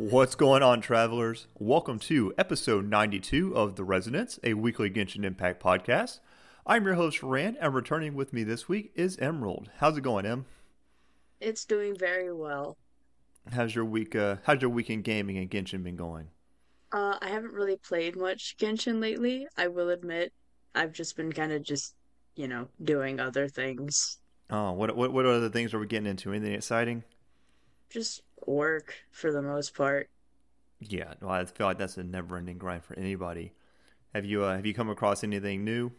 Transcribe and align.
What's 0.00 0.34
going 0.34 0.62
on, 0.62 0.80
travelers? 0.80 1.46
Welcome 1.58 1.98
to 1.98 2.32
episode 2.38 2.88
92 2.88 3.54
of 3.54 3.76
The 3.76 3.84
Resonance, 3.84 4.40
a 4.42 4.54
weekly 4.54 4.88
Genshin 4.88 5.26
Impact 5.26 5.62
podcast. 5.62 6.20
I'm 6.66 6.86
your 6.86 6.94
host, 6.94 7.22
Rand, 7.22 7.58
and 7.60 7.74
returning 7.74 8.14
with 8.14 8.32
me 8.32 8.42
this 8.42 8.66
week 8.66 8.92
is 8.94 9.18
Emerald. 9.18 9.68
How's 9.76 9.98
it 9.98 10.00
going, 10.00 10.24
Em? 10.24 10.46
It's 11.38 11.66
doing 11.66 11.94
very 11.94 12.32
well. 12.32 12.78
How's 13.52 13.74
your 13.74 13.84
week? 13.84 14.16
Uh, 14.16 14.36
how's 14.44 14.62
your 14.62 14.70
weekend 14.70 15.04
gaming 15.04 15.36
and 15.36 15.50
Genshin 15.50 15.84
been 15.84 15.96
going? 15.96 16.28
Uh, 16.90 17.18
I 17.20 17.28
haven't 17.28 17.52
really 17.52 17.76
played 17.76 18.16
much 18.16 18.56
Genshin 18.56 19.02
lately. 19.02 19.48
I 19.58 19.68
will 19.68 19.90
admit, 19.90 20.32
I've 20.74 20.94
just 20.94 21.14
been 21.14 21.30
kind 21.30 21.52
of 21.52 21.62
just, 21.62 21.94
you 22.36 22.48
know, 22.48 22.68
doing 22.82 23.20
other 23.20 23.48
things. 23.48 24.18
Oh, 24.48 24.72
what 24.72 24.96
what 24.96 25.12
what 25.12 25.26
other 25.26 25.50
things 25.50 25.74
are 25.74 25.78
we 25.78 25.86
getting 25.86 26.08
into? 26.08 26.32
Anything 26.32 26.54
exciting? 26.54 27.04
Just 27.90 28.22
work 28.46 28.94
for 29.10 29.32
the 29.32 29.42
most 29.42 29.74
part. 29.74 30.08
Yeah, 30.80 31.14
well, 31.20 31.30
I 31.30 31.44
feel 31.44 31.66
like 31.66 31.78
that's 31.78 31.98
a 31.98 32.02
never-ending 32.04 32.56
grind 32.58 32.84
for 32.84 32.98
anybody. 32.98 33.52
Have 34.14 34.24
you 34.24 34.44
uh, 34.44 34.56
have 34.56 34.64
you 34.66 34.74
come 34.74 34.88
across 34.90 35.22
anything 35.22 35.64
new? 35.64 35.92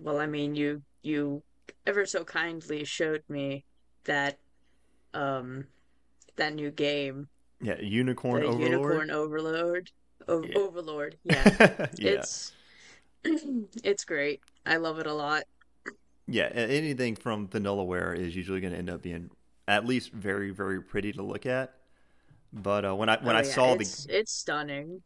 Well, 0.00 0.18
I 0.18 0.26
mean, 0.26 0.54
you 0.54 0.82
you 1.02 1.42
ever 1.86 2.06
so 2.06 2.24
kindly 2.24 2.84
showed 2.84 3.22
me 3.28 3.64
that 4.04 4.38
um 5.14 5.66
that 6.36 6.54
new 6.54 6.70
game, 6.70 7.28
Yeah, 7.60 7.80
Unicorn 7.80 8.42
Overlord. 8.42 8.70
Unicorn 8.70 9.10
Overload. 9.10 9.90
O- 10.28 10.44
Yeah. 10.44 10.58
Overlord. 10.58 11.16
Yeah. 11.24 11.44
yeah, 11.98 12.10
It's 12.12 12.52
it's 13.84 14.04
great. 14.04 14.40
I 14.66 14.76
love 14.76 14.98
it 14.98 15.06
a 15.06 15.14
lot. 15.14 15.44
yeah. 16.26 16.44
Anything 16.46 17.16
from 17.16 17.48
Vanillaware 17.48 18.16
is 18.16 18.34
usually 18.36 18.60
going 18.60 18.72
to 18.72 18.78
end 18.78 18.90
up 18.90 19.02
being 19.02 19.30
at 19.68 19.86
least 19.86 20.12
very 20.12 20.50
very 20.50 20.82
pretty 20.82 21.12
to 21.12 21.22
look 21.22 21.46
at. 21.46 21.74
But 22.52 22.84
uh, 22.84 22.96
when 22.96 23.08
I 23.08 23.18
when 23.22 23.36
Oh, 23.36 23.38
I 23.38 23.42
yeah, 23.42 23.42
saw 23.42 23.74
it's, 23.74 24.06
the 24.06 24.06
it's 24.08 24.32
stunning. 24.32 25.02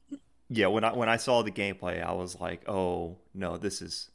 yeah 0.49 0.67
when 0.67 0.85
I 0.85 0.93
when 0.93 1.09
I 1.09 1.17
saw 1.17 1.43
the 1.43 1.51
gameplay, 1.51 2.03
I 2.05 2.13
was 2.13 2.39
like, 2.41 2.69
oh 2.69 3.19
no, 3.35 3.57
this 3.57 3.83
is 3.83 4.11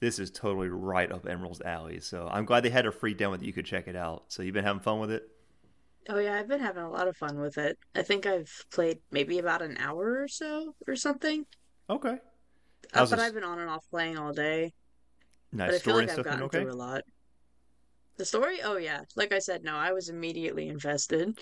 this 0.00 0.18
is 0.18 0.30
totally 0.30 0.68
right 0.68 1.10
up 1.12 1.26
Emerald's 1.26 1.60
alley. 1.62 2.00
So 2.00 2.28
I'm 2.30 2.44
glad 2.44 2.62
they 2.62 2.70
had 2.70 2.86
a 2.86 2.92
free 2.92 3.14
demo 3.14 3.36
that 3.36 3.44
you 3.46 3.52
could 3.52 3.66
check 3.66 3.88
it 3.88 3.96
out. 3.96 4.24
So 4.28 4.42
you've 4.42 4.54
been 4.54 4.64
having 4.64 4.82
fun 4.82 5.00
with 5.00 5.10
it. 5.10 5.28
Oh 6.08 6.18
yeah, 6.18 6.34
I've 6.38 6.48
been 6.48 6.60
having 6.60 6.82
a 6.82 6.90
lot 6.90 7.08
of 7.08 7.16
fun 7.16 7.38
with 7.40 7.56
it. 7.58 7.78
I 7.94 8.02
think 8.02 8.26
I've 8.26 8.50
played 8.72 8.98
maybe 9.10 9.38
about 9.38 9.62
an 9.62 9.76
hour 9.78 10.20
or 10.22 10.28
so 10.28 10.74
or 10.86 10.96
something. 10.96 11.46
Okay. 11.88 12.18
Uh, 12.94 13.06
but 13.06 13.16
this- 13.16 13.20
I've 13.20 13.34
been 13.34 13.44
on 13.44 13.58
and 13.58 13.70
off 13.70 13.84
playing 13.90 14.18
all 14.18 14.32
day. 14.32 14.72
Nice 15.52 15.68
but 15.68 15.74
I 15.74 15.78
feel 15.80 15.94
story 15.94 16.02
like 16.02 16.08
and 16.08 16.10
I've 16.10 16.20
stuff. 16.20 16.24
gotten 16.24 16.42
okay. 16.44 16.62
through 16.62 16.72
a 16.72 16.74
lot. 16.74 17.02
The 18.20 18.26
story? 18.26 18.60
Oh 18.62 18.76
yeah. 18.76 19.00
Like 19.16 19.32
I 19.32 19.38
said, 19.38 19.64
no, 19.64 19.74
I 19.74 19.92
was 19.92 20.10
immediately 20.10 20.68
invested. 20.68 21.38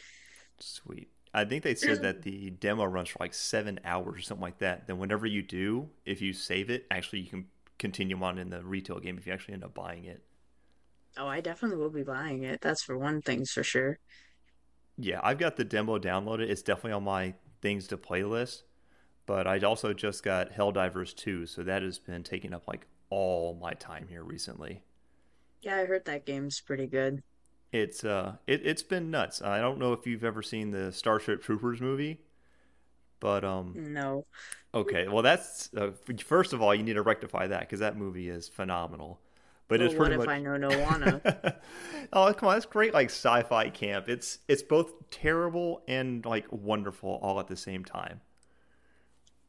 Sweet. 0.60 1.08
I 1.34 1.44
think 1.44 1.64
they 1.64 1.74
said 1.74 2.02
that 2.02 2.22
the 2.22 2.50
demo 2.50 2.84
runs 2.84 3.08
for 3.08 3.16
like 3.18 3.34
seven 3.34 3.80
hours 3.84 4.20
or 4.20 4.22
something 4.22 4.42
like 4.42 4.58
that. 4.58 4.86
Then 4.86 4.98
whenever 4.98 5.26
you 5.26 5.42
do, 5.42 5.88
if 6.06 6.22
you 6.22 6.32
save 6.32 6.70
it, 6.70 6.86
actually 6.88 7.18
you 7.18 7.30
can 7.30 7.46
continue 7.80 8.22
on 8.22 8.38
in 8.38 8.50
the 8.50 8.62
retail 8.62 9.00
game 9.00 9.18
if 9.18 9.26
you 9.26 9.32
actually 9.32 9.54
end 9.54 9.64
up 9.64 9.74
buying 9.74 10.04
it. 10.04 10.22
Oh, 11.16 11.26
I 11.26 11.40
definitely 11.40 11.78
will 11.78 11.90
be 11.90 12.04
buying 12.04 12.44
it. 12.44 12.60
That's 12.60 12.84
for 12.84 12.96
one 12.96 13.22
thing's 13.22 13.50
for 13.50 13.64
sure. 13.64 13.98
Yeah, 14.96 15.18
I've 15.24 15.38
got 15.38 15.56
the 15.56 15.64
demo 15.64 15.98
downloaded. 15.98 16.48
It's 16.48 16.62
definitely 16.62 16.92
on 16.92 17.02
my 17.02 17.34
things 17.60 17.88
to 17.88 17.96
play 17.96 18.22
list. 18.22 18.62
But 19.26 19.48
I 19.48 19.58
also 19.58 19.92
just 19.94 20.22
got 20.22 20.52
Helldivers 20.52 21.12
2, 21.16 21.46
so 21.46 21.64
that 21.64 21.82
has 21.82 21.98
been 21.98 22.22
taking 22.22 22.54
up 22.54 22.68
like 22.68 22.86
all 23.10 23.58
my 23.60 23.72
time 23.72 24.06
here 24.08 24.22
recently. 24.22 24.84
Yeah, 25.60 25.76
I 25.76 25.84
heard 25.84 26.04
that 26.06 26.26
game's 26.26 26.60
pretty 26.60 26.86
good. 26.88 27.22
It's 27.72 28.04
uh 28.04 28.36
it, 28.46 28.62
it's 28.66 28.82
been 28.82 29.10
nuts. 29.10 29.42
I 29.42 29.58
don't 29.60 29.78
know 29.78 29.92
if 29.92 30.06
you've 30.06 30.24
ever 30.24 30.42
seen 30.42 30.70
the 30.70 30.92
Starship 30.92 31.42
Troopers 31.42 31.80
movie, 31.80 32.20
but 33.20 33.44
um 33.44 33.78
No. 33.92 34.26
Okay, 34.74 35.08
well 35.08 35.22
that's 35.22 35.72
uh, 35.74 35.92
first 36.24 36.52
of 36.52 36.62
all 36.62 36.74
you 36.74 36.82
need 36.82 36.94
to 36.94 37.02
rectify 37.02 37.46
that 37.46 37.60
because 37.60 37.80
that 37.80 37.96
movie 37.96 38.28
is 38.28 38.48
phenomenal. 38.48 39.20
But 39.68 39.80
Well, 39.80 39.86
it's 39.86 39.94
what 39.94 40.12
pretty 40.12 40.14
if. 40.14 40.28
I 40.28 40.40
know 40.40 40.56
no 40.58 40.78
wanna? 40.78 41.22
oh 42.12 42.32
come 42.34 42.48
on, 42.48 42.56
it's 42.56 42.66
great 42.66 42.94
like 42.94 43.10
sci-fi 43.10 43.70
camp. 43.70 44.08
It's 44.08 44.38
it's 44.48 44.62
both 44.62 45.10
terrible 45.10 45.82
and 45.88 46.24
like 46.24 46.46
wonderful 46.50 47.18
all 47.22 47.40
at 47.40 47.48
the 47.48 47.56
same 47.56 47.84
time. 47.84 48.20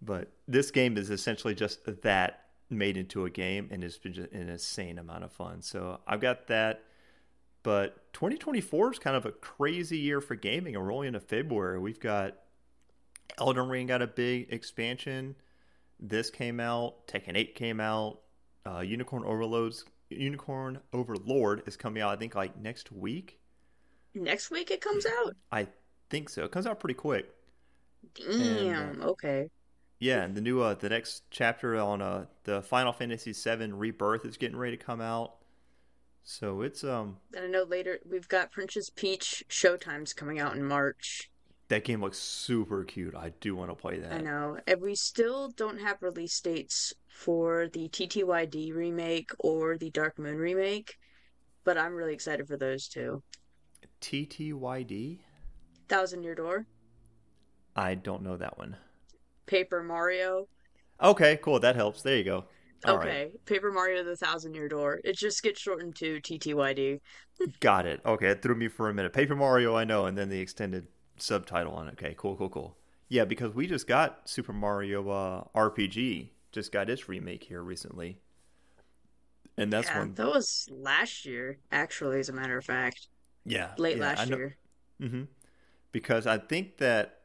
But 0.02 0.32
this 0.48 0.72
game 0.72 0.98
is 0.98 1.10
essentially 1.10 1.56
just 1.56 1.86
that 2.04 2.49
made 2.70 2.98
into 2.98 3.26
a 3.26 3.30
game, 3.30 3.70
and 3.72 3.84
it's 3.84 3.98
been 3.98 4.14
just 4.14 4.32
an 4.32 4.50
insane 4.50 4.98
amount 4.98 5.24
of 5.24 5.32
fun. 5.32 5.62
So 5.62 6.00
I've 6.08 6.22
got 6.22 6.48
that. 6.48 6.84
But 7.62 8.14
2024 8.14 8.94
is 8.94 9.00
kind 9.00 9.16
of 9.16 9.26
a 9.26 9.32
crazy 9.32 9.98
year 9.98 10.22
for 10.22 10.36
gaming. 10.36 10.76
And 10.76 10.84
we're 10.84 10.94
only 10.94 11.08
into 11.08 11.20
February. 11.20 11.80
We've 11.80 12.00
got 12.00 12.38
Elden 13.38 13.68
Ring 13.68 13.88
got 13.88 14.02
a 14.02 14.08
big 14.08 14.48
expansion. 14.52 15.36
This 16.00 16.30
came 16.30 16.60
out. 16.60 17.08
Tekken 17.08 17.36
8 17.36 17.56
came 17.56 17.80
out. 17.80 18.22
Uh, 18.66 18.80
Unicorn 18.80 19.24
Overloads, 19.26 19.86
Unicorn 20.10 20.80
Overlord 20.94 21.64
is 21.66 21.76
coming 21.76 22.02
out. 22.02 22.12
I 22.12 22.16
think 22.16 22.36
like 22.36 22.60
next 22.60 22.92
week. 22.92 23.40
Next 24.14 24.52
week 24.52 24.72
it 24.72 24.82
comes 24.82 25.06
out? 25.06 25.36
I 25.52 25.68
think 26.10 26.30
so. 26.30 26.44
It 26.44 26.52
comes 26.52 26.66
out 26.66 26.80
pretty 26.80 26.96
quick. 26.96 27.30
Damn. 28.16 29.02
Okay. 29.02 29.50
Yeah, 30.00 30.24
and 30.24 30.36
the 30.36 30.42
new 30.42 30.62
uh, 30.62 30.76
the 30.76 30.90
next 30.90 31.24
chapter 31.30 31.76
on 31.78 32.02
uh, 32.02 32.26
the 32.46 32.62
Final 32.62 32.94
Fantasy 32.94 33.34
VII 33.34 33.74
Rebirth 33.74 34.24
is 34.26 34.38
getting 34.38 34.58
ready 34.58 34.78
to 34.78 34.84
come 34.84 35.02
out. 35.02 35.36
So 36.24 36.62
it's 36.62 36.84
um 36.84 37.18
And 37.34 37.46
I 37.46 37.48
know 37.48 37.64
later 37.64 38.00
we've 38.10 38.28
got 38.28 38.52
Princess 38.52 38.90
Peach 38.90 39.44
Showtime's 39.50 40.14
coming 40.14 40.40
out 40.40 40.56
in 40.56 40.64
March. 40.64 41.30
that 41.70 41.84
game 41.84 42.02
looks 42.02 42.18
super 42.18 42.84
cute. 42.84 43.16
I 43.16 43.30
do 43.42 43.56
want 43.56 43.72
to 43.72 43.76
play 43.76 44.00
that. 44.00 44.14
I 44.14 44.22
know. 44.22 44.58
And 44.68 44.82
we 44.82 44.96
still 44.96 45.50
don't 45.50 45.80
have 45.80 46.02
release 46.02 46.40
dates 46.40 46.94
for 47.08 47.68
the 47.68 47.90
TTYD 47.90 48.74
remake 48.74 49.32
or 49.40 49.78
the 49.78 49.90
Dark 49.92 50.18
Moon 50.20 50.38
remake, 50.38 50.98
but 51.64 51.78
I'm 51.78 51.94
really 51.96 52.14
excited 52.14 52.48
for 52.48 52.58
those 52.58 52.88
two. 52.88 53.22
TTYD? 54.02 55.20
Thousand 55.90 56.24
Year 56.24 56.36
Door, 56.36 56.68
I 57.76 57.96
don't 57.96 58.22
know 58.24 58.38
that 58.38 58.58
one. 58.58 58.78
Paper 59.50 59.84
Mario. 59.84 60.48
Okay, 61.02 61.38
cool. 61.42 61.60
That 61.60 61.76
helps. 61.76 62.02
There 62.02 62.16
you 62.16 62.24
go. 62.24 62.46
All 62.86 62.98
right. 62.98 63.08
okay, 63.08 63.32
Paper 63.46 63.72
Mario 63.72 64.04
the 64.04 64.16
Thousand 64.16 64.54
Year 64.54 64.70
Door. 64.70 65.02
It 65.04 65.18
just 65.18 65.44
gets 65.44 65.60
shortened 65.60 65.96
to 65.98 66.22
TTYD. 66.22 67.00
Got 67.60 67.86
it. 67.86 68.00
Okay, 68.06 68.28
it 68.28 68.42
threw 68.42 68.56
me 68.56 68.68
for 68.70 68.90
a 68.90 68.94
minute. 68.94 69.12
Paper 69.12 69.36
Mario, 69.36 69.76
I 69.76 69.84
know, 69.84 70.06
and 70.06 70.18
then 70.18 70.30
the 70.30 70.40
extended 70.40 70.88
subtitle 71.18 71.74
on 71.74 71.88
it. 71.88 71.94
Okay, 71.94 72.14
cool, 72.18 72.36
cool, 72.38 72.50
cool. 72.50 72.78
Yeah, 73.10 73.26
because 73.26 73.54
we 73.54 73.68
just 73.68 73.88
got 73.88 74.30
Super 74.30 74.54
Mario 74.54 75.10
uh, 75.10 75.44
RPG, 75.56 76.30
just 76.52 76.72
got 76.72 76.90
its 76.90 77.10
remake 77.10 77.44
here 77.44 77.64
recently. 77.64 78.20
And 79.58 79.74
that's 79.74 79.90
yeah, 79.90 80.00
one. 80.00 80.14
that 80.14 80.28
was 80.28 80.70
last 80.72 81.26
year, 81.26 81.58
actually, 81.72 82.20
as 82.20 82.30
a 82.30 82.34
matter 82.34 82.58
of 82.58 82.64
fact. 82.64 83.10
Yeah. 83.46 83.72
Late 83.78 83.98
yeah, 83.98 84.04
last 84.04 84.30
year. 84.30 84.58
hmm 85.02 85.24
Because 85.92 86.28
I 86.28 86.38
think 86.38 86.78
that 86.78 87.19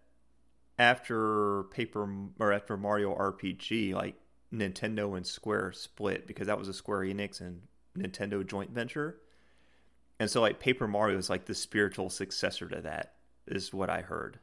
after 0.79 1.65
Paper 1.65 2.09
or 2.39 2.53
after 2.53 2.77
Mario 2.77 3.15
RPG, 3.15 3.95
like 3.95 4.17
Nintendo 4.53 5.17
and 5.17 5.27
Square 5.27 5.73
split 5.73 6.27
because 6.27 6.47
that 6.47 6.59
was 6.59 6.69
a 6.69 6.75
Square 6.75 7.01
Enix 7.01 7.41
and 7.41 7.63
Nintendo 7.97 8.47
joint 8.47 8.71
venture. 8.71 9.19
And 10.19 10.31
so 10.31 10.41
like 10.41 10.61
Paper 10.61 10.87
Mario 10.87 11.19
is 11.19 11.31
like 11.31 11.47
the 11.47 11.55
spiritual 11.55 12.11
successor 12.11 12.69
to 12.69 12.81
that 12.83 13.15
is 13.47 13.73
what 13.73 13.91
I 13.91 14.01
heard. 14.01 14.39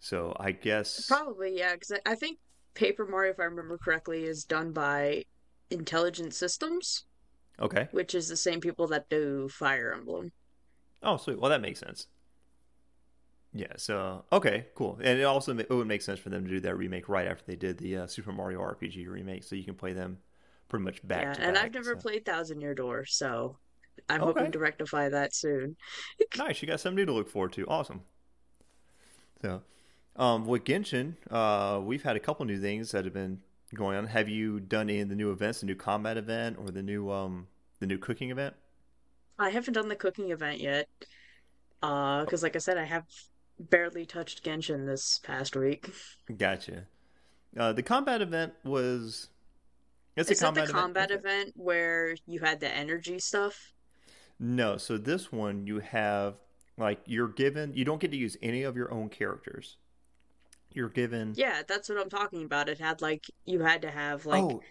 So 0.00 0.36
I 0.38 0.52
guess 0.52 1.06
Probably, 1.06 1.56
yeah, 1.56 1.74
because 1.74 1.92
I, 1.92 2.12
I 2.12 2.14
think 2.14 2.38
Paper 2.74 3.06
Mario, 3.06 3.32
if 3.32 3.40
I 3.40 3.44
remember 3.44 3.78
correctly, 3.78 4.24
is 4.24 4.44
done 4.44 4.72
by 4.72 5.24
Intelligent 5.70 6.34
Systems, 6.34 7.04
okay. 7.60 7.88
which 7.92 8.14
is 8.14 8.28
the 8.28 8.36
same 8.36 8.60
people 8.60 8.88
that 8.88 9.08
do 9.08 9.48
Fire 9.48 9.94
Emblem. 9.96 10.32
Oh, 11.02 11.16
sweet. 11.16 11.38
Well, 11.38 11.50
that 11.50 11.60
makes 11.60 11.80
sense. 11.80 12.06
Yeah. 13.54 13.72
So 13.76 14.24
okay, 14.32 14.66
cool. 14.74 14.98
And 15.02 15.18
it 15.20 15.24
also 15.24 15.56
it 15.58 15.68
would 15.70 15.86
make 15.86 16.02
sense 16.02 16.18
for 16.18 16.30
them 16.30 16.44
to 16.44 16.50
do 16.50 16.60
that 16.60 16.76
remake 16.76 17.08
right 17.08 17.26
after 17.26 17.44
they 17.46 17.56
did 17.56 17.78
the 17.78 17.98
uh, 17.98 18.06
Super 18.06 18.32
Mario 18.32 18.60
RPG 18.60 19.06
remake, 19.06 19.44
so 19.44 19.54
you 19.56 19.64
can 19.64 19.74
play 19.74 19.92
them 19.92 20.18
pretty 20.68 20.84
much 20.84 21.06
back 21.06 21.32
yeah, 21.32 21.36
and 21.38 21.58
back, 21.58 21.58
I've 21.58 21.74
never 21.74 21.96
so. 21.96 21.96
played 21.96 22.24
Thousand 22.24 22.60
Year 22.60 22.74
Door, 22.74 23.06
so 23.06 23.58
I'm 24.08 24.22
Okay. 24.22 24.22
hoping 24.22 24.52
to 24.52 24.58
rectify 24.58 25.08
that 25.10 25.34
soon. 25.34 25.76
Nice. 26.34 26.60
You 26.60 26.68
got 26.68 26.78
something 26.80 26.96
new 26.96 27.06
to 27.06 27.12
look 27.12 27.28
forward 27.30 27.52
to. 27.54 27.66
Awesome. 27.66 28.02
So, 29.40 29.62
um, 30.16 30.46
with 30.46 30.64
Genshin, 30.64 31.16
uh, 31.30 31.80
we've 31.80 32.02
had 32.02 32.16
a 32.16 32.20
couple 32.20 32.44
new 32.46 32.60
things 32.60 32.90
that 32.92 33.04
have 33.04 33.14
been 33.14 33.40
going 33.74 33.96
on. 33.96 34.06
Have 34.06 34.28
you 34.28 34.60
done 34.60 34.90
any 34.90 35.00
of 35.00 35.08
the 35.08 35.14
new 35.16 35.30
events, 35.32 35.60
the 35.60 35.66
new 35.66 35.74
combat 35.74 36.16
event, 36.16 36.58
or 36.58 36.70
the 36.70 36.82
new 36.82 37.10
um 37.10 37.48
the 37.80 37.86
new 37.86 37.98
cooking 37.98 38.30
event? 38.30 38.54
I 39.38 39.50
haven't 39.50 39.74
done 39.74 39.88
the 39.88 39.96
cooking 39.96 40.30
event 40.30 40.60
yet, 40.60 40.88
uh, 41.82 42.22
because 42.24 42.42
like 42.42 42.56
I 42.56 42.60
said, 42.60 42.78
I 42.78 42.84
have 42.84 43.06
barely 43.70 44.06
touched 44.06 44.44
Genshin 44.44 44.86
this 44.86 45.18
past 45.18 45.56
week. 45.56 45.90
Gotcha. 46.36 46.86
Uh, 47.56 47.72
the 47.72 47.82
combat 47.82 48.22
event 48.22 48.54
was. 48.64 49.28
It's 50.16 50.30
Is 50.30 50.40
a 50.40 50.44
combat 50.44 50.66
the 50.66 50.72
combat 50.72 51.10
Okay. 51.10 51.18
event 51.18 51.52
where 51.56 52.14
you 52.26 52.40
had 52.40 52.60
the 52.60 52.68
energy 52.68 53.18
stuff? 53.18 53.72
No, 54.38 54.76
so 54.76 54.98
this 54.98 55.32
one 55.32 55.66
you 55.66 55.78
have 55.80 56.34
Like 56.78 57.00
you're 57.06 57.28
given, 57.28 57.74
you 57.74 57.84
don't 57.84 58.00
get 58.00 58.10
to 58.12 58.16
use 58.16 58.36
any 58.42 58.62
of 58.62 58.76
your 58.76 58.92
own 58.92 59.08
characters. 59.10 59.76
You're 60.70 60.88
given. 60.88 61.34
Yeah, 61.36 61.62
that's 61.68 61.88
what 61.88 61.98
I'm 62.00 62.08
talking 62.10 62.44
about. 62.44 62.68
It 62.68 62.78
had 62.80 63.02
like 63.02 63.24
you 63.44 63.60
had 63.60 63.82
to 63.82 63.90
have 63.90 64.24
like 64.26 64.42
oh, 64.42 64.62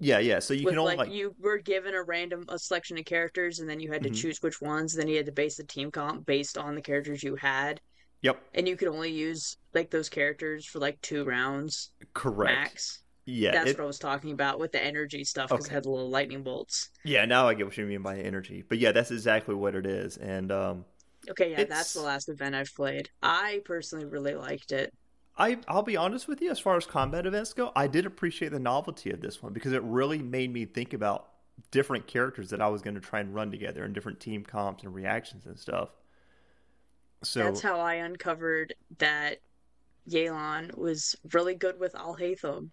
yeah, 0.00 0.18
yeah. 0.20 0.38
So 0.38 0.54
you 0.54 0.64
with 0.64 0.72
can 0.72 0.78
only 0.78 0.96
like, 0.96 1.08
like, 1.08 1.12
you 1.16 1.34
were 1.38 1.58
given 1.58 1.94
a 1.94 2.02
random 2.02 2.44
a 2.48 2.58
selection 2.58 2.98
of 2.98 3.04
characters 3.04 3.58
and 3.60 3.68
then 3.68 3.80
you 3.80 3.92
had 3.92 4.02
to 4.04 4.10
Mhm. 4.10 4.14
choose 4.14 4.42
which 4.42 4.60
ones. 4.60 4.94
Then 4.94 5.08
you 5.08 5.16
had 5.16 5.26
to 5.26 5.32
base 5.32 5.56
the 5.56 5.64
team 5.64 5.90
comp 5.90 6.24
based 6.26 6.56
on 6.58 6.74
the 6.74 6.82
characters 6.82 7.22
you 7.22 7.36
had, 7.36 7.80
yep, 8.22 8.40
and 8.54 8.66
you 8.68 8.76
could 8.76 8.88
only 8.88 9.10
use 9.10 9.56
like 9.74 9.90
those 9.90 10.08
characters 10.08 10.64
for 10.66 10.78
like 10.78 11.00
two 11.02 11.24
rounds 11.24 11.90
correct. 12.14 12.52
max. 12.54 13.02
Yeah, 13.30 13.52
That's 13.52 13.70
it- 13.72 13.78
what 13.78 13.84
I 13.84 13.86
was 13.86 13.98
talking 13.98 14.30
about 14.32 14.58
with 14.58 14.72
the 14.72 14.82
energy 14.82 15.22
stuff 15.24 15.50
because 15.50 15.66
Okay. 15.66 15.72
it 15.72 15.74
had 15.74 15.84
the 15.84 15.90
little 15.90 16.08
lightning 16.08 16.42
bolts. 16.42 16.90
yeah. 17.04 17.24
Now 17.26 17.46
I 17.46 17.54
get 17.54 17.66
what 17.66 17.76
you 17.76 17.84
mean 17.84 18.00
by 18.02 18.18
energy, 18.18 18.64
but 18.66 18.78
yeah, 18.78 18.92
that's 18.92 19.10
exactly 19.10 19.54
what 19.54 19.74
it 19.74 19.84
is. 19.86 20.16
And 20.16 20.50
um, 20.50 20.84
Okay, 21.30 21.50
yeah, 21.50 21.60
It's- 21.60 21.76
that's 21.76 21.92
the 21.92 22.00
last 22.00 22.28
event 22.30 22.54
I've 22.54 22.74
played. 22.74 23.10
I 23.22 23.60
personally 23.66 24.06
really 24.06 24.34
liked 24.34 24.72
it. 24.72 24.94
I 25.36 25.58
I'll 25.68 25.82
be 25.82 25.96
honest 25.96 26.26
with 26.26 26.40
you, 26.40 26.50
as 26.50 26.58
far 26.58 26.76
as 26.76 26.86
combat 26.86 27.26
events 27.26 27.52
go, 27.52 27.70
I 27.76 27.86
did 27.86 28.06
appreciate 28.06 28.48
the 28.50 28.58
novelty 28.58 29.10
of 29.10 29.20
this 29.20 29.42
one 29.42 29.52
because 29.52 29.72
it 29.72 29.82
really 29.82 30.18
made 30.22 30.50
me 30.52 30.64
think 30.64 30.94
about 30.94 31.28
different 31.70 32.06
characters 32.06 32.48
that 32.50 32.62
I 32.62 32.68
was 32.68 32.80
going 32.82 32.94
to 32.94 33.00
try 33.00 33.20
and 33.20 33.34
run 33.34 33.50
together 33.50 33.84
and 33.84 33.92
different 33.94 34.20
team 34.20 34.42
comps 34.42 34.84
and 34.84 34.94
reactions 34.94 35.44
and 35.44 35.58
stuff. 35.58 35.90
So 37.22 37.44
That's 37.44 37.60
how 37.60 37.80
I 37.80 37.94
uncovered 37.94 38.74
that 38.98 39.40
Yelan 40.08 40.76
was 40.76 41.16
really 41.32 41.54
good 41.54 41.78
with 41.78 41.92
Alhaitham. 41.94 42.70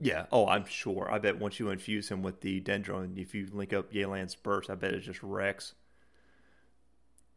yeah, 0.00 0.26
oh, 0.32 0.46
I'm 0.48 0.66
sure. 0.66 1.08
I 1.10 1.18
bet 1.18 1.38
once 1.38 1.58
you 1.60 1.70
infuse 1.70 2.10
him 2.10 2.22
with 2.22 2.40
the 2.40 2.60
Dendro, 2.60 3.16
if 3.18 3.34
you 3.34 3.48
link 3.52 3.72
up 3.72 3.92
Yelan's 3.92 4.34
burst, 4.34 4.70
I 4.70 4.74
bet 4.74 4.92
it 4.94 5.00
just 5.00 5.22
wrecks. 5.22 5.74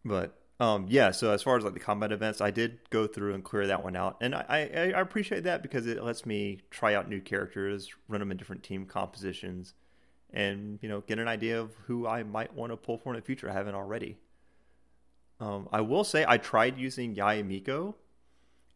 But 0.03 0.37
um, 0.59 0.87
yeah, 0.89 1.11
so 1.11 1.31
as 1.31 1.43
far 1.43 1.57
as 1.57 1.63
like 1.63 1.73
the 1.73 1.79
combat 1.79 2.11
events, 2.11 2.41
I 2.41 2.51
did 2.51 2.79
go 2.89 3.05
through 3.07 3.33
and 3.35 3.43
clear 3.43 3.67
that 3.67 3.83
one 3.83 3.95
out, 3.95 4.17
and 4.21 4.33
I, 4.33 4.45
I, 4.49 4.91
I 4.97 5.01
appreciate 5.01 5.43
that 5.43 5.61
because 5.61 5.85
it 5.85 6.03
lets 6.03 6.25
me 6.25 6.61
try 6.71 6.95
out 6.95 7.09
new 7.09 7.21
characters, 7.21 7.89
run 8.07 8.19
them 8.19 8.31
in 8.31 8.37
different 8.37 8.63
team 8.63 8.85
compositions, 8.85 9.73
and 10.31 10.79
you 10.81 10.89
know 10.89 11.01
get 11.01 11.19
an 11.19 11.27
idea 11.27 11.59
of 11.61 11.73
who 11.85 12.07
I 12.07 12.23
might 12.23 12.53
want 12.55 12.71
to 12.71 12.77
pull 12.77 12.97
for 12.97 13.13
in 13.13 13.19
the 13.19 13.25
future. 13.25 13.49
I 13.49 13.53
haven't 13.53 13.75
already. 13.75 14.17
Um, 15.39 15.69
I 15.71 15.81
will 15.81 16.03
say 16.03 16.25
I 16.27 16.37
tried 16.37 16.77
using 16.77 17.15
Yae 17.15 17.45
Miko, 17.45 17.95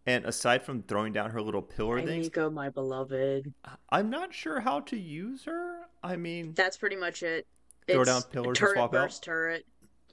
and 0.05 0.25
aside 0.25 0.63
from 0.63 0.83
throwing 0.83 1.13
down 1.13 1.31
her 1.31 1.41
little 1.41 1.61
pillar 1.61 1.97
Hey, 1.99 2.05
things, 2.05 2.29
my 2.51 2.69
beloved. 2.69 3.53
I'm 3.89 4.09
not 4.09 4.33
sure 4.33 4.59
how 4.59 4.81
to 4.81 4.97
use 4.97 5.43
her. 5.45 5.81
I 6.03 6.15
mean, 6.17 6.53
That's 6.53 6.77
pretty 6.77 6.95
much 6.95 7.23
it. 7.23 7.47
Throw 7.87 8.01
It's 8.01 8.09
down 8.09 8.21
pillars 8.23 8.47
and 8.47 8.55
turret 8.57 8.75
swap 8.75 8.89
out? 8.89 9.05
burst 9.05 9.23
turret. 9.23 9.65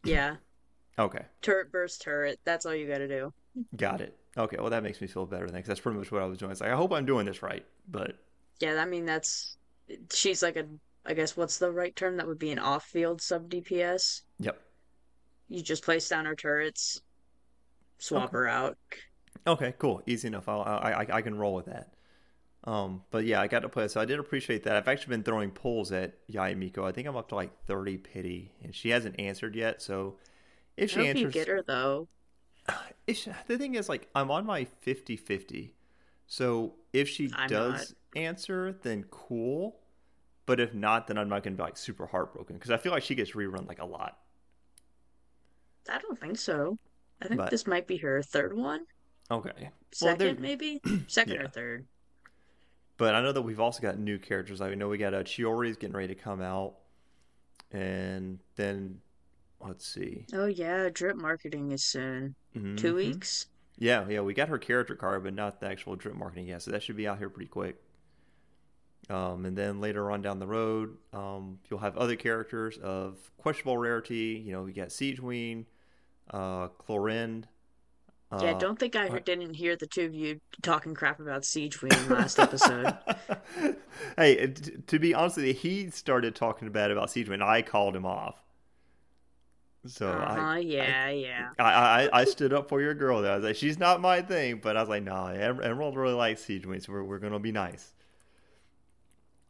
Yeah, 0.04 0.36
okay, 0.98 1.24
turret 1.42 1.70
burst 1.70 2.02
turret. 2.02 2.40
That's 2.44 2.64
all 2.66 2.74
you 2.74 2.88
got 2.88 2.98
to 2.98 3.08
do. 3.08 3.32
got 3.76 4.00
it. 4.00 4.16
Okay, 4.36 4.56
well 4.58 4.70
that 4.70 4.82
makes 4.82 5.00
me 5.00 5.06
feel 5.06 5.26
better 5.26 5.46
then, 5.46 5.56
because 5.56 5.68
that's 5.68 5.80
pretty 5.80 5.98
much 5.98 6.10
what 6.12 6.22
I 6.22 6.26
was 6.26 6.38
doing. 6.38 6.52
It's 6.52 6.60
like 6.60 6.70
I 6.70 6.76
hope 6.76 6.92
I'm 6.92 7.04
doing 7.06 7.26
this 7.26 7.42
right, 7.42 7.64
but 7.88 8.16
Yeah, 8.60 8.80
I 8.80 8.84
mean 8.84 9.04
that's 9.04 9.56
she's 10.12 10.42
like 10.42 10.56
a 10.56 10.66
I 11.04 11.14
guess 11.14 11.36
what's 11.36 11.58
the 11.58 11.70
right 11.72 11.94
term? 11.96 12.16
That 12.18 12.26
would 12.26 12.38
be 12.38 12.50
an 12.52 12.58
off-field 12.58 13.20
sub 13.22 13.48
DPS. 13.48 14.22
yep. 14.38 14.60
You 15.48 15.62
just 15.62 15.84
place 15.84 16.08
down 16.08 16.26
her 16.26 16.36
turrets, 16.36 17.00
swap 17.98 18.32
Okay. 18.32 18.32
her 18.32 18.48
out. 18.48 18.78
Okay, 19.46 19.74
cool, 19.78 20.02
easy 20.06 20.28
enough. 20.28 20.48
I'll, 20.48 20.60
I, 20.62 20.92
I 20.92 21.16
I 21.16 21.22
can 21.22 21.36
roll 21.38 21.54
with 21.54 21.66
that. 21.66 21.94
Um, 22.64 23.02
but 23.10 23.24
yeah, 23.26 23.40
I 23.40 23.48
got 23.48 23.60
to 23.60 23.68
play. 23.68 23.88
So 23.88 24.00
I 24.00 24.04
did 24.06 24.18
appreciate 24.20 24.64
that. 24.64 24.76
I've 24.76 24.88
actually 24.88 25.10
been 25.16 25.24
throwing 25.24 25.50
polls 25.50 25.92
at 25.92 26.26
Yae 26.28 26.56
Miko. 26.56 26.84
I 26.86 26.92
think 26.92 27.08
I'm 27.08 27.16
up 27.16 27.28
to 27.30 27.36
like 27.36 27.52
30 27.66 27.98
pity, 27.98 28.52
and 28.62 28.74
she 28.74 28.90
hasn't 28.90 29.20
answered 29.20 29.56
yet. 29.56 29.82
So 29.82 30.16
if 30.76 30.90
she 30.90 31.06
answers, 31.06 31.32
get 31.32 31.48
her 31.48 31.62
though. 31.62 32.08
she- 33.08 33.30
the 33.46 33.58
thing 33.58 33.74
is, 33.74 33.88
like, 33.88 34.08
I'm 34.14 34.30
on 34.30 34.46
my 34.46 34.64
50 34.80 35.16
50. 35.16 35.74
So 36.26 36.74
if 36.92 37.08
she 37.08 37.28
I'm 37.32 37.48
does 37.48 37.94
answer, 38.14 38.78
then 38.82 39.04
cool. 39.10 39.80
But 40.46 40.60
if 40.60 40.74
not, 40.74 41.06
then 41.08 41.18
I'm 41.18 41.28
not 41.28 41.42
going 41.42 41.54
to 41.54 41.58
be 41.58 41.62
like 41.62 41.76
super 41.76 42.06
heartbroken 42.06 42.56
because 42.56 42.70
I 42.70 42.78
feel 42.78 42.92
like 42.92 43.02
she 43.04 43.14
gets 43.14 43.32
rerun 43.32 43.68
like 43.68 43.80
a 43.80 43.86
lot. 43.86 44.18
I 45.88 45.98
don't 45.98 46.18
think 46.20 46.38
so. 46.38 46.78
I 47.22 47.28
think 47.28 47.38
But- 47.38 47.50
this 47.50 47.66
might 47.66 47.86
be 47.86 47.96
her 47.98 48.22
third 48.22 48.56
one, 48.56 48.86
Okay. 49.30 49.70
Second 49.92 50.18
there- 50.18 50.34
maybe, 50.40 50.80
second 51.08 51.34
Yeah. 51.34 51.42
or 51.42 51.48
third. 51.48 51.86
But 52.96 53.14
I 53.14 53.20
know 53.22 53.32
that 53.32 53.42
we've 53.42 53.60
also 53.60 53.80
got 53.80 53.98
new 53.98 54.18
characters. 54.18 54.60
I 54.60 54.74
know 54.74 54.88
we 54.88 54.98
got 54.98 55.14
a 55.14 55.22
Chiori's 55.24 55.76
getting 55.76 55.94
ready 55.96 56.14
to 56.14 56.20
come 56.20 56.40
out. 56.40 56.76
And 57.70 58.38
then, 58.56 59.00
let's 59.60 59.86
see. 59.86 60.24
Oh 60.32 60.46
yeah, 60.46 60.88
drip 60.88 61.16
marketing 61.16 61.70
is 61.72 61.84
soon. 61.84 62.34
Two 62.54 62.92
Mhm. 62.92 62.94
weeks. 62.94 63.46
Yeah, 63.76 64.08
yeah, 64.08 64.20
we 64.22 64.34
got 64.34 64.48
her 64.48 64.58
character 64.58 64.96
card, 64.96 65.22
but 65.22 65.34
not 65.34 65.60
the 65.60 65.66
actual 65.66 65.94
drip 65.94 66.16
marketing 66.16 66.46
yet. 66.48 66.62
So 66.62 66.70
that 66.70 66.82
should 66.82 66.96
be 66.96 67.06
out 67.06 67.18
here 67.18 67.28
pretty 67.30 67.48
quick. 67.50 67.76
Um, 69.10 69.44
and 69.46 69.56
then 69.56 69.80
later 69.80 70.10
on 70.10 70.20
down 70.22 70.38
the 70.38 70.46
road, 70.46 70.96
um, 71.12 71.60
you'll 71.70 71.78
have 71.80 71.96
other 71.96 72.16
characters 72.16 72.78
of 72.78 73.30
questionable 73.36 73.78
rarity. 73.78 74.42
You 74.44 74.52
know, 74.52 74.62
we 74.62 74.72
got 74.72 74.88
Sigewinne, 74.88 75.66
uh, 76.30 76.68
Clorinde. 76.68 77.46
Uh, 78.30 78.40
yeah, 78.42 78.58
don't 78.58 78.78
think 78.78 78.94
I 78.94 79.08
didn't 79.20 79.54
hear 79.54 79.74
the 79.76 79.86
two 79.86 80.04
of 80.04 80.14
you 80.14 80.38
talking 80.60 80.94
crap 80.94 81.18
about 81.18 81.42
Sigewinne 81.42 82.10
last 82.10 82.38
episode. 82.38 82.94
hey, 84.18 84.48
t- 84.48 84.72
to 84.86 84.98
be 84.98 85.14
honest 85.14 85.36
with 85.36 85.46
you, 85.46 85.54
he 85.54 85.88
started 85.88 86.34
talking 86.34 86.70
bad 86.70 86.90
about 86.90 87.08
Sigewinne. 87.08 87.42
I 87.42 87.62
called 87.62 87.96
him 87.96 88.04
off. 88.04 88.36
So 89.86 90.08
Uh 90.08 90.34
huh. 90.34 90.40
I, 90.40 90.58
Yeah, 90.58 91.08
yeah. 91.08 91.48
I, 91.58 91.62
I, 92.04 92.20
I 92.20 92.24
stood 92.24 92.52
up 92.52 92.68
for 92.68 92.82
your 92.82 92.94
girl 92.94 93.22
there. 93.22 93.32
I 93.32 93.36
was 93.36 93.44
like, 93.44 93.56
she's 93.56 93.78
not 93.78 94.02
my 94.02 94.20
thing, 94.20 94.60
but 94.62 94.76
I 94.76 94.80
was 94.80 94.90
like, 94.90 95.04
no, 95.04 95.12
nah, 95.12 95.28
Emerald 95.30 95.96
really 95.96 96.14
likes 96.14 96.44
Sigewinne, 96.44 96.84
so 96.84 96.92
we're, 96.92 97.04
we're 97.04 97.18
going 97.18 97.32
to 97.32 97.38
be 97.38 97.52
nice. 97.52 97.94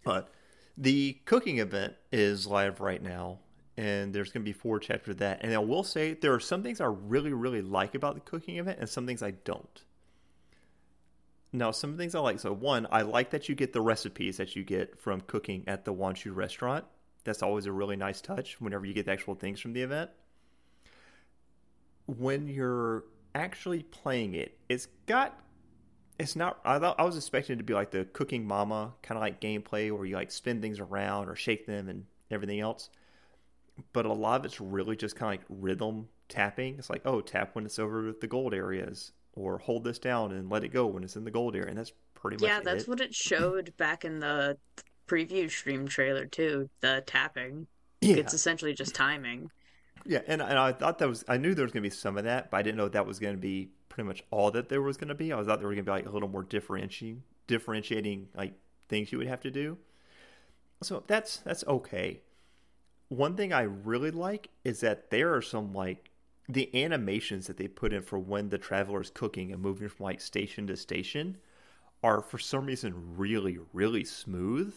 But 0.05 0.33
the 0.77 1.19
cooking 1.25 1.59
event 1.59 1.95
is 2.13 2.47
live 2.47 2.81
right 2.81 3.03
now, 3.03 3.41
and 3.79 4.13
there's 4.13 4.31
going 4.31 4.43
to 4.43 4.49
be 4.49 4.53
four 4.53 4.79
chapters 4.79 5.13
of 5.13 5.19
that. 5.19 5.41
And 5.43 5.55
I 5.55 5.59
will 5.59 5.85
say 5.85 6.13
there 6.13 6.35
are 6.35 6.41
some 6.41 6.63
things 6.63 6.83
I 6.83 6.87
really, 6.87 7.33
really 7.33 7.63
like 7.63 7.95
about 7.95 8.15
the 8.15 8.21
cooking 8.21 8.59
event, 8.59 8.79
and 8.79 8.89
some 8.89 9.07
things 9.07 9.23
I 9.23 9.31
don't. 9.31 9.83
Now, 11.51 11.71
some 11.71 11.97
things 11.97 12.15
I 12.15 12.19
like. 12.21 12.41
So, 12.41 12.53
one, 12.53 12.87
I 12.91 13.03
like 13.03 13.31
that 13.31 13.49
you 13.49 13.55
get 13.55 13.73
the 13.73 13.81
recipes 13.81 14.37
that 14.37 14.55
you 14.55 14.65
get 14.65 15.01
from 15.01 15.23
cooking 15.23 15.65
at 15.67 15.87
the 15.87 15.95
Wanshu 15.95 16.35
restaurant. 16.35 16.85
That's 17.25 17.43
always 17.43 17.65
a 17.65 17.73
really 17.73 17.97
nice 17.97 18.21
touch 18.21 18.61
whenever 18.61 18.85
you 18.85 18.93
get 18.93 19.07
the 19.07 19.13
actual 19.13 19.35
things 19.35 19.61
from 19.61 19.73
the 19.73 19.83
event 19.83 20.11
when 22.09 22.49
you're 22.49 23.05
actually 23.35 23.83
playing 23.83 24.35
it, 24.35 24.59
it's 24.69 24.89
got 25.07 25.39
it's 26.19 26.35
not 26.35 26.59
I 26.65 26.79
thought 26.79 26.99
I 26.99 27.05
was 27.05 27.17
expecting 27.17 27.55
it 27.55 27.59
to 27.59 27.65
be 27.65 27.75
like 27.75 27.93
the 27.93 28.05
cooking 28.07 28.47
mama 28.47 28.95
kind 29.03 29.17
of 29.17 29.23
like 29.23 29.41
gameplay 29.41 29.93
where 29.93 30.05
you 30.05 30.17
like 30.17 30.33
spin 30.33 30.61
things 30.61 30.81
around 30.81 31.29
or 31.29 31.37
shake 31.37 31.67
them 31.67 31.89
and 31.89 32.07
everything 32.31 32.61
else. 32.61 32.89
But 33.93 34.07
a 34.07 34.13
lot 34.13 34.41
of 34.41 34.47
it's 34.47 34.61
really 34.61 34.97
just 34.97 35.17
kind 35.17 35.35
of 35.35 35.41
like 35.41 35.47
rhythm 35.63 36.09
tapping. 36.29 36.77
It's 36.79 36.91
like, 36.91 37.03
oh, 37.05 37.21
tap 37.21 37.55
when 37.55 37.65
it's 37.65 37.79
over 37.79 38.13
the 38.13 38.27
gold 38.27 38.55
areas 38.55 39.13
or 39.35 39.59
hold 39.59 39.85
this 39.85 39.99
down 39.99 40.33
and 40.33 40.51
let 40.51 40.65
it 40.65 40.69
go 40.69 40.87
when 40.87 41.05
it's 41.05 41.17
in 41.17 41.25
the 41.25 41.31
gold 41.31 41.55
area. 41.55 41.69
And 41.69 41.79
that's 41.79 41.93
pretty 42.15 42.37
much 42.37 42.49
Yeah, 42.49 42.61
that's 42.61 42.85
it. 42.85 42.89
what 42.89 43.01
it 43.01 43.15
showed 43.15 43.77
back 43.77 44.05
in 44.05 44.19
the 44.21 44.59
preview 45.07 45.51
stream 45.51 45.87
trailer 45.89 46.27
too. 46.27 46.69
The 46.81 47.03
tapping. 47.07 47.67
yeah. 48.01 48.17
It's 48.17 48.35
essentially 48.35 48.75
just 48.75 48.95
timing. 48.95 49.51
Yeah, 50.07 50.21
and, 50.27 50.41
and 50.41 50.59
I 50.59 50.73
thought 50.73 50.99
that 50.99 51.09
was 51.09 51.25
I 51.29 51.37
knew 51.39 51.55
there 51.55 51.65
was 51.65 51.73
going 51.73 51.83
to 51.83 51.89
be 51.89 51.95
some 51.95 52.17
of 52.17 52.25
that, 52.25 52.51
but 52.51 52.57
I 52.59 52.63
didn't 52.63 52.77
know 52.77 52.89
that 52.89 53.07
was 53.07 53.19
going 53.19 53.35
to 53.35 53.41
be 53.41 53.71
pretty 53.89 54.07
much 54.07 54.23
all 54.31 54.51
that 54.53 54.69
there 54.69 54.81
was 54.83 54.97
going 54.97 55.09
to 55.09 55.15
be. 55.15 55.33
I 55.33 55.37
was 55.37 55.47
thought 55.47 55.59
there 55.59 55.69
were 55.69 55.75
going 55.75 55.85
to 55.85 55.91
be 55.91 55.95
like 55.95 56.07
a 56.07 56.11
little 56.11 56.29
more 56.29 56.43
differentiating 56.43 57.23
differentiating 57.47 58.29
like 58.37 58.53
things 58.89 59.11
you 59.11 59.19
would 59.19 59.27
have 59.27 59.41
to 59.41 59.51
do. 59.51 59.77
So 60.83 61.03
that's 61.07 61.39
that's 61.39 61.65
okay. 61.67 62.21
One 63.09 63.37
thing 63.37 63.53
I 63.53 63.63
really 63.63 64.11
like 64.11 64.51
is 64.65 64.81
that 64.81 65.11
there 65.11 65.35
are 65.35 65.43
some 65.43 65.73
like 65.73 66.11
the 66.49 66.71
animations 66.85 67.47
that 67.47 67.57
they 67.57 67.69
put 67.69 67.93
in 67.93 68.03
for 68.03 68.19
when 68.19 68.49
the 68.49 68.59
traveler 68.59 69.01
is 69.01 69.11
cooking 69.11 69.53
and 69.53 69.61
moving 69.63 69.89
from 69.89 70.05
like 70.05 70.21
station 70.21 70.67
to 70.67 70.77
station 70.77 71.39
are 72.03 72.23
for 72.23 72.39
some 72.39 72.67
reason 72.67 73.17
really 73.17 73.59
really 73.73 74.05
smooth. 74.05 74.75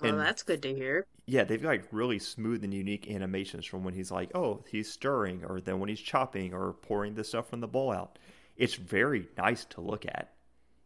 Well, 0.00 0.12
And- 0.12 0.20
that's 0.20 0.42
good 0.42 0.62
to 0.62 0.74
hear. 0.74 1.06
Yeah, 1.26 1.44
they've 1.44 1.62
got 1.62 1.68
like 1.68 1.88
really 1.90 2.18
smooth 2.18 2.62
and 2.64 2.74
unique 2.74 3.10
animations 3.10 3.64
from 3.64 3.82
when 3.82 3.94
he's 3.94 4.10
like, 4.10 4.30
oh, 4.34 4.62
he's 4.68 4.90
stirring, 4.92 5.42
or 5.44 5.58
then 5.60 5.78
when 5.80 5.88
he's 5.88 6.00
chopping 6.00 6.52
or 6.52 6.74
pouring 6.74 7.14
the 7.14 7.24
stuff 7.24 7.48
from 7.48 7.60
the 7.60 7.68
bowl 7.68 7.90
out. 7.92 8.18
It's 8.56 8.74
very 8.74 9.28
nice 9.38 9.64
to 9.66 9.80
look 9.80 10.04
at, 10.04 10.34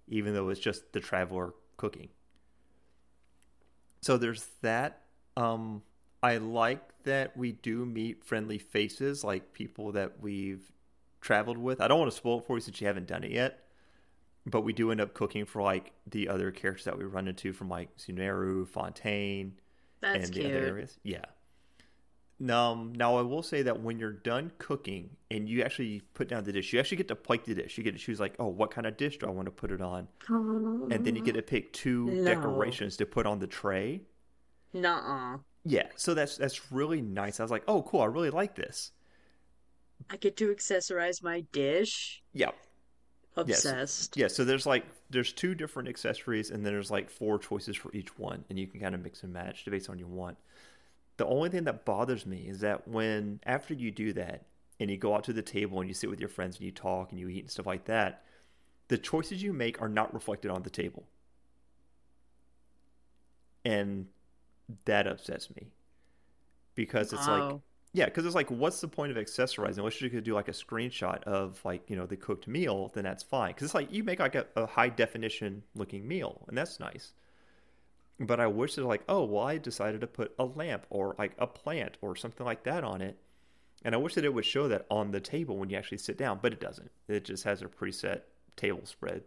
even 0.06 0.35
though 0.35 0.49
it's 0.49 0.61
just 0.61 0.92
the 0.92 1.00
traveler 1.00 1.54
cooking. 1.76 2.11
So 4.00 4.16
there's 4.16 4.47
that. 4.62 5.02
Um, 5.38 5.83
I 6.23 6.38
like 6.38 6.83
that 7.04 7.37
we 7.37 7.52
do 7.52 7.87
meet 7.87 8.25
friendly 8.25 8.59
faces, 8.59 9.23
like 9.23 9.52
people 9.52 9.92
that 9.92 10.21
we've 10.21 10.73
traveled 11.21 11.59
with. 11.59 11.80
I 11.80 11.88
don't 11.88 11.99
want 12.00 12.11
to 12.11 12.16
spoil 12.16 12.38
it 12.40 12.47
for 12.47 12.57
you 12.57 12.61
since 12.61 12.80
you 12.80 12.87
haven't 12.87 13.07
done 13.07 13.23
it 13.25 13.30
yet, 13.30 13.64
but 14.47 14.62
we 14.62 14.73
do 14.73 14.90
end 14.90 15.00
up 15.00 15.14
cooking 15.14 15.45
for 15.45 15.62
like 15.62 15.92
the 16.11 16.28
other 16.28 16.50
characters 16.50 16.85
that 16.87 16.99
we 16.99 17.04
run 17.04 17.28
into 17.28 17.52
from 17.52 17.68
like 17.68 17.97
Sumeru, 17.99 18.66
Fontaine, 18.66 19.61
That's 20.00 20.25
and 20.25 20.33
cute. 20.35 20.47
the 20.47 20.57
other 20.59 20.66
areas. 20.66 20.99
Yeah. 21.04 21.25
Um, 22.40 22.92
now 22.97 23.16
I 23.16 23.23
will 23.23 23.42
say 23.42 23.62
that 23.62 23.80
when 23.83 23.99
you're 23.99 24.12
done 24.12 24.52
cooking 24.59 25.11
and 25.28 25.49
you 25.49 25.62
actually 25.62 26.02
put 26.14 26.28
down 26.28 26.45
the 26.45 26.52
dish, 26.52 26.73
you 26.73 26.78
actually 26.78 26.99
get 26.99 27.09
to 27.09 27.16
plate 27.16 27.45
the 27.45 27.54
dish. 27.54 27.76
You 27.76 27.83
get 27.83 27.95
to 27.95 27.99
choose 28.00 28.21
like, 28.21 28.35
oh, 28.38 28.47
what 28.47 28.71
kind 28.71 28.87
of 28.87 28.97
dish 28.97 29.18
do 29.18 29.26
I 29.26 29.30
want 29.30 29.47
to 29.47 29.50
put 29.52 29.73
it 29.73 29.80
on, 29.80 30.07
and 30.28 31.04
then 31.04 31.16
you 31.16 31.23
get 31.23 31.35
to 31.35 31.42
pick 31.42 31.73
two 31.73 32.07
No. 32.07 32.25
decorations 32.25 32.97
to 32.99 33.07
put 33.07 33.26
on 33.26 33.40
the 33.40 33.49
tray. 33.49 34.02
Nuh-uh. 34.73 35.39
Yeah, 35.65 35.89
so 35.97 36.15
that's 36.15 36.37
that's 36.37 36.73
really 36.73 37.03
nice. 37.03 37.41
I 37.41 37.43
was 37.45 37.51
like, 37.51 37.65
oh, 37.69 37.83
cool, 37.83 38.01
I 38.01 38.07
really 38.07 38.31
like 38.31 38.55
this. 38.55 38.93
I 40.09 40.17
get 40.17 40.37
to 40.39 40.55
accessorize 40.55 41.23
my 41.23 41.41
dish. 41.53 42.23
Yeah, 42.33 42.51
Yes. 43.47 43.65
Obsessed. 43.65 44.17
yeah. 44.17 44.29
So 44.29 44.45
there's 44.45 44.67
like 44.67 44.85
there's 45.11 45.33
two 45.33 45.55
different 45.55 45.89
accessories, 45.89 46.51
and 46.51 46.65
then 46.65 46.73
there's 46.73 46.91
like 46.91 47.11
four 47.11 47.39
choices 47.39 47.77
for 47.77 47.93
each 47.95 48.17
one, 48.19 48.45
and 48.49 48.59
you 48.59 48.67
can 48.67 48.81
kind 48.81 48.95
of 48.95 49.03
mix 49.03 49.23
and 49.23 49.33
match 49.33 49.65
based 49.67 49.91
on 49.91 49.99
you 49.99 50.07
want. 50.07 50.39
The 51.19 51.27
only 51.27 51.51
thing 51.51 51.65
that 51.65 51.85
bothers 51.85 52.25
me 52.27 52.47
is 52.49 52.61
that 52.61 52.87
when 52.89 53.41
after 53.45 53.75
you 53.75 53.91
do 53.91 54.13
that 54.15 54.45
and 54.81 54.89
you 54.91 54.97
go 54.97 55.15
out 55.15 55.25
to 55.25 55.33
the 55.33 55.43
table 55.43 55.81
and 55.81 55.89
you 55.89 55.95
sit 55.95 56.09
with 56.09 56.21
your 56.21 56.29
friends 56.29 56.57
and 56.57 56.65
you 56.65 56.71
talk 56.71 57.11
and 57.11 57.19
you 57.19 57.29
eat 57.29 57.41
and 57.41 57.51
stuff 57.51 57.67
like 57.67 57.87
that, 57.87 58.23
the 58.87 58.97
choices 58.99 59.43
you 59.43 59.53
make 59.53 59.83
are 59.83 59.89
not 59.89 60.15
reflected 60.15 60.51
on 60.53 60.63
the 60.63 60.71
table. 60.71 61.05
And 63.65 64.07
that 64.85 65.07
upsets 65.07 65.55
me. 65.57 65.69
Because 66.75 67.13
it's 67.13 67.27
like 67.27 67.43
Oh. 67.43 67.63
yeah, 67.93 68.05
because 68.05 68.25
it's 68.25 68.35
like, 68.35 68.51
what's 68.51 68.81
the 68.81 68.89
point 68.89 69.11
of 69.11 69.17
accessorizing? 69.19 69.79
Unless 69.79 70.01
you 70.01 70.11
could 70.11 70.25
do 70.25 70.35
like 70.35 70.49
a 70.49 70.53
screenshot 70.53 71.23
of 71.25 71.61
like 71.65 71.89
you 71.89 71.97
know 71.97 72.07
the 72.07 72.17
cooked 72.17 72.47
meal, 72.47 72.91
then 72.95 73.05
that's 73.05 73.23
fine. 73.23 73.51
Because 73.51 73.65
it's 73.67 73.75
like 73.75 73.93
you 73.93 74.05
make 74.05 74.21
like 74.21 74.35
a, 74.35 74.47
a 74.57 74.67
high 74.67 74.89
definition 74.89 75.63
looking 75.75 76.07
meal, 76.07 76.45
and 76.49 76.57
that's 76.57 76.79
nice. 76.79 77.13
But 78.21 78.41
I 78.41 78.47
wish 78.49 78.75
that 78.75 78.85
like, 78.85 79.03
oh 79.09 79.25
well, 79.25 79.45
I 79.45 79.59
decided 79.59 80.01
to 80.03 80.07
put 80.07 80.35
a 80.39 80.45
lamp 80.45 80.87
or 80.91 81.15
like 81.19 81.33
a 81.39 81.47
plant 81.47 81.97
or 82.01 82.15
something 82.17 82.45
like 82.47 82.65
that 82.65 82.85
on 82.85 83.01
it, 83.01 83.17
and 83.85 83.95
I 83.95 83.99
wish 83.99 84.15
that 84.15 84.25
it 84.25 84.35
would 84.35 84.45
show 84.45 84.69
that 84.69 84.87
on 84.91 85.11
the 85.11 85.21
table 85.21 85.57
when 85.57 85.71
you 85.71 85.77
actually 85.77 85.99
sit 85.99 86.17
down. 86.19 86.39
But 86.43 86.53
it 86.53 86.61
doesn't. 86.61 86.91
It 87.09 87.25
just 87.25 87.45
has 87.45 87.63
a 87.63 87.67
preset 87.67 88.23
table 88.57 88.85
spread 88.85 89.23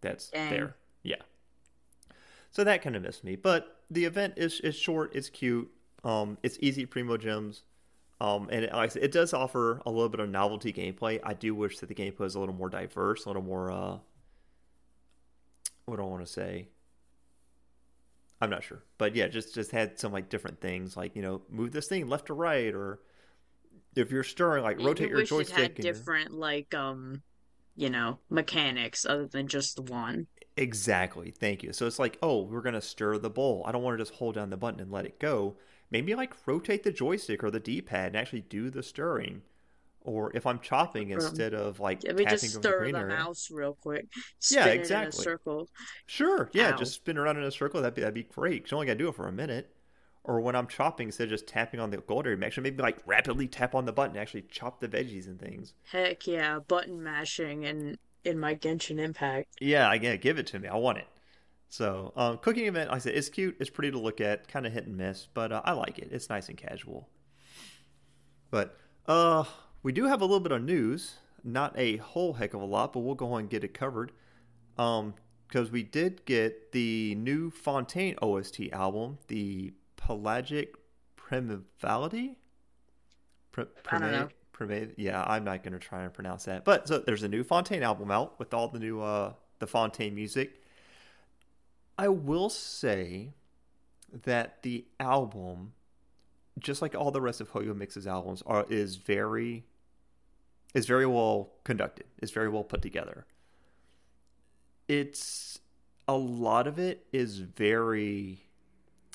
that's 0.00 0.28
Dang. 0.30 0.50
there. 0.50 0.76
Yeah. 1.02 1.16
So 2.50 2.64
that 2.64 2.82
kind 2.82 2.96
of 2.96 3.02
missed 3.02 3.22
me. 3.24 3.36
But 3.36 3.79
the 3.90 4.04
event 4.04 4.34
is 4.36 4.60
is 4.60 4.76
short, 4.76 5.14
it's 5.14 5.28
cute, 5.28 5.70
um, 6.04 6.38
it's 6.42 6.56
easy 6.60 6.86
Primogems. 6.86 7.62
Um, 8.20 8.48
and 8.52 8.64
it, 8.66 8.72
like 8.72 8.90
I 8.90 8.92
said, 8.92 9.02
it 9.02 9.12
does 9.12 9.32
offer 9.32 9.80
a 9.86 9.90
little 9.90 10.10
bit 10.10 10.20
of 10.20 10.28
novelty 10.28 10.72
gameplay. 10.74 11.18
I 11.24 11.32
do 11.32 11.54
wish 11.54 11.78
that 11.78 11.88
the 11.88 11.94
gameplay 11.94 12.18
was 12.18 12.34
a 12.34 12.40
little 12.40 12.54
more 12.54 12.68
diverse, 12.68 13.24
a 13.24 13.28
little 13.30 13.42
more 13.42 13.70
uh 13.70 13.98
what 15.86 15.96
do 15.96 16.02
I 16.02 16.06
want 16.06 16.24
to 16.24 16.30
say? 16.32 16.68
I'm 18.40 18.50
not 18.50 18.62
sure. 18.62 18.82
But 18.98 19.14
yeah, 19.16 19.28
just 19.28 19.54
just 19.54 19.70
had 19.70 19.98
some 19.98 20.12
like 20.12 20.28
different 20.28 20.60
things 20.60 20.96
like, 20.96 21.14
you 21.16 21.22
know, 21.22 21.42
move 21.50 21.72
this 21.72 21.88
thing 21.88 22.08
left 22.08 22.26
to 22.26 22.34
right 22.34 22.72
or 22.74 23.00
if 23.96 24.10
you're 24.10 24.22
stirring, 24.24 24.62
like 24.62 24.78
You- 24.80 24.86
rotate 24.86 25.10
you 25.10 25.16
your 25.16 25.26
joystick. 25.26 25.56
it 25.58 25.60
had 25.62 25.70
and- 25.72 25.82
different 25.82 26.32
like 26.32 26.74
um 26.74 27.22
you 27.76 27.90
know 27.90 28.18
mechanics 28.28 29.04
other 29.06 29.26
than 29.26 29.48
just 29.48 29.76
the 29.76 29.82
one. 29.82 30.26
Exactly. 30.56 31.30
Thank 31.30 31.62
you. 31.62 31.72
So 31.72 31.86
it's 31.86 31.98
like, 31.98 32.18
oh, 32.22 32.42
we're 32.42 32.60
going 32.60 32.74
to 32.74 32.80
stir 32.80 33.18
the 33.18 33.30
bowl. 33.30 33.62
I 33.66 33.72
don't 33.72 33.82
want 33.82 33.98
to 33.98 34.04
just 34.04 34.18
hold 34.18 34.34
down 34.34 34.50
the 34.50 34.56
button 34.56 34.80
and 34.80 34.90
let 34.92 35.06
it 35.06 35.18
go. 35.18 35.56
Maybe 35.90 36.14
like 36.14 36.34
rotate 36.46 36.82
the 36.84 36.92
joystick 36.92 37.42
or 37.42 37.50
the 37.50 37.60
D 37.60 37.80
pad 37.82 38.08
and 38.08 38.16
actually 38.16 38.42
do 38.42 38.70
the 38.70 38.82
stirring. 38.82 39.42
Or 40.02 40.34
if 40.36 40.46
I'm 40.46 40.60
chopping 40.60 41.12
Um, 41.12 41.12
instead 41.12 41.54
of 41.54 41.80
like 41.80 42.04
Let 42.04 42.16
me 42.16 42.26
tapping 42.26 42.26
just 42.26 42.56
over 42.56 42.68
the 42.68 42.68
stir 42.70 42.90
the 42.92 43.02
mouse 43.02 43.50
real 43.50 43.74
quick. 43.74 44.06
Yeah, 44.48 44.68
Spin 44.68 44.78
it 44.80 44.92
in 44.92 45.02
a 45.02 45.08
exactly. 45.08 45.10
circle. 45.10 45.68
Sure. 46.06 46.50
Yeah. 46.52 46.72
Ow. 46.72 46.76
Just 46.76 46.94
spin 46.94 47.16
around 47.18 47.38
in 47.38 47.44
a 47.44 47.50
circle. 47.50 47.80
That'd 47.80 47.94
be, 47.94 48.02
that'd 48.02 48.14
be 48.14 48.24
great. 48.24 48.64
'cause 48.64 48.72
You 48.72 48.76
only 48.76 48.86
got 48.86 48.92
to 48.94 48.98
do 48.98 49.08
it 49.08 49.14
for 49.14 49.26
a 49.28 49.32
minute. 49.32 49.74
Or 50.24 50.40
when 50.40 50.54
I'm 50.56 50.66
chopping, 50.66 51.08
instead 51.08 51.24
of 51.24 51.30
just 51.30 51.46
tapping 51.46 51.80
on 51.80 51.90
the 51.90 51.98
gold 51.98 52.26
area, 52.26 52.38
actually 52.44 52.64
maybe 52.64 52.82
like 52.82 52.98
rapidly 53.06 53.48
tap 53.48 53.74
on 53.74 53.86
the 53.86 53.92
button, 53.92 54.16
actually 54.18 54.42
chop 54.42 54.80
the 54.80 54.88
veggies 54.88 55.26
and 55.26 55.38
things. 55.40 55.74
Heck 55.82 56.26
yeah, 56.26 56.58
button 56.60 57.02
mashing 57.02 57.66
and 57.66 57.98
in 58.24 58.38
my 58.38 58.54
Genshin 58.54 58.98
Impact. 58.98 59.48
Yeah, 59.60 59.88
I 59.88 59.94
yeah, 59.94 60.16
give 60.16 60.38
it 60.38 60.46
to 60.48 60.58
me. 60.58 60.68
I 60.68 60.76
want 60.76 60.98
it. 60.98 61.06
So, 61.68 62.12
um, 62.16 62.38
cooking 62.38 62.66
event, 62.66 62.90
like 62.90 62.96
I 62.96 62.98
said, 62.98 63.14
it's 63.14 63.28
cute. 63.28 63.56
It's 63.60 63.70
pretty 63.70 63.92
to 63.92 63.98
look 63.98 64.20
at, 64.20 64.48
kind 64.48 64.66
of 64.66 64.72
hit 64.72 64.86
and 64.86 64.96
miss, 64.96 65.28
but 65.32 65.52
uh, 65.52 65.62
I 65.64 65.72
like 65.72 65.98
it. 65.98 66.08
It's 66.10 66.28
nice 66.28 66.48
and 66.48 66.58
casual. 66.58 67.08
But 68.50 68.76
uh, 69.06 69.44
we 69.82 69.92
do 69.92 70.06
have 70.06 70.20
a 70.20 70.24
little 70.24 70.40
bit 70.40 70.52
of 70.52 70.62
news. 70.62 71.18
Not 71.44 71.72
a 71.78 71.98
whole 71.98 72.34
heck 72.34 72.54
of 72.54 72.60
a 72.60 72.64
lot, 72.64 72.92
but 72.92 73.00
we'll 73.00 73.14
go 73.14 73.32
on 73.32 73.40
and 73.40 73.50
get 73.50 73.62
it 73.62 73.72
covered. 73.72 74.12
Um, 74.76 75.14
because 75.46 75.70
we 75.70 75.82
did 75.82 76.24
get 76.26 76.70
the 76.70 77.16
new 77.16 77.50
Fontaine 77.50 78.14
OST 78.22 78.70
album, 78.72 79.18
the 79.26 79.72
Pelagic 79.96 80.74
Primavality. 81.16 82.36
Pri- 83.50 83.66
I 83.90 83.98
don't 83.98 84.12
know. 84.12 84.28
Yeah, 84.96 85.24
I'm 85.26 85.44
not 85.44 85.62
going 85.62 85.72
to 85.72 85.78
try 85.78 86.02
and 86.02 86.12
pronounce 86.12 86.44
that. 86.44 86.64
But 86.64 86.88
so 86.88 86.98
there's 86.98 87.22
a 87.22 87.28
new 87.28 87.44
Fontaine 87.44 87.82
album 87.82 88.10
out 88.10 88.38
with 88.38 88.52
all 88.54 88.68
the 88.68 88.78
new 88.78 89.00
uh 89.00 89.32
the 89.58 89.66
Fontaine 89.66 90.14
music. 90.14 90.62
I 91.98 92.08
will 92.08 92.48
say 92.48 93.34
that 94.24 94.62
the 94.62 94.86
album, 94.98 95.74
just 96.58 96.80
like 96.82 96.94
all 96.94 97.10
the 97.10 97.20
rest 97.20 97.40
of 97.40 97.50
HOYO-MiX's 97.50 98.06
albums, 98.06 98.42
are 98.46 98.66
is 98.68 98.96
very 98.96 99.64
is 100.74 100.86
very 100.86 101.06
well 101.06 101.52
conducted. 101.64 102.06
It's 102.18 102.32
very 102.32 102.48
well 102.48 102.64
put 102.64 102.82
together. 102.82 103.26
It's 104.88 105.58
a 106.08 106.16
lot 106.16 106.66
of 106.66 106.78
it 106.78 107.06
is 107.12 107.38
very 107.38 108.44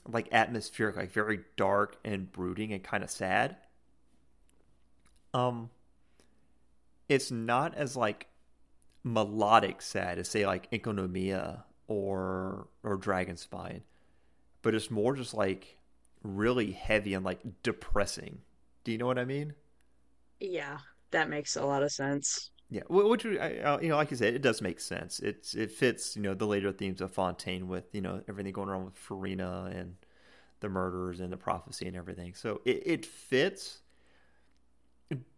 like 0.07 0.27
atmospheric, 0.31 0.95
like 0.95 1.11
very 1.11 1.41
dark 1.57 1.97
and 2.05 2.31
brooding 2.31 2.71
and 2.71 2.83
kind 2.83 3.03
of 3.03 3.09
sad. 3.09 3.57
Um 5.35 5.69
it's 7.09 7.31
not 7.31 7.75
as 7.75 7.95
like 7.95 8.27
melodic 9.03 9.81
sad 9.81 10.19
as 10.19 10.29
say 10.29 10.45
like 10.45 10.69
Enkanomiya 10.71 11.63
or 11.87 12.67
or 12.83 12.97
Dragon 12.97 13.37
Spine, 13.37 13.83
but 14.61 14.75
it's 14.75 14.91
more 14.91 15.15
just 15.15 15.33
like 15.33 15.77
really 16.23 16.71
heavy 16.73 17.13
and 17.13 17.25
like 17.25 17.41
depressing. 17.63 18.39
Do 18.83 18.91
you 18.91 18.97
know 18.97 19.07
what 19.07 19.19
I 19.19 19.25
mean? 19.25 19.55
Yeah, 20.39 20.79
that 21.11 21.27
makes 21.29 21.57
a 21.57 21.65
lot 21.65 21.83
of 21.83 21.91
sense. 21.91 22.51
Yeah, 22.69 22.81
which 22.89 23.25
I- 23.25 23.79
you 23.81 23.89
know, 23.89 23.95
like 23.95 24.11
I 24.11 24.15
said, 24.15 24.33
it 24.33 24.41
does 24.41 24.61
make 24.61 24.79
sense. 24.79 25.19
It's 25.19 25.53
it 25.53 25.71
fits 25.71 26.15
you 26.15 26.21
know 26.23 26.33
the 26.33 26.47
later 26.47 26.71
themes 26.71 26.99
of 27.01 27.11
Fontaine 27.11 27.67
with 27.67 27.85
you 27.93 28.01
know 28.01 28.23
everything 28.27 28.53
going 28.53 28.69
on 28.69 28.85
with 28.85 28.95
Furina 28.95 29.67
and 29.75 29.95
the 30.61 30.69
murders 30.69 31.19
and 31.19 31.31
the 31.33 31.37
prophecy 31.37 31.87
and 31.87 31.97
everything. 31.97 32.33
So 32.35 32.61
it, 32.65 32.83
it 32.85 33.05
fits. 33.05 33.81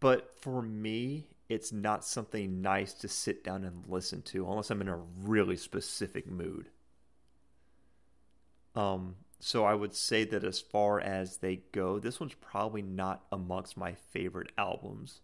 But 0.00 0.34
for 0.40 0.62
me, 0.62 1.26
it's 1.48 1.72
not 1.72 2.04
something 2.04 2.60
nice 2.62 2.92
to 2.94 3.08
sit 3.08 3.44
down 3.44 3.64
and 3.64 3.84
listen 3.86 4.22
to 4.22 4.48
unless 4.48 4.70
I'm 4.70 4.80
in 4.80 4.88
a 4.88 4.96
really 5.22 5.56
specific 5.56 6.30
mood. 6.30 6.70
Um, 8.74 9.16
so 9.40 9.64
I 9.64 9.74
would 9.74 9.94
say 9.94 10.24
that 10.24 10.44
as 10.44 10.60
far 10.60 11.00
as 11.00 11.38
they 11.38 11.56
go, 11.72 11.98
this 11.98 12.20
one's 12.20 12.34
probably 12.34 12.82
not 12.82 13.24
amongst 13.32 13.76
my 13.76 13.94
favorite 13.94 14.52
albums. 14.58 15.20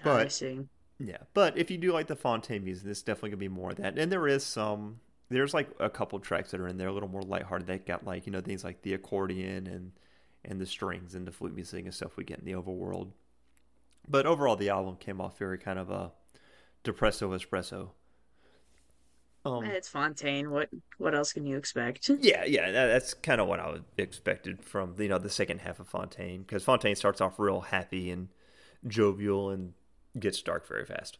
I 0.00 0.04
But- 0.04 0.32
see. 0.32 0.68
Yeah, 1.00 1.18
but 1.32 1.56
if 1.56 1.70
you 1.70 1.78
do 1.78 1.92
like 1.92 2.08
the 2.08 2.16
Fontaine 2.16 2.64
music, 2.64 2.84
this 2.84 2.98
is 2.98 3.04
definitely 3.04 3.30
gonna 3.30 3.36
be 3.38 3.48
more 3.48 3.70
of 3.70 3.76
that. 3.76 3.96
And 3.96 4.10
there 4.10 4.26
is 4.26 4.42
some, 4.44 4.98
there's 5.28 5.54
like 5.54 5.70
a 5.78 5.88
couple 5.88 6.18
tracks 6.18 6.50
that 6.50 6.60
are 6.60 6.66
in 6.66 6.76
there 6.76 6.88
a 6.88 6.92
little 6.92 7.08
more 7.08 7.22
lighthearted. 7.22 7.68
That 7.68 7.86
got 7.86 8.04
like 8.04 8.26
you 8.26 8.32
know 8.32 8.40
things 8.40 8.64
like 8.64 8.82
the 8.82 8.94
accordion 8.94 9.68
and 9.68 9.92
and 10.44 10.60
the 10.60 10.66
strings 10.66 11.14
and 11.14 11.26
the 11.26 11.32
flute 11.32 11.54
music 11.54 11.84
and 11.84 11.94
stuff 11.94 12.16
we 12.16 12.24
get 12.24 12.38
in 12.38 12.44
the 12.44 12.52
overworld. 12.52 13.12
But 14.08 14.26
overall, 14.26 14.56
the 14.56 14.70
album 14.70 14.96
came 14.96 15.20
off 15.20 15.38
very 15.38 15.58
kind 15.58 15.78
of 15.78 15.90
a 15.90 16.12
depresso 16.84 17.28
espresso. 17.30 17.90
Um, 19.44 19.64
It's 19.64 19.88
Fontaine. 19.88 20.50
What 20.50 20.68
what 20.98 21.14
else 21.14 21.32
can 21.32 21.46
you 21.46 21.56
expect? 21.56 22.10
yeah, 22.20 22.44
yeah, 22.44 22.70
that, 22.70 22.86
that's 22.88 23.14
kind 23.14 23.40
of 23.40 23.46
what 23.48 23.60
I 23.60 23.70
would 23.70 23.84
expected 23.96 24.64
from 24.64 24.94
you 24.98 25.08
know 25.08 25.18
the 25.18 25.30
second 25.30 25.60
half 25.60 25.80
of 25.80 25.88
Fontaine 25.88 26.42
because 26.42 26.64
Fontaine 26.64 26.96
starts 26.96 27.20
off 27.20 27.38
real 27.38 27.60
happy 27.60 28.10
and 28.10 28.28
jovial 28.86 29.50
and 29.50 29.74
gets 30.18 30.42
dark 30.42 30.66
very 30.66 30.84
fast. 30.84 31.18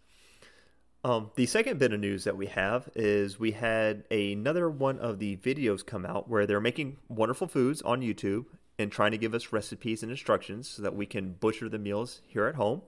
Um, 1.05 1.31
the 1.37 1.47
second 1.47 1.79
bit 1.79 1.93
of 1.93 2.01
news 2.01 2.25
that 2.25 2.37
we 2.37 2.47
have 2.47 2.89
is 2.97 3.39
we 3.39 3.53
had 3.53 4.05
another 4.11 4.69
one 4.69 4.99
of 4.99 5.21
the 5.21 5.37
videos 5.37 5.87
come 5.87 6.05
out 6.05 6.29
where 6.29 6.45
they're 6.45 6.61
making 6.61 6.97
wonderful 7.09 7.47
foods 7.47 7.81
on 7.83 8.01
YouTube 8.01 8.47
and 8.79 8.93
trying 8.93 9.11
to 9.11 9.19
give 9.19 9.35
us 9.35 9.53
recipes 9.53 10.03
and 10.03 10.11
instructions 10.11 10.69
so 10.69 10.83
that 10.83 10.95
we 10.95 11.07
can 11.07 11.33
butcher 11.33 11.69
the 11.69 11.79
meals 11.79 12.21
here 12.27 12.47
at 12.47 12.55
home. 12.55 12.83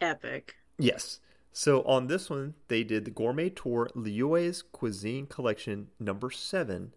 Epic. 0.00 0.56
Yes. 0.78 1.20
So 1.52 1.82
on 1.82 2.06
this 2.06 2.30
one, 2.30 2.54
they 2.68 2.82
did 2.84 3.04
the 3.04 3.10
Gourmet 3.10 3.50
Tour 3.50 3.90
Liyue's 3.94 4.62
Cuisine 4.62 5.26
Collection 5.26 5.88
number 6.00 6.30
seven, 6.30 6.94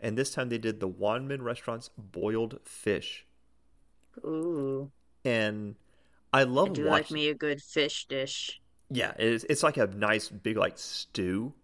and 0.00 0.16
this 0.18 0.32
time 0.32 0.48
they 0.50 0.58
did 0.58 0.80
the 0.80 0.88
Wanmin 0.88 1.42
Restaurant's 1.42 1.90
boiled 1.96 2.60
fish. 2.64 3.26
Ooh, 4.24 4.90
And 5.24 5.76
I 6.32 6.44
love 6.44 6.70
I 6.70 6.72
do 6.72 6.84
watching. 6.84 6.90
like 6.90 7.10
me 7.10 7.28
a 7.28 7.34
good 7.34 7.62
fish 7.62 8.06
dish. 8.06 8.60
Yeah, 8.90 9.12
it's 9.18 9.44
it's 9.48 9.62
like 9.62 9.76
a 9.78 9.86
nice 9.86 10.28
big 10.28 10.56
like 10.56 10.78
stew. 10.78 11.54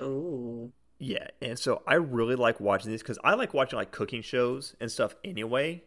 Ooh, 0.00 0.72
Yeah, 1.02 1.28
and 1.40 1.58
so 1.58 1.82
I 1.86 1.94
really 1.94 2.36
like 2.36 2.60
watching 2.60 2.90
these 2.90 3.02
because 3.02 3.18
I 3.24 3.32
like 3.32 3.54
watching 3.54 3.78
like 3.78 3.90
cooking 3.90 4.20
shows 4.20 4.76
and 4.80 4.92
stuff 4.92 5.14
anyway. 5.24 5.82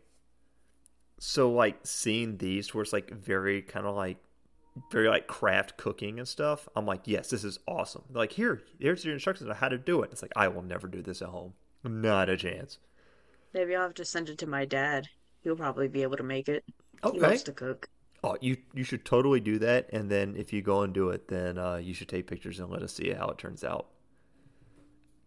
So 1.19 1.51
like 1.51 1.77
seeing 1.83 2.37
these 2.37 2.73
where 2.73 2.81
it's 2.81 2.91
like 2.91 3.11
very 3.11 3.61
kind 3.61 3.85
of 3.85 3.95
like 3.95 4.17
very 4.91 5.07
like 5.07 5.27
craft 5.27 5.77
cooking 5.77 6.17
and 6.17 6.27
stuff. 6.27 6.67
I'm 6.75 6.87
like, 6.87 7.01
yes, 7.05 7.29
this 7.29 7.43
is 7.43 7.59
awesome. 7.67 8.01
They're 8.09 8.23
like, 8.23 8.31
here, 8.31 8.63
here's 8.79 9.05
your 9.05 9.13
instructions 9.13 9.51
on 9.51 9.55
how 9.55 9.69
to 9.69 9.77
do 9.77 10.01
it. 10.01 10.09
It's 10.11 10.23
like 10.23 10.33
I 10.35 10.47
will 10.47 10.63
never 10.63 10.87
do 10.87 11.03
this 11.03 11.21
at 11.21 11.29
home. 11.29 11.53
Not 11.83 12.27
a 12.27 12.35
chance. 12.35 12.79
Maybe 13.53 13.75
I'll 13.75 13.83
have 13.83 13.93
to 13.95 14.05
send 14.05 14.29
it 14.29 14.39
to 14.39 14.47
my 14.47 14.65
dad. 14.65 15.09
He'll 15.43 15.55
probably 15.55 15.87
be 15.87 16.01
able 16.01 16.17
to 16.17 16.23
make 16.23 16.49
it. 16.49 16.63
He 17.11 17.19
loves 17.19 17.43
to 17.43 17.51
cook. 17.51 17.87
Oh, 18.23 18.35
you 18.41 18.57
you 18.73 18.83
should 18.83 19.05
totally 19.05 19.41
do 19.41 19.59
that, 19.59 19.89
and 19.93 20.09
then 20.09 20.35
if 20.37 20.53
you 20.53 20.63
go 20.63 20.81
and 20.81 20.91
do 20.93 21.09
it, 21.09 21.27
then 21.27 21.59
uh, 21.59 21.75
you 21.75 21.93
should 21.93 22.07
take 22.09 22.25
pictures 22.25 22.59
and 22.59 22.71
let 22.71 22.81
us 22.81 22.93
see 22.93 23.11
how 23.11 23.27
it 23.27 23.37
turns 23.37 23.63
out. 23.63 23.92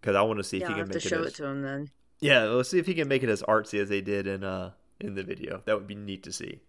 Because 0.00 0.16
I 0.16 0.22
want 0.22 0.38
to 0.38 0.44
see 0.44 0.58
Yeah, 0.58 0.64
if 0.64 0.68
he 0.68 0.74
I'll 0.74 0.84
can 0.84 0.88
to 0.90 1.00
make 1.00 1.06
it. 1.06 1.12
show 1.12 1.22
as, 1.22 1.28
it 1.28 1.34
to 1.36 1.44
him 1.46 1.62
then. 1.62 1.90
Yeah, 2.20 2.44
let's 2.44 2.70
see 2.70 2.78
if 2.78 2.86
he 2.86 2.94
can 2.94 3.08
make 3.08 3.22
it 3.22 3.28
as 3.30 3.42
artsy 3.44 3.80
as 3.80 3.88
they 3.88 4.00
did 4.00 4.26
in 4.26 4.44
uh 4.44 4.72
in 5.00 5.14
the 5.14 5.22
video. 5.24 5.62
That 5.66 5.76
would 5.78 5.86
be 5.88 5.94
neat 5.94 6.22
to 6.24 6.32
see. 6.32 6.60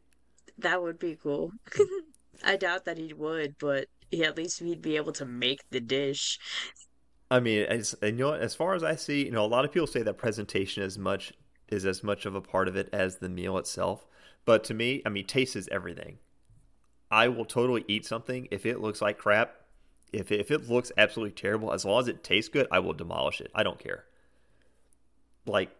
That 0.59 0.81
would 0.83 0.99
be 0.99 1.15
cool. 1.15 1.51
I 2.43 2.57
doubt 2.57 2.85
that 2.85 2.97
he 2.99 3.13
would, 3.13 3.57
but 3.57 3.89
yeah, 4.11 4.27
at 4.27 4.37
least 4.37 4.59
he'd 4.59 4.81
be 4.81 4.95
able 4.97 5.13
to 5.13 5.25
make 5.25 5.61
the 5.71 5.79
dish. 5.79 6.39
I 7.29 7.39
mean, 7.39 7.63
as, 7.63 7.93
and 8.01 8.17
you 8.17 8.25
know, 8.25 8.33
as 8.33 8.55
far 8.55 8.73
as 8.73 8.83
I 8.83 8.95
see, 8.95 9.25
you 9.25 9.31
know, 9.31 9.45
a 9.45 9.47
lot 9.47 9.65
of 9.65 9.71
people 9.71 9.87
say 9.87 10.01
that 10.03 10.17
presentation 10.17 10.83
is 10.83 10.97
much 10.97 11.33
is 11.67 11.85
as 11.85 12.03
much 12.03 12.25
of 12.25 12.33
a 12.35 12.41
part 12.41 12.67
of 12.69 12.77
it 12.77 12.87
as 12.93 13.17
the 13.17 13.27
meal 13.29 13.57
itself. 13.57 14.05
But 14.45 14.63
to 14.65 14.73
me, 14.73 15.01
I 15.05 15.09
mean, 15.09 15.25
taste 15.27 15.55
is 15.57 15.67
everything. 15.69 16.19
I 17.11 17.29
will 17.29 17.45
totally 17.45 17.85
eat 17.89 18.05
something 18.05 18.47
if 18.51 18.65
it 18.65 18.81
looks 18.81 19.01
like 19.01 19.19
crap. 19.19 19.56
If 20.13 20.31
it, 20.31 20.39
if 20.39 20.51
it 20.51 20.69
looks 20.69 20.91
absolutely 20.97 21.33
terrible, 21.33 21.73
as 21.73 21.85
long 21.85 21.99
as 22.01 22.07
it 22.07 22.23
tastes 22.23 22.49
good, 22.49 22.67
I 22.71 22.79
will 22.79 22.93
demolish 22.93 23.41
it. 23.41 23.51
I 23.53 23.63
don't 23.63 23.79
care. 23.79 24.05
Like, 25.45 25.71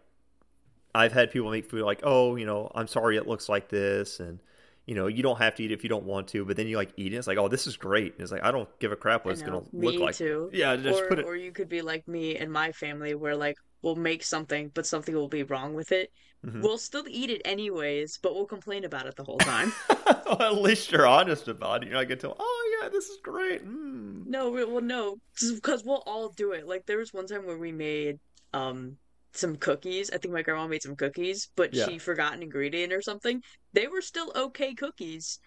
I've 0.94 1.12
had 1.12 1.30
people 1.30 1.50
make 1.50 1.66
food 1.70 1.82
like, 1.82 2.00
oh, 2.02 2.36
you 2.36 2.46
know, 2.46 2.70
I'm 2.74 2.86
sorry 2.88 3.16
it 3.16 3.26
looks 3.28 3.48
like 3.48 3.68
this, 3.68 4.20
and 4.20 4.40
you 4.86 4.94
know, 4.94 5.06
you 5.06 5.22
don't 5.22 5.38
have 5.38 5.54
to 5.56 5.62
eat 5.62 5.70
it 5.70 5.74
if 5.74 5.82
you 5.82 5.90
don't 5.90 6.04
want 6.04 6.28
to. 6.28 6.44
But 6.44 6.56
then 6.56 6.66
you 6.66 6.76
like 6.76 6.92
eat 6.96 7.12
it, 7.12 7.16
it's 7.16 7.26
like, 7.26 7.38
oh, 7.38 7.48
this 7.48 7.66
is 7.66 7.76
great. 7.76 8.14
And 8.14 8.22
it's 8.22 8.32
like 8.32 8.44
I 8.44 8.50
don't 8.50 8.68
give 8.78 8.92
a 8.92 8.96
crap 8.96 9.24
what 9.24 9.32
I 9.32 9.34
it's 9.34 9.42
know. 9.42 9.46
gonna 9.46 9.64
Me 9.72 9.92
look 9.92 9.98
like. 9.98 10.16
too. 10.16 10.50
Yeah, 10.52 10.76
just 10.76 11.02
or, 11.02 11.08
put 11.08 11.18
it. 11.18 11.26
or 11.26 11.36
you 11.36 11.52
could 11.52 11.68
be 11.68 11.82
like 11.82 12.08
me 12.08 12.36
and 12.36 12.50
my 12.52 12.72
family, 12.72 13.14
where 13.14 13.36
like 13.36 13.56
we'll 13.82 13.96
make 13.96 14.22
something, 14.22 14.70
but 14.74 14.86
something 14.86 15.14
will 15.14 15.28
be 15.28 15.42
wrong 15.42 15.74
with 15.74 15.92
it. 15.92 16.10
Mhm. 16.44 16.62
We'll 16.62 16.78
still 16.78 17.04
eat 17.08 17.30
it 17.30 17.42
anyways, 17.44 18.18
but 18.22 18.34
we'll 18.34 18.46
complain 18.46 18.84
about 18.84 19.06
it 19.06 19.16
the 19.16 19.24
whole 19.24 19.38
time. 19.38 19.72
well, 20.26 20.42
at 20.42 20.54
least 20.62 20.92
you're 20.92 21.06
honest 21.06 21.48
about 21.48 21.82
it. 21.82 21.86
You're 21.88 21.96
not 21.98 22.04
gonna 22.08 22.20
tell, 22.20 22.36
oh 22.38 22.78
yeah, 22.80 22.88
this 22.88 23.08
is 23.08 23.18
great. 23.22 23.64
Mm. 23.66 24.26
no, 24.26 24.50
we, 24.50 24.64
well, 24.64 24.80
no, 24.80 25.16
because 25.54 25.84
we'll 25.84 26.02
all 26.06 26.28
do 26.30 26.52
it. 26.52 26.66
Like 26.66 26.86
there 26.86 26.98
was 26.98 27.12
one 27.12 27.26
time 27.26 27.44
where 27.46 27.58
we 27.58 27.72
made 27.72 28.18
um 28.54 28.96
some 29.32 29.56
cookies. 29.56 30.10
I 30.10 30.18
think 30.18 30.32
my 30.32 30.42
grandma 30.42 30.66
made 30.68 30.82
some 30.82 30.96
cookies, 30.96 31.48
but 31.56 31.74
Yeah. 31.74 31.86
she 31.86 31.98
forgot 31.98 32.34
an 32.34 32.42
ingredient 32.42 32.92
or 32.92 33.02
something. 33.02 33.42
They 33.72 33.86
were 33.88 34.00
still 34.00 34.32
okay 34.34 34.74
cookies, 34.74 35.38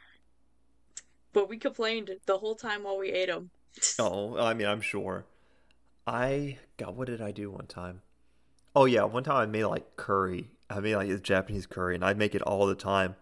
but 1.33 1.49
we 1.49 1.57
complained 1.57 2.11
the 2.25 2.37
whole 2.37 2.55
time 2.55 2.83
while 2.83 2.97
we 2.97 3.11
ate 3.11 3.27
them. 3.29 3.49
Oh, 3.99 4.37
I 4.37 4.53
mean, 4.53 4.67
I'm 4.67 4.81
sure. 4.81 5.25
I 6.05 6.57
God, 6.77 6.97
what 6.97 7.07
did 7.07 7.21
I 7.21 7.31
do 7.31 7.49
one 7.49 7.67
time? 7.67 8.01
Oh 8.75 8.85
yeah, 8.85 9.03
one 9.03 9.23
time 9.23 9.35
I 9.37 9.45
made 9.45 9.65
like 9.65 9.95
curry. 9.97 10.45
I 10.69 10.79
made 10.79 10.95
like 10.95 11.09
a 11.09 11.17
Japanese 11.17 11.65
curry, 11.65 11.95
and 11.95 12.05
I 12.05 12.13
make 12.13 12.33
it 12.35 12.41
all 12.41 12.65
the 12.65 12.75
time. 12.75 13.15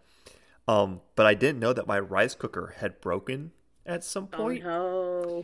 Um, 0.67 1.01
but 1.15 1.25
I 1.25 1.33
didn't 1.33 1.59
know 1.59 1.73
that 1.73 1.87
my 1.87 1.99
rice 1.99 2.35
cooker 2.35 2.75
had 2.77 3.01
broken 3.01 3.51
at 3.85 4.03
some 4.03 4.27
point. 4.27 4.63
Oh 4.65 5.23
point. 5.23 5.43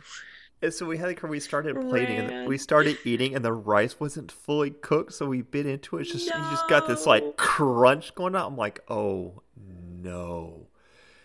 And 0.62 0.72
so 0.72 0.86
we 0.86 0.96
had 0.96 1.08
like 1.08 1.22
we 1.22 1.38
started 1.40 1.74
plating 1.90 2.18
and 2.18 2.48
we 2.48 2.56
started 2.56 2.96
eating 3.04 3.34
and 3.34 3.44
the 3.44 3.52
rice 3.52 4.00
wasn't 4.00 4.32
fully 4.32 4.70
cooked, 4.70 5.12
so 5.12 5.26
we 5.26 5.42
bit 5.42 5.66
into 5.66 5.98
it. 5.98 6.02
It's 6.02 6.12
just 6.12 6.26
you 6.26 6.32
just 6.32 6.68
got 6.68 6.86
this 6.88 7.06
like 7.06 7.36
crunch 7.36 8.14
going 8.14 8.34
on. 8.34 8.52
I'm 8.52 8.56
like, 8.56 8.80
oh 8.88 9.42
no. 9.56 10.68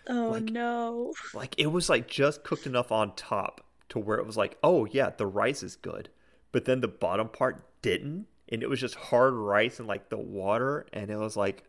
Oh 0.08 0.30
Like- 0.30 0.44
no. 0.44 1.12
Like 1.32 1.54
it 1.58 1.68
was 1.68 1.88
like 1.88 2.08
just 2.08 2.42
cooked 2.44 2.66
enough 2.66 2.92
on 2.92 3.14
top 3.14 3.64
to 3.88 3.98
where 3.98 4.18
it 4.18 4.26
was 4.26 4.36
like, 4.36 4.58
oh 4.62 4.84
yeah, 4.86 5.10
the 5.16 5.26
rice 5.26 5.62
is 5.62 5.76
good. 5.76 6.08
But 6.50 6.64
then 6.66 6.80
the 6.80 6.88
bottom 6.88 7.28
part 7.28 7.64
didn't. 7.80 8.26
And 8.48 8.62
it 8.62 8.68
was 8.68 8.80
just 8.80 8.94
hard 8.94 9.34
rice 9.34 9.78
and 9.78 9.88
like 9.88 10.08
the 10.08 10.18
water 10.18 10.86
and 10.92 11.10
it 11.10 11.16
was 11.16 11.36
like, 11.36 11.64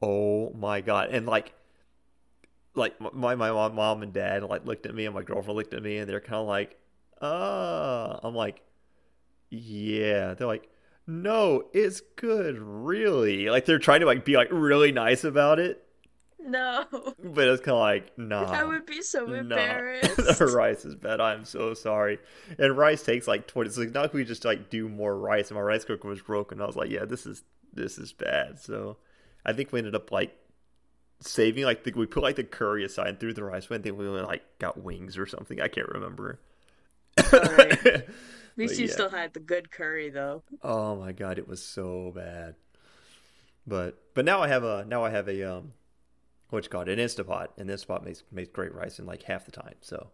oh 0.00 0.52
my 0.52 0.80
god. 0.80 1.10
And 1.10 1.26
like 1.26 1.54
like 2.74 3.00
my 3.00 3.34
my 3.34 3.50
mom, 3.50 3.74
mom 3.74 4.02
and 4.02 4.12
dad 4.12 4.42
like 4.44 4.64
looked 4.64 4.86
at 4.86 4.94
me 4.94 5.06
and 5.06 5.14
my 5.14 5.22
girlfriend 5.22 5.56
looked 5.56 5.74
at 5.74 5.82
me 5.82 5.98
and 5.98 6.08
they're 6.08 6.20
kind 6.20 6.40
of 6.40 6.46
like, 6.46 6.78
uh 7.20 8.18
I'm 8.22 8.34
like, 8.34 8.62
yeah. 9.50 10.34
They're 10.34 10.46
like, 10.46 10.68
no, 11.06 11.64
it's 11.72 12.02
good, 12.16 12.58
really. 12.58 13.48
Like 13.48 13.64
they're 13.64 13.78
trying 13.78 14.00
to 14.00 14.06
like 14.06 14.24
be 14.24 14.36
like 14.36 14.48
really 14.52 14.92
nice 14.92 15.24
about 15.24 15.58
it, 15.58 15.82
No. 16.40 16.84
but 16.90 17.48
it's 17.48 17.62
kind 17.62 17.74
of 17.74 17.80
like, 17.80 18.16
nah. 18.18 18.44
I 18.44 18.62
would 18.64 18.86
be 18.86 19.02
so 19.02 19.26
No, 19.26 19.34
embarrassed. 19.40 20.16
the 20.16 20.46
rice 20.56 20.84
is 20.84 20.94
bad. 20.94 21.20
I'm 21.20 21.44
so 21.44 21.74
sorry. 21.74 22.18
And 22.58 22.76
rice 22.76 23.02
takes 23.02 23.26
like 23.26 23.46
twenty. 23.46 23.68
It's 23.68 23.76
like 23.78 23.92
not 23.92 24.12
we 24.14 24.24
just 24.24 24.44
like 24.44 24.70
do 24.70 24.88
more 24.88 25.16
rice. 25.18 25.50
And 25.50 25.56
my 25.56 25.62
rice 25.62 25.84
cooker 25.84 26.08
was 26.08 26.22
broken. 26.22 26.60
I 26.60 26.66
was 26.66 26.76
like, 26.76 26.90
yeah, 26.90 27.04
this 27.04 27.26
is 27.26 27.42
this 27.74 27.98
is 27.98 28.12
bad. 28.12 28.58
So 28.60 28.96
I 29.44 29.52
think 29.52 29.72
we 29.72 29.80
ended 29.80 29.94
up 29.94 30.10
like 30.12 30.34
saving 31.20 31.64
like 31.64 31.82
the, 31.84 31.92
we 31.92 32.06
put 32.06 32.22
like 32.22 32.36
the 32.36 32.44
curry 32.44 32.84
aside 32.84 33.08
and 33.08 33.20
threw 33.20 33.32
the 33.34 33.44
rice. 33.44 33.66
I 33.70 33.78
think 33.78 33.98
we 33.98 34.06
only 34.06 34.22
like 34.22 34.42
got 34.58 34.82
wings 34.82 35.18
or 35.18 35.26
something. 35.26 35.60
I 35.60 35.68
can't 35.68 35.88
remember. 35.88 36.38
Alright. 37.32 37.84
At 37.86 38.08
least 38.56 38.74
But 38.74 38.78
you 38.80 38.86
yeah. 38.86 38.92
still 38.92 39.10
had 39.10 39.34
the 39.34 39.40
good 39.40 39.70
curry 39.70 40.10
though. 40.10 40.42
Oh 40.62 40.96
my 40.96 41.12
god, 41.12 41.38
it 41.38 41.48
was 41.48 41.62
so 41.62 42.12
bad. 42.14 42.54
But 43.66 43.98
but 44.14 44.24
now 44.24 44.40
I 44.40 44.48
have 44.48 44.64
a 44.64 44.84
now 44.84 45.04
I 45.04 45.10
have 45.10 45.28
a 45.28 45.42
um 45.56 45.72
what 46.50 46.64
you 46.64 46.70
call 46.70 46.82
it 46.82 46.88
an 46.88 46.98
Instapot, 46.98 47.48
and 47.58 47.68
Instapot 47.68 48.04
makes 48.04 48.22
makes 48.32 48.48
great 48.48 48.74
rice 48.74 48.98
in 48.98 49.06
like 49.06 49.22
half 49.24 49.44
the 49.44 49.52
time. 49.52 49.74
So 49.80 50.08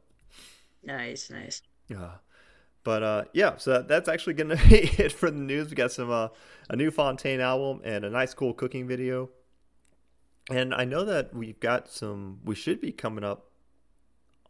Nice, 0.86 1.30
nice. 1.30 1.62
Yeah. 1.88 2.12
But 2.82 3.02
uh, 3.02 3.24
yeah, 3.32 3.56
so 3.56 3.82
that's 3.82 4.08
actually 4.08 4.34
going 4.34 4.50
to 4.56 4.68
be 4.68 4.90
it 5.02 5.12
for 5.12 5.30
the 5.30 5.38
news. 5.38 5.70
We 5.70 5.76
got 5.76 5.92
some 5.92 6.10
uh, 6.10 6.28
a 6.68 6.76
new 6.76 6.90
Fontaine 6.90 7.40
album 7.40 7.80
and 7.84 8.04
a 8.04 8.10
nice, 8.10 8.34
cool 8.34 8.52
cooking 8.52 8.86
video. 8.86 9.30
And 10.50 10.74
I 10.74 10.84
know 10.84 11.04
that 11.04 11.34
we've 11.34 11.58
got 11.58 11.88
some. 11.88 12.40
We 12.44 12.54
should 12.54 12.80
be 12.80 12.92
coming 12.92 13.24
up 13.24 13.50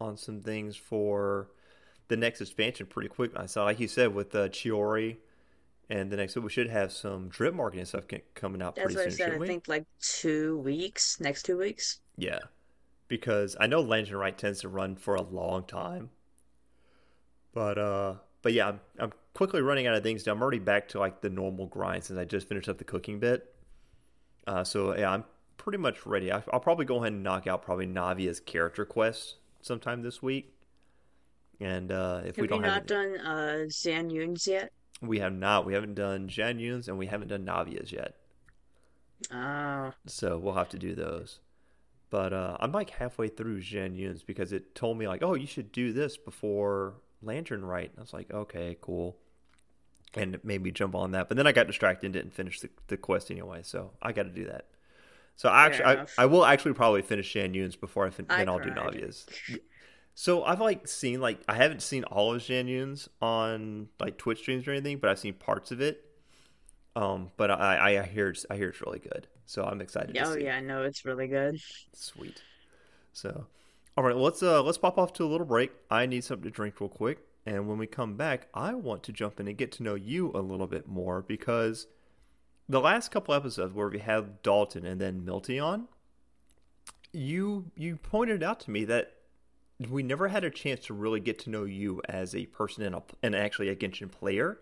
on 0.01 0.16
some 0.16 0.40
things 0.40 0.75
for 0.77 1.51
the 2.09 2.16
next 2.16 2.40
expansion 2.40 2.87
pretty 2.87 3.09
quick. 3.09 3.31
I 3.37 3.47
saw, 3.47 3.64
like 3.64 3.79
you 3.79 3.87
said, 3.87 4.12
with 4.12 4.35
uh, 4.35 4.49
Chiori, 4.49 5.18
and 5.90 6.11
the 6.11 6.16
next 6.16 6.35
week 6.37 6.44
we 6.44 6.51
should 6.51 6.70
have 6.70 6.92
some 6.92 7.29
drip 7.29 7.55
marketing 7.55 7.85
stuff 7.85 8.05
coming 8.35 8.62
out 8.62 8.75
That's 8.77 8.94
pretty 8.94 8.97
what 8.97 9.07
I 9.07 9.11
soon. 9.11 9.16
said. 9.18 9.33
I 9.35 9.38
we? 9.38 9.47
think 9.47 9.68
like 9.68 9.85
two 10.01 10.59
weeks, 10.59 11.20
next 11.20 11.42
two 11.44 11.59
weeks. 11.59 12.01
Yeah, 12.16 12.40
because 13.09 13.57
I 13.61 13.66
know 13.66 13.81
Lantern 13.81 14.16
Rite 14.18 14.38
tends 14.38 14.61
to 14.61 14.68
run 14.68 14.97
for 14.97 15.14
a 15.14 15.23
long 15.23 15.64
time. 15.64 16.11
But 17.53 17.79
uh, 17.79 18.14
but 18.42 18.53
yeah, 18.53 18.68
I'm, 18.68 18.81
I'm 18.99 19.12
quickly 19.35 19.62
running 19.62 19.87
out 19.87 19.94
of 19.94 20.03
things. 20.03 20.27
Now. 20.27 20.33
I'm 20.33 20.42
already 20.42 20.59
back 20.59 20.88
to 20.88 20.99
like 20.99 21.20
the 21.20 21.31
normal 21.31 21.66
grind 21.66 22.05
since 22.05 22.18
I 22.18 22.25
just 22.25 22.49
finished 22.49 22.68
up 22.68 22.79
the 22.79 22.85
cooking 22.85 23.20
bit. 23.20 23.55
Uh, 24.47 24.64
so 24.64 24.97
yeah, 24.97 25.11
I'm 25.11 25.25
pretty 25.57 25.79
much 25.79 26.05
ready. 26.07 26.33
I, 26.33 26.42
I'll 26.53 26.61
probably 26.61 26.85
go 26.85 26.97
ahead 26.97 27.12
and 27.12 27.23
knock 27.23 27.47
out 27.47 27.62
probably 27.62 27.87
Navia's 27.87 28.40
character 28.40 28.85
quest 28.85 29.37
sometime 29.62 30.03
this 30.03 30.23
week. 30.23 30.53
And 31.61 31.92
uh, 31.92 32.23
if 32.25 32.40
we 32.40 32.49
Have 32.49 32.51
you 32.53 32.59
don't 32.59 32.62
not 32.62 32.75
have, 32.75 32.87
done 32.87 33.16
uh 33.18 33.64
Xianyun's 33.68 34.47
yet? 34.47 34.73
We 35.00 35.20
have 35.20 35.33
not. 35.33 35.64
We 35.66 35.74
haven't 35.74 35.94
done 35.94 36.28
Xianyun's 36.28 36.88
and 36.88 36.98
we 36.98 37.07
haven't 37.07 37.28
done 37.28 37.44
Navia's 37.44 37.92
yet. 37.92 38.16
Oh, 39.30 39.92
So 40.07 40.38
we'll 40.38 40.54
have 40.54 40.68
to 40.70 40.78
do 40.78 40.94
those. 40.94 41.40
But 42.11 42.33
uh, 42.33 42.57
I'm 42.61 42.72
like 42.72 42.90
halfway 42.90 43.28
through 43.28 43.61
Xianyun's 43.62 44.22
because 44.22 44.52
it 44.52 44.74
told 44.74 44.98
me 44.98 45.09
like, 45.09 45.22
oh, 45.22 45.35
you 45.35 45.46
should 45.46 45.72
do 45.72 45.92
this 45.92 46.16
before 46.16 46.94
Lantern 47.22 47.64
Rite. 47.64 47.92
I 47.98 48.00
was 48.00 48.12
like, 48.12 48.33
okay, 48.33 48.76
cool. 48.80 49.16
And 50.14 50.35
it 50.35 50.44
made 50.44 50.62
me 50.62 50.70
jump 50.70 50.94
on 50.94 51.12
that. 51.12 51.28
But 51.28 51.37
then 51.37 51.46
I 51.46 51.52
got 51.52 51.66
distracted 51.66 52.07
and 52.07 52.14
didn't 52.14 52.35
finish 52.35 52.61
the, 52.61 52.70
the 52.88 52.96
quest 52.96 53.30
anyway. 53.30 53.62
So 53.64 53.92
I 54.00 54.12
got 54.12 54.24
to 54.24 54.30
do 54.30 54.44
that. 54.46 54.66
So 55.37 55.48
I 55.48 55.66
actually, 55.66 55.87
I. 55.87 56.07
I 56.18 56.26
will 56.26 56.44
actually 56.44 56.74
probably 56.74 57.02
finish 57.02 57.33
Xianyun's 57.35 57.76
before 57.76 58.07
I 58.07 58.11
fin- 58.11 58.26
I 58.30 58.38
then 58.38 58.48
I'll 58.48 58.61
do. 58.61 58.70
Navia's. 58.70 59.26
So 60.14 60.44
I've 60.44 60.61
like 60.61 60.87
seen 60.87 61.20
like 61.20 61.40
I 61.48 61.55
haven't 61.55 61.83
seen 61.83 62.05
all 62.05 62.35
of 62.35 62.40
Xianyun's 62.40 63.09
on 63.20 63.88
like 63.98 64.16
Twitch 64.16 64.38
streams 64.38 64.66
or 64.66 64.70
anything, 64.70 64.98
but 64.98 65.11
I've 65.11 65.18
seen 65.18 65.35
parts 65.35 65.72
of 65.72 65.81
it. 65.81 66.05
Um, 66.96 67.33
but 67.37 67.50
I, 67.50 67.98
I 67.98 68.03
hear 68.05 68.29
it's, 68.29 68.46
I 68.48 68.57
hear 68.57 68.68
it's 68.68 68.81
really 68.81 69.00
good, 69.00 69.27
so 69.46 69.64
I'm 69.64 69.81
excited. 69.81 70.14
to 70.14 70.20
oh 70.29 70.35
see. 70.35 70.44
yeah, 70.44 70.57
I 70.57 70.61
know 70.61 70.85
it's 70.85 71.05
really 71.05 71.27
good. 71.27 71.61
Sweet. 71.92 72.40
So, 73.12 73.46
all 73.96 74.05
right, 74.05 74.16
let's 74.16 74.42
uh 74.44 74.62
let's 74.62 74.79
pop 74.79 74.96
off 74.96 75.12
to 75.14 75.24
a 75.24 75.27
little 75.27 75.46
break. 75.46 75.72
I 75.90 76.07
need 76.07 76.22
something 76.22 76.44
to 76.44 76.50
drink 76.50 76.81
real 76.81 76.88
quick, 76.88 77.18
and 77.44 77.66
when 77.68 77.79
we 77.79 77.88
come 77.88 78.14
back, 78.16 78.46
I 78.55 78.74
want 78.74 79.03
to 79.05 79.12
jump 79.12 79.40
in 79.40 79.48
and 79.48 79.59
get 79.59 79.72
to 79.72 79.83
know 79.83 79.96
you 79.96 80.31
a 80.33 80.38
little 80.38 80.68
bit 80.68 80.87
more 80.87 81.22
because 81.22 81.88
the 82.68 82.81
last 82.81 83.11
couple 83.11 83.35
episodes 83.35 83.74
where 83.74 83.88
we 83.88 83.98
had 83.98 84.40
Dalton 84.42 84.87
and 84.87 85.00
then 85.00 85.24
Milty 85.24 85.59
on, 85.59 85.88
you 87.12 87.72
you 87.77 87.96
pointed 87.96 88.44
out 88.44 88.61
to 88.61 88.70
me 88.70 88.85
that 88.85 89.14
we 89.90 90.02
never 90.02 90.28
had 90.28 90.44
a 90.44 90.50
chance 90.50 90.80
to 90.87 90.94
really 90.94 91.20
get 91.20 91.38
to 91.40 91.50
know 91.50 91.64
you 91.64 92.00
as 92.08 92.34
a 92.34 92.46
person 92.46 92.84
and 92.84 92.94
a 92.94 93.02
and 93.22 93.34
actually 93.34 93.68
a 93.68 93.76
Genshin 93.76 94.10
player. 94.10 94.58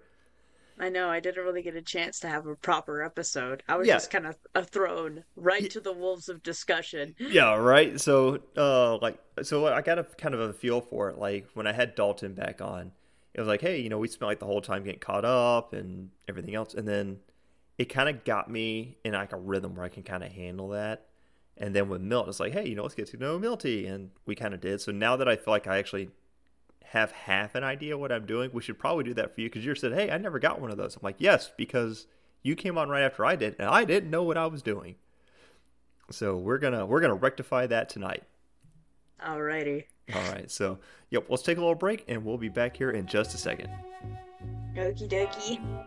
I 0.79 0.89
know 0.89 1.09
I 1.11 1.21
didn't 1.21 1.45
really 1.45 1.63
get 1.63 1.77
a 1.77 1.83
chance 1.83 2.19
to 2.21 2.29
have 2.29 2.47
a 2.47 2.57
proper 2.57 3.03
episode. 3.03 3.63
I 3.69 3.77
was 3.77 3.87
Yeah. 3.89 3.95
just 3.95 4.11
kind 4.11 4.27
of 4.27 4.37
thrown 4.71 5.25
right 5.37 5.69
to 5.71 5.81
the 5.81 5.93
wolves 5.93 6.29
of 6.29 6.43
discussion. 6.43 7.15
Yeah, 7.21 7.55
right. 7.57 8.01
So, 8.01 8.41
uh, 8.57 8.97
like, 8.99 9.19
so 9.43 9.67
I 9.67 9.83
got 9.83 9.99
a 9.99 10.05
kind 10.05 10.35
of 10.35 10.41
a 10.41 10.53
feel 10.53 10.81
for 10.81 11.11
it. 11.11 11.19
Like 11.19 11.49
when 11.55 11.67
I 11.67 11.73
had 11.73 11.95
Dalton 11.95 12.35
back 12.35 12.61
on, 12.61 12.93
it 13.35 13.41
was 13.41 13.49
like, 13.49 13.61
hey, 13.61 13.81
you 13.81 13.89
know, 13.89 13.99
we 13.99 14.09
spent 14.09 14.29
like 14.29 14.41
the 14.41 14.47
whole 14.47 14.61
time 14.63 14.83
getting 14.85 15.01
caught 15.01 15.25
up 15.25 15.73
and 15.73 16.11
everything 16.29 16.55
else, 16.55 16.75
and 16.75 16.87
then 16.87 17.21
it 17.79 17.87
kind 17.87 18.09
of 18.09 18.25
got 18.25 18.51
me 18.51 18.99
in 19.05 19.13
like 19.13 19.33
a 19.33 19.37
rhythm 19.39 19.75
where 19.75 19.85
I 19.85 19.89
can 19.89 20.03
kind 20.03 20.23
of 20.25 20.33
handle 20.33 20.69
that. 20.71 21.07
And 21.57 21.75
then 21.75 21.89
with 21.89 22.01
Milt, 22.01 22.29
it's 22.29 22.41
like, 22.41 22.53
hey, 22.53 22.67
you 22.67 22.75
know, 22.75 22.83
let's 22.83 22.95
get 22.95 23.09
to 23.09 23.17
know 23.17 23.39
Milty, 23.39 23.87
and 23.87 24.11
we 24.27 24.35
kind 24.35 24.55
of 24.55 24.61
did. 24.61 24.81
So 24.81 24.91
now 24.91 25.17
that 25.17 25.29
I 25.29 25.37
feel 25.37 25.53
like 25.53 25.67
I 25.67 25.79
actually 25.79 26.09
have 26.87 27.13
half 27.13 27.55
an 27.55 27.65
idea 27.65 27.97
what 27.97 28.13
I'm 28.13 28.27
doing, 28.27 28.51
we 28.53 28.63
should 28.63 28.79
probably 28.79 29.05
do 29.05 29.15
that 29.15 29.35
for 29.35 29.41
you 29.41 29.49
because 29.49 29.65
you 29.65 29.75
said, 29.75 29.93
hey, 29.93 30.11
I 30.11 30.19
never 30.19 30.39
got 30.39 30.61
one 30.61 30.71
of 30.71 30.77
those. 30.77 30.97
I'm 30.97 31.03
like, 31.03 31.17
yes, 31.19 31.51
because 31.57 32.07
you 32.43 32.57
came 32.57 32.77
on 32.77 32.89
right 32.89 33.03
after 33.03 33.25
I 33.25 33.37
did, 33.37 33.57
and 33.59 33.69
I 33.69 33.85
didn't 33.85 34.11
know 34.11 34.23
what 34.23 34.37
I 34.37 34.47
was 34.47 34.63
doing. 34.63 34.97
So 36.11 36.37
we're 36.37 36.59
gonna 36.59 36.85
we're 36.85 37.01
gonna 37.01 37.15
rectify 37.15 37.67
that 37.69 37.89
tonight. 37.89 38.25
Alrighty. 39.25 39.85
All 40.15 40.23
right. 40.33 40.51
So 40.51 40.79
yep, 41.11 41.27
let's 41.29 41.43
take 41.43 41.59
a 41.59 41.61
little 41.61 41.75
break, 41.75 42.05
and 42.09 42.25
we'll 42.25 42.39
be 42.39 42.49
back 42.49 42.77
here 42.77 42.91
in 42.91 43.07
just 43.07 43.35
a 43.35 43.39
second. 43.39 43.71
Okie 44.77 45.09
dokie. 45.09 45.85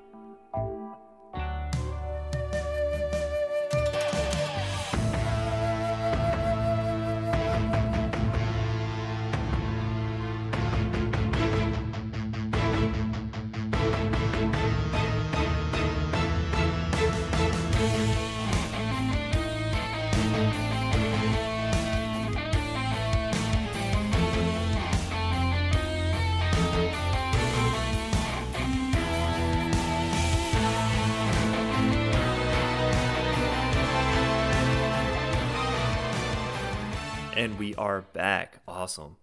And 37.45 37.59
we 37.59 37.75
are 37.75 38.01
back. 38.01 38.57
Awesome. 38.67 39.17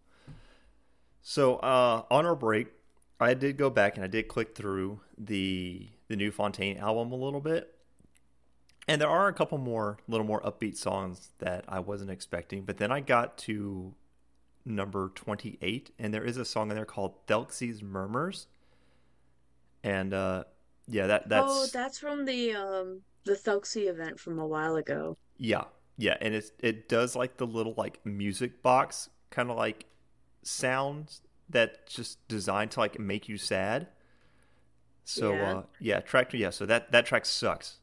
So 1.22 1.56
uh, 1.56 2.04
on 2.08 2.24
our 2.24 2.37
break, 2.37 2.68
I 3.18 3.35
did 3.35 3.56
go 3.56 3.68
back 3.68 3.96
and 3.96 4.04
I 4.04 4.06
did 4.06 4.28
click 4.28 4.54
through 4.54 5.00
the 5.18 5.88
the 6.06 6.14
new 6.14 6.30
Fontaine 6.30 6.76
album 6.76 7.11
a 7.11 7.16
little 7.16 7.40
bit, 7.40 7.74
and 8.87 9.00
there 9.00 9.08
are 9.08 9.26
a 9.26 9.32
couple 9.32 9.58
more 9.58 9.98
little 10.06 10.24
more 10.24 10.40
upbeat 10.42 10.76
songs 10.76 11.30
that 11.40 11.64
I 11.66 11.80
wasn't 11.80 12.12
expecting. 12.12 12.62
But 12.62 12.76
then 12.76 12.92
I 12.92 13.00
got 13.00 13.38
to 13.38 13.92
number 14.64 15.11
twenty 15.16 15.58
eight, 15.61 15.90
and 15.98 16.14
there 16.14 16.24
is 16.24 16.37
a 16.37 16.44
song 16.44 16.70
in 16.70 16.76
there 16.76 16.85
called 16.85 17.26
Thelxie's 17.26 17.82
Murmurs, 17.82 18.46
and 19.82 20.14
uh, 20.14 20.44
yeah, 20.87 21.08
that 21.08 21.28
that's 21.28 21.44
Oh, 21.48 21.66
that's 21.72 21.98
from 21.98 22.24
the 22.24 22.54
um 22.54 23.00
the 23.24 23.35
Thelxie 23.35 23.88
event 23.88 24.20
from 24.20 24.38
a 24.38 24.46
while 24.46 24.76
ago. 24.76 25.16
Yeah, 25.38 25.64
yeah, 25.96 26.16
and 26.20 26.35
it's 26.35 26.52
it 26.59 26.88
does 26.88 27.14
like 27.16 27.37
the 27.37 27.46
little 27.46 27.74
like 27.76 28.05
music 28.05 28.62
box 28.62 29.09
kind 29.31 29.50
of 29.50 29.57
like 29.57 29.87
sounds 30.42 31.20
that 31.50 31.87
just 31.87 32.26
designed 32.28 32.70
to 32.72 32.81
like 32.81 32.98
make 32.98 33.28
you 33.28 33.37
sad. 33.38 33.88
So 35.05 35.33
Yeah. 35.35 35.52
uh 35.59 35.62
yeah, 35.81 36.00
track 36.00 36.33
yeah, 36.33 36.50
so 36.50 36.66
that 36.66 36.92
that 36.92 37.07
track 37.07 37.26
sucks. 37.26 37.78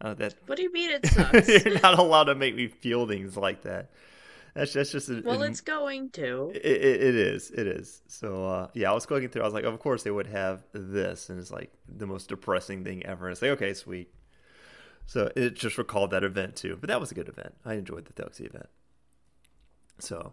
Uh, 0.00 0.14
that 0.14 0.34
What 0.46 0.56
do 0.56 0.62
you 0.62 0.72
mean 0.72 0.90
it 0.90 1.04
sucks? 1.14 1.46
you're 1.64 1.78
not 1.80 1.98
allowed 1.98 2.24
to 2.24 2.34
make 2.34 2.54
me 2.56 2.68
feel 2.68 3.06
things 3.06 3.36
like 3.36 3.62
that. 3.62 3.90
That's 4.54 4.72
that's 4.72 4.90
just 4.92 5.08
a, 5.10 5.22
well, 5.24 5.42
an- 5.42 5.50
it's 5.50 5.60
going 5.60 6.10
to. 6.10 6.50
it, 6.54 6.64
it, 6.64 7.02
it 7.02 7.14
is 7.14 7.50
it 7.52 7.66
is 7.68 8.02
so 8.08 8.44
uh 8.46 8.68
yeah 8.74 8.90
i 8.90 8.94
was 8.94 9.06
going 9.06 9.28
through 9.28 9.42
i 9.42 9.44
was 9.44 9.54
like 9.54 9.62
of 9.64 9.78
course 9.78 10.02
they 10.02 10.10
would 10.10 10.26
have 10.26 10.64
this 10.72 11.28
and 11.30 11.38
it's 11.38 11.52
like 11.52 11.72
the 11.88 12.06
most 12.06 12.28
depressing 12.28 12.82
thing 12.82 13.06
ever 13.06 13.26
and 13.26 13.32
it's 13.32 13.42
like 13.42 13.52
okay 13.52 13.72
sweet 13.74 14.12
so 15.06 15.30
it 15.36 15.54
just 15.54 15.78
recalled 15.78 16.10
that 16.10 16.24
event 16.24 16.56
too 16.56 16.76
but 16.80 16.88
that 16.88 17.00
was 17.00 17.10
a 17.10 17.14
good 17.14 17.28
event 17.28 17.54
i 17.64 17.74
enjoyed 17.74 18.04
the 18.06 18.12
Thelxie 18.22 18.46
event 18.46 18.68
so 19.98 20.32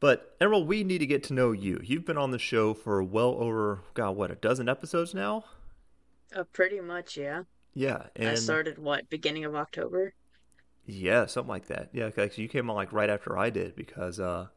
but 0.00 0.36
emerald 0.40 0.68
we 0.68 0.84
need 0.84 0.98
to 0.98 1.06
get 1.06 1.22
to 1.24 1.32
know 1.34 1.52
you 1.52 1.80
you've 1.82 2.04
been 2.04 2.18
on 2.18 2.30
the 2.30 2.38
show 2.38 2.74
for 2.74 3.02
well 3.02 3.34
over 3.38 3.80
god 3.94 4.10
what 4.12 4.30
a 4.30 4.34
dozen 4.36 4.68
episodes 4.68 5.14
now 5.14 5.44
Uh, 6.34 6.44
pretty 6.52 6.80
much, 6.80 7.16
yeah. 7.16 7.42
yeah 7.74 8.06
and 8.16 8.28
I 8.28 8.34
started 8.34 8.78
what 8.78 9.08
beginning 9.08 9.44
of 9.44 9.54
October. 9.54 10.14
Yeah, 10.86 11.26
something 11.26 11.48
like 11.48 11.68
that. 11.68 11.90
Yeah, 11.92 12.06
because 12.06 12.36
you 12.36 12.48
came 12.48 12.68
on 12.68 12.76
like 12.76 12.92
right 12.92 13.08
after 13.08 13.38
I 13.38 13.50
did 13.50 13.74
because 13.76 14.18
uh 14.20 14.48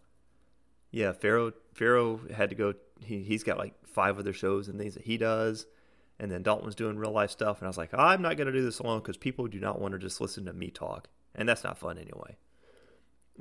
yeah, 0.91 1.11
Pharaoh 1.11 1.53
Pharaoh 1.73 2.19
had 2.35 2.49
to 2.49 2.55
go 2.55 2.73
he 2.99 3.21
he's 3.23 3.43
got 3.43 3.57
like 3.57 3.73
five 3.85 4.17
other 4.17 4.33
shows 4.33 4.67
and 4.67 4.79
things 4.79 4.95
that 4.95 5.03
he 5.03 5.17
does. 5.17 5.67
And 6.19 6.31
then 6.31 6.41
Dalton 6.41 6.65
was 6.65 6.75
doing 6.75 6.97
real 6.97 7.11
life 7.11 7.31
stuff 7.31 7.59
and 7.59 7.67
I 7.67 7.69
was 7.69 7.77
like, 7.77 7.93
I'm 7.93 8.21
not 8.21 8.37
gonna 8.37 8.51
do 8.51 8.63
this 8.63 8.79
alone 8.79 8.99
because 8.99 9.17
people 9.17 9.47
do 9.47 9.59
not 9.59 9.79
want 9.79 9.93
to 9.93 9.99
just 9.99 10.19
listen 10.19 10.45
to 10.45 10.53
me 10.53 10.69
talk. 10.69 11.09
And 11.35 11.47
that's 11.47 11.63
not 11.63 11.77
fun 11.77 11.97
anyway. 11.97 12.37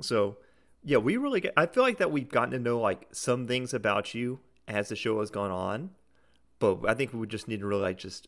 So 0.01 0.37
yeah, 0.83 0.97
we 0.97 1.17
really 1.17 1.41
get 1.41 1.53
I 1.57 1.65
feel 1.65 1.83
like 1.83 1.97
that 1.97 2.11
we've 2.11 2.29
gotten 2.29 2.51
to 2.51 2.59
know 2.59 2.79
like 2.79 3.07
some 3.11 3.47
things 3.47 3.73
about 3.73 4.13
you 4.13 4.39
as 4.67 4.89
the 4.89 4.95
show 4.95 5.19
has 5.19 5.31
gone 5.31 5.51
on. 5.51 5.91
But 6.59 6.87
I 6.87 6.93
think 6.93 7.13
we 7.13 7.19
would 7.19 7.29
just 7.29 7.47
need 7.47 7.59
to 7.59 7.67
really 7.67 7.83
like 7.83 7.97
just 7.97 8.27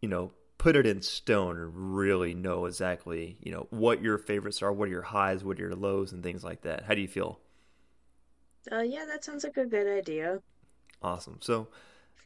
you 0.00 0.08
know, 0.08 0.32
put 0.58 0.76
it 0.76 0.86
in 0.86 1.02
stone 1.02 1.56
and 1.56 1.96
really 1.96 2.34
know 2.34 2.66
exactly, 2.66 3.36
you 3.42 3.52
know, 3.52 3.66
what 3.70 4.02
your 4.02 4.18
favorites 4.18 4.62
are, 4.62 4.72
what 4.72 4.88
are 4.88 4.92
your 4.92 5.02
highs, 5.02 5.44
what 5.44 5.58
are 5.58 5.62
your 5.62 5.74
lows, 5.74 6.12
and 6.12 6.22
things 6.22 6.42
like 6.44 6.62
that. 6.62 6.84
How 6.84 6.94
do 6.94 7.00
you 7.00 7.08
feel? 7.08 7.40
Uh, 8.70 8.80
yeah, 8.80 9.04
that 9.06 9.24
sounds 9.24 9.44
like 9.44 9.56
a 9.56 9.66
good 9.66 9.86
idea. 9.86 10.40
Awesome. 11.02 11.38
So, 11.40 11.68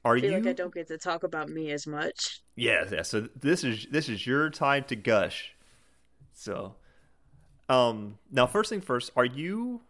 are 0.04 0.16
I 0.16 0.20
feel 0.20 0.30
you? 0.30 0.32
like 0.32 0.46
I 0.46 0.52
don't 0.52 0.72
get 0.74 0.86
to 0.88 0.98
talk 0.98 1.24
about 1.24 1.48
me 1.48 1.70
as 1.72 1.84
much. 1.86 2.42
Yeah, 2.56 2.84
yeah. 2.90 3.02
So 3.02 3.28
this 3.40 3.64
is 3.64 3.86
this 3.90 4.08
is 4.08 4.26
your 4.26 4.50
time 4.50 4.84
to 4.84 4.96
gush. 4.96 5.54
So, 6.34 6.76
um, 7.68 8.18
now 8.30 8.46
first 8.46 8.70
thing 8.70 8.80
first, 8.80 9.10
are 9.16 9.24
you 9.24 9.82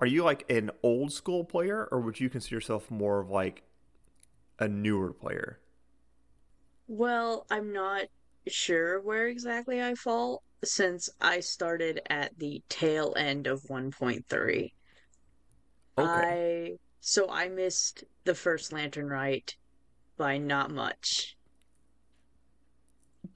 are 0.00 0.08
you 0.08 0.24
like 0.24 0.50
an 0.50 0.70
old 0.82 1.12
school 1.12 1.44
player, 1.44 1.88
or 1.92 2.00
would 2.00 2.20
you 2.20 2.30
consider 2.30 2.56
yourself 2.56 2.90
more 2.90 3.20
of 3.20 3.30
like 3.30 3.64
a 4.58 4.68
newer 4.68 5.12
player? 5.12 5.60
Well, 6.86 7.46
I'm 7.50 7.74
not 7.74 8.06
sure 8.48 8.98
where 9.02 9.28
exactly 9.28 9.82
I 9.82 9.94
fall 9.96 10.42
since 10.64 11.10
I 11.20 11.40
started 11.40 12.00
at 12.08 12.38
the 12.38 12.62
tail 12.70 13.12
end 13.18 13.46
of 13.46 13.68
1.3. 13.68 14.72
Okay. 15.98 16.36
I 16.36 16.78
so 17.06 17.28
I 17.30 17.50
missed 17.50 18.02
the 18.24 18.34
first 18.34 18.72
Lantern 18.72 19.08
Rite 19.08 19.56
by 20.16 20.38
not 20.38 20.70
much. 20.70 21.36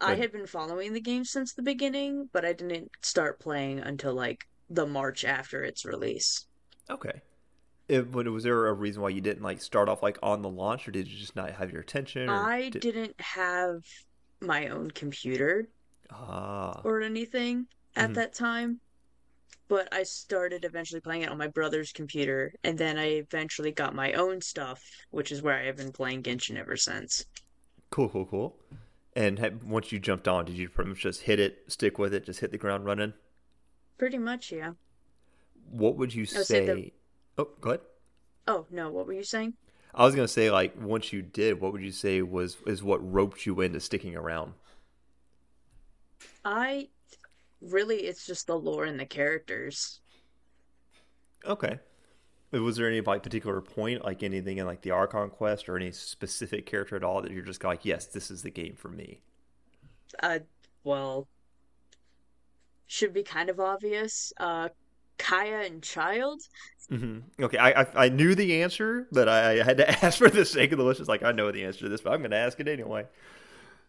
I 0.01 0.15
had 0.15 0.33
been 0.33 0.47
following 0.47 0.95
the 0.95 1.03
game 1.03 1.25
since 1.25 1.53
the 1.53 1.63
beginning, 1.63 2.31
but 2.33 2.47
I 2.47 2.55
didn't 2.55 2.91
start 3.03 3.39
playing 3.41 3.81
until 3.81 4.15
like 4.15 4.47
the 4.71 4.87
March 4.87 5.23
after 5.23 5.63
its 5.63 5.85
release. 5.85 6.47
Okay. 6.89 7.21
It, 7.89 8.11
but 8.11 8.27
was 8.29 8.45
there 8.45 8.69
a 8.69 8.73
reason 8.73 9.03
why 9.03 9.11
you 9.11 9.21
didn't 9.21 9.43
like 9.43 9.61
start 9.61 9.91
off 9.91 10.03
like 10.03 10.19
on 10.23 10.41
the 10.41 10.49
launch, 10.49 10.89
or 10.89 10.91
did 10.91 11.07
you 11.07 11.19
just 11.19 11.37
not 11.37 11.51
have 11.53 11.71
your 11.71 11.83
attention? 11.83 12.31
Or 12.31 12.51
I 12.51 12.71
did- 12.71 12.81
didn't 12.81 13.21
have 13.21 13.83
my 14.41 14.69
own 14.69 14.91
computer 14.93 15.69
Ah, 16.11 16.81
or 16.85 17.03
anything 17.03 17.67
at 17.97 18.11
Mhm. 18.11 18.15
that 18.15 18.33
time, 18.33 18.81
but 19.69 19.89
I 19.93 20.03
started 20.03 20.65
eventually 20.65 21.01
playing 21.01 21.23
it 21.23 21.31
on 21.31 21.39
my 21.39 21.49
brother's 21.49 21.93
computer, 21.93 22.55
and 22.65 22.77
then 22.79 22.99
I 22.99 23.07
eventually 23.19 23.71
got 23.73 23.95
my 23.95 24.13
own 24.15 24.41
stuff, 24.41 24.83
which 25.11 25.31
is 25.33 25.43
where 25.43 25.57
I 25.59 25.65
have 25.67 25.77
been 25.77 25.93
playing 25.93 26.23
Genshin 26.23 26.57
ever 26.59 26.77
since. 26.77 27.25
cool, 27.91 28.09
cool, 28.09 28.27
cool. 28.27 28.57
And 29.17 29.39
ha- 29.39 29.51
once 29.65 29.91
you 29.93 29.99
jumped 29.99 30.29
on, 30.29 30.45
did 30.45 30.57
you 30.57 30.69
pretty 30.69 30.91
much 30.91 31.01
just 31.01 31.23
hit 31.23 31.41
it, 31.41 31.65
stick 31.69 31.99
with 31.99 32.15
it, 32.15 32.25
just 32.25 32.41
hit 32.41 32.51
the 32.53 32.59
ground 32.59 32.85
running? 32.85 33.13
Pretty 33.99 34.19
much, 34.19 34.53
yeah. 34.53 34.73
What 35.71 35.97
would 35.97 36.15
you 36.15 36.25
say 36.25 36.43
say? 36.45 36.67
the- 36.67 36.93
Oh, 37.37 37.49
go 37.61 37.71
ahead. 37.71 37.81
Oh, 38.47 38.67
no, 38.71 38.91
what 38.91 39.07
were 39.07 39.13
you 39.13 39.23
saying? 39.25 39.55
I 39.95 40.05
was 40.05 40.15
gonna 40.15 40.29
say 40.29 40.51
like 40.51 40.75
once 40.81 41.13
you 41.13 41.23
did, 41.23 41.61
what 41.61 41.73
would 41.73 41.83
you 41.83 41.91
say 41.93 42.23
was 42.23 42.57
is 42.67 42.83
what 42.83 42.99
roped 43.13 43.45
you 43.47 43.61
into 43.61 43.81
sticking 43.81 44.15
around? 44.17 44.53
I 46.45 46.89
really, 47.61 47.97
it's 47.99 48.27
just 48.27 48.47
the 48.47 48.59
lore 48.59 48.85
and 48.85 48.99
the 48.99 49.07
characters. 49.07 50.01
Okay. 51.45 51.79
Was 52.51 52.77
there 52.77 52.89
any 52.89 53.01
like 53.01 53.23
particular 53.23 53.61
point, 53.61 54.05
like 54.05 54.23
anything 54.23 54.59
in 54.59 54.67
like 54.67 54.81
the 54.81 54.91
Archon 54.91 55.29
quest 55.29 55.69
or 55.69 55.77
any 55.77 55.93
specific 55.93 56.65
character 56.65 56.97
at 56.97 57.05
all 57.05 57.21
that 57.21 57.31
you're 57.31 57.43
just 57.43 57.63
like, 57.63 57.85
yes, 57.85 58.07
this 58.07 58.31
is 58.31 58.43
the 58.43 58.51
game 58.51 58.75
for 58.75 58.89
me? 58.89 59.21
Uh, 60.23 60.39
well, 60.83 61.29
should 62.87 63.13
be 63.13 63.23
kind 63.23 63.51
of 63.51 63.61
obvious. 63.61 64.33
Uh, 64.39 64.71
Kaeya 65.19 65.67
and 65.67 65.83
Childe. 65.83 66.41
Mm-hmm. 66.91 67.45
Okay, 67.45 67.59
I, 67.59 67.83
I, 67.83 67.87
I 67.95 68.09
knew 68.09 68.35
the 68.35 68.63
answer, 68.63 69.07
but 69.13 69.29
I, 69.29 69.61
I, 69.61 69.63
had 69.63 69.77
to 69.77 69.91
ask 70.05 70.17
for 70.17 70.31
the 70.31 70.45
sake 70.45 70.73
of 70.73 70.79
the 70.79 70.85
list. 70.85 71.01
It's 71.01 71.09
like 71.09 71.23
I 71.23 71.33
know 71.33 71.53
the 71.53 71.65
answer 71.65 71.81
to 71.81 71.89
this, 71.89 72.01
but 72.01 72.13
I'm 72.13 72.21
going 72.21 72.31
to 72.31 72.39
ask 72.39 72.59
it 72.61 72.69
anyway. 72.69 73.05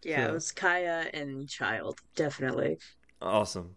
Yeah, 0.03 0.25
so. 0.25 0.29
it 0.29 0.34
was 0.34 0.51
Kaeya 0.51 1.10
and 1.13 1.47
Childe, 1.47 1.99
definitely. 2.15 2.79
Awesome. 3.21 3.75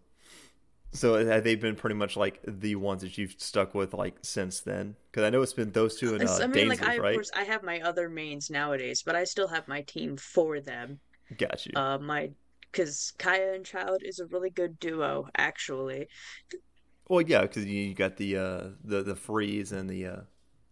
So 0.91 1.25
have 1.25 1.43
they 1.43 1.55
been 1.55 1.75
pretty 1.75 1.95
much 1.95 2.15
like 2.15 2.39
the 2.47 2.75
ones 2.75 3.01
that 3.01 3.17
you've 3.17 3.35
stuck 3.37 3.73
with 3.73 3.93
like 3.93 4.15
since 4.21 4.59
then? 4.59 4.95
Because 5.11 5.23
I 5.23 5.31
know 5.31 5.41
it's 5.41 5.53
been 5.53 5.71
those 5.71 5.95
two 5.95 6.13
and 6.15 6.23
uh, 6.23 6.39
I 6.41 6.47
mean, 6.47 6.69
like 6.69 6.83
I, 6.83 6.99
right? 6.99 7.09
Of 7.09 7.15
course, 7.15 7.31
I 7.35 7.43
have 7.43 7.63
my 7.63 7.81
other 7.81 8.09
mains 8.09 8.51
nowadays, 8.51 9.01
but 9.03 9.15
I 9.15 9.23
still 9.23 9.47
have 9.47 9.67
my 9.67 9.81
team 9.81 10.17
for 10.17 10.59
them. 10.59 10.99
Got 11.37 11.65
you. 11.65 11.71
Uh, 11.75 11.97
my 11.97 12.29
because 12.71 13.13
Kaeya 13.17 13.55
and 13.55 13.65
Childe 13.65 14.03
is 14.03 14.19
a 14.19 14.25
really 14.27 14.49
good 14.49 14.79
duo, 14.79 15.29
actually. 15.35 16.07
Well, 17.07 17.21
yeah, 17.21 17.41
because 17.41 17.65
you 17.65 17.93
got 17.93 18.17
the 18.17 18.37
uh, 18.37 18.63
the 18.83 19.01
the 19.03 19.15
freeze 19.15 19.71
and 19.71 19.89
the 19.89 20.05
uh, 20.05 20.21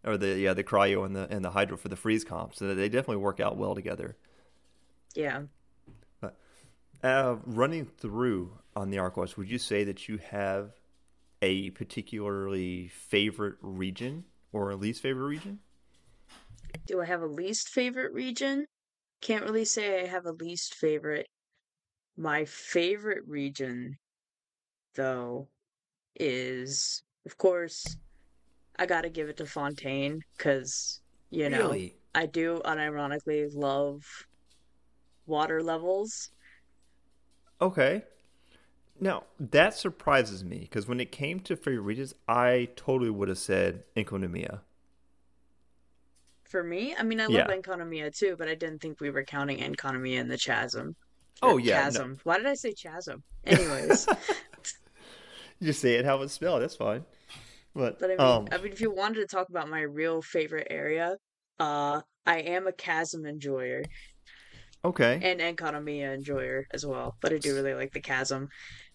or 0.04 0.18
the 0.18 0.38
yeah 0.40 0.54
the 0.54 0.64
cryo 0.64 1.06
and 1.06 1.16
the 1.16 1.28
and 1.32 1.44
the 1.44 1.52
hydro 1.52 1.78
for 1.78 1.90
the 1.90 1.96
freeze 1.96 2.24
comp, 2.24 2.56
so 2.56 2.74
they 2.76 2.90
definitely 2.90 3.18
work 3.18 3.40
out 3.40 3.58
well 3.58 3.74
together. 3.74 4.18
Yeah. 5.16 5.44
But, 6.20 6.38
uh, 7.04 7.38
running 7.46 7.86
through 7.86 8.58
on 8.76 8.90
the 8.90 8.98
Arc 8.98 9.18
would 9.18 9.50
you 9.50 9.58
say 9.58 9.84
that 9.84 10.08
you 10.08 10.18
have 10.18 10.80
a 11.42 11.72
particularly 11.72 12.88
favorite 12.88 13.58
region 13.62 14.26
or 14.52 14.72
a 14.72 14.76
least 14.76 15.02
favorite 15.02 15.28
region? 15.28 15.60
Do 16.86 17.02
I 17.02 17.06
have 17.06 17.22
a 17.22 17.28
least 17.28 17.70
favorite 17.70 18.14
region? 18.14 18.66
Can't 19.22 19.44
really 19.46 19.66
say 19.66 20.02
I 20.04 20.08
have 20.08 20.26
a 20.26 20.32
least 20.32 20.76
favorite. 20.76 21.28
My 22.18 22.46
favorite 22.46 23.28
region, 23.28 23.98
though, 24.96 25.50
is, 26.16 27.04
of 27.26 27.38
course, 27.38 27.98
I 28.78 28.86
gotta 28.86 29.10
give 29.10 29.30
it 29.30 29.38
to 29.38 29.46
Fontaine, 29.46 30.22
because, 30.38 31.02
you 31.30 31.50
know, 31.50 31.60
really? 31.60 31.96
I 32.16 32.26
do 32.28 32.62
unironically 32.66 33.48
love 33.54 34.04
water 35.26 35.64
levels. 35.64 36.30
Okay. 37.60 38.04
Now, 39.04 39.24
that 39.40 39.74
surprises 39.74 40.44
me, 40.46 40.60
because 40.60 40.88
when 40.88 41.00
it 41.00 41.12
came 41.12 41.40
to 41.42 41.56
favorite 41.56 41.82
regions, 41.82 42.14
I 42.28 42.70
totally 42.76 43.10
would 43.10 43.30
have 43.30 43.40
said 43.40 43.84
Enkanomiya. 43.98 44.60
For 46.44 46.64
me? 46.64 46.94
I 46.98 47.02
mean, 47.02 47.20
I 47.20 47.26
love 47.26 47.34
yeah. 47.34 47.48
Enkanomiya 47.48 48.16
too, 48.16 48.36
but 48.38 48.48
I 48.48 48.54
didn't 48.54 48.80
think 48.80 49.02
we 49.02 49.10
were 49.10 49.24
counting 49.24 49.58
Enkanomiya 49.58 50.20
in 50.20 50.28
the 50.28 50.38
chasm. 50.38 50.96
Oh, 51.42 51.58
yeah. 51.58 51.82
Chasm. 51.82 52.12
No. 52.12 52.18
Why 52.26 52.38
did 52.38 52.46
I 52.46 52.54
say 52.54 52.74
chasm? 52.74 53.24
Anyways. 53.44 54.08
you 55.60 55.68
just 55.68 55.82
say 55.82 55.96
it 55.96 56.06
how 56.06 56.22
it's 56.22 56.34
spelled. 56.34 56.62
That's 56.62 56.76
fine. 56.76 57.04
But, 57.74 58.00
but 58.00 58.12
I 58.12 58.16
mean, 58.16 58.20
um, 58.20 58.48
I 58.52 58.58
mean, 58.58 58.72
if 58.72 58.82
you 58.82 58.92
wanted 58.92 59.22
to 59.22 59.26
talk 59.26 59.50
about 59.50 59.68
my 59.68 59.82
real 59.82 60.22
favorite 60.22 60.68
area, 60.70 61.18
uh, 61.60 62.02
I 62.28 62.40
am 62.40 62.68
a 62.68 62.72
chasm 62.72 63.26
enjoyer. 63.26 63.84
Okay. 64.84 65.20
And 65.24 65.40
Enkanomiya 65.40 66.14
enjoyer 66.14 66.68
as 66.72 66.86
well, 66.86 67.16
but 67.22 67.32
I 67.34 67.38
do 67.38 67.56
really 67.56 67.74
like 67.74 67.94
the 67.94 68.02
chasm, 68.02 68.50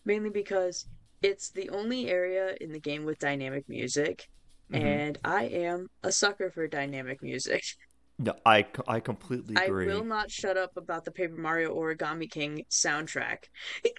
mainly 0.07 0.31
because 0.31 0.87
it's 1.23 1.51
the 1.51 1.69
only 1.69 2.09
area 2.09 2.57
in 2.61 2.73
the 2.73 2.81
game 2.81 3.05
with 3.05 3.19
dynamic 3.19 3.69
music, 3.69 4.29
mm-hmm. 4.73 4.87
and 4.87 5.19
I 5.25 5.45
am 5.45 5.91
a 6.03 6.11
sucker 6.13 6.51
for 6.51 6.67
dynamic 6.67 7.23
music. 7.23 7.63
No, 8.19 8.35
I, 8.47 8.65
I 8.89 9.01
completely 9.01 9.57
agree. 9.63 9.93
I 9.93 9.95
will 9.95 10.03
not 10.03 10.31
shut 10.31 10.57
up 10.57 10.79
about 10.79 11.05
the 11.05 11.11
Paper 11.11 11.37
Mario 11.37 11.75
Origami 11.75 12.31
King 12.31 12.65
soundtrack. 12.71 13.51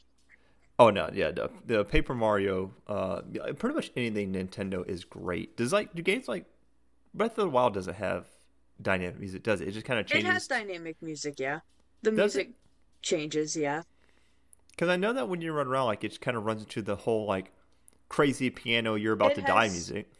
Oh 0.80 0.92
no, 0.92 1.10
yeah, 1.12 1.32
the, 1.32 1.50
the 1.66 1.84
Paper 1.84 2.14
Mario, 2.14 2.72
uh, 2.88 3.22
pretty 3.58 3.74
much 3.74 3.92
anything 3.96 4.34
Nintendo 4.34 4.88
is 4.88 5.04
great. 5.06 5.58
Does 5.58 5.74
like 5.74 5.96
do 5.96 6.04
games 6.04 6.28
like 6.28 6.46
Breath 7.16 7.32
of 7.32 7.46
the 7.46 7.50
Wild 7.50 7.74
doesn't 7.74 7.96
have 7.96 8.28
dynamic 8.80 9.20
music, 9.20 9.42
does 9.42 9.62
it? 9.62 9.70
It 9.70 9.72
just 9.72 9.88
kind 9.88 10.00
of 10.00 10.06
changes. 10.06 10.30
It 10.30 10.34
has 10.34 10.48
dynamic 10.48 10.98
music, 11.02 11.40
yeah. 11.40 11.62
The 12.04 12.12
does 12.12 12.36
music 12.36 12.50
it? 12.50 12.56
changes, 13.02 13.58
yeah. 13.58 13.82
Because 14.78 14.90
I 14.90 14.96
know 14.96 15.12
that 15.14 15.28
when 15.28 15.42
you 15.42 15.54
run 15.54 15.66
around, 15.66 15.88
like 15.88 16.04
it 16.04 16.22
kind 16.22 16.38
of 16.38 16.46
runs 16.46 16.62
into 16.62 16.84
the 16.84 16.96
whole 16.96 17.26
like 17.26 17.52
crazy 18.10 18.52
piano, 18.52 18.94
you're 18.94 19.14
about 19.14 19.32
it 19.32 19.36
to 19.36 19.42
has, 19.42 19.50
die 19.50 19.70
music. 19.70 20.12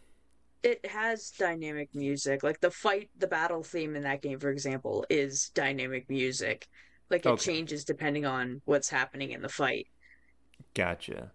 It 0.64 0.84
has 0.88 1.30
dynamic 1.30 1.94
music, 1.94 2.42
like 2.42 2.60
the 2.60 2.72
fight, 2.72 3.12
the 3.20 3.28
battle 3.28 3.62
theme 3.62 3.96
in 3.96 4.02
that 4.04 4.24
game, 4.24 4.40
for 4.40 4.50
example, 4.50 5.06
is 5.12 5.52
dynamic 5.54 6.10
music. 6.10 6.68
Like 7.12 7.28
it 7.28 7.30
okay. 7.30 7.44
changes 7.54 7.86
depending 7.86 8.26
on 8.26 8.62
what's 8.66 8.90
happening 8.90 9.32
in 9.32 9.44
the 9.44 9.50
fight. 9.50 9.88
Gotcha. 10.74 11.32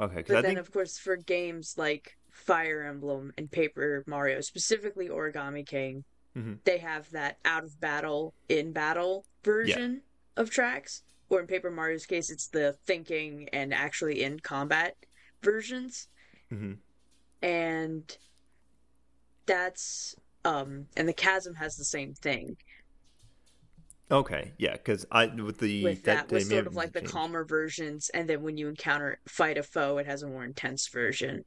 Okay, 0.00 0.22
but 0.26 0.36
I 0.36 0.42
then 0.42 0.50
think... 0.54 0.58
of 0.60 0.72
course 0.72 0.98
for 0.98 1.16
games 1.16 1.74
like 1.76 2.16
Fire 2.30 2.84
Emblem 2.84 3.32
and 3.36 3.50
Paper 3.50 4.04
Mario, 4.06 4.40
specifically 4.40 5.08
Origami 5.08 5.66
King, 5.66 6.04
mm-hmm. 6.36 6.54
they 6.64 6.78
have 6.78 7.10
that 7.10 7.38
out 7.44 7.64
of 7.64 7.80
battle, 7.80 8.34
in 8.48 8.72
battle 8.72 9.26
version 9.42 9.94
yeah. 10.36 10.40
of 10.40 10.48
tracks. 10.48 11.02
Or 11.32 11.40
in 11.40 11.46
Paper 11.46 11.70
Mario's 11.70 12.06
case, 12.06 12.30
it's 12.30 12.48
the 12.48 12.76
thinking 12.86 13.48
and 13.52 13.72
actually 13.72 14.22
in 14.22 14.38
combat 14.38 14.96
versions. 15.42 16.08
Mm-hmm. 16.52 16.74
And 17.42 18.16
that's 19.46 20.14
um 20.44 20.86
and 20.96 21.08
the 21.08 21.12
chasm 21.12 21.54
has 21.54 21.74
the 21.76 21.84
same 21.84 22.14
thing 22.14 22.56
Okay, 24.12 24.52
yeah, 24.58 24.72
because 24.72 25.06
I 25.10 25.26
with 25.26 25.58
the 25.58 25.84
with 25.84 26.04
that, 26.04 26.28
that 26.28 26.34
was 26.34 26.46
sort 26.46 26.66
of 26.66 26.76
like 26.76 26.92
the 26.92 27.00
calmer 27.00 27.44
versions, 27.44 28.10
and 28.12 28.28
then 28.28 28.42
when 28.42 28.58
you 28.58 28.68
encounter 28.68 29.18
fight 29.26 29.56
a 29.56 29.62
foe, 29.62 29.96
it 29.96 30.06
has 30.06 30.22
a 30.22 30.26
more 30.26 30.44
intense 30.44 30.88
version. 30.88 31.46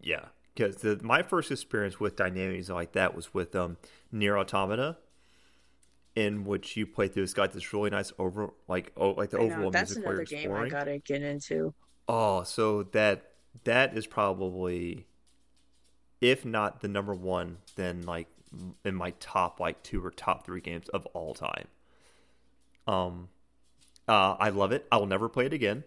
Yeah, 0.00 0.26
because 0.54 0.84
my 1.02 1.22
first 1.24 1.50
experience 1.50 1.98
with 1.98 2.14
dynamics 2.14 2.68
like 2.68 2.92
that 2.92 3.16
was 3.16 3.34
with 3.34 3.56
um 3.56 3.76
NieR 4.14 4.38
Automata, 4.38 4.98
in 6.16 6.44
which 6.44 6.76
you 6.76 6.86
play 6.86 7.08
through. 7.08 7.22
It's 7.22 7.34
got 7.34 7.52
this 7.52 7.72
really 7.72 7.90
nice 7.90 8.12
over 8.18 8.50
like 8.68 8.92
oh 8.96 9.10
like 9.10 9.30
the 9.30 9.38
I 9.38 9.42
overall 9.42 9.64
know, 9.64 9.70
that's 9.70 9.96
music. 9.96 10.04
That's 10.04 10.32
another 10.32 10.42
game 10.48 10.52
I 10.52 10.68
gotta 10.68 10.98
get 10.98 11.22
into. 11.22 11.74
Oh, 12.08 12.42
so 12.42 12.84
that 12.84 13.30
that 13.64 13.96
is 13.96 14.06
probably, 14.06 15.06
if 16.20 16.44
not 16.44 16.80
the 16.80 16.88
number 16.88 17.14
one, 17.14 17.58
then 17.76 18.02
like 18.02 18.28
in 18.84 18.94
my 18.94 19.12
top 19.20 19.60
like 19.60 19.82
two 19.82 20.04
or 20.04 20.10
top 20.10 20.44
three 20.44 20.60
games 20.60 20.88
of 20.88 21.06
all 21.06 21.34
time. 21.34 21.68
Um, 22.86 23.28
uh, 24.08 24.36
I 24.38 24.50
love 24.50 24.72
it. 24.72 24.86
I 24.90 24.96
will 24.96 25.06
never 25.06 25.28
play 25.28 25.46
it 25.46 25.52
again, 25.52 25.84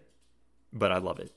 but 0.72 0.92
I 0.92 0.98
love 0.98 1.18
it. 1.18 1.32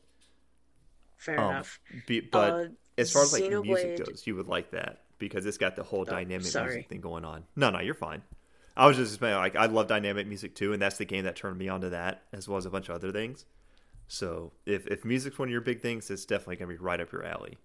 Fair 1.17 1.39
um, 1.39 1.49
enough. 1.51 1.79
Be, 2.05 2.21
but 2.21 2.53
uh, 2.53 2.65
as 2.97 3.11
far 3.11 3.23
as 3.23 3.33
like 3.33 3.43
Xenoblade... 3.43 3.65
music 3.65 4.05
goes, 4.05 4.23
you 4.25 4.35
would 4.35 4.47
like 4.47 4.71
that 4.71 5.01
because 5.19 5.45
it's 5.45 5.57
got 5.57 5.75
the 5.75 5.83
whole 5.83 6.01
oh, 6.01 6.05
dynamic 6.05 6.45
sorry. 6.45 6.75
music 6.75 6.89
thing 6.89 7.01
going 7.01 7.25
on. 7.25 7.43
No, 7.55 7.69
no, 7.69 7.79
you're 7.79 7.93
fine. 7.93 8.21
I 8.77 8.85
was 8.85 8.95
just 8.95 9.21
like 9.21 9.55
I 9.55 9.65
love 9.65 9.87
dynamic 9.87 10.27
music 10.27 10.55
too, 10.55 10.71
and 10.71 10.81
that's 10.81 10.97
the 10.97 11.05
game 11.05 11.23
that 11.25 11.35
turned 11.35 11.57
me 11.57 11.67
onto 11.67 11.89
that 11.89 12.23
as 12.31 12.47
well 12.47 12.57
as 12.57 12.65
a 12.65 12.69
bunch 12.69 12.89
of 12.89 12.95
other 12.95 13.11
things. 13.11 13.45
So 14.07 14.53
if 14.65 14.87
if 14.87 15.03
music's 15.03 15.39
one 15.39 15.47
of 15.47 15.51
your 15.51 15.61
big 15.61 15.81
things, 15.81 16.09
it's 16.11 16.25
definitely 16.25 16.57
gonna 16.57 16.69
be 16.69 16.77
right 16.77 17.01
up 17.01 17.11
your 17.11 17.25
alley. 17.25 17.57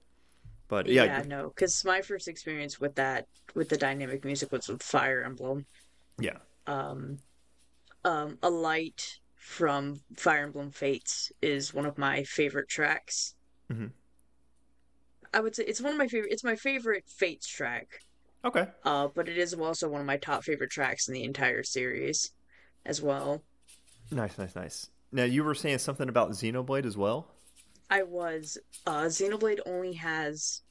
But 0.68 0.86
yeah, 0.86 1.04
yeah, 1.04 1.22
no, 1.26 1.48
because 1.48 1.84
my 1.84 2.00
first 2.00 2.28
experience 2.28 2.80
with 2.80 2.94
that 2.94 3.26
with 3.54 3.68
the 3.68 3.76
dynamic 3.76 4.24
music 4.24 4.50
was 4.50 4.68
with 4.68 4.82
Fire 4.82 5.22
Emblem. 5.22 5.66
Yeah. 6.18 6.38
Um, 6.66 7.18
um, 8.04 8.38
a 8.42 8.48
light 8.48 9.18
from 9.34 10.00
Fire 10.16 10.44
Emblem 10.44 10.70
Fates 10.70 11.30
is 11.42 11.74
one 11.74 11.84
of 11.84 11.98
my 11.98 12.24
favorite 12.24 12.68
tracks. 12.68 13.34
Mm-hmm. 13.70 13.88
I 15.34 15.40
would 15.40 15.54
say 15.54 15.64
it's 15.64 15.80
one 15.80 15.92
of 15.92 15.98
my 15.98 16.08
favorite. 16.08 16.32
It's 16.32 16.44
my 16.44 16.56
favorite 16.56 17.04
Fates 17.06 17.46
track. 17.46 18.00
Okay. 18.44 18.66
Uh, 18.84 19.08
but 19.14 19.28
it 19.28 19.38
is 19.38 19.54
also 19.54 19.88
one 19.88 20.00
of 20.00 20.06
my 20.06 20.16
top 20.16 20.44
favorite 20.44 20.70
tracks 20.70 21.08
in 21.08 21.14
the 21.14 21.24
entire 21.24 21.62
series, 21.62 22.32
as 22.84 23.00
well. 23.00 23.42
Nice, 24.10 24.36
nice, 24.38 24.56
nice. 24.56 24.90
Now 25.12 25.24
you 25.24 25.44
were 25.44 25.54
saying 25.54 25.78
something 25.78 26.08
about 26.08 26.30
Xenoblade 26.30 26.86
as 26.86 26.96
well. 26.96 27.28
I 27.90 28.02
was. 28.02 28.58
Uh, 28.86 29.04
Xenoblade 29.04 29.60
only 29.66 29.92
has 29.94 30.62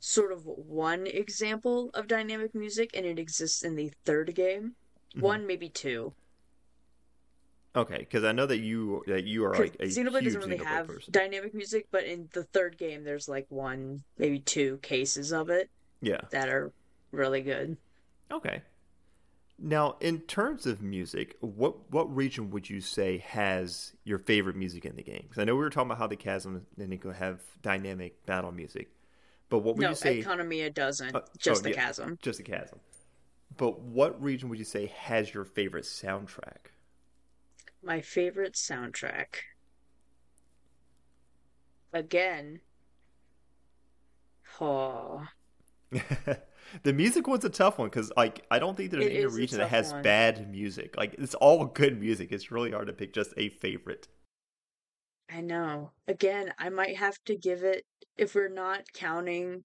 sort 0.00 0.32
of 0.32 0.44
one 0.46 1.06
example 1.06 1.90
of 1.94 2.06
dynamic 2.06 2.54
music, 2.54 2.90
and 2.94 3.04
it 3.04 3.18
exists 3.18 3.62
in 3.64 3.74
the 3.74 3.92
third 4.04 4.34
game. 4.34 4.74
Mm-hmm. 5.10 5.20
One, 5.20 5.46
maybe 5.46 5.68
two. 5.68 6.14
Okay, 7.76 7.98
because 7.98 8.22
I 8.22 8.30
know 8.32 8.46
that 8.46 8.58
you 8.58 9.02
that 9.08 9.24
you 9.24 9.44
are 9.44 9.54
like 9.54 9.74
a 9.80 9.86
Xenoblade 9.86 10.24
doesn't 10.24 10.40
really 10.40 10.58
Xenoblade 10.58 10.64
have 10.64 10.86
person. 10.86 11.10
dynamic 11.10 11.54
music, 11.54 11.88
but 11.90 12.04
in 12.04 12.28
the 12.32 12.44
third 12.44 12.78
game, 12.78 13.02
there's 13.02 13.28
like 13.28 13.46
one, 13.48 14.04
maybe 14.16 14.38
two 14.38 14.78
cases 14.78 15.32
of 15.32 15.50
it. 15.50 15.68
Yeah, 16.00 16.20
that 16.30 16.48
are 16.48 16.72
really 17.14 17.42
good. 17.42 17.76
Okay. 18.30 18.62
Now, 19.58 19.96
in 20.00 20.20
terms 20.20 20.66
of 20.66 20.82
music, 20.82 21.36
what 21.40 21.90
what 21.90 22.14
region 22.14 22.50
would 22.50 22.68
you 22.68 22.80
say 22.80 23.18
has 23.18 23.92
your 24.02 24.18
favorite 24.18 24.56
music 24.56 24.84
in 24.84 24.96
the 24.96 25.02
game? 25.02 25.22
Because 25.22 25.40
I 25.40 25.44
know 25.44 25.54
we 25.54 25.60
were 25.60 25.70
talking 25.70 25.88
about 25.88 25.98
how 25.98 26.06
the 26.08 26.16
Chasm 26.16 26.66
and 26.76 26.88
Nico 26.88 27.12
have 27.12 27.40
dynamic 27.62 28.26
battle 28.26 28.50
music, 28.50 28.88
but 29.48 29.60
what 29.60 29.76
would 29.76 29.82
no, 29.82 29.90
you 29.90 29.94
say? 29.94 30.22
Enkanomiya 30.22 30.74
doesn't. 30.74 31.14
Uh, 31.14 31.20
just 31.38 31.60
oh, 31.60 31.62
the 31.62 31.70
yeah, 31.70 31.76
Chasm. 31.76 32.18
Just 32.20 32.38
the 32.38 32.44
Chasm. 32.44 32.80
But 33.56 33.80
what 33.80 34.20
region 34.20 34.48
would 34.48 34.58
you 34.58 34.64
say 34.64 34.86
has 34.86 35.32
your 35.32 35.44
favorite 35.44 35.84
soundtrack? 35.84 36.70
my 37.84 38.00
favorite 38.00 38.54
soundtrack. 38.54 39.42
Again, 41.92 42.60
Oh, 44.60 45.26
the 46.82 46.92
music 46.92 47.26
one's 47.26 47.44
a 47.44 47.48
tough 47.50 47.78
one 47.78 47.88
because 47.88 48.12
like 48.16 48.44
I 48.50 48.58
don't 48.58 48.76
think 48.76 48.90
there's 48.90 49.04
It 49.06 49.12
any 49.12 49.26
region 49.26 49.58
that 49.58 49.68
has 49.68 49.92
one. 49.92 50.02
bad 50.02 50.50
music. 50.50 50.96
Like 50.96 51.14
it's 51.18 51.34
all 51.34 51.64
good 51.66 52.00
music. 52.00 52.32
It's 52.32 52.50
really 52.50 52.70
hard 52.72 52.86
to 52.88 52.92
pick 52.92 53.12
just 53.12 53.32
a 53.36 53.48
favorite. 53.48 54.08
I 55.30 55.40
know. 55.40 55.92
Again, 56.06 56.52
I 56.58 56.68
might 56.68 56.96
have 56.96 57.16
to 57.24 57.36
give 57.36 57.62
it 57.64 57.84
if 58.16 58.34
we're 58.34 58.48
not 58.48 58.92
counting 58.92 59.64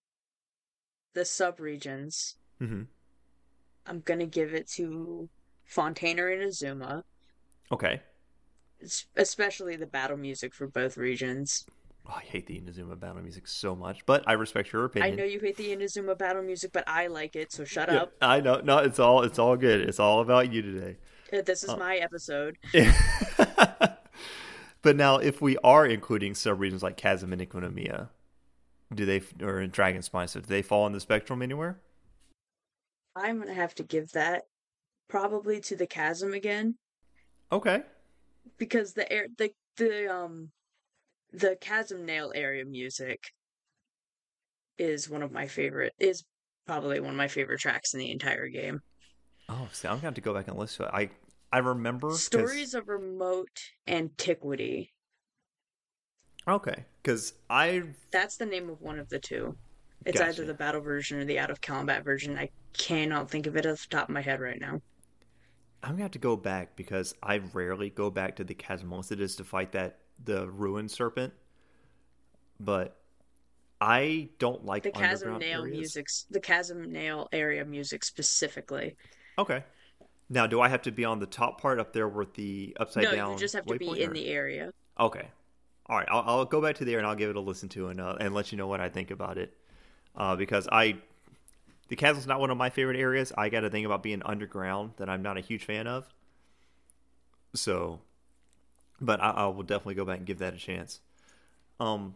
the 1.13 1.21
subregions. 1.21 2.35
hmm 2.59 2.83
I'm 3.85 4.01
gonna 4.01 4.27
give 4.27 4.53
it 4.53 4.67
to 4.75 5.29
Fontaine 5.65 6.19
and 6.19 6.41
Inazuma, 6.43 7.03
Okay. 7.71 8.01
es- 8.81 9.07
especially 9.15 9.75
the 9.75 9.87
battle 9.87 10.17
music 10.17 10.53
for 10.53 10.67
both 10.67 10.95
regions. 10.97 11.65
Oh, 12.09 12.13
I 12.17 12.21
hate 12.21 12.47
the 12.47 12.59
Inazuma 12.59 12.99
battle 12.99 13.21
music 13.21 13.47
so 13.47 13.75
much, 13.75 14.03
but 14.07 14.23
I 14.27 14.33
respect 14.33 14.73
your 14.73 14.85
opinion. 14.85 15.13
I 15.13 15.15
know 15.15 15.23
you 15.23 15.39
hate 15.39 15.57
the 15.57 15.69
Inazuma 15.69 16.17
battle 16.17 16.41
music, 16.41 16.71
but 16.73 16.83
I 16.87 17.05
like 17.05 17.35
it, 17.35 17.51
so 17.51 17.63
shut 17.65 17.91
Yeah, 17.91 18.01
up. 18.03 18.13
I 18.19 18.41
know. 18.41 18.61
No, 18.61 18.79
it's 18.79 18.97
all 18.97 19.21
it's 19.21 19.37
all 19.37 19.55
good. 19.55 19.81
It's 19.81 19.99
all 19.99 20.21
about 20.21 20.51
you 20.51 20.63
today. 20.63 20.97
Uh, 21.31 21.41
This 21.43 21.63
is 21.63 21.69
Uh, 21.69 21.77
my 21.77 21.97
episode. 21.97 22.57
but 24.81 24.95
now, 24.95 25.17
if 25.17 25.41
we 25.41 25.57
are 25.63 25.85
including 25.85 26.33
subregions 26.33 26.81
like 26.81 26.97
Chasm 26.97 27.31
and 27.31 27.41
Enkanomiya, 27.41 28.09
do 28.93 29.05
they 29.05 29.21
or 29.43 29.67
Dragon 29.67 30.01
Spine, 30.01 30.27
so 30.27 30.39
do 30.39 30.47
they 30.47 30.61
fall 30.63 30.85
on 30.85 30.93
the 30.93 30.99
spectrum 30.99 31.41
anywhere? 31.41 31.79
I'm 33.15 33.39
gonna 33.39 33.53
have 33.53 33.75
to 33.75 33.83
give 33.83 34.11
that 34.13 34.43
probably 35.07 35.59
to 35.61 35.75
the 35.75 35.87
chasm 35.87 36.33
again 36.33 36.77
Okay. 37.51 37.83
because 38.57 38.93
the 38.93 39.11
air 39.11 39.27
the 39.37 39.51
the 39.77 40.07
um 40.13 40.51
the 41.31 41.57
chasm 41.59 42.05
nail 42.05 42.31
area 42.35 42.65
music 42.65 43.31
is 44.77 45.09
one 45.09 45.21
of 45.21 45.31
my 45.31 45.47
favorite 45.47 45.93
is 45.99 46.23
probably 46.65 46.99
one 46.99 47.11
of 47.11 47.15
my 47.15 47.27
favorite 47.27 47.59
tracks 47.59 47.93
in 47.93 47.99
the 47.99 48.11
entire 48.11 48.47
game. 48.47 48.81
Oh, 49.49 49.67
see, 49.71 49.87
I'm 49.87 49.95
gonna 49.95 50.05
have 50.07 50.13
to 50.15 50.21
go 50.21 50.33
back 50.33 50.47
and 50.47 50.57
listen 50.57 50.85
to 50.85 50.91
it. 50.91 50.95
I 50.95 51.09
I 51.55 51.59
remember 51.59 52.09
Stories 52.15 52.73
of 52.73 52.87
remote 52.87 53.71
antiquity. 53.87 54.93
Okay, 56.47 56.85
because 57.01 57.33
I 57.49 57.83
That's 58.11 58.37
the 58.37 58.45
name 58.45 58.69
of 58.69 58.81
one 58.81 58.99
of 58.99 59.09
the 59.09 59.19
two. 59.19 59.57
It's 60.05 60.19
Gotcha. 60.19 60.29
either 60.29 60.45
the 60.45 60.53
battle 60.53 60.81
version 60.81 61.19
or 61.19 61.25
the 61.25 61.39
out 61.39 61.49
of 61.51 61.61
combat 61.61 62.03
version. 62.03 62.37
I 62.37 62.49
cannot 62.73 63.29
think 63.31 63.47
of 63.47 63.55
it 63.57 63.65
off 63.65 63.87
the 63.89 63.95
top 63.97 64.09
of 64.09 64.13
my 64.13 64.21
head 64.21 64.39
right 64.39 64.59
now. 64.59 64.81
I'm 65.83 65.91
gonna 65.91 66.03
have 66.03 66.11
to 66.11 66.19
go 66.19 66.35
back 66.35 66.75
because 66.75 67.15
I 67.23 67.37
rarely 67.37 67.89
go 67.89 68.09
back 68.09 68.35
to 68.37 68.43
the 68.43 68.53
chasm 68.53 68.91
unless 68.91 69.11
it 69.11 69.21
is 69.21 69.35
to 69.37 69.43
fight 69.43 69.71
that 69.73 69.98
the 70.23 70.49
ruined 70.49 70.91
serpent. 70.91 71.33
But 72.59 72.97
I 73.79 74.29
don't 74.39 74.65
like 74.65 74.83
The 74.83 74.91
chasm 74.91 75.37
nail 75.37 75.61
areas. 75.61 75.77
music, 75.77 76.07
the 76.29 76.39
chasm 76.39 76.91
nail 76.91 77.29
area 77.31 77.63
music 77.63 78.03
specifically. 78.03 78.95
Okay. 79.37 79.63
Now, 80.29 80.45
do 80.45 80.61
I 80.61 80.67
have 80.67 80.83
to 80.83 80.91
be 80.91 81.05
on 81.05 81.19
the 81.19 81.25
top 81.25 81.59
part 81.61 81.79
up 81.79 81.93
there 81.93 82.07
with 82.07 82.33
the 82.33 82.75
upside 82.79 83.05
no, 83.05 83.11
down? 83.15 83.27
No, 83.29 83.33
you 83.33 83.39
just 83.39 83.55
have 83.55 83.65
to 83.65 83.77
be 83.77 83.87
waypoint, 83.87 83.97
in 83.97 84.09
or- 84.11 84.13
the 84.13 84.27
area. 84.27 84.71
Okay. 84.99 85.27
All 85.87 85.97
right. 85.97 86.07
I'll, 86.11 86.23
I'll 86.25 86.45
go 86.45 86.61
back 86.61 86.75
to 86.75 86.85
there 86.85 86.99
and 86.99 87.07
I'll 87.07 87.15
give 87.15 87.29
it 87.29 87.35
a 87.35 87.39
listen 87.39 87.69
to 87.69 87.87
and 87.87 87.99
uh, 87.99 88.15
and 88.19 88.33
let 88.33 88.51
you 88.51 88.57
know 88.57 88.67
what 88.67 88.79
I 88.79 88.89
think 88.89 89.09
about 89.11 89.37
it. 89.37 89.55
Uh, 90.15 90.35
because 90.35 90.67
I, 90.71 90.97
the 91.87 91.95
castle's 91.95 92.27
not 92.27 92.39
one 92.39 92.51
of 92.51 92.57
my 92.57 92.69
favorite 92.69 92.99
areas. 92.99 93.31
I 93.37 93.49
got 93.49 93.61
to 93.61 93.69
think 93.69 93.85
about 93.85 94.03
being 94.03 94.21
underground 94.23 94.91
that 94.97 95.09
I'm 95.09 95.21
not 95.21 95.37
a 95.37 95.41
huge 95.41 95.63
fan 95.63 95.87
of. 95.87 96.07
So, 97.55 98.01
but 99.01 99.21
I, 99.21 99.31
I 99.31 99.45
will 99.47 99.63
definitely 99.63 99.95
go 99.95 100.05
back 100.05 100.17
and 100.17 100.25
give 100.25 100.39
that 100.39 100.53
a 100.53 100.57
chance. 100.57 100.99
Um, 101.79 102.15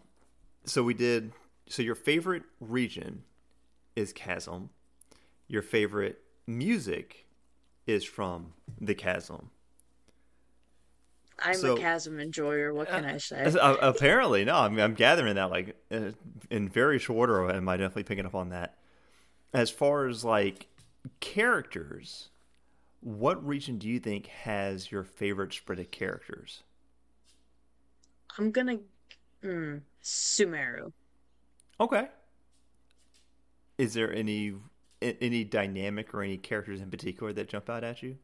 so 0.66 0.84
we 0.84 0.94
did. 0.94 1.32
So 1.68 1.82
your 1.82 1.96
favorite 1.96 2.44
region 2.60 3.24
is 3.96 4.12
Chasm. 4.14 4.70
Your 5.48 5.62
favorite 5.62 6.20
music 6.48 7.26
is 7.88 8.04
from 8.04 8.54
the 8.80 8.96
Chasm. 8.96 9.50
I'm 11.40 11.56
So- 11.56 11.76
a 11.76 11.80
chasm 11.80 12.20
enjoyer. 12.20 12.74
What 12.74 12.90
can 12.90 13.06
I 13.06 13.18
say? 13.18 13.44
Uh, 13.60 13.76
apparently, 13.82 14.46
no. 14.46 14.56
I'm, 14.56 14.80
I'm 14.80 14.94
gathering 14.94 15.36
that 15.36 15.50
like 15.50 15.76
uh, 15.92 16.12
in 16.50 16.70
very 16.70 17.00
short 17.00 17.30
order. 17.30 17.52
Am 17.52 17.68
I 17.68 17.78
definitely 17.78 18.04
picking 18.04 18.26
up 18.26 18.36
on 18.36 18.50
that? 18.50 18.78
As 19.54 19.70
far 19.70 20.08
as 20.08 20.24
like 20.24 20.68
characters, 21.20 22.30
what 23.02 23.46
region 23.46 23.78
do 23.78 23.88
you 23.90 24.00
think 24.00 24.28
has 24.28 24.92
your 24.92 25.04
favorite 25.04 25.54
spread 25.54 25.80
of 25.80 25.92
characters? 25.92 26.64
I'm 28.38 28.52
gonna, 28.52 28.80
mm, 29.44 29.82
Sumeru. 30.04 30.92
Okay. 31.80 32.08
Is 33.78 33.94
there 33.94 34.14
any 34.14 34.54
any 35.02 35.44
dynamic 35.44 36.14
or 36.14 36.24
any 36.24 36.38
characters 36.38 36.80
in 36.80 36.90
particular 36.90 37.34
that 37.34 37.50
jump 37.50 37.70
out 37.70 37.84
at 37.84 38.02
you? 38.02 38.18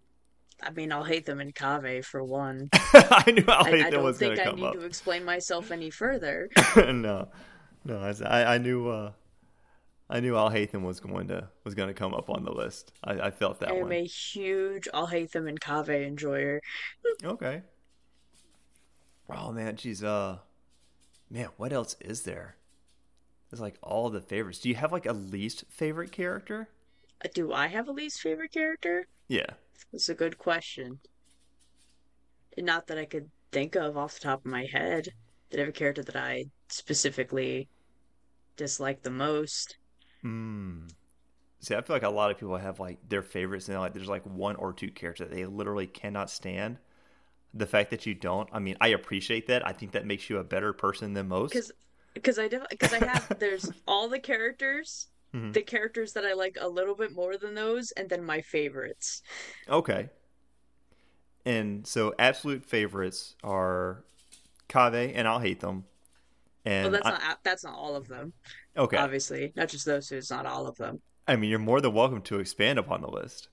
I 0.62 0.72
mean, 0.72 0.90
Alhaitham 0.90 1.42
in 1.42 1.52
Kaveh 1.52 2.04
for 2.04 2.24
one. 2.24 2.70
I 2.74 3.32
knew 3.32 3.44
how 3.46 3.64
I, 3.64 3.70
hate 3.70 3.82
I 3.82 3.84
that 3.84 3.92
don't 3.92 4.04
was 4.04 4.18
going 4.18 4.36
think 4.36 4.44
to 4.44 4.48
I 4.48 4.52
come 4.52 4.60
need 4.60 4.66
up. 4.68 4.74
to 4.76 4.86
explain 4.86 5.24
myself 5.24 5.72
any 5.72 5.90
further. 5.90 6.50
no, 6.76 7.30
no. 7.86 8.00
I, 8.00 8.14
I 8.26 8.56
I 8.56 8.58
knew 8.58 8.88
uh, 8.90 9.12
I 10.10 10.20
knew 10.20 10.34
Alhaitham 10.34 10.82
was 10.82 11.00
going 11.00 11.28
to 11.30 11.48
was 11.64 11.76
going 11.76 11.88
to 11.88 11.94
come 11.94 12.14
up 12.14 12.30
on 12.30 12.44
the 12.44 12.52
list. 12.52 12.92
I, 13.04 13.14
I 13.14 13.32
felt 13.32 13.60
that 13.62 13.70
way. 13.70 13.78
I 13.78 13.80
am 13.80 13.84
one. 13.84 13.92
a 13.94 14.04
huge 14.06 14.88
Alhaitham 14.94 15.48
in 15.48 15.58
Kaveh 15.58 16.06
enjoyer. 16.06 16.62
Okay. 17.24 17.62
Oh 19.30 19.52
man, 19.54 19.78
she's 19.78 20.04
uh, 20.04 20.40
man, 21.30 21.50
what 21.58 21.74
else 21.74 21.96
is 22.02 22.24
there? 22.24 22.58
It's 23.52 23.62
like 23.62 23.78
all 23.84 24.10
the 24.10 24.22
favorites. 24.22 24.60
Do 24.60 24.70
you 24.70 24.76
have 24.76 24.92
like 24.92 25.06
a 25.06 25.14
least 25.14 25.66
favorite 25.70 26.12
character? 26.12 26.70
Uh, 27.24 27.30
Do 27.34 27.54
I 27.54 27.68
have 27.68 27.88
a 27.88 27.94
least 27.94 28.20
favorite 28.20 28.52
character? 28.52 29.08
Yeah. 29.30 29.52
That's 29.92 30.10
a 30.10 30.16
good 30.16 30.38
question. 30.38 31.00
Not 32.60 32.86
that 32.86 33.00
I 33.00 33.06
could 33.06 33.32
think 33.52 33.76
of 33.76 33.98
off 33.98 34.14
the 34.14 34.20
top 34.20 34.42
of 34.42 34.52
my 34.52 34.66
head. 34.66 35.16
Have 35.52 35.70
a 35.70 35.72
character 35.72 36.04
that 36.04 36.16
I 36.16 36.52
specifically 36.68 37.70
dislike 38.58 39.04
the 39.04 39.12
most? 39.12 39.78
Hmm. 40.22 40.88
See, 41.62 41.76
I 41.76 41.82
feel 41.82 41.96
like 41.96 42.04
a 42.04 42.10
lot 42.10 42.32
of 42.32 42.38
people 42.40 42.58
have 42.58 42.80
like 42.80 42.98
their 43.10 43.24
favorites, 43.24 43.70
and 43.70 43.80
like 43.80 43.94
there's 43.94 44.10
like 44.10 44.26
one 44.26 44.56
or 44.58 44.74
two 44.74 44.92
characters 44.92 45.28
that 45.30 45.36
they 45.36 45.46
literally 45.46 45.88
cannot 45.88 46.30
stand. 46.30 46.78
The 47.54 47.66
fact 47.66 47.90
that 47.92 48.06
you 48.06 48.14
don't, 48.14 48.48
I 48.54 48.60
mean, 48.60 48.78
I 48.80 48.90
appreciate 48.90 49.48
that. 49.48 49.66
I 49.68 49.72
think 49.74 49.94
that 49.94 50.06
makes 50.06 50.30
you 50.30 50.38
a 50.38 50.44
better 50.44 50.72
person 50.74 51.14
than 51.14 51.28
most. 51.28 51.52
Because 51.52 51.72
because 52.14 52.38
I 52.40 52.48
because 52.48 52.94
I 52.94 53.04
have 53.06 53.38
there's 53.40 53.72
all 53.88 54.08
the 54.08 54.20
characters, 54.20 55.08
Mhm. 55.34 55.54
the 55.54 55.62
characters 55.62 56.14
that 56.14 56.26
I 56.26 56.34
like 56.34 56.58
a 56.60 56.68
little 56.68 56.96
bit 56.96 57.12
more 57.14 57.38
than 57.38 57.56
those, 57.56 57.92
and 57.92 58.10
then 58.10 58.24
my 58.24 58.42
favorites. 58.42 59.22
Okay. 59.68 60.10
And 61.46 61.88
so, 61.88 62.14
absolute 62.20 62.66
favorites 62.66 63.36
are 63.44 64.04
Kaveh, 64.68 65.14
and 65.16 65.28
Alhaitham. 65.28 65.84
And 66.66 66.92
Well, 66.92 67.02
that's 67.02 67.06
I- 67.08 67.28
not 67.28 67.44
that's 67.44 67.64
not 67.64 67.74
all 67.76 67.96
of 67.96 68.08
them. 68.08 68.34
okay. 68.78 68.98
Obviously, 68.98 69.54
not 69.56 69.70
just 69.70 69.86
those 69.86 70.08
two. 70.10 70.18
It's 70.18 70.30
not 70.30 70.46
all 70.46 70.68
of 70.68 70.76
them. 70.78 71.02
I 71.28 71.36
mean, 71.36 71.50
you're 71.50 71.60
more 71.60 71.80
than 71.82 71.94
welcome 71.94 72.22
to 72.24 72.40
expand 72.40 72.78
upon 72.80 73.02
the 73.02 73.08
list. 73.10 73.50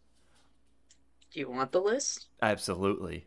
Do 1.33 1.41
you 1.41 1.51
want 1.51 1.73
the 1.73 1.81
list? 1.81 2.27
Absolutely. 2.43 3.27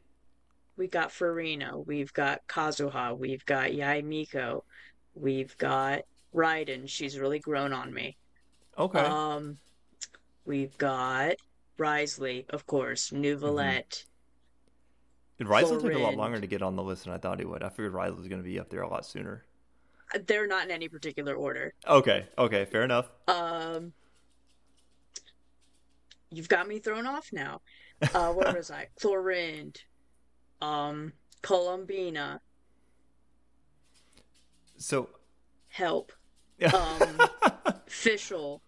We 0.80 0.88
got 0.88 1.10
Furina, 1.10 1.86
we've 1.86 2.14
got 2.14 2.48
Kazuha, 2.48 3.18
we've 3.18 3.46
got 3.46 3.72
Yae 3.72 4.02
Miko, 4.02 4.64
we've 5.14 5.56
got 5.58 6.04
Raiden. 6.34 6.88
She's 6.88 7.20
really 7.20 7.40
grown 7.40 7.74
on 7.74 7.94
me. 7.94 8.16
Okay. 8.78 8.98
Um, 9.02 9.58
we've 10.46 10.78
got 10.78 11.36
Wriothesley, 11.78 12.46
of 12.50 12.66
course, 12.66 13.12
New 13.12 13.36
Mm-hmm. 13.36 13.46
Valette. 13.46 14.06
Wriothesley 15.42 15.82
took 15.82 15.94
a 16.00 16.02
lot 16.02 16.16
longer 16.16 16.40
to 16.40 16.48
get 16.48 16.62
on 16.62 16.78
the 16.78 16.84
list 16.84 17.04
than 17.04 17.14
I 17.14 17.18
thought 17.18 17.40
he 17.40 17.46
would. 17.46 17.62
I 17.62 17.68
figured 17.68 17.92
Wriothesley 17.92 18.22
was 18.22 18.28
going 18.30 18.42
to 18.42 18.48
be 18.48 18.58
up 18.58 18.70
there 18.70 18.82
a 18.82 18.90
lot 18.90 19.06
sooner. 19.06 19.44
They're 20.28 20.48
not 20.48 20.64
in 20.64 20.72
any 20.72 20.88
particular 20.88 21.36
order. 21.36 21.74
Okay. 21.86 22.26
Okay. 22.38 22.64
Fair 22.64 22.84
enough. 22.84 23.10
Um, 23.28 23.92
you've 26.32 26.48
got 26.50 26.70
me 26.70 26.80
thrown 26.80 27.06
off 27.06 27.32
now. 27.34 27.60
Uh, 28.14 28.32
where 28.32 28.54
was 28.56 28.72
I? 28.72 28.88
Clorinde, 29.02 29.78
um, 30.62 31.14
Columbina, 31.42 32.40
So, 34.78 35.10
Help, 35.70 36.12
um, 36.64 37.20
Fischl. 37.88 38.60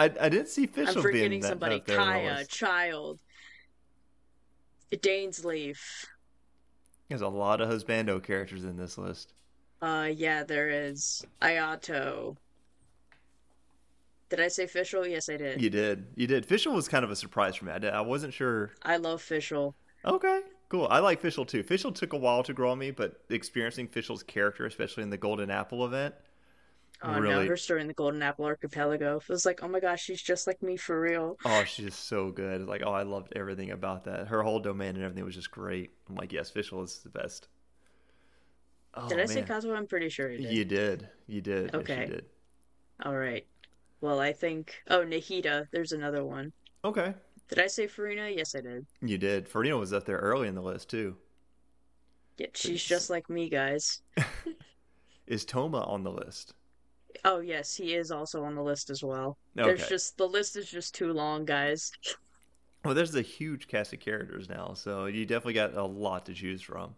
I, 0.00 0.04
I 0.20 0.28
didn't 0.28 0.48
see 0.48 0.62
I'm 0.62 0.68
Fischl 0.68 0.92
being 0.94 1.02
forgetting 1.02 1.40
that 1.40 1.48
somebody. 1.48 1.76
up 1.76 1.86
there 1.86 2.00
on 2.00 2.06
the 2.24 2.30
Kaeya. 2.30 2.48
Childe, 2.48 3.18
Dainsleif. 4.92 5.78
There's 7.08 7.20
a 7.22 7.28
lot 7.28 7.60
of 7.60 7.68
husbando 7.68 8.22
characters 8.22 8.64
in 8.64 8.76
this 8.76 8.96
list. 8.98 9.32
Uh, 9.80 10.08
yeah, 10.14 10.44
there 10.44 10.68
is 10.68 11.24
Ayato. 11.40 12.36
Did 14.28 14.40
I 14.40 14.48
say 14.48 14.66
Fischl? 14.66 15.08
Yes, 15.08 15.28
I 15.28 15.36
did. 15.38 15.60
You 15.62 15.70
did. 15.70 16.06
You 16.14 16.26
did. 16.26 16.46
Fischl 16.46 16.74
was 16.74 16.86
kind 16.86 17.04
of 17.04 17.10
a 17.10 17.16
surprise 17.16 17.56
for 17.56 17.64
me. 17.64 17.72
I, 17.72 17.78
did- 17.78 17.92
I 17.94 18.02
wasn't 18.02 18.34
sure. 18.34 18.72
I 18.82 18.96
love 18.98 19.22
Fischl. 19.22 19.74
Okay, 20.04 20.40
cool. 20.68 20.86
I 20.90 21.00
like 21.00 21.20
Fischl 21.22 21.46
too. 21.46 21.62
Fischl 21.62 21.94
took 21.94 22.12
a 22.12 22.16
while 22.16 22.42
to 22.44 22.52
grow 22.54 22.70
on 22.70 22.78
me, 22.78 22.90
but 22.90 23.20
experiencing 23.30 23.88
Fischl's 23.88 24.22
character, 24.22 24.64
especially 24.66 25.02
in 25.02 25.10
the 25.10 25.16
Golden 25.18 25.50
Apple 25.50 25.84
event, 25.84 26.14
Oh 27.02 27.12
no, 27.14 27.20
really 27.20 27.46
her 27.46 27.56
story 27.56 27.80
in 27.80 27.86
the 27.86 27.94
Golden 27.94 28.22
Apple 28.22 28.44
Archipelago. 28.44 29.18
It 29.18 29.28
was 29.28 29.46
like, 29.46 29.60
oh 29.62 29.68
my 29.68 29.78
gosh, 29.80 30.02
she's 30.02 30.20
just 30.22 30.46
like 30.48 30.62
me 30.62 30.76
for 30.76 31.00
real. 31.00 31.36
oh 31.44 31.64
she's 31.64 31.86
just 31.86 32.08
so 32.08 32.30
good 32.32 32.66
like 32.66 32.82
oh 32.84 32.92
i 32.92 33.02
loved 33.02 33.32
everything 33.36 33.70
about 33.70 34.04
that 34.04 34.26
her 34.28 34.42
whole 34.42 34.58
domain 34.58 34.96
and 34.96 35.04
everything 35.04 35.24
was 35.24 35.34
just 35.36 35.50
great 35.52 35.90
i'm 36.08 36.16
like 36.16 36.32
yes 36.32 36.50
Fischl 36.50 36.82
is 36.84 36.98
the 37.04 37.08
best 37.10 37.46
oh 38.94 39.08
Did 39.08 39.20
I 39.20 39.26
say 39.26 39.36
man 39.36 39.46
Kazuha? 39.46 39.76
I'm 39.76 39.86
pretty 39.86 40.08
sure 40.08 40.30
you 40.30 40.38
did. 40.38 40.52
you 40.52 40.64
did 40.64 41.08
you 41.28 41.40
did 41.40 41.70
yes 41.72 41.74
Okay. 41.82 42.00
you 42.00 42.06
did 42.06 42.24
All 43.04 43.16
right. 43.16 43.46
Well, 44.00 44.20
I 44.20 44.32
think. 44.32 44.76
Oh, 44.88 45.04
Nahida. 45.04 45.66
There's 45.72 45.92
another 45.92 46.24
one. 46.24 46.52
okay 46.84 47.14
Did 47.48 47.58
I 47.60 47.66
say 47.66 47.86
Furina? 47.86 48.34
Yes, 48.34 48.54
I 48.54 48.60
did. 48.60 48.86
you 49.00 49.18
did 49.18 49.48
Furina 49.48 49.78
was 49.78 49.92
up 49.92 50.04
there 50.04 50.18
early 50.18 50.48
in 50.48 50.54
the 50.54 50.62
list 50.62 50.88
too 50.90 51.16
Yeah, 52.36 52.46
she's 52.54 52.70
It's- 52.70 52.84
just 52.84 53.10
like 53.10 53.28
me, 53.30 53.48
guys. 53.48 54.02
is 55.26 55.44
Thoma 55.44 55.80
on 55.88 56.02
the 56.04 56.10
list 56.12 56.54
Oh 57.24 57.40
yes, 57.40 57.74
he 57.74 57.94
is 57.94 58.10
also 58.12 58.44
on 58.44 58.54
the 58.54 58.62
list 58.62 58.90
as 58.90 59.02
well. 59.02 59.38
There's 59.54 59.88
just 59.88 60.16
the 60.18 60.26
list 60.28 60.56
is 60.56 60.70
just 60.70 60.94
too 60.94 61.12
long, 61.12 61.44
guys. 61.44 61.90
well 62.84 62.94
there's 62.94 63.14
a 63.16 63.22
huge 63.22 63.66
cast 63.66 63.92
of 63.92 63.98
characters 64.00 64.48
now 64.48 64.72
so 64.74 65.06
you 65.06 65.26
definitely 65.26 65.54
got 65.54 65.74
a 65.74 65.82
lot 65.84 66.24
to 66.26 66.32
choose 66.34 66.62
from 66.62 66.94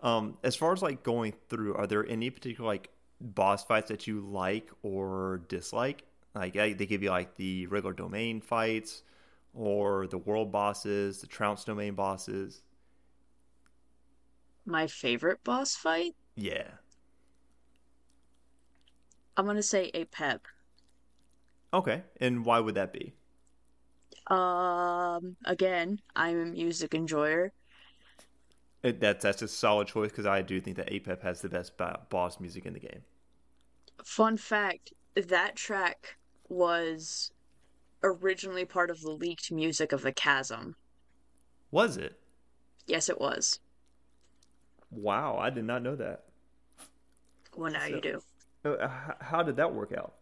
um 0.00 0.38
as 0.42 0.56
far 0.56 0.72
as 0.72 0.80
like 0.80 1.02
going 1.02 1.34
through 1.50 1.74
are 1.74 1.86
there 1.86 2.06
any 2.08 2.30
particular 2.30 2.66
like 2.66 2.88
boss 3.20 3.62
fights 3.64 3.88
that 3.88 4.06
you 4.06 4.20
like 4.20 4.70
or 4.82 5.42
dislike 5.48 6.04
like 6.38 6.54
they 6.54 6.74
give 6.86 7.02
you 7.02 7.10
like 7.10 7.36
the 7.36 7.66
regular 7.66 7.92
domain 7.94 8.40
fights 8.40 9.02
or 9.54 10.06
the 10.06 10.18
world 10.18 10.52
bosses 10.52 11.20
the 11.20 11.26
trounce 11.26 11.64
domain 11.64 11.94
bosses 11.94 12.62
My 14.64 14.86
favorite 14.86 15.42
boss 15.42 15.74
fight? 15.74 16.14
yeah 16.36 16.78
I'm 19.38 19.46
gonna 19.46 19.62
say 19.62 19.90
Apep. 19.94 20.40
okay 21.72 22.02
and 22.20 22.44
why 22.44 22.60
would 22.60 22.74
that 22.74 22.92
be 22.92 23.14
Um, 24.28 25.36
again, 25.44 26.00
I'm 26.14 26.38
a 26.40 26.44
music 26.46 26.94
enjoyer. 26.94 27.52
it, 28.82 29.00
that's 29.00 29.22
that's 29.22 29.42
a 29.42 29.48
solid 29.48 29.86
choice 29.88 30.10
because 30.10 30.26
i 30.26 30.42
do 30.42 30.60
think 30.60 30.76
that 30.76 30.88
apep 30.90 31.22
has 31.22 31.40
the 31.40 31.48
best 31.48 31.72
boss 32.10 32.40
music 32.40 32.66
in 32.66 32.72
the 32.72 32.80
game 32.80 33.02
Fun 34.04 34.36
fact, 34.36 34.92
that 35.14 35.54
track 35.54 36.17
was 36.48 37.32
originally 38.02 38.64
part 38.64 38.90
of 38.90 39.00
the 39.02 39.10
leaked 39.10 39.50
music 39.50 39.92
of 39.92 40.02
the 40.02 40.12
Chasm. 40.12 40.76
was 41.70 41.96
it 41.96 42.18
Yes, 42.86 43.08
it 43.08 43.20
was. 43.20 43.60
wow 44.90 45.36
i 45.38 45.50
did 45.50 45.64
not 45.64 45.82
know 45.82 45.94
that 45.96 46.24
Well, 47.56 47.72
now 47.72 47.84
you 47.86 48.00
do. 48.00 48.22
Uh, 48.64 48.88
how 49.20 49.42
did 49.42 49.56
that 49.56 49.72
work 49.74 49.92
out 49.96 50.14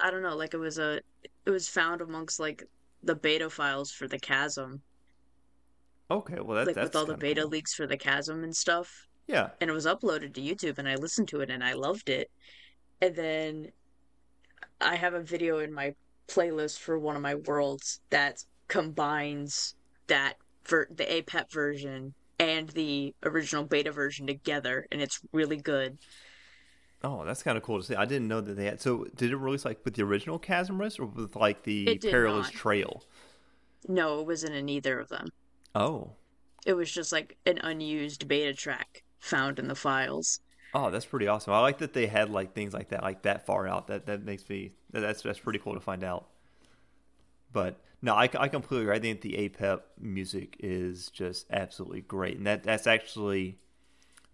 I 0.00 0.10
don't 0.10 0.22
know, 0.22 0.34
like 0.36 0.54
it 0.54 0.58
was 0.58 0.78
a 0.78 1.00
it 1.46 1.50
was 1.50 1.68
found 1.68 2.00
amongst 2.00 2.40
like 2.40 2.64
the 3.02 3.14
beta 3.14 3.48
files 3.50 3.92
for 3.92 4.08
the 4.08 4.18
Chasm, 4.18 4.82
Okay, 6.10 6.40
well 6.40 6.56
that, 6.58 6.66
like 6.66 6.74
that's 6.74 6.86
with 6.88 6.96
all 6.96 7.06
the 7.06 7.14
beta 7.16 7.42
cool. 7.42 7.50
leaks 7.50 7.74
for 7.74 7.86
the 7.86 7.96
Chasm 7.96 8.42
and 8.44 8.54
stuff. 8.56 9.06
Yeah, 9.26 9.50
And 9.60 9.70
it 9.70 9.72
was 9.72 9.86
uploaded 9.86 10.34
to 10.34 10.40
YouTube 10.42 10.78
and 10.78 10.88
I 10.88 10.96
listened 10.96 11.28
to 11.28 11.40
it 11.40 11.50
and 11.50 11.62
I 11.64 11.72
loved 11.74 12.08
it. 12.10 12.30
And 13.00 13.14
then 13.16 13.72
I 14.80 14.96
have 14.96 15.14
a 15.14 15.20
video 15.20 15.58
in 15.58 15.72
my 15.72 15.94
playlist 16.28 16.78
for 16.78 16.98
one 16.98 17.16
of 17.16 17.22
my 17.22 17.34
worlds 17.34 18.00
that 18.10 18.44
combines 18.68 19.74
that 20.06 20.34
ver 20.66 20.86
the 20.90 21.04
APEP 21.04 21.50
version 21.52 22.14
and 22.38 22.68
the 22.70 23.14
original 23.22 23.64
beta 23.64 23.92
version 23.92 24.26
together 24.26 24.86
and 24.90 25.00
it's 25.00 25.20
really 25.32 25.56
good. 25.56 25.98
Oh, 27.02 27.24
that's 27.24 27.42
kind 27.42 27.58
of 27.58 27.62
cool 27.62 27.80
to 27.80 27.86
see. 27.86 27.94
I 27.94 28.06
didn't 28.06 28.28
know 28.28 28.40
that 28.40 28.54
they 28.54 28.64
had. 28.64 28.80
So, 28.80 29.04
did 29.14 29.30
it 29.30 29.36
release 29.36 29.66
like 29.66 29.84
with 29.84 29.94
the 29.94 30.02
original 30.02 30.38
Chasm 30.38 30.80
or 30.80 30.88
with 31.04 31.36
like 31.36 31.62
the 31.64 31.98
Perilous 31.98 32.46
not. 32.46 32.52
Trail? 32.54 33.04
No, 33.86 34.20
it 34.20 34.26
wasn't 34.26 34.54
in 34.54 34.70
either 34.70 34.98
of 34.98 35.10
them. 35.10 35.28
Oh, 35.74 36.12
It 36.64 36.72
was 36.72 36.90
just 36.90 37.12
like 37.12 37.36
an 37.44 37.58
unused 37.58 38.26
beta 38.26 38.54
track 38.54 39.02
found 39.18 39.58
in 39.58 39.68
the 39.68 39.74
files. 39.74 40.40
Oh, 40.74 40.90
that's 40.90 41.06
pretty 41.06 41.28
awesome. 41.28 41.52
I 41.52 41.60
like 41.60 41.78
that 41.78 41.92
they 41.92 42.06
had 42.06 42.30
like 42.30 42.54
things 42.54 42.74
like 42.74 42.88
that, 42.90 43.02
like 43.02 43.22
that 43.22 43.46
far 43.46 43.66
out. 43.68 43.86
That 43.88 44.06
that 44.06 44.24
makes 44.24 44.48
me 44.48 44.72
that- 44.92 45.00
that's 45.00 45.22
that's 45.22 45.38
pretty 45.40 45.58
cool 45.58 45.74
to 45.74 45.80
find 45.80 46.04
out. 46.04 46.28
But 47.52 47.80
no, 48.02 48.14
I, 48.14 48.24
I 48.38 48.48
completely 48.48 48.82
agree. 48.84 48.96
I 48.96 48.98
think 48.98 49.20
the 49.20 49.36
APEP 49.38 49.82
music 50.00 50.56
is 50.60 51.08
just 51.10 51.46
absolutely 51.50 52.02
great, 52.02 52.36
and 52.36 52.46
that 52.46 52.62
that's 52.64 52.86
actually 52.86 53.58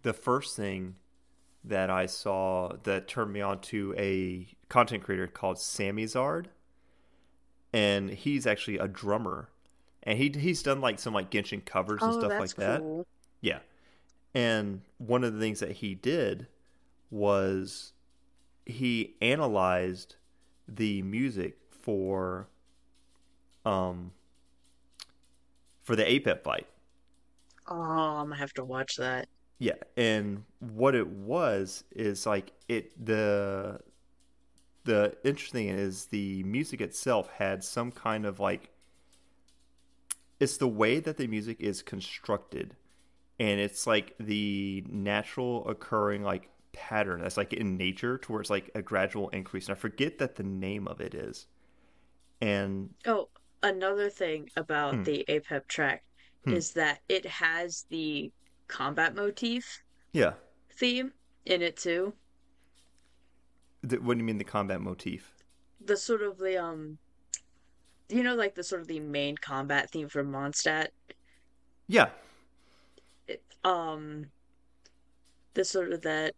the 0.03 0.13
first 0.13 0.57
thing 0.57 0.97
that 1.65 1.91
I 1.91 2.07
saw 2.07 2.75
that 2.85 3.09
turned 3.09 3.33
me 3.33 3.41
on 3.43 3.61
to 3.63 3.95
a 3.99 4.49
content 4.69 5.05
creator 5.05 5.27
called 5.29 5.59
Sammy 5.59 6.05
Zard, 6.07 6.47
and 7.73 8.11
he's 8.11 8.47
actually 8.47 8.79
a 8.79 8.89
drummer, 8.89 9.49
and 10.03 10.19
he 10.19 10.29
he's 10.31 10.63
done 10.63 10.81
like 10.81 10.99
some 10.99 11.15
like 11.15 11.31
Genshin 11.31 11.65
covers 11.65 12.07
and 12.07 12.13
Oh, 12.15 12.19
stuff 12.19 12.39
like 12.39 12.55
that. 12.57 12.87
Yeah. 13.41 13.61
And 14.35 14.83
one 14.99 15.25
of 15.25 15.35
the 15.35 15.41
things 15.41 15.61
that 15.61 15.73
he 15.73 15.95
did 15.95 16.47
was 17.11 17.93
he 18.65 19.17
analyzed 19.21 20.17
the 20.69 21.03
music 21.03 21.59
for 21.71 22.49
um 23.65 24.13
for 25.83 25.97
the 25.97 26.05
APEP 26.05 26.45
fight. 26.45 26.67
Oh, 27.67 27.75
I'm 27.75 28.27
gonna 28.27 28.37
have 28.37 28.53
to 28.55 28.65
watch 28.65 28.97
that. 28.97 29.29
Yeah, 29.59 29.75
and 29.97 30.45
what 30.61 30.95
it 30.95 31.07
was 31.07 31.85
is 31.91 32.27
like 32.27 32.53
it 32.69 32.93
the 33.05 33.81
the 34.85 35.17
interesting 35.25 35.69
is 35.69 36.07
the 36.07 36.43
music 36.45 36.81
itself 36.81 37.29
had 37.37 37.63
some 37.63 37.93
kind 37.93 38.25
of 38.25 38.41
like 38.41 38.71
it's 40.39 40.57
the 40.57 40.69
way 40.69 41.01
that 41.01 41.19
the 41.19 41.27
music 41.27 41.61
is 41.61 41.83
constructed 41.83 42.75
and 43.41 43.59
it's 43.61 43.89
like 43.89 44.15
the 44.21 44.85
natural 44.89 45.69
occurring 45.69 46.23
like 46.23 46.51
pattern 46.73 47.23
that's 47.23 47.37
like 47.39 47.53
in 47.55 47.77
nature 47.77 48.19
towards 48.19 48.51
like 48.51 48.71
a 48.77 48.83
gradual 48.83 49.29
increase 49.31 49.69
and 49.69 49.77
i 49.77 49.81
forget 49.81 50.19
that 50.19 50.37
the 50.37 50.45
name 50.45 50.87
of 50.89 51.01
it 51.01 51.15
is 51.15 51.49
and 52.41 52.91
Oh, 53.07 53.29
another 53.63 54.11
thing 54.11 54.51
about 54.57 54.95
Hmm. 54.97 55.03
the 55.05 55.25
APEP 55.29 55.69
track 55.69 56.05
Hmm. 56.45 56.53
is 56.55 56.73
that 56.75 57.01
it 57.09 57.27
has 57.27 57.87
the 57.91 58.33
combat 58.69 59.15
motif 59.17 59.83
yeah 60.13 60.35
theme 60.79 61.13
in 61.47 61.63
it 61.63 61.77
too. 61.77 62.15
the, 63.83 63.97
what 63.99 64.15
do 64.15 64.19
you 64.21 64.25
mean 64.25 64.39
the 64.39 64.45
combat 64.45 64.81
motif 64.81 65.35
The 65.81 65.97
sort 65.97 66.23
of 66.23 66.39
the 66.39 66.57
um 66.63 66.99
you 68.09 68.23
know 68.23 68.35
like 68.35 68.55
the 68.55 68.65
sort 68.65 68.81
of 68.81 68.89
the 68.89 69.01
main 69.01 69.37
combat 69.37 69.91
theme 69.91 70.09
from 70.09 70.31
Mondstadt 70.33 70.89
yeah 71.89 72.11
um 73.65 74.31
the 75.55 75.65
sort 75.65 75.93
of 75.93 76.03
that 76.03 76.35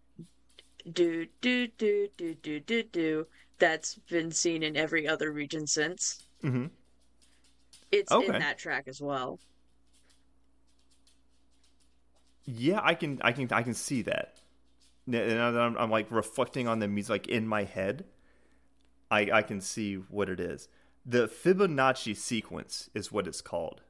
do 0.93 1.27
do 1.41 1.67
do 1.67 2.09
do 2.17 2.35
do 2.37 2.61
do 2.61 2.83
do 2.85 3.27
that's 3.59 3.97
been 4.09 4.31
seen 4.31 4.63
in 4.63 4.77
every 4.77 5.07
other 5.09 5.33
region 5.33 5.67
since. 5.67 6.27
hmm 6.43 6.67
It's 7.93 8.11
Okay. 8.11 8.27
in 8.33 8.39
that 8.39 8.59
track 8.59 8.89
as 8.89 9.01
well. 9.01 9.39
Yeah, 12.45 12.81
I 12.83 12.95
can, 12.95 13.21
I 13.23 13.33
can, 13.33 13.49
I 13.53 13.63
can 13.63 13.75
see 13.75 14.03
that. 14.03 14.39
And 15.07 15.41
I'm, 15.41 15.77
I'm 15.79 15.91
like 15.91 16.09
reflecting 16.11 16.69
on 16.69 16.79
the 16.81 16.89
music 16.89 17.11
like 17.11 17.29
in 17.29 17.47
my 17.47 17.65
head. 17.65 18.05
I, 19.11 19.29
I 19.33 19.43
can 19.43 19.61
see 19.61 19.95
what 19.95 20.29
it 20.29 20.41
is. 20.41 20.69
The 21.05 21.29
Fibonacci 21.29 22.17
sequence 22.17 22.89
is 22.95 23.11
what 23.13 23.27
it's 23.27 23.41
called. 23.41 23.83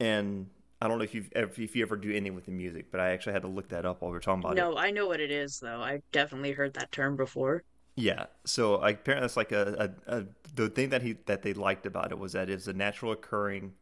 And 0.00 0.50
I 0.82 0.88
don't 0.88 0.98
know 0.98 1.04
if 1.04 1.14
you 1.14 1.24
if 1.36 1.76
you 1.76 1.82
ever 1.82 1.96
do 1.96 2.10
anything 2.10 2.34
with 2.34 2.46
the 2.46 2.50
music, 2.50 2.86
but 2.90 3.00
I 3.00 3.10
actually 3.10 3.34
had 3.34 3.42
to 3.42 3.48
look 3.48 3.68
that 3.68 3.86
up 3.86 4.02
while 4.02 4.10
we 4.10 4.16
were 4.16 4.20
talking 4.20 4.40
about 4.40 4.58
it. 4.58 4.60
No, 4.60 4.76
I 4.76 4.90
know 4.90 5.06
what 5.06 5.20
it 5.20 5.30
is 5.30 5.60
though. 5.60 5.80
I've 5.80 6.02
definitely 6.10 6.50
heard 6.50 6.74
that 6.74 6.90
term 6.90 7.16
before. 7.16 7.62
Yeah. 7.94 8.26
So 8.44 8.78
like, 8.80 9.00
apparently 9.00 9.24
that's 9.24 9.36
like 9.36 9.52
a, 9.52 9.92
a, 10.08 10.18
a 10.18 10.24
the 10.56 10.68
thing 10.68 10.88
that 10.88 11.02
he 11.02 11.12
that 11.26 11.42
they 11.42 11.54
liked 11.54 11.86
about 11.86 12.10
it 12.10 12.18
was 12.18 12.32
that 12.32 12.50
it's 12.50 12.66
a 12.66 12.72
natural 12.72 13.12
occurring 13.12 13.74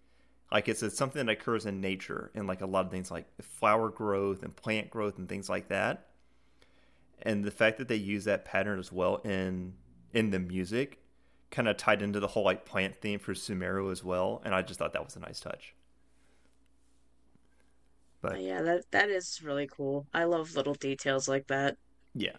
like 0.53 0.69
it's, 0.69 0.83
it's 0.83 0.97
something 0.97 1.25
that 1.25 1.33
occurs 1.33 1.65
in 1.65 1.81
nature 1.81 2.31
and 2.35 2.47
like 2.47 2.61
a 2.61 2.67
lot 2.67 2.85
of 2.85 2.91
things 2.91 3.11
like 3.11 3.27
flower 3.41 3.89
growth 3.89 4.43
and 4.43 4.55
plant 4.55 4.91
growth 4.91 5.17
and 5.17 5.29
things 5.29 5.49
like 5.49 5.69
that. 5.69 6.09
And 7.23 7.45
the 7.45 7.51
fact 7.51 7.79
that 7.79 7.89
they 7.89 7.97
use 7.97 8.25
that 8.25 8.45
pattern 8.45 8.79
as 8.79 8.93
well 8.93 9.17
in 9.25 9.75
in 10.13 10.31
the 10.31 10.39
music 10.39 10.99
kind 11.51 11.67
of 11.67 11.77
tied 11.77 12.03
into 12.03 12.21
the 12.21 12.27
whole 12.27 12.45
like 12.45 12.65
plant 12.65 12.97
theme 12.97 13.19
for 13.19 13.33
Sumeru 13.33 13.91
as 13.91 14.05
well, 14.05 14.43
and 14.45 14.55
I 14.55 14.63
just 14.63 14.79
thought 14.79 14.93
that 14.93 15.05
was 15.05 15.17
a 15.17 15.21
nice 15.21 15.41
touch. 15.41 15.75
But 18.21 18.41
Yeah, 18.41 18.63
that 18.63 18.91
that 18.91 19.09
is 19.09 19.43
really 19.43 19.67
cool. 19.67 20.07
I 20.13 20.25
love 20.25 20.55
little 20.57 20.75
details 20.75 21.29
like 21.29 21.47
that. 21.49 21.77
Yeah. 22.15 22.37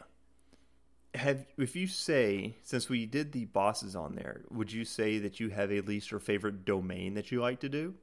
Have 1.13 1.45
if 1.57 1.75
you 1.75 1.87
say 1.87 2.55
since 2.61 2.87
we 2.87 3.05
did 3.05 3.31
the 3.31 3.45
bosses 3.45 3.95
on 3.95 4.15
there, 4.15 4.41
would 4.49 4.71
you 4.71 4.85
say 4.85 5.17
that 5.19 5.39
you 5.39 5.49
have 5.49 5.71
a 5.71 5.81
least 5.81 6.13
or 6.13 6.19
favorite 6.19 6.63
domain 6.65 7.15
that 7.15 7.31
you 7.31 7.41
like 7.41 7.59
to 7.61 7.69
do? 7.69 7.95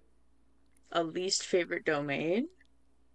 A 0.93 1.03
least 1.03 1.45
favorite 1.47 1.85
domain? 1.85 2.49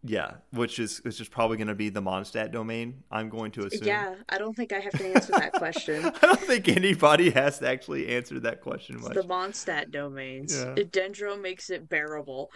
Yeah, 0.05 0.31
which 0.51 0.79
is 0.79 1.01
which 1.05 1.21
is 1.21 1.29
probably 1.29 1.55
going 1.57 1.67
to 1.67 1.75
be 1.75 1.89
the 1.89 2.01
Mondstadt 2.01 2.51
domain. 2.51 3.03
I'm 3.09 3.29
going 3.29 3.51
to 3.51 3.65
assume. 3.65 3.87
Yeah, 3.87 4.15
I 4.27 4.37
don't 4.37 4.53
think 4.53 4.73
I 4.73 4.79
have 4.79 4.91
to 4.93 5.13
answer 5.13 5.31
that 5.31 5.53
question. 5.53 6.03
I 6.21 6.25
don't 6.25 6.41
think 6.41 6.67
anybody 6.67 7.29
has 7.29 7.59
to 7.59 7.69
actually 7.69 8.09
answer 8.09 8.37
that 8.41 8.61
question 8.61 8.99
much. 8.99 9.13
the 9.13 9.21
Mondstadt 9.21 9.91
domains. 9.91 10.55
Yeah. 10.57 10.83
Dendro 10.83 11.41
makes 11.41 11.69
it 11.69 11.87
bearable. 11.87 12.51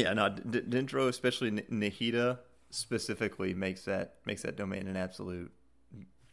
Yeah, 0.00 0.12
no, 0.12 0.28
D- 0.28 0.60
Dendro, 0.60 1.08
especially 1.08 1.48
N- 1.48 1.62
Nahida 1.70 2.38
specifically, 2.70 3.54
makes 3.54 3.84
that 3.84 4.14
makes 4.24 4.42
that 4.42 4.56
domain 4.56 4.86
an 4.86 4.96
absolute. 4.96 5.52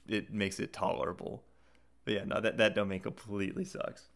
It 0.08 0.34
makes 0.34 0.60
it 0.60 0.72
tolerable. 0.74 1.44
But 2.06 2.14
yeah, 2.14 2.24
no, 2.26 2.40
that 2.40 2.58
that 2.58 2.76
domain 2.76 3.02
completely 3.02 3.66
sucks. 3.66 4.08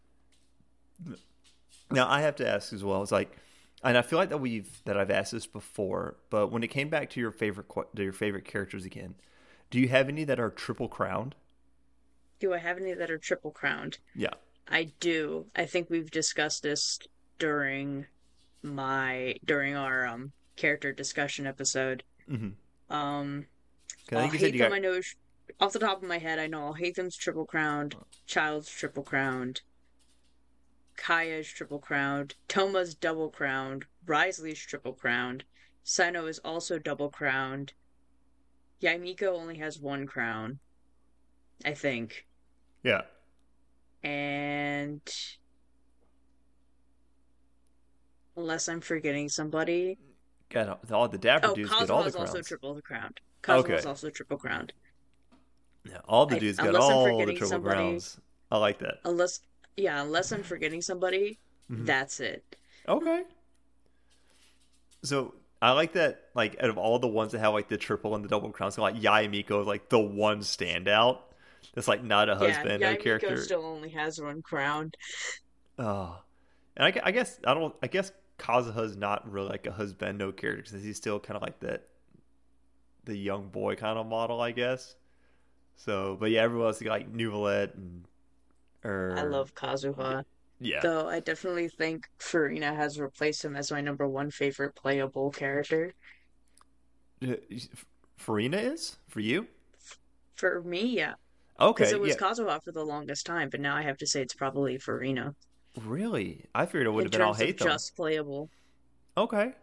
Now 1.90 2.10
I 2.10 2.22
have 2.22 2.36
to 2.38 2.48
ask 2.48 2.72
as 2.74 2.84
well. 2.84 3.02
It's 3.02 3.12
like, 3.12 3.36
and 3.84 3.98
I 3.98 4.02
feel 4.02 4.20
like 4.20 4.30
that 4.30 4.38
we've 4.38 4.82
that 4.86 4.98
I've 4.98 5.12
asked 5.12 5.32
this 5.34 5.48
before, 5.48 6.16
but 6.30 6.52
when 6.52 6.64
it 6.64 6.70
came 6.70 6.90
back 6.90 7.10
to 7.12 7.20
your 7.20 7.32
favorite 7.32 7.68
to 7.96 8.04
your 8.04 8.14
favorite 8.14 8.46
characters 8.46 8.86
again, 8.86 9.16
do 9.70 9.80
you 9.80 9.90
have 9.90 10.08
any 10.08 10.24
that 10.24 10.40
are 10.40 10.50
triple 10.50 10.88
crowned? 10.88 11.36
Do 12.40 12.54
I 12.54 12.58
have 12.58 12.78
any 12.78 12.94
that 12.94 13.12
are 13.12 13.18
triple 13.18 13.52
crowned? 13.52 13.98
Yeah. 14.16 14.34
I 14.68 14.92
do. 15.00 15.48
I 15.56 15.66
think 15.66 15.90
we've 15.90 16.10
discussed 16.10 16.64
this 16.64 17.00
during 17.40 18.06
my 18.64 19.36
during 19.46 19.76
our 19.76 20.06
um 20.06 20.32
character 20.56 20.92
discussion 20.92 21.48
episode. 21.48 22.04
Mm-hmm. 22.30 22.96
Um, 22.96 23.46
I 24.12 24.16
I'll 24.16 24.22
think 24.22 24.34
you 24.34 24.40
said 24.40 24.46
hate 24.48 24.54
you 24.54 24.60
them. 24.60 24.70
got 24.72 24.76
I 24.76 24.80
know 24.80 25.02
off 25.60 25.74
the 25.74 25.80
top 25.80 26.02
of 26.02 26.08
my 26.08 26.18
head. 26.18 26.40
I 26.40 26.48
know 26.48 26.64
Alhaitham's 26.68 27.16
triple 27.16 27.46
crowned. 27.46 27.96
Childe's 28.28 28.70
triple 28.70 29.04
crowned. 29.04 29.62
Kaeya's 30.98 31.48
triple 31.48 31.80
crowned. 31.80 32.36
Thoma's 32.48 32.94
double 32.94 33.30
crowned. 33.30 33.86
Wriothesley's 34.06 34.60
triple 34.60 34.94
crowned. 34.94 35.44
Cyno 35.86 36.28
is 36.30 36.40
also 36.40 36.78
double 36.78 37.10
crowned. 37.10 37.74
Yae 38.82 39.00
Miko 39.00 39.36
only 39.36 39.58
has 39.58 39.80
one 39.80 40.06
crown, 40.06 40.60
I 41.66 41.74
think. 41.74 42.26
yeah. 42.84 43.02
And 44.04 45.02
unless 48.36 48.68
I'm 48.70 48.82
forgetting 48.82 49.30
somebody, 49.30 49.98
Got 50.50 50.92
all 50.92 51.08
the 51.08 51.18
dapper 51.18 51.48
oh, 51.48 51.56
dudes 51.56 51.70
get 51.70 51.90
all 51.90 52.04
the 52.04 52.10
Kazuha's 52.10 52.16
also 52.18 52.34
crowns. 52.34 52.48
triple 52.48 52.82
crowned. 52.82 53.20
Kazuha's 53.42 53.64
Okay. 53.66 53.84
also 53.88 54.10
triple 54.10 54.38
crowned. 54.38 54.74
Yeah, 55.90 56.00
all 56.08 56.26
the 56.26 56.40
dudes 56.40 56.58
got 56.58 56.76
I'm 56.76 56.82
all 56.82 57.18
the 57.18 57.26
triple 57.26 57.48
somebody- 57.48 57.76
crowns. 57.76 58.20
I 58.52 58.58
like 58.58 58.80
that. 58.80 59.00
Unless, 59.06 59.40
yeah, 59.78 60.02
unless 60.02 60.32
I'm 60.34 60.44
forgetting 60.44 60.82
somebody, 60.82 61.40
Mhm. 61.72 61.86
that's 61.86 62.20
it. 62.20 62.58
Okay. 62.88 63.24
So 65.04 65.36
I 65.62 65.72
like 65.72 65.94
that. 65.94 66.30
Like 66.36 66.58
out 66.62 66.70
of 66.70 66.78
all 66.78 67.00
the 67.00 67.08
ones 67.08 67.32
that 67.32 67.40
have 67.40 67.54
like 67.54 67.70
the 67.70 67.78
triple 67.78 68.14
and 68.16 68.24
the 68.24 68.30
double 68.30 68.52
crowns, 68.52 68.76
so 68.76 68.82
like 68.82 68.96
Yae 68.96 69.30
Miko 69.30 69.62
is 69.62 69.68
like 69.68 69.90
the 69.90 70.00
one 70.00 70.40
standout. 70.42 71.20
That's 71.74 71.88
like 71.88 72.04
not 72.04 72.28
a 72.30 72.36
husband, 72.36 72.82
yeah, 72.82 72.92
no 72.94 72.98
character. 72.98 73.38
still 73.42 73.66
only 73.66 73.90
has 73.90 74.20
one 74.20 74.42
crown. 74.42 74.92
Oh, 75.80 76.20
and 76.76 76.86
I, 76.86 77.02
I 77.04 77.12
guess 77.12 77.40
I 77.46 77.54
don't. 77.54 77.74
I 77.82 77.88
guess 77.88 78.12
Kazuha's 78.42 78.98
not 78.98 79.32
really 79.32 79.50
like 79.50 79.68
a 79.68 79.70
husbando 79.70 80.36
character 80.36 80.64
because 80.64 80.84
he's 80.84 80.98
still 80.98 81.20
kind 81.20 81.36
of 81.38 81.44
like 81.44 81.60
that, 81.60 81.88
the 83.06 83.16
young 83.16 83.50
boy 83.50 83.76
kind 83.76 84.00
of 84.00 84.08
model, 84.08 84.42
I 84.42 84.52
guess. 84.52 84.96
So, 85.76 86.18
but 86.20 86.32
yeah, 86.32 86.42
everyone 86.42 86.68
else 86.68 86.82
like 86.82 87.12
Neuvillette 87.14 87.76
and. 87.76 88.06
Or, 88.84 89.14
I 89.16 89.22
love 89.22 89.54
Kazuha, 89.54 90.24
Yeah. 90.60 90.80
though 90.82 91.08
I 91.08 91.20
definitely 91.20 91.70
think 91.70 92.10
Furina 92.18 92.76
has 92.76 93.00
replaced 93.00 93.46
him 93.46 93.56
as 93.56 93.72
my 93.72 93.80
number 93.80 94.08
one 94.08 94.32
favorite 94.32 94.74
playable 94.76 95.30
character. 95.30 95.94
Uh, 97.22 97.36
Furina 98.20 98.74
is 98.74 98.98
for 99.08 99.20
you. 99.20 99.46
For 100.34 100.64
me, 100.64 100.86
yeah, 100.86 101.14
Okay. 101.60 101.84
because 101.84 101.94
it 101.94 102.02
was 102.02 102.16
yeah. 102.20 102.28
Kazuha 102.28 102.64
for 102.64 102.72
the 102.72 102.84
longest 102.84 103.28
time, 103.28 103.50
but 103.50 103.60
now 103.60 103.76
I 103.76 103.84
have 103.84 103.98
to 103.98 104.08
say 104.08 104.24
it's 104.24 104.34
probably 104.34 104.80
Furina 104.80 105.36
Really? 105.76 106.46
I 106.56 106.66
figured 106.66 106.88
it 106.88 106.92
would 106.92 107.04
have 107.06 107.12
been 107.12 107.22
Alhaitham. 107.22 107.56
just 107.58 107.96
playable. 107.96 108.50
Okay. 109.18 109.54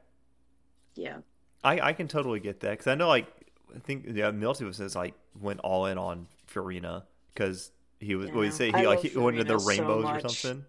Yeah, 0.95 1.21
I, 1.65 1.81
I 1.81 1.93
can 1.93 2.09
totally 2.09 2.41
get 2.41 2.61
that 2.61 2.71
because 2.71 2.87
I 2.87 2.95
know 2.95 3.09
like 3.09 3.27
I 3.75 3.79
think 3.81 4.07
yeah 4.13 4.31
Milty 4.31 4.71
says 4.73 4.95
like 4.95 5.15
went 5.41 5.61
all 5.61 5.87
in 5.87 5.99
on 5.99 6.27
Furina 6.53 7.03
because 7.35 7.73
he 8.01 8.15
was 8.15 8.31
what 8.33 8.43
did 8.43 8.47
he 8.49 8.51
Yeah. 8.51 8.57
say 8.57 8.73
I 8.73 8.81
he 8.81 8.87
like 8.87 9.01
love 9.01 9.01
he 9.01 9.17
went 9.17 9.39
into 9.39 9.53
the 9.53 9.57
Furina 9.57 9.61
so 9.61 10.01
rainbows 10.01 10.11
or 10.11 10.19
something. 10.21 10.65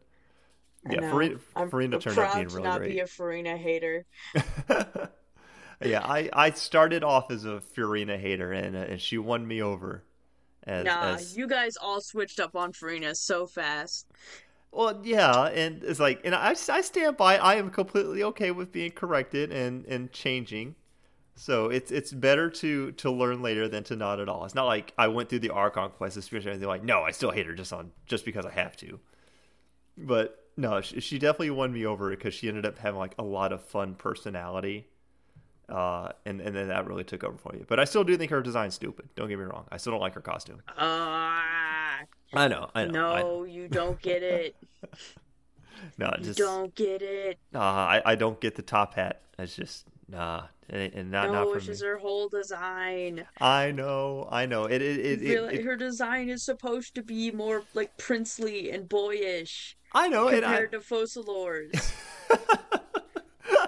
I 0.85 0.95
Yeah, 0.95 1.01
know. 1.01 1.07
Furina, 1.09 1.39
I'm 1.55 1.71
Furina 1.71 1.99
turned 1.99 2.19
out 2.19 2.33
being 2.33 2.49
to 2.49 2.49
really 2.51 2.71
not 2.71 2.71
great. 2.71 2.97
be 2.97 2.99
a 2.99 3.05
Furina 3.05 3.57
hater. 3.57 4.05
yeah, 5.83 6.01
I, 6.03 6.29
I 6.33 6.51
started 6.51 7.03
off 7.03 7.31
as 7.31 7.45
a 7.45 7.61
Furina 7.75 8.19
hater 8.19 8.51
and 8.51 8.75
uh, 8.75 8.79
and 8.79 9.01
she 9.01 9.17
won 9.17 9.47
me 9.47 9.61
over. 9.61 10.03
As, 10.65 10.95
Nah, 10.95 11.17
as 11.17 11.35
you 11.35 11.47
guys 11.47 11.77
all 11.77 12.01
switched 12.01 12.39
up 12.39 12.55
on 12.55 12.73
Furina 12.73 13.15
so 13.15 13.45
fast. 13.47 14.07
Well, 14.71 14.99
yeah, 15.03 15.45
and 15.45 15.83
it's 15.83 15.99
like, 15.99 16.21
and 16.23 16.35
I, 16.35 16.49
I 16.51 16.81
stand 16.81 17.17
by. 17.17 17.37
I 17.37 17.55
am 17.55 17.69
completely 17.69 18.23
okay 18.23 18.51
with 18.51 18.71
being 18.71 18.91
corrected 18.91 19.51
and 19.51 19.85
and 19.85 20.11
changing. 20.11 20.75
So 21.35 21.69
it's 21.69 21.89
it's 21.89 22.11
better 22.11 22.49
to 22.49 22.91
to 22.91 23.09
learn 23.09 23.41
later 23.41 23.69
than 23.69 23.83
to 23.85 23.95
not 23.95 24.19
at 24.19 24.27
all. 24.27 24.43
It's 24.43 24.55
not 24.55 24.65
like 24.65 24.93
I 24.97 25.07
went 25.07 25.29
through 25.29 25.39
the 25.39 25.51
Archon 25.51 25.89
quest 25.91 26.17
especially 26.17 26.51
and 26.51 26.61
they're 26.61 26.67
like, 26.67 26.83
no, 26.83 27.01
I 27.01 27.11
still 27.11 27.31
hate 27.31 27.45
her 27.45 27.53
just 27.53 27.71
on 27.71 27.91
just 28.05 28.25
because 28.25 28.45
I 28.45 28.51
have 28.51 28.75
to. 28.77 28.99
But 29.97 30.45
no, 30.57 30.81
she, 30.81 30.99
she 30.99 31.17
definitely 31.17 31.51
won 31.51 31.71
me 31.71 31.85
over 31.85 32.09
because 32.09 32.33
she 32.33 32.49
ended 32.49 32.65
up 32.65 32.77
having 32.77 32.99
like 32.99 33.15
a 33.17 33.23
lot 33.23 33.53
of 33.53 33.63
fun 33.63 33.95
personality. 33.95 34.87
Uh, 35.69 36.11
and 36.25 36.41
and 36.41 36.53
then 36.53 36.67
that 36.67 36.87
really 36.87 37.05
took 37.05 37.23
over 37.23 37.37
for 37.37 37.55
you. 37.55 37.65
But 37.69 37.79
I 37.79 37.85
still 37.85 38.03
do 38.03 38.17
think 38.17 38.31
her 38.31 38.41
design's 38.41 38.73
stupid. 38.73 39.07
Don't 39.15 39.29
get 39.29 39.39
me 39.39 39.45
wrong. 39.45 39.65
I 39.71 39.77
still 39.77 39.91
don't 39.91 40.01
like 40.01 40.15
her 40.15 40.21
costume. 40.21 40.61
Ah, 40.77 41.41
I 42.33 42.47
know. 42.47 42.69
I 42.75 42.85
know. 42.85 42.91
no, 42.91 43.43
I 43.43 43.47
you 43.47 43.67
don't 43.67 43.99
get 44.01 44.23
it. 44.23 44.55
no, 45.97 46.13
You 46.17 46.23
just 46.23 46.39
don't 46.39 46.73
get 46.75 47.01
it. 47.01 47.39
Uh, 47.53 47.59
I, 47.59 48.01
I 48.05 48.15
don't 48.15 48.39
get 48.39 48.55
the 48.55 48.61
top 48.61 48.95
hat. 48.95 49.21
It's 49.37 49.55
just 49.55 49.85
nah, 50.07 50.43
and, 50.69 50.93
and 50.93 51.11
not 51.11 51.27
no, 51.27 51.33
not 51.33 51.43
it's 51.43 51.51
for 51.53 51.59
me. 51.59 51.65
just 51.65 51.83
her 51.83 51.97
whole 51.97 52.29
design. 52.29 53.25
I 53.39 53.71
know, 53.71 54.27
I 54.31 54.45
know. 54.45 54.65
It 54.65 54.81
it 54.81 55.23
it, 55.23 55.39
I 55.39 55.51
it, 55.53 55.63
her 55.63 55.75
design 55.75 56.29
is 56.29 56.43
supposed 56.43 56.95
to 56.95 57.03
be 57.03 57.31
more 57.31 57.63
like 57.73 57.97
princely 57.97 58.69
and 58.69 58.87
boyish 58.87 59.77
I 59.93 60.07
know, 60.07 60.27
and 60.27 60.45
I, 60.45 60.49
compared 60.65 60.71
to 60.73 60.79
Focalors. 60.79 61.93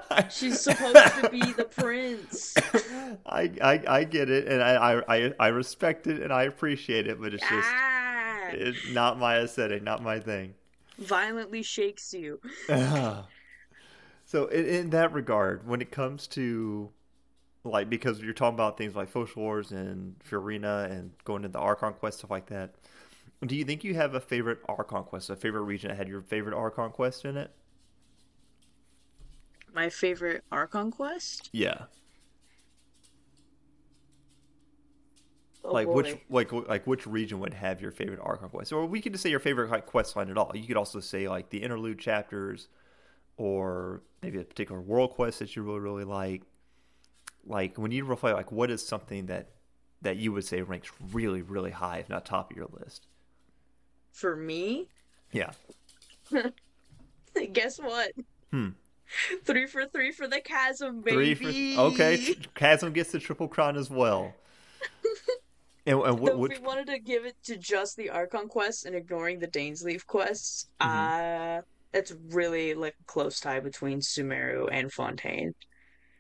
I, 0.10 0.28
She's 0.30 0.60
supposed 0.60 0.96
to 1.22 1.30
be 1.30 1.40
the 1.54 1.66
prince. 1.66 2.54
I, 3.26 3.50
I 3.62 3.84
I 3.88 4.04
get 4.04 4.30
it, 4.30 4.48
and 4.48 4.62
I 4.62 5.02
I 5.08 5.34
I 5.40 5.48
respect 5.48 6.08
it, 6.08 6.22
and 6.22 6.32
I 6.32 6.44
appreciate 6.44 7.08
it, 7.08 7.20
but 7.20 7.34
it's 7.34 7.48
just 7.48 7.68
ah, 8.54 8.58
it's 8.58 8.90
not 8.90 9.20
my 9.20 9.38
aesthetic, 9.40 9.84
not 9.84 10.02
my 10.04 10.20
thing. 10.20 10.54
violently 10.98 11.62
shakes 11.62 12.14
you. 12.14 12.40
so 14.26 14.48
in, 14.48 14.66
in 14.66 14.90
that 14.92 15.14
regard, 15.14 15.68
when 15.68 15.82
it 15.82 15.92
comes 15.92 16.28
to 16.28 16.90
like 17.64 17.90
because 17.90 18.22
you're 18.22 18.34
talking 18.34 18.56
about 18.56 18.78
things 18.78 18.96
like 18.96 19.12
Focalors 19.12 19.72
and 19.72 20.16
Furina 20.20 20.90
and 20.90 21.12
going 21.24 21.44
to 21.44 21.48
the 21.48 21.60
Archon 21.60 21.94
quest 21.94 22.20
stuff 22.20 22.32
like 22.32 22.48
that, 22.48 22.76
do 23.46 23.56
you 23.56 23.66
think 23.66 23.84
you 23.84 23.96
have 23.96 24.16
a 24.16 24.20
favorite 24.20 24.60
Archon 24.68 25.04
quest, 25.04 25.30
a 25.30 25.36
favorite 25.36 25.64
region 25.64 25.90
that 25.90 25.98
had 25.98 26.08
your 26.08 26.22
favorite 26.22 26.56
Archon 26.56 26.92
quest 26.92 27.26
in 27.26 27.38
it? 27.38 27.52
My 29.74 29.90
favorite 29.90 30.44
Archon 30.52 30.92
quest? 30.92 31.50
Yeah, 31.54 31.86
Oh, 35.64 35.74
like 35.74 35.88
which 35.88 36.18
like 36.30 36.52
like 36.52 36.88
which 36.88 37.06
region 37.06 37.40
would 37.40 37.54
have 37.54 37.82
your 37.82 37.92
favorite 37.92 38.20
Archon 38.22 38.50
quest, 38.50 38.74
or 38.74 38.86
we 38.86 39.00
could 39.00 39.12
just 39.12 39.22
say 39.24 39.30
your 39.30 39.40
favorite 39.40 39.70
like 39.70 39.86
quest 39.86 40.16
line 40.16 40.30
at 40.30 40.38
all. 40.38 40.52
You 40.56 40.66
could 40.66 40.78
also 40.78 41.00
say 41.00 41.28
like 41.30 41.50
the 41.50 41.62
interlude 41.62 42.00
chapters, 42.00 42.68
or 43.38 44.02
maybe 44.24 44.40
a 44.40 44.44
particular 44.44 44.82
world 44.82 45.12
quest 45.12 45.40
that 45.40 45.56
you 45.56 45.62
really 45.62 45.80
really 45.80 46.04
like. 46.04 46.44
Like 47.46 47.78
when 47.78 47.92
you 47.92 48.06
reflect, 48.06 48.36
like 48.38 48.52
what 48.52 48.72
is 48.72 48.86
something 48.86 49.28
that 49.28 49.50
that 50.02 50.18
you 50.18 50.32
would 50.32 50.46
say 50.46 50.62
ranks 50.64 50.92
really 51.12 51.44
really 51.44 51.72
high, 51.72 51.98
if 52.00 52.10
not 52.10 52.26
top 52.26 52.50
of 52.52 52.58
your 52.58 52.68
list? 52.72 53.06
For 54.12 54.36
me, 54.36 54.88
Yeah. 55.32 55.52
guess 57.54 57.78
what? 57.80 58.12
Hmm. 58.52 58.70
Three 59.44 59.68
for 59.68 59.86
three 59.86 60.12
for 60.12 60.28
the 60.28 60.40
chasm, 60.42 61.02
baby. 61.02 61.36
Three 61.36 61.76
for 61.76 61.82
okay. 61.82 62.36
Chasm 62.56 62.94
gets 62.94 63.12
the 63.12 63.20
triple 63.20 63.48
crown 63.48 63.78
as 63.78 63.90
well. 63.90 64.34
and, 65.86 66.00
and 66.00 66.20
what, 66.20 66.34
So 66.34 66.38
what 66.38 66.52
if 66.52 66.52
we 66.52 66.60
wanted 66.60 66.88
to 66.88 67.00
give 67.00 67.26
it 67.26 67.36
to 67.44 67.58
just 67.58 67.98
the 67.98 68.10
Archon 68.10 68.48
quests 68.48 68.86
and 68.86 68.96
ignoring 68.96 69.40
the 69.40 69.48
Dainsleif 69.48 70.06
quests, 70.06 70.68
Mm-hmm. 70.82 71.60
uh, 71.60 71.62
it's 71.94 72.14
really 72.30 72.74
like 72.74 72.96
a 73.02 73.04
close 73.06 73.40
tie 73.40 73.60
between 73.60 74.00
Sumeru 74.00 74.70
and 74.72 74.92
Fontaine. 74.92 75.54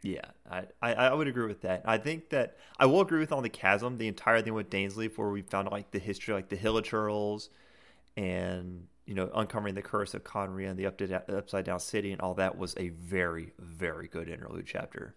Yeah, 0.04 0.26
I, 0.50 0.64
I, 0.82 0.94
I 0.94 1.14
would 1.14 1.28
agree 1.28 1.46
with 1.48 1.62
that. 1.62 1.84
I 1.86 1.98
think 2.00 2.30
that 2.30 2.58
I 2.80 2.88
will 2.88 3.02
agree 3.02 3.20
with 3.20 3.32
on 3.32 3.44
the 3.44 3.50
chasm, 3.50 3.98
the 3.98 4.08
entire 4.08 4.42
thing 4.42 4.54
with 4.56 4.70
Dainsleif, 4.70 5.18
where 5.18 5.30
we 5.30 5.44
found 5.44 5.70
like 5.72 5.92
the 5.92 6.00
history, 6.00 6.34
like 6.34 6.50
the 6.50 6.58
Hilichurls, 6.58 7.50
and 8.18 8.88
you 9.06 9.14
know 9.16 9.30
uncovering 9.36 9.76
the 9.76 9.82
curse 9.82 10.14
of 10.14 10.24
Khaenri'ah 10.24 10.70
and 10.72 10.80
the 10.80 10.88
upside 11.38 11.66
down 11.66 11.80
city 11.80 12.12
and 12.12 12.22
all 12.22 12.34
that 12.36 12.58
was 12.58 12.74
a 12.78 12.90
very 12.90 13.54
very 13.60 14.08
good 14.08 14.28
interlude 14.30 14.66
chapter. 14.68 15.16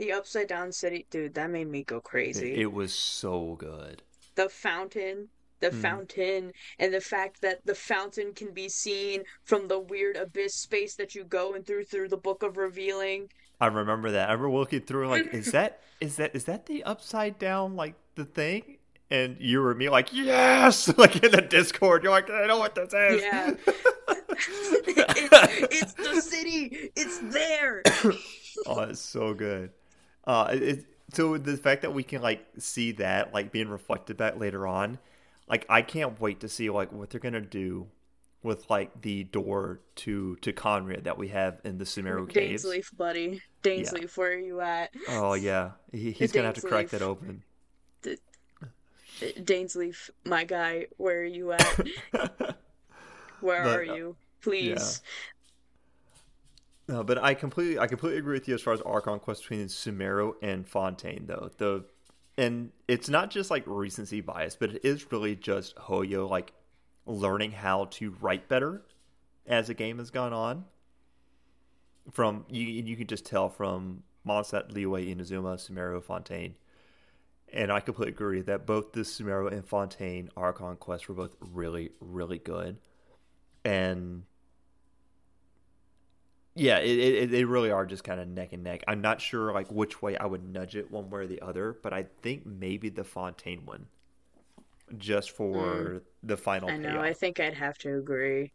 The 0.00 0.12
Upside 0.12 0.48
Down 0.48 0.72
City, 0.72 1.04
dude, 1.10 1.34
that 1.34 1.50
made 1.50 1.68
me 1.68 1.82
go 1.82 2.00
crazy. 2.00 2.54
It, 2.54 2.60
it 2.60 2.72
was 2.72 2.94
so 2.94 3.54
good. 3.58 4.02
the 4.34 4.48
fountain, 4.48 5.28
the 5.58 5.68
Mhm. 5.68 5.82
fountain, 5.82 6.52
and 6.78 6.94
the 6.94 7.02
fact 7.02 7.42
that 7.42 7.66
the 7.66 7.74
fountain 7.74 8.32
can 8.32 8.54
be 8.54 8.70
seen 8.70 9.24
from 9.44 9.68
the 9.68 9.78
weird 9.78 10.16
abyss 10.16 10.54
space 10.54 10.94
that 10.94 11.14
you 11.14 11.22
go 11.24 11.52
and 11.52 11.66
through 11.66 11.84
through 11.84 12.08
the 12.08 12.16
Book 12.16 12.42
of 12.42 12.56
Revealing. 12.56 13.30
I 13.60 13.66
remember 13.66 14.10
that. 14.12 14.30
I 14.30 14.32
remember 14.32 14.56
looking 14.56 14.80
through 14.80 15.08
like, 15.08 15.34
is 15.34 15.50
that 15.52 15.82
is 16.00 16.16
that 16.16 16.34
is 16.34 16.44
that 16.44 16.64
the 16.64 16.82
upside 16.84 17.38
down 17.38 17.76
like 17.76 17.94
the 18.14 18.24
thing? 18.24 18.78
And 19.10 19.36
you 19.38 19.60
were 19.60 19.74
me 19.74 19.90
like, 19.90 20.14
yes, 20.14 20.88
like 20.96 21.22
in 21.22 21.32
the 21.32 21.42
Discord. 21.42 22.04
You're 22.04 22.12
like, 22.12 22.30
I 22.30 22.46
know 22.46 22.58
what 22.58 22.74
this 22.74 22.94
is. 22.94 23.20
Yeah. 23.20 23.54
it's, 24.08 25.74
it's 25.74 25.92
the 25.92 26.22
city. 26.22 26.90
It's 26.96 27.18
there. 27.18 27.82
oh, 28.66 28.80
it's 28.80 29.00
so 29.00 29.34
good. 29.34 29.72
Uh, 30.24 30.48
it, 30.52 30.84
so 31.12 31.36
the 31.38 31.56
fact 31.56 31.82
that 31.82 31.92
we 31.92 32.02
can 32.02 32.22
like 32.22 32.46
see 32.58 32.92
that 32.92 33.34
like 33.34 33.52
being 33.52 33.68
reflected 33.68 34.16
back 34.16 34.38
later 34.38 34.66
on, 34.66 34.98
like 35.48 35.66
I 35.68 35.82
can't 35.82 36.20
wait 36.20 36.40
to 36.40 36.48
see 36.48 36.70
like 36.70 36.92
what 36.92 37.10
they're 37.10 37.20
gonna 37.20 37.40
do 37.40 37.88
with 38.42 38.70
like 38.70 39.02
the 39.02 39.24
door 39.24 39.80
to 39.96 40.36
to 40.36 40.52
Khaenri'ah 40.52 41.04
that 41.04 41.18
we 41.18 41.28
have 41.28 41.60
in 41.64 41.78
the 41.78 41.84
Sumeru 41.84 42.28
caves. 42.28 42.64
Dainsleif, 42.64 42.96
buddy. 42.96 43.42
Dainsleif, 43.62 44.16
where 44.16 44.32
are 44.32 44.38
you 44.38 44.60
at? 44.60 44.90
Oh 45.08 45.34
yeah, 45.34 45.72
he, 45.92 46.12
he's 46.12 46.32
gonna 46.32 46.46
have 46.46 46.56
to 46.56 46.66
crack 46.66 46.88
that 46.90 47.02
open. 47.02 47.42
Dainsleif, 49.20 50.08
my 50.24 50.44
guy, 50.44 50.86
where 50.96 51.20
are 51.20 51.24
you 51.24 51.52
at? 51.52 51.88
Where 53.40 53.64
But, 53.64 53.76
are 53.76 53.90
uh, 53.90 53.94
you? 53.94 54.16
Please. 54.42 55.02
No, 56.90 57.04
but 57.04 57.22
I 57.22 57.34
completely 57.34 57.78
I 57.78 57.86
completely 57.86 58.18
agree 58.18 58.34
with 58.34 58.48
you 58.48 58.54
as 58.56 58.62
far 58.62 58.72
as 58.72 58.80
Archon 58.80 59.20
quest 59.20 59.42
between 59.42 59.64
Sumeru 59.68 60.34
and 60.42 60.66
Fontaine 60.66 61.26
though. 61.26 61.48
The 61.56 61.84
and 62.36 62.72
it's 62.88 63.08
not 63.08 63.30
just 63.30 63.48
like 63.48 63.62
recency 63.64 64.20
bias, 64.20 64.56
but 64.56 64.70
it 64.70 64.84
is 64.84 65.12
really 65.12 65.36
just 65.36 65.76
Hoyo 65.76 66.28
like 66.28 66.52
learning 67.06 67.52
how 67.52 67.84
to 67.92 68.10
write 68.20 68.48
better 68.48 68.82
as 69.46 69.68
the 69.68 69.74
game 69.74 69.98
has 69.98 70.10
gone 70.10 70.32
on. 70.32 70.64
From 72.10 72.44
you 72.48 72.66
you 72.66 72.96
can 72.96 73.06
just 73.06 73.24
tell 73.24 73.48
from 73.48 74.02
Mondstadt, 74.26 74.72
Liyue, 74.72 75.14
Inazuma, 75.14 75.58
Sumeru, 75.58 76.02
Fontaine. 76.02 76.56
And 77.52 77.70
I 77.70 77.78
completely 77.78 78.14
agree 78.14 78.40
that 78.42 78.66
both 78.66 78.90
the 78.90 79.02
Sumeru 79.02 79.52
and 79.52 79.64
Fontaine 79.64 80.28
Archon 80.36 80.74
quests 80.74 81.06
were 81.06 81.14
both 81.14 81.36
really, 81.40 81.92
really 82.00 82.38
good. 82.38 82.78
And 83.64 84.24
yeah, 86.54 86.78
it, 86.78 86.98
it, 86.98 87.30
they 87.30 87.44
really 87.44 87.70
are 87.70 87.86
just 87.86 88.02
kind 88.02 88.20
of 88.20 88.28
neck 88.28 88.52
and 88.52 88.64
neck. 88.64 88.82
I'm 88.88 89.00
not 89.00 89.20
sure 89.20 89.52
like 89.52 89.70
which 89.70 90.02
way 90.02 90.16
I 90.16 90.26
would 90.26 90.44
nudge 90.44 90.74
it 90.74 90.90
one 90.90 91.08
way 91.08 91.20
or 91.20 91.26
the 91.26 91.40
other, 91.40 91.78
but 91.82 91.92
I 91.92 92.06
think 92.22 92.44
maybe 92.44 92.88
the 92.88 93.04
Fontaine 93.04 93.64
one, 93.64 93.86
just 94.98 95.30
for 95.30 95.54
mm. 95.54 96.00
the 96.22 96.36
final 96.36 96.68
I 96.68 96.76
know. 96.76 96.90
payoff. 96.90 97.04
I 97.04 97.12
think 97.12 97.40
I'd 97.40 97.54
have 97.54 97.78
to 97.78 97.96
agree. 97.96 98.52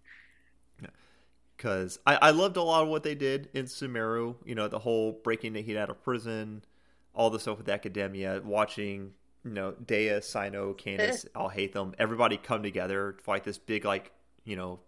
Because 1.56 2.00
I, 2.06 2.16
I 2.16 2.30
loved 2.32 2.58
a 2.58 2.62
lot 2.62 2.84
of 2.84 2.90
what 2.90 3.04
they 3.04 3.16
did 3.16 3.48
in 3.54 3.64
Sumeru. 3.66 4.36
You 4.44 4.56
know, 4.56 4.68
the 4.68 4.80
whole 4.80 5.14
breaking 5.24 5.54
the 5.54 5.62
heat 5.62 5.78
out 5.78 5.90
of 5.90 6.04
prison, 6.04 6.66
all 7.14 7.30
the 7.30 7.40
stuff 7.40 7.58
with 7.58 7.70
Academia, 7.70 8.42
watching 8.44 9.14
you 9.46 9.52
know 9.52 9.72
Dehya, 9.86 10.20
Cyno, 10.20 10.78
Candace, 10.78 11.26
Alhaitham. 11.36 11.94
Everybody 11.98 12.36
come 12.36 12.62
together 12.62 13.16
for 13.24 13.36
like 13.36 13.46
this 13.46 13.58
big 13.58 13.86
like 13.86 14.12
you 14.44 14.58
know 14.58 14.82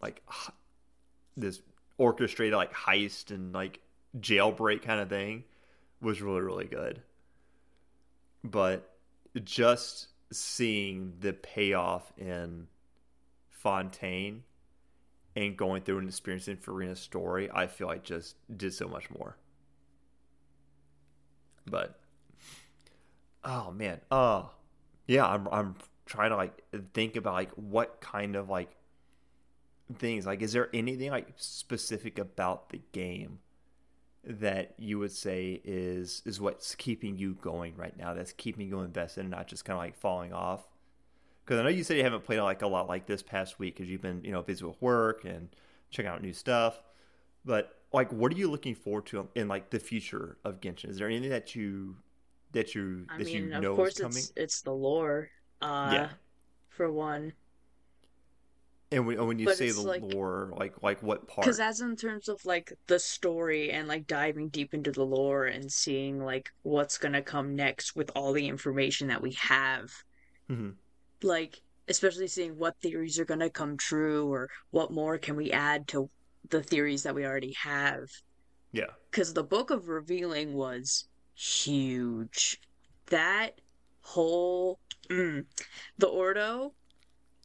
like 0.00 0.22
this 1.36 1.60
orchestrated 1.98 2.54
like 2.54 2.72
heist 2.72 3.30
and 3.30 3.52
like 3.52 3.80
jailbreak 4.18 4.82
kind 4.82 5.00
of 5.00 5.08
thing 5.08 5.44
was 6.00 6.20
really 6.20 6.40
really 6.40 6.66
good. 6.66 7.02
But 8.44 8.90
just 9.44 10.08
seeing 10.32 11.14
the 11.20 11.32
payoff 11.32 12.12
in 12.16 12.66
Fontaine 13.50 14.42
and 15.36 15.56
going 15.56 15.82
through 15.82 15.98
and 15.98 16.08
experiencing 16.08 16.56
Furina's 16.56 17.00
story, 17.00 17.48
I 17.52 17.66
feel 17.66 17.86
like 17.86 18.02
just 18.02 18.36
did 18.54 18.74
so 18.74 18.88
much 18.88 19.10
more. 19.10 19.36
But 21.66 22.00
oh 23.44 23.70
man, 23.70 24.00
uh 24.10 24.44
yeah, 25.06 25.26
I'm 25.26 25.48
I'm 25.50 25.76
trying 26.06 26.30
to 26.30 26.36
like 26.36 26.62
think 26.92 27.16
about 27.16 27.34
like 27.34 27.50
what 27.52 28.00
kind 28.00 28.36
of 28.36 28.48
like 28.48 28.70
things 29.94 30.26
like 30.26 30.42
is 30.42 30.52
there 30.52 30.68
anything 30.74 31.10
like 31.10 31.28
specific 31.36 32.18
about 32.18 32.70
the 32.70 32.80
game 32.92 33.38
that 34.24 34.74
you 34.78 34.98
would 34.98 35.10
say 35.12 35.60
is 35.64 36.22
is 36.24 36.40
what's 36.40 36.74
keeping 36.76 37.16
you 37.16 37.34
going 37.42 37.74
right 37.76 37.96
now 37.96 38.14
that's 38.14 38.32
keeping 38.32 38.68
you 38.68 38.80
invested 38.80 39.20
and 39.20 39.30
not 39.30 39.48
just 39.48 39.64
kind 39.64 39.76
of 39.76 39.80
like 39.82 39.96
falling 39.96 40.32
off 40.32 40.66
because 41.44 41.58
I 41.58 41.62
know 41.64 41.68
you 41.70 41.84
said 41.84 41.96
you 41.96 42.04
haven't 42.04 42.24
played 42.24 42.40
like 42.40 42.62
a 42.62 42.66
lot 42.66 42.88
like 42.88 43.06
this 43.06 43.22
past 43.22 43.58
week 43.58 43.76
because 43.76 43.90
you've 43.90 44.02
been 44.02 44.24
you 44.24 44.32
know 44.32 44.42
busy 44.42 44.64
with 44.64 44.80
work 44.80 45.24
and 45.24 45.48
checking 45.90 46.10
out 46.10 46.22
new 46.22 46.32
stuff. 46.32 46.80
But 47.44 47.76
like, 47.92 48.12
what 48.12 48.32
are 48.32 48.36
you 48.36 48.50
looking 48.50 48.74
forward 48.74 49.06
to 49.06 49.28
in 49.34 49.48
like 49.48 49.70
the 49.70 49.78
future 49.80 50.38
of 50.44 50.60
Genshin? 50.60 50.90
Is 50.90 50.98
there 50.98 51.08
anything 51.08 51.30
that 51.30 51.54
you 51.54 51.96
that 52.52 52.74
you 52.74 53.08
I 53.08 53.18
that 53.18 53.26
mean, 53.26 53.34
you 53.34 53.52
of 53.52 53.62
know 53.62 53.74
course, 53.74 53.94
is 53.94 54.00
coming? 54.00 54.16
it's 54.16 54.32
it's 54.36 54.62
the 54.62 54.72
lore. 54.72 55.30
Uh, 55.60 55.90
Yeah. 55.90 56.10
For 56.68 56.90
one, 56.90 57.34
And 58.92 59.06
when, 59.06 59.26
when 59.26 59.38
you 59.38 59.46
but 59.46 59.56
say 59.56 59.70
the 59.70 59.80
like- 59.80 60.02
lore, 60.02 60.52
like 60.56 60.74
like 60.82 61.02
what 61.02 61.26
part? 61.26 61.44
because 61.44 61.60
as 61.60 61.80
in 61.80 61.96
terms 61.96 62.28
of 62.28 62.44
like 62.44 62.72
the 62.86 62.98
story 62.98 63.70
and 63.70 63.88
like 63.88 64.06
diving 64.06 64.48
deep 64.48 64.74
into 64.74 64.92
the 64.92 65.04
lore 65.04 65.46
and 65.46 65.72
seeing 65.72 66.22
like 66.22 66.50
what's 66.62 66.98
gonna 66.98 67.22
come 67.22 67.56
next 67.56 67.96
with 67.96 68.10
all 68.14 68.32
the 68.32 68.46
information 68.48 69.08
that 69.08 69.22
we 69.22 69.32
have, 69.32 69.90
Mhm. 70.50 70.74
like 71.22 71.60
especially 71.88 72.28
seeing 72.28 72.56
what 72.58 72.78
theories 72.80 73.18
are 73.18 73.24
gonna 73.24 73.50
come 73.50 73.76
true 73.76 74.30
or 74.32 74.48
what 74.70 74.92
more 74.92 75.18
can 75.18 75.36
we 75.36 75.50
add 75.50 75.88
to 75.88 76.08
the 76.50 76.62
theories 76.62 77.02
that 77.02 77.14
we 77.14 77.24
already 77.24 77.52
have. 77.54 78.08
Yeah, 78.72 78.90
because 79.10 79.32
the 79.34 79.42
book 79.44 79.70
of 79.70 79.88
revealing 79.88 80.54
was 80.54 81.06
huge 81.34 82.60
that 83.06 83.60
whole 84.02 84.78
mm, 85.08 85.44
the 85.98 86.06
ordo 86.06 86.72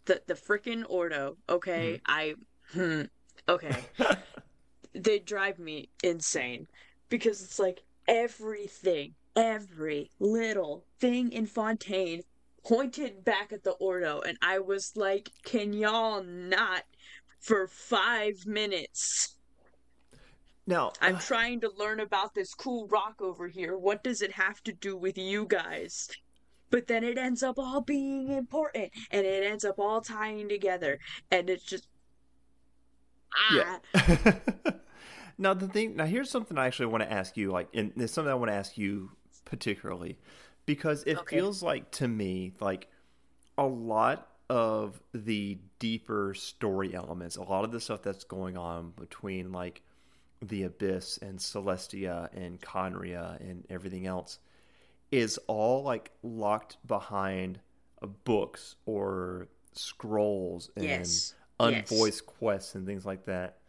the 0.08 0.22
the 0.26 0.34
freaking 0.34 0.84
ordo 0.89 1.38
okay 1.47 2.01
i 2.08 2.34
hmm, 2.74 3.03
okay 3.47 3.86
they 4.93 5.20
drive 5.20 5.60
me 5.60 5.89
insane 6.03 6.68
because 7.10 7.43
it's 7.43 7.60
like 7.60 7.84
everything 8.08 9.14
every 9.36 10.10
little 10.20 10.84
thing 10.99 11.32
in 11.32 11.45
fontaine 11.45 12.24
pointed 12.66 13.24
back 13.24 13.53
at 13.53 13.64
the 13.64 13.72
ordo 13.72 14.22
and 14.22 14.38
i 14.41 14.58
was 14.58 14.93
like 14.95 15.30
can 15.43 15.72
y'all 15.74 16.24
not 16.24 16.84
for 17.39 17.68
five 17.68 18.45
minutes 18.47 19.38
now 20.70 20.91
I'm 20.99 21.18
trying 21.18 21.62
to 21.62 21.72
learn 21.78 22.01
about 22.01 22.36
this 22.36 22.53
cool 22.53 22.88
rock 22.89 23.22
over 23.22 23.47
here. 23.47 23.78
What 23.78 24.03
does 24.03 24.22
it 24.22 24.34
have 24.34 24.62
to 24.64 24.74
do 24.74 24.97
with 24.97 25.18
you 25.18 25.45
guys? 25.45 26.10
But 26.70 26.88
then 26.88 27.03
it 27.03 27.18
ends 27.18 27.43
up 27.43 27.57
all 27.57 27.82
being 27.82 28.30
important 28.30 28.91
and 29.11 29.26
it 29.26 29.43
ends 29.43 29.63
up 29.63 29.80
all 29.80 30.01
tying 30.01 30.49
together. 30.49 30.99
And 31.32 31.49
it's 31.49 31.63
just. 31.63 31.88
Ah. 33.36 33.80
yeah. 33.95 34.34
now 35.38 35.53
the 35.53 35.68
thing. 35.68 35.95
Now 35.95 36.05
here's 36.05 36.30
something 36.30 36.57
I 36.57 36.68
actually 36.68 36.88
want 36.88 37.03
to 37.03 37.11
ask 37.11 37.38
you. 37.38 37.51
Like, 37.51 37.70
and 37.74 37.91
it's 37.95 38.13
something 38.13 38.32
I 38.32 38.36
want 38.36 38.51
to 38.51 38.55
ask 38.55 38.78
you 38.78 39.11
particularly 39.45 40.18
because 40.65 41.03
it 41.03 41.18
Okay. 41.20 41.38
feels 41.38 41.63
like 41.63 41.89
to 41.91 42.07
me 42.07 42.53
like 42.59 42.88
a 43.57 43.65
lot 43.65 44.28
of 44.49 45.01
the 45.13 45.57
deeper 45.80 46.34
story 46.34 46.93
elements, 46.93 47.36
a 47.38 47.43
lot 47.43 47.63
of 47.63 47.72
the 47.72 47.80
stuff 47.80 48.01
that's 48.01 48.24
going 48.24 48.57
on 48.57 48.91
between 48.97 49.51
like 49.51 49.82
the 50.41 50.63
Abyss 50.63 51.18
and 51.22 51.39
Celestia 51.39 52.30
and 52.34 52.61
Khaenri'ah 52.61 53.39
and 53.39 53.65
everything 53.70 54.05
else 54.05 54.39
is 55.12 55.38
all 55.47 55.84
like 55.84 56.12
locked 56.24 56.78
behind 56.86 57.60
uh, 58.01 58.08
books 58.08 58.76
or 58.86 59.47
scrolls 59.74 60.70
and 60.76 60.86
Yes. 60.86 61.34
unvoiced 61.60 62.26
quests 62.26 62.76
and 62.76 62.86
things 62.86 63.05
like 63.05 63.26
that. 63.26 63.60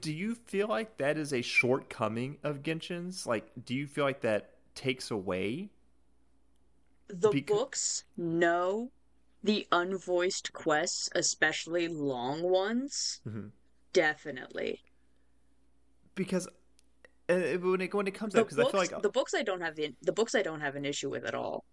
Do 0.00 0.12
you 0.12 0.34
feel 0.34 0.66
like 0.66 0.96
that 0.96 1.16
is 1.16 1.32
a 1.32 1.42
shortcoming 1.42 2.38
of 2.42 2.62
Genshin's? 2.62 3.24
Like, 3.26 3.52
do 3.64 3.72
you 3.74 3.86
feel 3.86 4.04
like 4.04 4.22
that 4.22 4.54
takes 4.74 5.10
away? 5.12 5.70
The 7.08 7.30
Becau- 7.30 7.46
books, 7.46 8.02
no. 8.16 8.90
The 9.44 9.64
unvoiced 9.70 10.52
quests, 10.52 11.08
especially 11.14 11.86
long 11.86 12.42
ones, 12.42 13.20
Mhm. 13.24 13.52
definitely. 13.92 14.82
Because 16.16 16.48
uh, 17.28 17.34
when 17.58 17.80
it 17.80 17.94
when 17.94 18.06
it 18.06 18.12
comes 18.14 18.34
The 18.34 18.40
up, 18.40 18.46
because 18.48 18.58
I 18.58 18.64
feel 18.66 18.80
like 18.80 19.02
the 19.02 19.10
books 19.10 19.34
I 19.34 19.42
don't 19.42 19.60
have 19.60 19.76
the 19.76 19.94
the 20.02 20.12
books 20.12 20.34
I 20.34 20.42
don't 20.42 20.60
have 20.60 20.76
an 20.76 20.84
issue 20.84 21.10
with 21.10 21.24
at 21.24 21.34
all. 21.34 21.64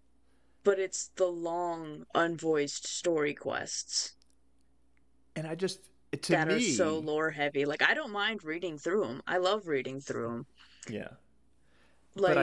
But 0.64 0.78
it's 0.80 1.08
the 1.16 1.26
long 1.26 2.06
unvoiced 2.14 2.86
story 2.86 3.34
quests. 3.34 4.14
and 5.36 5.46
I 5.46 5.54
just 5.54 5.80
to 6.22 6.32
that 6.32 6.48
me 6.48 6.56
are 6.56 6.60
so 6.60 6.98
lore 6.98 7.30
heavy. 7.30 7.64
Like 7.64 7.82
I 7.82 7.94
don't 7.94 8.12
mind 8.12 8.44
reading 8.44 8.78
through 8.78 9.02
them. 9.06 9.22
I 9.26 9.38
love 9.38 9.66
reading 9.68 10.00
through 10.00 10.28
them. 10.28 10.46
yeah 10.88 11.08
Like, 12.16 12.34
but 12.34 12.38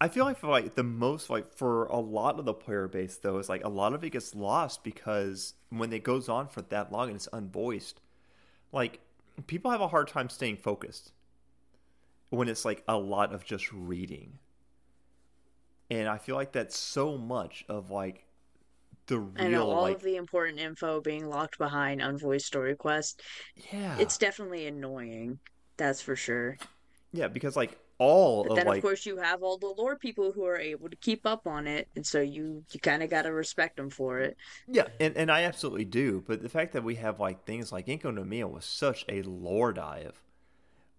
I, 0.00 0.06
I 0.06 0.08
feel 0.08 0.24
like 0.24 0.38
for 0.38 0.48
like 0.48 0.74
the 0.74 0.82
most 0.84 1.30
like 1.30 1.52
for 1.54 1.86
a 1.86 1.98
lot 1.98 2.38
of 2.38 2.44
the 2.44 2.54
player 2.54 2.88
base 2.88 3.16
though 3.18 3.38
is 3.38 3.48
like 3.48 3.64
a 3.64 3.68
lot 3.68 3.92
of 3.92 4.04
it 4.04 4.10
gets 4.10 4.34
lost 4.34 4.84
because 4.84 5.54
when 5.70 5.92
it 5.92 6.02
goes 6.04 6.28
on 6.28 6.48
for 6.48 6.62
that 6.62 6.92
long 6.92 7.08
and 7.08 7.16
it's 7.16 7.28
unvoiced, 7.32 8.00
like 8.72 9.00
people 9.46 9.70
have 9.70 9.80
a 9.80 9.88
hard 9.88 10.08
time 10.08 10.28
staying 10.28 10.56
focused 10.56 11.12
when 12.30 12.48
it's 12.48 12.64
like 12.64 12.82
a 12.88 12.96
lot 12.98 13.32
of 13.34 13.44
just 13.44 13.72
reading. 13.72 14.38
And 15.90 16.08
I 16.08 16.18
feel 16.18 16.36
like 16.36 16.52
that's 16.52 16.76
so 16.78 17.18
much 17.18 17.64
of 17.68 17.90
like 17.90 18.24
the 19.06 19.18
real 19.18 19.48
know 19.48 19.70
all 19.70 19.80
like 19.80 19.94
of 19.94 20.02
the 20.02 20.16
important 20.16 20.58
info 20.60 21.00
being 21.00 21.26
locked 21.28 21.58
behind 21.58 22.00
unvoiced 22.00 22.46
story 22.46 22.76
quest. 22.76 23.20
yeah 23.72 23.96
It's 23.96 24.18
definitely 24.18 24.66
annoying. 24.66 25.40
That's 25.78 26.02
for 26.02 26.16
sure. 26.16 26.58
yeah 27.12 27.28
because 27.28 27.56
like 27.56 27.78
all 27.98 28.44
But 28.44 28.52
of 28.52 28.64
then, 28.64 28.64
like 28.64 28.76
of 28.76 28.80
course, 28.82 29.06
you 29.06 29.16
have 29.18 29.42
all 29.42 29.56
the 29.58 29.66
lore 29.68 29.96
people 29.98 30.32
who 30.32 30.44
are 30.44 30.58
able 30.58 30.88
to 30.90 30.96
keep 30.96 31.24
up 31.26 31.46
on 31.46 31.66
it, 31.66 31.88
and 31.96 32.06
so 32.06 32.20
you 32.20 32.64
you 32.70 32.80
kind 32.80 33.02
of 33.02 33.08
got 33.10 33.22
to 33.22 33.32
respect 33.32 33.76
them 33.76 33.88
for 33.90 34.18
it. 34.20 34.36
Yeah, 34.66 34.88
and, 34.98 35.14
and 35.18 35.30
I 35.30 35.42
absolutely 35.42 35.84
do. 35.84 36.24
But 36.26 36.40
the 36.42 36.48
fact 36.48 36.72
that 36.72 36.82
we 36.84 36.94
have 36.96 37.20
like 37.20 37.44
things 37.44 37.72
like 37.72 37.86
Enkanomiya 37.88 38.50
was 38.50 38.64
such 38.64 39.04
a 39.08 39.22
lore 39.22 39.72
dive. 39.74 40.18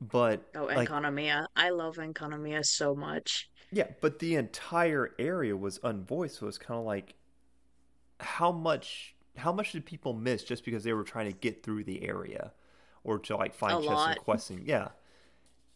But 0.02 0.42
Oh, 0.56 0.66
like 0.66 0.90
Enkanomiya. 0.90 1.46
I 1.56 1.70
love 1.70 1.98
Enkanomiya 1.98 2.66
so 2.66 2.96
much. 2.96 3.50
yeah, 3.72 3.88
but 4.02 4.18
the 4.20 4.36
entire 4.36 5.12
area 5.20 5.56
was 5.56 5.78
unvoiced, 5.80 6.40
so 6.40 6.48
it's 6.48 6.58
kind 6.58 6.80
of 6.80 6.86
like 6.86 7.16
how 8.20 8.52
much 8.52 9.16
how 9.38 9.52
much 9.54 9.72
did 9.72 9.86
people 9.86 10.14
miss 10.14 10.44
just 10.44 10.66
because 10.66 10.84
they 10.84 10.94
were 10.94 11.04
trying 11.04 11.32
to 11.32 11.38
get 11.38 11.64
through 11.64 11.84
the 11.84 12.04
area 12.04 12.52
or 13.04 13.18
to 13.20 13.38
like 13.38 13.52
A 13.52 13.54
find 13.54 13.74
chests 13.84 13.88
lot. 13.88 14.10
and 14.12 14.20
questing? 14.20 14.64
Yeah. 14.66 14.90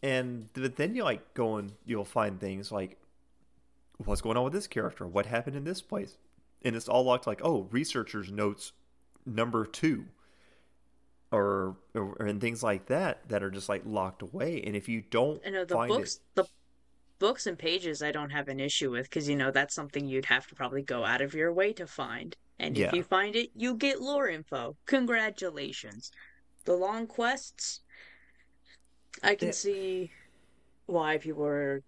And 0.02 0.48
but 0.52 0.76
then 0.76 0.94
you 0.94 1.04
like 1.04 1.32
go 1.34 1.56
and 1.56 1.72
you'll 1.84 2.04
find 2.04 2.38
things 2.40 2.70
like 2.72 2.98
what's 4.04 4.20
going 4.20 4.36
on 4.36 4.44
with 4.44 4.52
this 4.52 4.66
character? 4.66 5.06
What 5.06 5.26
happened 5.26 5.56
in 5.56 5.64
this 5.64 5.80
place? 5.80 6.18
And 6.62 6.74
it's 6.76 6.88
all 6.88 7.04
locked 7.04 7.26
like, 7.26 7.40
oh, 7.44 7.68
researchers 7.70 8.30
notes 8.30 8.72
number 9.24 9.64
two. 9.64 10.06
Or, 11.32 11.76
or 11.94 12.24
and 12.26 12.40
things 12.40 12.62
like 12.62 12.86
that 12.86 13.28
that 13.28 13.42
are 13.42 13.50
just 13.50 13.68
like 13.68 13.82
locked 13.84 14.22
away. 14.22 14.62
And 14.64 14.76
if 14.76 14.88
you 14.88 15.02
don't 15.02 15.42
I 15.44 15.48
know 15.50 15.64
the 15.64 15.78
books, 15.78 16.18
it, 16.18 16.20
the 16.34 16.46
books 17.18 17.46
and 17.46 17.58
pages, 17.58 18.02
I 18.02 18.12
don't 18.12 18.30
have 18.30 18.48
an 18.48 18.60
issue 18.60 18.90
with 18.90 19.04
because 19.10 19.28
you 19.28 19.36
know 19.36 19.50
that's 19.50 19.74
something 19.74 20.06
you'd 20.06 20.26
have 20.26 20.46
to 20.48 20.54
probably 20.54 20.82
go 20.82 21.04
out 21.04 21.22
of 21.22 21.34
your 21.34 21.52
way 21.54 21.72
to 21.74 21.86
find. 21.86 22.36
And 22.58 22.76
Yeah. 22.76 22.86
if 22.86 22.92
you 22.92 23.02
find 23.04 23.36
it, 23.36 23.50
you 23.54 23.76
get 23.76 24.00
lore 24.02 24.28
info. 24.28 24.76
Congratulations. 24.86 26.10
The 26.64 26.76
long 26.76 27.06
quests, 27.06 27.82
I 29.22 29.34
can 29.34 29.48
Yeah. 29.48 29.52
see 29.52 30.10
why 30.86 31.18
people 31.18 31.44
are, 31.46 31.82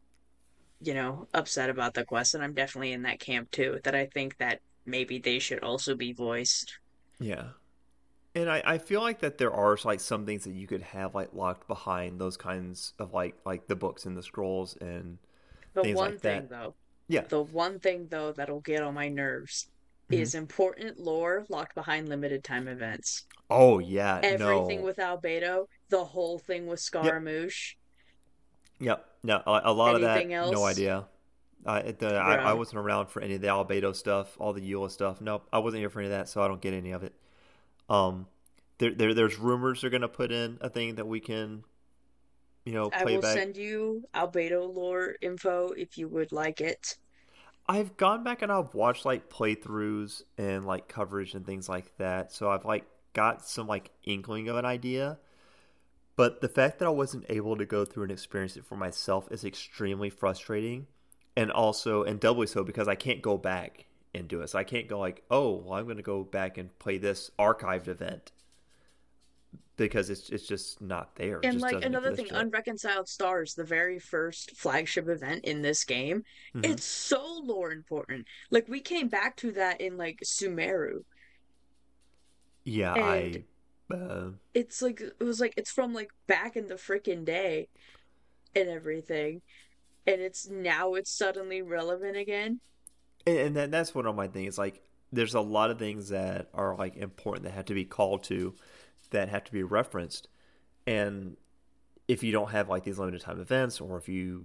you 0.81 0.95
know, 0.95 1.29
upset 1.35 1.71
about 1.71 1.95
the 1.95 2.05
quest, 2.07 2.35
and 2.35 2.45
I'm 2.45 2.55
definitely 2.55 2.93
in 2.93 3.03
that 3.03 3.21
camp 3.21 3.51
too. 3.53 3.81
That 3.85 3.95
I 3.97 4.07
think 4.07 4.39
that 4.39 4.63
maybe 4.87 5.19
they 5.21 5.39
should 5.41 5.61
also 5.65 5.97
be 5.97 6.13
voiced. 6.15 6.79
yeah. 7.21 7.49
And 8.39 8.51
I, 8.51 8.63
I 8.65 8.79
feel 8.79 9.01
like 9.01 9.21
that 9.21 9.39
there 9.39 9.53
are 9.53 9.77
like 9.85 10.01
some 10.01 10.25
things 10.27 10.45
that 10.45 10.53
you 10.55 10.67
could 10.67 10.83
have 10.83 11.15
like 11.15 11.35
locked 11.35 11.67
behind 11.67 12.21
those 12.21 12.37
kinds 12.37 12.95
of 12.99 13.13
like 13.13 13.35
like 13.45 13.67
the 13.67 13.77
books 13.77 14.07
and 14.07 14.17
the 14.17 14.23
scrolls 14.23 14.77
and 14.81 15.19
The 15.75 15.83
Things 15.83 15.97
one 15.97 16.11
like 16.13 16.21
thing 16.21 16.43
that. 16.43 16.49
though, 16.49 16.75
yeah. 17.09 17.23
the 17.23 17.43
one 17.43 17.81
thing 17.81 18.09
though 18.09 18.33
that'll 18.33 18.61
get 18.61 18.83
on 18.83 18.95
my 18.95 19.09
nerves 19.09 19.69
Mhm. 20.11 20.21
is 20.21 20.35
important 20.35 20.99
lore 20.99 21.47
locked 21.49 21.75
behind 21.75 22.09
limited 22.09 22.45
time 22.45 22.69
events. 22.69 23.27
Oh 23.51 23.79
yeah, 23.79 24.21
Everything 24.23 24.81
no. 24.81 24.85
with 24.85 24.99
Albedo, 24.99 25.67
the 25.91 26.05
whole 26.05 26.39
thing 26.39 26.67
with 26.67 26.81
Scaramouche. 26.81 27.77
Yep. 28.81 29.07
No, 29.25 29.43
a, 29.47 29.63
a 29.65 29.73
lot 29.73 29.95
Anything 29.97 30.35
of 30.35 30.47
that. 30.47 30.53
No 30.53 30.65
idea. 30.65 31.07
I, 31.67 31.81
it- 31.81 31.99
the, 31.99 32.15
I 32.15 32.37
I 32.37 32.53
wasn't 32.55 32.79
around 32.79 33.09
for 33.09 33.21
any 33.23 33.35
of 33.35 33.41
the 33.41 33.49
Albedo 33.49 33.95
stuff, 33.95 34.37
all 34.39 34.53
the 34.53 34.73
Eula 34.73 34.91
stuff. 34.91 35.21
Nope, 35.21 35.49
I 35.53 35.59
wasn't 35.59 35.81
here 35.81 35.91
for 35.91 36.01
any 36.01 36.07
of 36.07 36.13
that, 36.13 36.29
so 36.29 36.43
I 36.43 36.49
don't 36.49 36.61
get 36.61 36.73
any 36.75 36.93
of 36.93 37.03
it. 37.03 37.15
Um, 37.89 38.27
there, 38.79 38.93
there 38.95 39.15
there's 39.15 39.39
rumors 39.39 39.81
they're 39.81 39.91
gonna 39.91 40.09
put 40.09 40.33
in 40.33 40.59
a 40.61 40.71
thing 40.71 40.97
that 40.97 41.07
we 41.07 41.21
can, 41.21 41.65
you 42.65 42.73
know, 42.73 42.91
I 42.93 43.07
will 43.07 43.21
back. 43.21 43.35
send 43.35 43.57
you 43.57 44.05
Albedo 44.15 44.73
lore 44.75 45.17
info 45.23 45.71
if 45.71 45.97
you 45.97 46.07
would 46.09 46.33
like 46.33 46.61
it. 46.61 46.99
I've 47.69 47.97
gone 47.97 48.25
back 48.25 48.43
and 48.43 48.51
I've 48.51 48.75
watched 48.75 49.05
like 49.05 49.29
playthroughs 49.31 50.23
and 50.39 50.67
like 50.67 50.89
coverage 50.89 51.35
and 51.35 51.45
things 51.47 51.69
like 51.69 51.97
that, 51.99 52.33
so 52.33 52.51
I've 52.51 52.65
like 52.65 52.85
got 53.13 53.45
some 53.47 53.67
like 53.67 53.91
inkling 54.05 54.49
of 54.49 54.57
an 54.57 54.65
idea. 54.65 55.19
But 56.17 56.41
the 56.43 56.49
fact 56.49 56.79
that 56.79 56.87
I 56.87 56.91
wasn't 56.91 57.27
able 57.31 57.57
to 57.57 57.65
go 57.67 57.85
through 57.85 58.05
and 58.05 58.13
experience 58.13 58.57
it 58.57 58.67
for 58.67 58.77
myself 58.77 59.31
is 59.33 59.45
extremely 59.45 60.11
frustrating, 60.11 60.87
and 61.37 61.51
also 61.53 62.03
and 62.05 62.21
doubly 62.21 62.47
so 62.47 62.65
because 62.65 62.89
I 62.89 62.95
can't 62.97 63.23
go 63.23 63.39
back 63.39 63.87
and 64.15 64.29
do 64.29 64.41
it. 64.41 64.49
So 64.49 64.59
I 64.59 64.65
can't 64.65 64.89
go 64.89 64.99
like, 64.99 65.23
oh, 65.31 65.57
well, 65.57 65.75
I'm 65.79 65.85
going 65.85 65.97
to 65.99 66.03
go 66.03 66.25
back 66.25 66.59
and 66.59 66.77
play 66.79 66.99
this 66.99 67.31
archived 67.39 67.89
event 67.89 68.33
because 69.77 70.11
it's 70.11 70.29
it's 70.31 70.47
just 70.47 70.81
not 70.81 71.15
there. 71.17 71.41
And 71.45 71.61
like 71.61 71.85
another 71.85 72.15
thing, 72.15 72.27
yet. 72.27 72.35
Unreconciled 72.37 73.09
Stars, 73.09 73.55
the 73.55 73.65
very 73.65 73.99
first 74.01 74.57
flagship 74.57 75.09
event 75.09 75.45
in 75.45 75.63
this 75.63 75.85
game, 75.85 76.25
Mhm. 76.55 76.67
it's 76.67 76.85
so 76.85 77.41
lore 77.45 77.71
important. 77.71 78.27
Like 78.51 78.67
we 78.69 78.81
came 78.81 79.09
back 79.09 79.37
to 79.37 79.53
that 79.53 79.81
in 79.81 79.97
like 79.97 80.21
Sumeru. 80.25 81.05
yeah, 82.65 82.95
and- 82.95 83.05
I. 83.91 83.95
Uh, 83.95 84.31
It's 84.53 84.83
like 84.83 85.01
it 85.01 85.23
was 85.23 85.41
like 85.41 85.55
it's 85.57 85.71
from 85.71 85.95
like 85.95 86.11
back 86.27 86.57
in 86.57 86.69
the 86.69 86.75
frickin' 86.75 87.25
day 87.25 87.69
and 88.55 88.69
everything. 88.69 89.41
And 90.07 90.21
it's 90.21 90.49
now 90.49 90.95
it's 90.95 91.11
suddenly 91.11 91.63
relevant 91.63 92.17
again. 92.17 92.61
And, 93.37 93.57
that, 93.57 93.71
that's 93.71 93.95
what 93.95 94.05
my 94.15 94.29
things. 94.29 94.59
like 94.59 94.83
there's 95.13 95.35
a 95.35 95.41
lot 95.41 95.71
of 95.71 95.79
things 95.79 96.11
that 96.11 96.49
are 96.55 96.77
like 96.77 96.97
important 96.97 97.45
that 97.45 97.53
have 97.53 97.65
to 97.67 97.75
be 97.75 97.85
called 97.85 98.23
to 98.25 98.55
that 99.11 99.29
have 99.29 99.45
to 99.45 99.53
be 99.53 99.63
referenced 99.63 100.29
and 100.87 101.37
if 102.07 102.23
you 102.23 102.33
don't 102.33 102.51
have 102.51 102.69
like 102.69 102.85
these 102.85 102.99
limited 102.99 103.21
time 103.21 103.41
events 103.41 103.81
or 103.81 103.97
if 103.97 104.09
you 104.09 104.45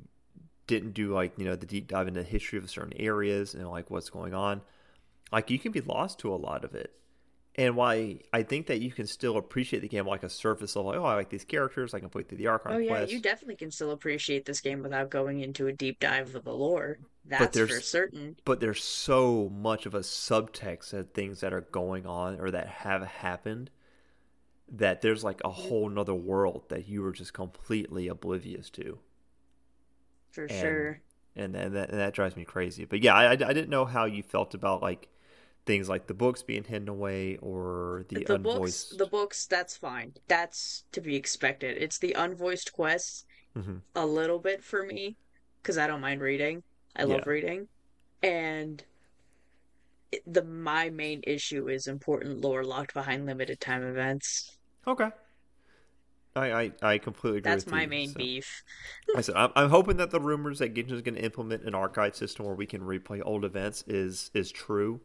didn't 0.68 0.94
do 0.94 1.14
like 1.14 1.38
you 1.38 1.46
know 1.46 1.56
the 1.56 1.66
deep 1.66 1.88
dive 1.88 2.08
into 2.08 2.22
the 2.22 2.28
history 2.28 2.58
of 2.58 2.70
certain 2.70 2.94
areas 2.98 3.54
and 3.54 3.70
like 3.70 3.90
what's 3.90 4.10
going 4.10 4.34
on 4.34 4.62
like 5.32 5.50
you 5.50 5.60
can 5.60 5.72
be 5.72 5.82
lost 5.82 6.20
to 6.20 6.34
a 6.34 6.36
lot 6.36 6.64
of 6.64 6.74
it 6.76 6.94
and 7.56 7.76
why 7.76 8.20
I 8.32 8.44
think 8.44 8.68
that 8.68 8.82
you 8.82 8.92
can 8.92 9.06
still 9.08 9.38
appreciate 9.38 9.82
the 9.82 9.88
game 9.88 10.08
like 10.08 10.24
a 10.24 10.30
surface 10.30 10.76
level. 10.76 10.92
Like, 10.92 11.00
oh, 11.00 11.06
I 11.06 11.16
like 11.16 11.30
these 11.30 11.44
characters. 11.46 11.94
I 11.94 12.00
can 12.00 12.10
play 12.10 12.24
through 12.24 12.40
the 12.40 12.48
archive 12.48 12.74
Oh 12.74 12.78
yeah, 12.80 12.90
quest. 12.98 13.12
you 13.12 13.20
definitely 13.20 13.56
can 13.58 13.70
still 13.72 13.92
appreciate 13.92 14.46
this 14.46 14.60
game 14.62 14.82
without 14.82 15.10
going 15.12 15.42
into 15.42 15.68
a 15.68 15.72
deep 15.74 16.00
dive 16.00 16.34
of 16.36 16.44
the 16.44 16.54
lore. 16.54 16.98
That's 17.26 17.58
for 17.58 17.68
certain. 17.80 18.36
but 18.44 18.60
there's 18.60 18.84
so 18.84 19.50
much 19.56 19.86
of 19.86 19.94
a 19.96 20.00
subtext 20.00 20.92
of 20.94 21.12
things 21.12 21.40
that 21.40 21.54
are 21.54 21.62
going 21.62 22.06
on 22.06 22.40
or 22.40 22.52
that 22.52 22.68
have 22.68 23.04
happened 23.04 23.70
that 24.70 25.02
there's 25.02 25.24
like 25.24 25.40
a 25.46 25.50
whole 25.50 25.88
nother 25.88 26.14
world 26.16 26.64
that 26.70 26.88
you 26.90 27.02
were 27.02 27.12
just 27.14 27.32
completely 27.34 28.08
oblivious 28.10 28.70
to 28.72 29.00
For 30.32 30.46
and- 30.46 30.52
sure. 30.52 31.02
and, 31.36 31.56
and, 31.56 31.76
that, 31.76 31.92
and 31.92 32.00
that 32.00 32.14
drives 32.14 32.36
me 32.36 32.44
crazy 32.46 32.86
but 32.86 33.02
yeah 33.02 33.14
I 33.16 33.32
I 33.32 33.36
didn't 33.36 33.70
know 33.70 33.86
how 33.86 34.06
you 34.06 34.24
felt 34.24 34.54
about 34.54 34.82
like 34.82 35.08
things 35.66 35.88
like 35.88 36.08
the 36.08 36.14
books 36.14 36.44
being 36.44 36.64
hidden 36.64 36.90
away 36.90 37.38
or 37.42 38.06
the, 38.10 38.24
the 38.24 38.34
unvoiced 38.34 38.44
books 38.44 38.96
the 38.98 39.06
books 39.06 39.46
that's 39.48 39.78
fine 39.78 40.14
that's 40.28 40.84
to 40.92 41.00
be 41.02 41.16
expected 41.16 41.78
it's 41.82 41.98
the 42.00 42.14
unvoiced 42.18 42.72
quests 42.74 43.26
Mhm. 43.56 43.82
a 43.96 44.06
little 44.06 44.40
bit 44.40 44.64
for 44.64 44.84
me 44.86 45.16
because 45.62 45.78
i 45.78 45.88
don't 45.88 46.02
mind 46.02 46.22
reading 46.22 46.64
i 46.96 47.04
love 47.04 47.22
Yeah. 47.26 47.30
reading 47.30 47.68
and 48.22 48.84
the 50.28 50.44
my 50.44 50.90
main 50.90 51.22
issue 51.26 51.70
is 51.70 51.88
important 51.88 52.42
lore 52.42 52.64
locked 52.64 52.94
behind 52.94 53.26
limited 53.26 53.60
time 53.60 53.84
events 53.84 54.58
okay 54.88 55.10
I, 56.36 56.52
I, 56.52 56.72
I 56.82 56.98
completely 56.98 57.38
agree 57.40 57.52
with 57.54 57.66
that. 57.66 57.72
that's 57.72 57.72
my 57.72 57.84
you, 57.84 57.90
main 57.90 58.10
so. 58.10 58.18
beef 58.18 58.64
I 59.16 59.22
said 59.22 59.36
I'm, 59.36 59.52
I'm 59.56 59.70
hoping 59.70 59.98
that 59.98 60.10
the 60.10 60.20
rumors 60.20 60.60
that 60.60 60.74
Genshin 60.74 60.94
is 60.94 61.02
going 61.04 61.16
to 61.16 61.24
implement 61.24 61.64
an 61.64 61.76
archive 61.76 62.16
system 62.16 62.46
where 62.48 62.56
we 62.56 62.66
can 62.66 62.82
replay 62.82 63.22
old 63.24 63.46
events 63.46 63.84
is 63.88 64.32
is 64.34 64.52
true. 64.52 65.00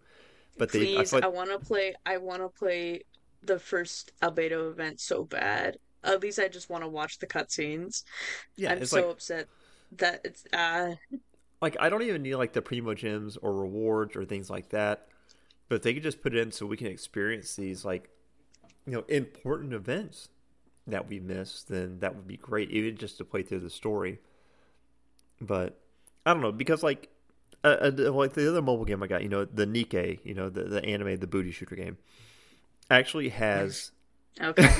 But 0.59 0.73
they, 0.73 0.95
I 0.95 0.97
please 0.97 1.11
feel 1.11 1.21
i, 1.25 1.29
want 1.29 1.51
to 1.51 1.59
play 1.59 1.95
i 2.07 2.17
want 2.17 2.43
to 2.43 2.49
play 2.49 3.03
the 3.43 3.59
first 3.59 4.13
albedo 4.23 4.71
event 4.71 5.01
so 5.01 5.25
bad 5.25 5.79
at 6.05 6.21
least 6.21 6.39
i 6.39 6.49
just 6.49 6.69
want 6.69 6.83
to 6.83 6.89
watch 6.89 7.19
the 7.19 7.27
cutscenes 7.27 8.03
yeah, 8.57 8.73
i'm 8.73 8.79
it's 8.79 8.91
so 8.91 8.97
like 8.97 9.11
upset 9.11 9.49
that 9.93 10.21
it's 10.25 10.45
uh 10.53 10.95
like 11.61 11.77
I 11.81 11.89
don't 11.89 12.03
even 12.03 12.23
need 12.23 12.37
like 12.37 12.53
the 12.53 12.63
Primogems 12.63 13.37
or 13.41 13.53
rewards 13.53 14.17
or 14.17 14.25
things 14.25 14.49
like 14.51 14.71
that. 14.71 15.09
But 15.69 15.77
if 15.77 15.83
they 15.83 15.95
could 15.95 16.03
just 16.03 16.23
put 16.23 16.35
it 16.35 16.41
in 16.41 16.53
so 16.53 16.67
we 16.67 16.77
can 16.77 16.87
experience 16.87 17.57
these 17.57 17.85
like 17.85 18.09
you 18.87 18.93
know 18.93 19.05
important 19.09 19.73
events 19.73 20.29
that 20.87 21.09
we 21.09 21.21
missed, 21.21 21.69
then 21.69 21.99
that 22.01 22.15
would 22.15 22.27
be 22.27 22.37
great, 22.37 22.71
even 22.71 22.97
just 22.97 23.19
to 23.19 23.25
play 23.25 23.43
through 23.43 23.61
the 23.61 23.71
story. 23.71 24.21
But 25.41 25.79
I 26.25 26.33
don't 26.33 26.43
know 26.43 26.53
because 26.53 26.83
like 26.83 27.11
uh, 27.65 27.91
uh, 27.99 28.13
like 28.13 28.35
the 28.35 28.49
other 28.49 28.63
mobile 28.63 28.85
game 28.85 29.03
I 29.03 29.07
got, 29.07 29.23
you 29.23 29.29
know, 29.29 29.45
the 29.45 29.67
NIKKE, 29.67 30.21
you 30.25 30.35
know, 30.35 30.49
the 30.49 30.65
the 30.65 30.85
anime, 30.85 31.17
the 31.17 31.27
booty 31.27 31.51
shooter 31.51 31.77
game, 31.77 31.99
actually 32.91 33.31
has 33.31 33.93
okay 34.41 34.71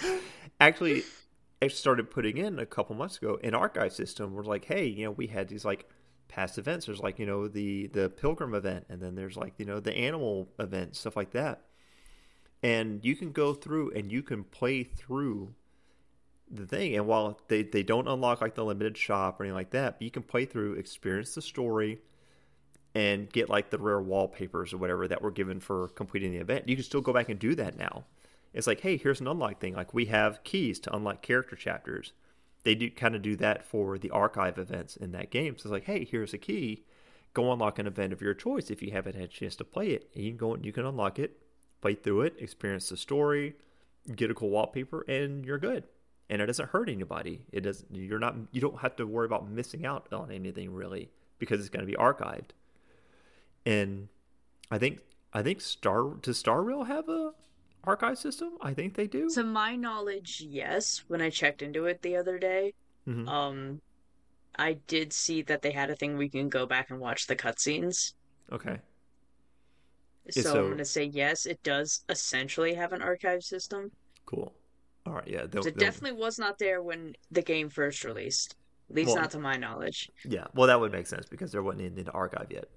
actually 0.60 1.02
I 1.62 1.68
started 1.68 2.10
putting 2.10 2.36
in 2.36 2.58
a 2.58 2.66
couple 2.66 2.96
months 2.96 3.16
ago 3.18 3.38
an 3.42 3.54
archive 3.54 3.92
system. 3.92 4.34
We're 4.34 4.42
like, 4.42 4.64
hey, 4.64 4.86
you 4.86 5.04
know, 5.04 5.10
we 5.12 5.28
had 5.28 5.48
these 5.48 5.64
like 5.64 5.88
past 6.28 6.58
events. 6.58 6.86
There's 6.86 7.00
like 7.00 7.18
you 7.18 7.26
know 7.26 7.48
the 7.48 7.86
the 7.88 8.10
pilgrim 8.10 8.54
event, 8.54 8.86
and 8.88 9.00
then 9.00 9.14
there's 9.14 9.36
like 9.36 9.54
you 9.58 9.64
know 9.64 9.80
the 9.80 9.96
animal 9.96 10.48
event, 10.58 10.96
stuff 10.96 11.16
like 11.16 11.32
that. 11.32 11.62
And 12.62 13.04
you 13.04 13.14
can 13.14 13.32
go 13.32 13.52
through 13.52 13.92
and 13.92 14.10
you 14.10 14.22
can 14.22 14.42
play 14.42 14.84
through 14.84 15.54
the 16.50 16.66
thing. 16.66 16.96
And 16.96 17.06
while 17.06 17.38
they, 17.48 17.62
they 17.62 17.82
don't 17.82 18.08
unlock 18.08 18.40
like 18.40 18.54
the 18.54 18.64
limited 18.64 18.96
shop 18.96 19.38
or 19.38 19.44
anything 19.44 19.54
like 19.54 19.70
that, 19.70 19.98
but 19.98 20.02
you 20.02 20.10
can 20.10 20.22
play 20.22 20.46
through, 20.46 20.74
experience 20.74 21.34
the 21.34 21.42
story, 21.42 22.00
and 22.94 23.30
get 23.32 23.48
like 23.48 23.70
the 23.70 23.78
rare 23.78 24.00
wallpapers 24.00 24.72
or 24.72 24.78
whatever 24.78 25.08
that 25.08 25.22
were 25.22 25.30
given 25.30 25.60
for 25.60 25.88
completing 25.88 26.32
the 26.32 26.38
event. 26.38 26.68
You 26.68 26.76
can 26.76 26.84
still 26.84 27.00
go 27.00 27.12
back 27.12 27.28
and 27.28 27.38
do 27.38 27.54
that 27.56 27.76
now. 27.76 28.04
It's 28.52 28.68
like, 28.68 28.80
hey, 28.80 28.96
here's 28.96 29.20
an 29.20 29.26
unlock 29.26 29.60
thing. 29.60 29.74
Like 29.74 29.92
we 29.92 30.06
have 30.06 30.44
keys 30.44 30.78
to 30.80 30.94
unlock 30.94 31.22
character 31.22 31.56
chapters. 31.56 32.12
They 32.62 32.74
do 32.74 32.88
kind 32.90 33.16
of 33.16 33.22
do 33.22 33.36
that 33.36 33.64
for 33.64 33.98
the 33.98 34.10
archive 34.10 34.58
events 34.58 34.96
in 34.96 35.12
that 35.12 35.30
game. 35.30 35.58
So 35.58 35.66
it's 35.66 35.72
like, 35.72 35.84
hey, 35.84 36.04
here's 36.04 36.32
a 36.32 36.38
key. 36.38 36.84
Go 37.34 37.52
unlock 37.52 37.80
an 37.80 37.88
event 37.88 38.12
of 38.12 38.22
your 38.22 38.32
choice 38.32 38.70
if 38.70 38.80
you 38.80 38.92
haven't 38.92 39.16
had 39.16 39.24
a 39.24 39.28
chance 39.28 39.56
to 39.56 39.64
play 39.64 39.88
it. 39.88 40.08
And 40.14 40.24
you 40.24 40.30
can 40.30 40.38
go 40.38 40.54
and 40.54 40.64
you 40.64 40.72
can 40.72 40.86
unlock 40.86 41.18
it, 41.18 41.42
play 41.80 41.94
through 41.94 42.22
it, 42.22 42.36
experience 42.38 42.88
the 42.88 42.96
story, 42.96 43.56
get 44.14 44.30
a 44.30 44.34
cool 44.34 44.50
wallpaper, 44.50 45.04
and 45.08 45.44
you're 45.44 45.58
good. 45.58 45.84
And 46.30 46.40
it 46.40 46.46
doesn't 46.46 46.70
hurt 46.70 46.88
anybody. 46.88 47.44
It 47.52 47.62
doesn't. 47.62 47.94
You're 47.94 48.20
not. 48.20 48.36
You 48.52 48.60
don't 48.60 48.78
have 48.78 48.96
to 48.96 49.06
worry 49.06 49.26
about 49.26 49.50
missing 49.50 49.84
out 49.84 50.10
on 50.12 50.30
anything 50.30 50.72
really 50.72 51.10
because 51.38 51.60
it's 51.60 51.68
going 51.68 51.84
to 51.84 51.90
be 51.90 51.98
archived. 51.98 52.52
And 53.66 54.08
I 54.70 54.78
think 54.78 55.00
I 55.32 55.42
think 55.42 55.60
Star 55.60 56.14
does 56.20 56.38
Star 56.38 56.62
Rail 56.62 56.84
have 56.84 57.08
a 57.08 57.32
archive 57.84 58.18
system? 58.18 58.52
I 58.60 58.72
think 58.74 58.94
they 58.94 59.06
do. 59.06 59.28
To 59.30 59.44
my 59.44 59.76
knowledge, 59.76 60.40
yes. 60.40 61.04
When 61.08 61.20
I 61.20 61.30
checked 61.30 61.62
into 61.62 61.86
it 61.86 62.02
the 62.02 62.16
other 62.16 62.38
day, 62.38 62.74
Mhm. 63.06 63.28
um, 63.28 63.80
I 64.56 64.74
did 64.74 65.12
see 65.12 65.42
that 65.42 65.62
they 65.62 65.72
had 65.72 65.90
a 65.90 65.96
thing 65.96 66.14
where 66.14 66.22
you 66.22 66.30
can 66.30 66.48
go 66.48 66.64
back 66.66 66.90
and 66.90 67.00
watch 67.00 67.26
the 67.26 67.36
cutscenes. 67.36 68.14
Okay. 68.52 68.80
So, 70.30 70.40
so- 70.40 70.64
I'm 70.64 70.70
gonna 70.70 70.84
say 70.84 71.04
yes, 71.04 71.44
it 71.46 71.62
does 71.62 72.04
essentially 72.08 72.74
have 72.74 72.92
an 72.92 73.02
archive 73.02 73.42
system. 73.42 73.90
Cool. 74.26 74.54
All 75.04 75.12
right. 75.14 75.28
Yeah. 75.28 75.46
They'll, 75.46 75.60
It 75.66 75.74
they'll- 75.76 75.86
definitely 75.90 76.18
was 76.18 76.38
not 76.38 76.58
there 76.58 76.82
when 76.82 77.14
the 77.30 77.42
game 77.42 77.68
first 77.68 78.04
released. 78.04 78.56
At 78.88 78.96
least 78.96 79.08
Well- 79.08 79.16
not 79.16 79.30
to 79.32 79.38
my 79.38 79.56
knowledge. 79.56 80.10
Yeah, 80.24 80.46
well, 80.54 80.66
that 80.68 80.78
would 80.80 80.92
make 80.92 81.06
sense 81.06 81.26
because 81.26 81.52
there 81.52 81.62
wasn't 81.62 81.82
anything 81.82 82.04
to 82.06 82.12
archive 82.12 82.50
yet. 82.50 82.70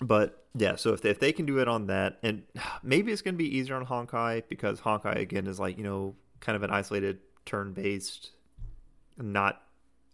But 0.00 0.44
yeah, 0.54 0.76
so 0.76 0.92
if 0.92 1.02
they, 1.02 1.10
if 1.10 1.20
they 1.20 1.32
can 1.32 1.46
do 1.46 1.58
it 1.58 1.68
on 1.68 1.86
that, 1.86 2.18
and 2.22 2.42
maybe 2.82 3.12
it's 3.12 3.22
going 3.22 3.34
to 3.34 3.38
be 3.38 3.56
easier 3.56 3.76
on 3.76 3.86
Honkai 3.86 4.44
because 4.48 4.80
Honkai 4.80 5.16
again 5.16 5.46
is 5.46 5.60
like 5.60 5.78
you 5.78 5.84
know 5.84 6.14
kind 6.40 6.56
of 6.56 6.62
an 6.62 6.70
isolated 6.70 7.18
turn-based, 7.44 8.30
not 9.18 9.62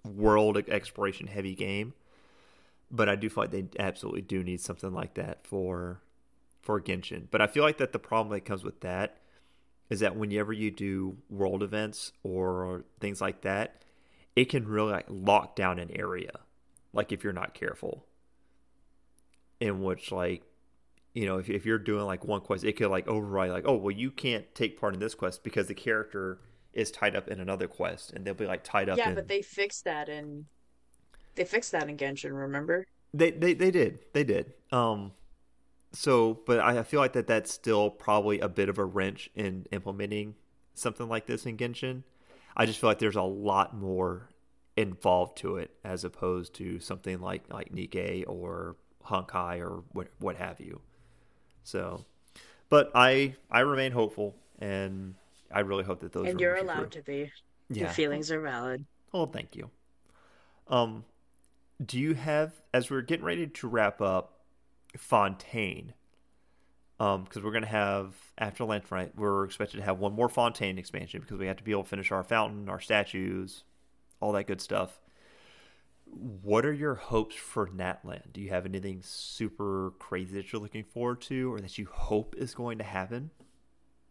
world 0.04 0.56
exploration 0.68 1.26
heavy 1.26 1.54
game. 1.54 1.94
But 2.90 3.08
I 3.08 3.16
do 3.16 3.28
feel 3.28 3.44
like 3.44 3.50
they 3.50 3.66
absolutely 3.78 4.22
do 4.22 4.44
need 4.44 4.60
something 4.60 4.92
like 4.92 5.14
that 5.14 5.46
for 5.46 6.00
for 6.62 6.80
Genshin. 6.80 7.26
But 7.30 7.40
I 7.40 7.46
feel 7.46 7.62
like 7.62 7.78
that 7.78 7.92
the 7.92 7.98
problem 7.98 8.32
that 8.32 8.44
comes 8.44 8.64
with 8.64 8.80
that 8.80 9.18
is 9.88 10.00
that 10.00 10.16
whenever 10.16 10.52
you 10.52 10.70
do 10.70 11.16
world 11.30 11.62
events 11.62 12.12
or 12.24 12.84
things 13.00 13.20
like 13.20 13.42
that, 13.42 13.82
it 14.34 14.46
can 14.46 14.66
really 14.66 14.92
like 14.92 15.06
lock 15.08 15.56
down 15.56 15.78
an 15.78 15.90
area 15.94 16.32
like 16.92 17.12
if 17.12 17.22
you're 17.22 17.32
not 17.32 17.54
careful 17.54 18.04
in 19.60 19.82
which 19.82 20.12
like 20.12 20.42
you 21.14 21.26
know 21.26 21.38
if, 21.38 21.48
if 21.50 21.66
you're 21.66 21.78
doing 21.78 22.04
like 22.04 22.24
one 22.24 22.40
quest 22.40 22.64
it 22.64 22.74
could 22.74 22.90
like 22.90 23.08
override 23.08 23.50
like 23.50 23.64
oh 23.66 23.76
well 23.76 23.90
you 23.90 24.10
can't 24.10 24.54
take 24.54 24.80
part 24.80 24.94
in 24.94 25.00
this 25.00 25.14
quest 25.14 25.42
because 25.44 25.66
the 25.68 25.74
character 25.74 26.40
is 26.72 26.90
tied 26.90 27.16
up 27.16 27.28
in 27.28 27.40
another 27.40 27.66
quest 27.68 28.12
and 28.12 28.24
they'll 28.24 28.34
be 28.34 28.46
like 28.46 28.64
tied 28.64 28.88
up 28.88 28.98
Yeah, 28.98 29.06
in 29.06 29.14
but 29.14 29.28
they 29.28 29.42
fixed 29.42 29.84
that 29.84 30.08
in 30.08 30.46
they 31.36 31.44
fixed 31.44 31.72
that 31.72 31.88
in 31.88 31.96
Genshin, 31.96 32.32
remember? 32.36 32.86
they, 33.14 33.30
they 33.30 33.54
they 33.54 33.70
did 33.70 34.00
they 34.12 34.24
did 34.24 34.52
um 34.72 35.12
so 35.92 36.40
but 36.46 36.60
I, 36.60 36.80
I 36.80 36.82
feel 36.82 37.00
like 37.00 37.14
that 37.14 37.26
that's 37.26 37.52
still 37.52 37.90
probably 37.90 38.40
a 38.40 38.48
bit 38.48 38.68
of 38.68 38.78
a 38.78 38.84
wrench 38.84 39.30
in 39.34 39.66
implementing 39.72 40.36
something 40.74 41.08
like 41.08 41.26
this 41.26 41.46
in 41.46 41.56
genshin 41.56 42.02
i 42.56 42.66
just 42.66 42.80
feel 42.80 42.90
like 42.90 42.98
there's 42.98 43.16
a 43.16 43.22
lot 43.22 43.76
more 43.76 44.30
involved 44.76 45.38
to 45.38 45.56
it 45.56 45.70
as 45.84 46.04
opposed 46.04 46.54
to 46.54 46.80
something 46.80 47.20
like 47.20 47.44
like 47.52 47.72
NIKKE 47.72 48.24
or 48.28 48.76
Honkai 49.06 49.60
or 49.60 49.82
what 49.92 50.08
what 50.18 50.36
have 50.36 50.60
you. 50.60 50.80
So, 51.62 52.04
but 52.68 52.90
I 52.94 53.34
I 53.50 53.60
remain 53.60 53.92
hopeful, 53.92 54.36
and 54.58 55.14
I 55.50 55.60
really 55.60 55.84
hope 55.84 56.00
that 56.00 56.12
those 56.12 56.28
and 56.28 56.40
you're 56.40 56.56
allowed 56.56 56.92
to 56.92 57.02
be. 57.02 57.30
Yeah. 57.68 57.84
Your 57.84 57.90
feelings 57.90 58.30
are 58.30 58.40
valid. 58.40 58.84
Oh, 59.12 59.26
thank 59.26 59.56
you. 59.56 59.70
Um, 60.68 61.04
do 61.84 61.98
you 61.98 62.14
have 62.14 62.52
as 62.72 62.90
we're 62.90 63.02
getting 63.02 63.24
ready 63.24 63.46
to 63.46 63.68
wrap 63.68 64.00
up 64.00 64.40
Fontaine? 64.96 65.92
Um, 66.98 67.24
because 67.24 67.42
we're 67.42 67.52
gonna 67.52 67.66
have 67.66 68.14
after 68.38 68.64
Lantern 68.64 68.88
Rite, 68.90 69.16
we're 69.16 69.44
expected 69.44 69.78
to 69.78 69.82
have 69.82 69.98
one 69.98 70.12
more 70.12 70.28
Fontaine 70.28 70.78
expansion 70.78 71.20
because 71.20 71.38
we 71.38 71.46
have 71.46 71.56
to 71.56 71.64
be 71.64 71.72
able 71.72 71.82
to 71.82 71.88
finish 71.88 72.10
our 72.10 72.24
fountain, 72.24 72.68
our 72.68 72.80
statues, 72.80 73.64
all 74.20 74.32
that 74.32 74.46
good 74.46 74.60
stuff. 74.60 74.98
What 76.10 76.64
are 76.64 76.72
your 76.72 76.94
hopes 76.94 77.34
for 77.36 77.66
Natlan? 77.68 78.32
Do 78.32 78.40
you 78.40 78.50
have 78.50 78.64
anything 78.64 79.00
super 79.02 79.92
crazy 79.98 80.34
that 80.36 80.52
you're 80.52 80.62
looking 80.62 80.84
forward 80.84 81.20
to, 81.22 81.52
or 81.52 81.60
that 81.60 81.76
you 81.78 81.86
hope 81.90 82.34
is 82.38 82.54
going 82.54 82.78
to 82.78 82.84
happen? 82.84 83.30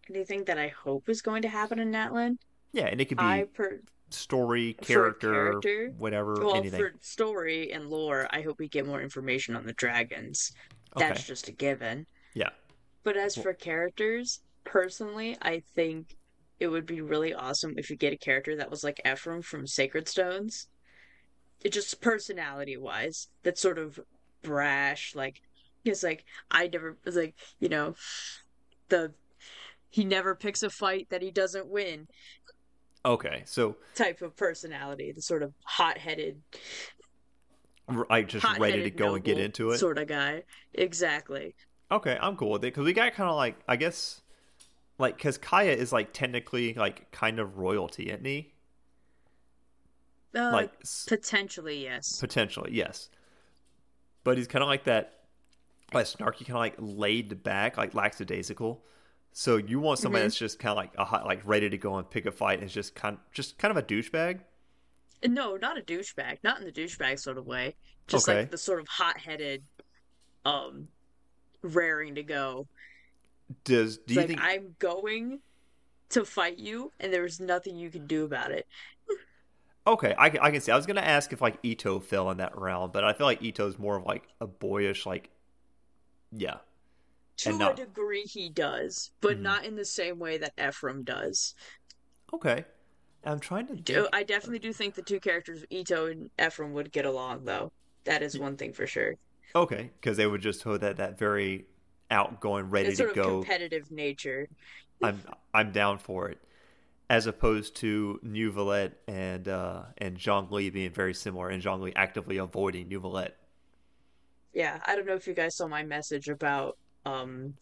Anything 0.09 0.43
that 0.45 0.57
I 0.59 0.67
hope 0.67 1.09
is 1.09 1.21
going 1.21 1.41
to 1.43 1.47
happen 1.47 1.79
in 1.79 1.91
Natlan? 1.91 2.37
Yeah, 2.73 2.85
and 2.87 2.99
it 3.01 3.05
could 3.05 3.17
be 3.17 3.23
I 3.23 3.45
per 3.53 3.79
story, 4.11 4.73
character, 4.81 5.31
character? 5.33 5.93
whatever, 5.97 6.35
well 6.45 6.55
anything. 6.55 6.79
for 6.79 6.93
story 7.01 7.71
and 7.71 7.89
lore, 7.89 8.27
I 8.29 8.41
hope 8.41 8.59
we 8.59 8.67
get 8.67 8.85
more 8.85 9.01
information 9.01 9.55
on 9.55 9.65
the 9.65 9.73
dragons. 9.73 10.51
That's 10.95 11.21
Okay. 11.21 11.27
just 11.27 11.47
a 11.47 11.51
given. 11.53 12.05
Yeah. 12.33 12.49
But 13.03 13.17
as 13.17 13.35
Well- 13.35 13.43
for 13.45 13.53
characters, 13.53 14.41
personally, 14.63 15.37
I 15.41 15.61
think 15.73 16.15
it 16.59 16.67
would 16.67 16.85
be 16.85 17.01
really 17.01 17.33
awesome 17.33 17.73
if 17.77 17.89
you 17.89 17.95
get 17.95 18.13
a 18.13 18.17
character 18.17 18.55
that 18.57 18.69
was 18.69 18.83
like 18.83 19.01
Ephraim 19.05 19.41
from 19.41 19.65
Sacred 19.65 20.07
Stones. 20.07 20.67
It 21.61 21.71
just 21.73 22.01
personality 22.01 22.77
wise, 22.77 23.27
that's 23.43 23.61
sort 23.61 23.79
of 23.79 23.99
brash, 24.41 25.15
like 25.15 25.41
it's 25.83 26.03
like 26.03 26.25
I 26.51 26.67
never 26.67 26.97
was 27.05 27.15
like, 27.15 27.35
you 27.59 27.69
know, 27.69 27.95
the 28.89 29.13
he 29.89 30.03
never 30.03 30.35
picks 30.35 30.61
a 30.61 30.69
fight 30.69 31.07
that 31.09 31.21
he 31.21 31.31
doesn't 31.31 31.67
win 31.67 32.07
Okay, 33.05 33.43
so 33.45 33.75
type 33.93 34.23
of 34.23 34.35
personality, 34.35 35.11
the 35.11 35.21
sort 35.21 35.43
of 35.43 35.53
hot-headed, 35.63 36.41
like 38.09 38.27
just 38.27 38.45
ready 38.57 38.81
to 38.81 38.89
go 38.89 39.13
and 39.13 39.23
get 39.23 39.37
into 39.37 39.69
it. 39.69 39.77
sort 39.77 39.99
of 39.99 40.07
guy. 40.07 40.41
Exactly. 40.73 41.53
Okay, 41.91 42.17
I'm 42.19 42.35
cool 42.35 42.49
with 42.49 42.63
it 42.63 42.73
because 42.73 42.83
we 42.83 42.93
got 42.93 43.13
kind 43.13 43.29
of 43.29 43.35
like 43.35 43.57
I 43.67 43.75
guess 43.75 44.21
like 44.97 45.17
because 45.17 45.37
Kaeya 45.37 45.75
is 45.75 45.93
like 45.93 46.13
technically 46.13 46.73
like 46.73 47.11
kind 47.11 47.39
of 47.39 47.59
royalty, 47.59 48.09
isn't 48.09 48.25
he? 48.25 48.54
Uh, 50.35 50.51
like 50.51 50.71
potentially, 51.07 51.83
yes. 51.83 52.19
potentially, 52.19 52.71
yes. 52.73 53.09
But 54.23 54.37
he's 54.37 54.47
kind 54.47 54.63
of 54.63 54.67
like 54.67 54.83
that, 54.85 55.21
like 55.93 56.05
snarky, 56.07 56.39
kind 56.45 56.51
of 56.51 56.55
like 56.57 56.75
laid 56.77 57.43
back, 57.43 57.77
like 57.77 57.93
lackadaisical. 57.93 58.83
So 59.31 59.57
you 59.57 59.79
want 59.79 59.99
somebody 59.99 60.23
Mhm. 60.23 60.25
that's 60.27 60.37
just 60.37 60.59
kind 60.59 60.71
of 60.71 60.77
like 60.77 60.91
a 60.97 61.05
hot, 61.05 61.25
like 61.25 61.41
ready 61.45 61.69
to 61.69 61.77
go 61.77 61.95
and 61.97 62.09
pick 62.09 62.25
a 62.25 62.31
fight, 62.31 62.59
and 62.59 62.67
is 62.67 62.73
just 62.73 62.95
kind, 62.95 63.17
just 63.31 63.57
kind 63.57 63.71
of 63.71 63.77
a 63.77 63.83
douchebag. 63.83 64.41
No, 65.25 65.55
not 65.57 65.77
a 65.77 65.81
douchebag. 65.81 66.39
Not 66.43 66.59
in 66.59 66.65
the 66.65 66.71
douchebag 66.71 67.19
sort 67.19 67.37
of 67.37 67.45
way. 67.47 67.75
Just 68.07 68.27
Okay. 68.27 68.39
like 68.39 68.51
the 68.51 68.57
sort 68.57 68.79
of 68.79 68.87
hot-headed, 68.87 69.63
um, 70.45 70.87
raring 71.61 72.15
to 72.15 72.23
go. 72.23 72.67
Does 73.63 73.97
do 73.97 74.03
It's 74.03 74.11
you 74.13 74.17
like 74.17 74.27
think? 74.27 74.41
I'm 74.41 74.75
going 74.79 75.39
to 76.09 76.25
fight 76.25 76.57
you, 76.59 76.91
and 76.99 77.11
there's 77.11 77.39
nothing 77.39 77.75
you 77.77 77.89
can 77.89 78.05
do 78.07 78.25
about 78.25 78.51
it. 78.51 78.67
Okay, 79.87 80.15
I, 80.17 80.29
can- 80.29 80.39
I 80.41 80.49
can 80.51 80.61
see. 80.61 80.71
I 80.71 80.75
was 80.75 80.85
gonna 80.85 81.01
ask 81.01 81.31
if 81.31 81.41
like 81.41 81.61
Itto 81.61 82.01
fell 82.03 82.31
in 82.31 82.37
that 82.37 82.57
realm, 82.57 82.91
but 82.91 83.03
I 83.03 83.13
feel 83.13 83.27
like 83.27 83.41
Itto's 83.41 83.77
more 83.77 83.97
of 83.97 84.03
like 84.05 84.23
a 84.41 84.47
boyish, 84.47 85.05
like, 85.05 85.29
yeah, 86.31 86.57
To 87.37 87.49
And 87.49 87.61
a 87.61 87.65
not- 87.65 87.75
degree, 87.75 88.23
he 88.23 88.49
does, 88.49 89.11
but 89.21 89.37
Mhm. 89.37 89.41
not 89.41 89.65
in 89.65 89.75
the 89.75 89.85
same 89.85 90.17
way 90.19 90.37
that 90.37 90.53
Ephraim 90.59 91.03
does. 91.03 91.53
okay. 92.33 92.65
I'm 93.27 93.39
trying 93.39 93.65
to 93.67 93.75
Do-. 93.75 94.07
I 94.13 94.21
definitely 94.21 94.59
do 94.59 94.71
think 94.71 94.93
the 94.93 95.01
two 95.01 95.19
characters, 95.19 95.65
Itto 95.71 96.11
and 96.11 96.29
Ephraim, 96.39 96.73
would 96.73 96.91
get 96.91 97.05
along, 97.07 97.45
though. 97.45 97.71
That 98.03 98.21
is 98.21 98.37
one 98.37 98.55
thing 98.55 98.71
for 98.71 98.85
sure. 98.85 99.15
Okay, 99.55 99.89
because 99.99 100.15
they 100.17 100.27
would 100.27 100.41
just 100.41 100.61
hold 100.61 100.81
that 100.81 100.97
that 100.97 101.17
very 101.17 101.65
outgoing, 102.11 102.69
ready 102.69 102.95
to 102.95 103.09
of 103.09 103.15
go. 103.15 103.39
competitive 103.41 103.89
nature. 103.91 104.47
I'm 105.01 105.21
I'm 105.55 105.71
down 105.71 105.97
for 105.97 106.29
it, 106.29 106.37
as 107.09 107.27
opposed 107.27 107.75
to 107.77 108.19
Neuvillette 108.25 108.93
and 109.07 109.47
uh, 109.47 109.83
and 109.97 110.17
Zhongli 110.17 110.71
being 110.71 110.91
very 110.91 111.13
similar, 111.13 111.49
and 111.49 111.61
Zhongli 111.61 111.93
actively 111.95 112.37
avoiding 112.37 112.89
Neuvillette. 112.89 113.31
Yeah, 114.53 114.79
I 114.85 114.95
don't 114.95 115.05
know 115.05 115.15
if 115.15 115.27
you 115.27 115.33
guys 115.33 115.55
saw 115.55 115.67
my 115.67 115.83
message 115.83 116.29
about 116.29 116.77
um 117.05 117.55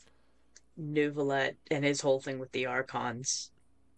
Neuvillette 0.80 1.56
and 1.72 1.84
his 1.84 2.02
whole 2.02 2.20
thing 2.20 2.39
with 2.39 2.52
the 2.52 2.66
Archons. 2.68 3.52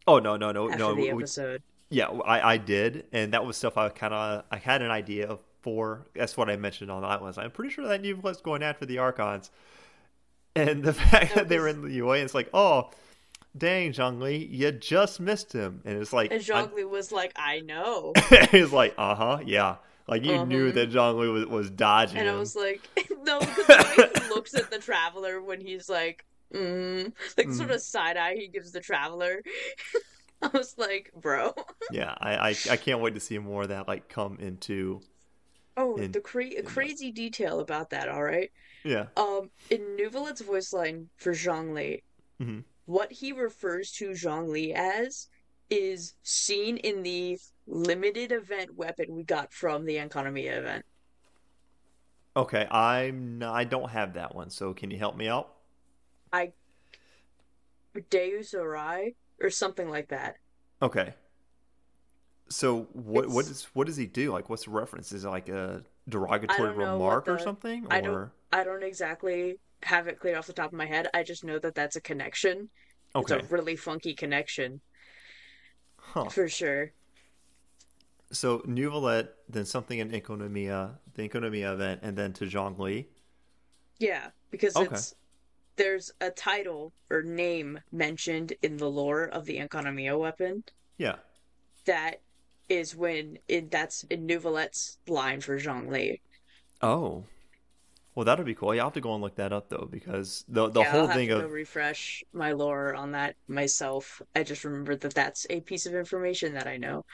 Oh 0.08 0.20
no 0.20 0.38
no 0.38 0.52
no 0.52 0.68
after 0.70 0.80
no. 0.80 0.96
the 0.96 1.02
we- 1.02 1.10
episode? 1.12 1.62
Yeah, 1.90 2.08
I, 2.08 2.54
I 2.54 2.58
did, 2.58 3.06
and 3.14 3.32
that 3.34 3.46
was 3.46 3.58
stuff 3.58 3.78
I 3.78 3.90
kind 3.90 4.14
of 4.14 4.44
I 4.52 4.58
had 4.58 4.82
an 4.82 4.90
idea 4.90 5.28
of 5.28 5.40
for. 5.62 6.08
That's 6.16 6.36
what 6.36 6.50
I 6.50 6.56
mentioned 6.56 6.90
on 6.90 7.04
that 7.04 7.22
was. 7.22 7.38
I'm 7.38 7.52
pretty 7.52 7.72
sure 7.74 7.88
that 7.88 8.02
Neve 8.02 8.24
was 8.24 8.42
going 8.42 8.64
after 8.64 8.88
the 8.88 8.98
Archons, 8.98 9.52
and 10.56 10.84
the 10.84 10.94
fact 11.12 11.36
No, 11.36 11.36
that 11.36 11.48
they 11.48 11.60
were 11.60 11.68
in 11.68 11.84
the 11.84 11.92
UA, 11.92 12.18
it's 12.18 12.34
like, 12.34 12.50
oh, 12.56 12.90
dang, 13.58 13.92
Zhongli, 13.94 14.48
you 14.50 14.72
just 14.72 15.20
missed 15.20 15.54
him, 15.54 15.82
and 15.86 15.98
it's 16.02 16.14
like, 16.14 16.32
And 16.32 16.42
Zhongli 16.42 16.88
was 16.90 17.12
like, 17.12 17.34
"I 17.36 17.60
know," 17.62 18.14
he's 18.52 18.72
like, 18.72 18.94
uh 18.98 19.16
huh, 19.16 19.40
yeah, 19.46 19.78
like 20.08 20.24
you 20.24 20.46
knew 20.46 20.66
Uh-huh. 20.68 20.76
that 20.76 20.92
Zhongli 20.92 21.32
was, 21.32 21.46
was 21.46 21.70
dodging 21.70 22.18
and 22.20 22.30
I 22.30 22.36
was 22.36 22.56
like, 22.56 22.82
"No," 23.24 23.40
because 23.42 23.66
the 23.68 23.96
way 23.98 24.24
he 24.24 24.30
looks 24.30 24.54
at 24.54 24.70
the 24.72 24.80
traveler 24.80 25.42
when 25.42 25.62
he's 25.62 25.90
like, 25.90 26.26
mm, 26.54 27.12
like 27.38 27.48
the 27.48 27.54
sort 27.54 27.72
of 27.72 27.82
side 27.82 28.18
eye 28.18 28.36
he 28.36 28.48
gives 28.48 28.72
the 28.72 28.82
traveler. 28.82 29.42
I 30.42 30.48
was 30.50 30.76
like, 30.78 31.12
"Bro." 31.20 31.54
yeah, 31.92 32.14
I, 32.20 32.50
I 32.50 32.56
I 32.72 32.78
can't 32.78 33.00
wait 33.00 33.14
to 33.16 33.20
see 33.20 33.38
more 33.40 33.64
of 33.64 33.70
that 33.70 33.88
like 33.88 34.10
come 34.10 34.38
into 34.40 35.02
Oh, 35.78 35.98
In- 35.98 36.12
the 36.14 36.22
cra- 36.22 36.46
in 36.46 36.64
that. 36.64 36.66
crazy 36.68 37.12
detail 37.12 37.60
about 37.60 37.90
that. 37.90 38.08
All 38.08 38.24
right. 38.24 38.50
yeah. 38.86 39.08
Um, 39.18 39.50
in 39.70 39.82
Neuvillette's 39.98 40.40
voice 40.42 40.72
line 40.72 41.10
for 41.18 41.34
Zhongli, 41.34 42.02
Mhm. 42.42 42.64
What 42.86 43.12
he 43.12 43.32
refers 43.32 43.92
to 43.94 44.10
Zhongli 44.12 44.74
as 44.74 45.28
is 45.70 46.14
seen 46.24 46.78
in 46.78 47.02
the 47.04 47.40
limited 47.68 48.32
event 48.32 48.76
weapon 48.76 49.16
we 49.16 49.24
got 49.24 49.52
from 49.52 49.86
the 49.86 49.96
Enkanomiya 49.98 50.58
event. 50.60 50.86
Okay, 52.38 52.68
I'm 52.70 53.40
not, 53.40 53.56
I 53.56 53.64
don't 53.64 53.90
have 53.90 54.14
that 54.14 54.36
one, 54.36 54.50
so 54.50 54.74
can 54.74 54.92
you 54.92 54.98
help 54.98 55.16
me 55.16 55.28
out? 55.28 55.52
I 56.32 56.52
Deus 58.10 58.54
Arai 58.54 59.16
or 59.42 59.50
something 59.50 59.90
like 59.90 60.10
that. 60.10 60.36
Okay. 60.82 61.14
So 62.50 62.84
what 62.92 63.28
what 63.30 63.46
It's- 63.46 63.48
does 63.48 63.64
what 63.74 63.88
does 63.88 63.96
he 63.96 64.06
do? 64.06 64.32
Like 64.34 64.50
what's 64.50 64.66
the 64.66 64.72
reference? 64.72 65.12
Is 65.14 65.24
it 65.26 65.30
like 65.30 65.50
a 65.50 65.84
derogatory 66.08 66.72
remark 66.74 67.26
what 67.26 67.34
or 67.34 67.38
the- 67.38 67.44
something? 67.44 67.88
I 67.90 68.02
don't 68.02 68.30
I 68.52 68.64
don't 68.66 68.84
exactly 68.84 69.60
have 69.86 70.08
it 70.08 70.20
clear 70.20 70.38
off 70.38 70.48
the 70.48 70.54
top 70.54 70.68
of 70.72 70.78
my 70.78 70.86
head. 70.86 71.08
I 71.14 71.24
just 71.24 71.44
know 71.44 71.60
that 71.60 71.76
that's 71.76 71.96
a 71.96 72.02
connection. 72.02 72.70
okay. 73.16 73.36
It's 73.36 73.46
a 73.46 73.54
really 73.54 73.76
funky 73.76 74.14
connection 74.14 74.82
Huh. 75.98 76.26
for 76.30 76.48
sure. 76.50 76.92
So 78.32 78.60
Neuvillette, 78.60 79.30
then 79.48 79.66
something 79.66 80.00
in 80.00 80.10
Enkanomiya, 80.12 80.98
the 81.14 81.30
Enkanomiya 81.30 81.74
event, 81.74 82.02
and 82.04 82.18
then 82.18 82.34
to 82.34 82.46
Zhongli. 82.46 83.06
Yeah, 84.00 84.30
because 84.52 84.76
Okay. 84.76 84.94
it's 84.96 85.16
there's 85.78 86.12
a 86.22 86.30
title 86.32 86.94
or 87.10 87.22
name 87.22 87.80
mentioned 87.92 88.54
in 88.62 88.78
the 88.78 88.90
lore 88.90 89.26
of 89.26 89.46
the 89.46 89.58
Enkanomiya 89.60 90.18
weapon 90.20 90.64
Yeah. 90.98 91.16
that 91.86 92.22
is 92.70 92.96
when 92.96 93.38
it, 93.48 93.70
that's 93.72 94.04
in 94.06 94.26
Neuvillette's 94.26 94.98
line 95.08 95.42
for 95.42 95.60
Zhongli. 95.60 96.22
Oh. 96.82 97.26
Well, 98.16 98.26
that'll 98.26 98.46
be 98.46 98.56
cool. 98.56 98.74
Yeah, 98.74 98.82
I'll 98.82 98.88
have 98.88 98.94
to 98.94 99.02
go 99.02 99.14
and 99.14 99.22
look 99.22 99.36
that 99.36 99.52
up 99.54 99.70
though, 99.70 99.88
because 99.92 100.46
the 100.48 100.70
the 100.70 100.82
yeah, 100.82 100.86
whole 100.86 101.08
I'll 101.08 101.08
have 101.08 101.16
thing 101.18 101.28
to 101.28 101.36
of 101.36 101.42
go 101.42 101.48
refresh 101.48 102.24
my 102.34 102.54
lore 102.54 102.96
on 102.96 103.12
that 103.12 103.36
myself. 103.48 104.22
I 104.36 104.44
just 104.44 104.64
remembered 104.64 105.02
that 105.02 105.14
that's 105.14 105.46
a 105.50 105.62
piece 105.62 105.86
of 105.86 105.94
information 105.96 106.54
that 106.54 106.68
I 106.68 106.78
know. 106.78 107.06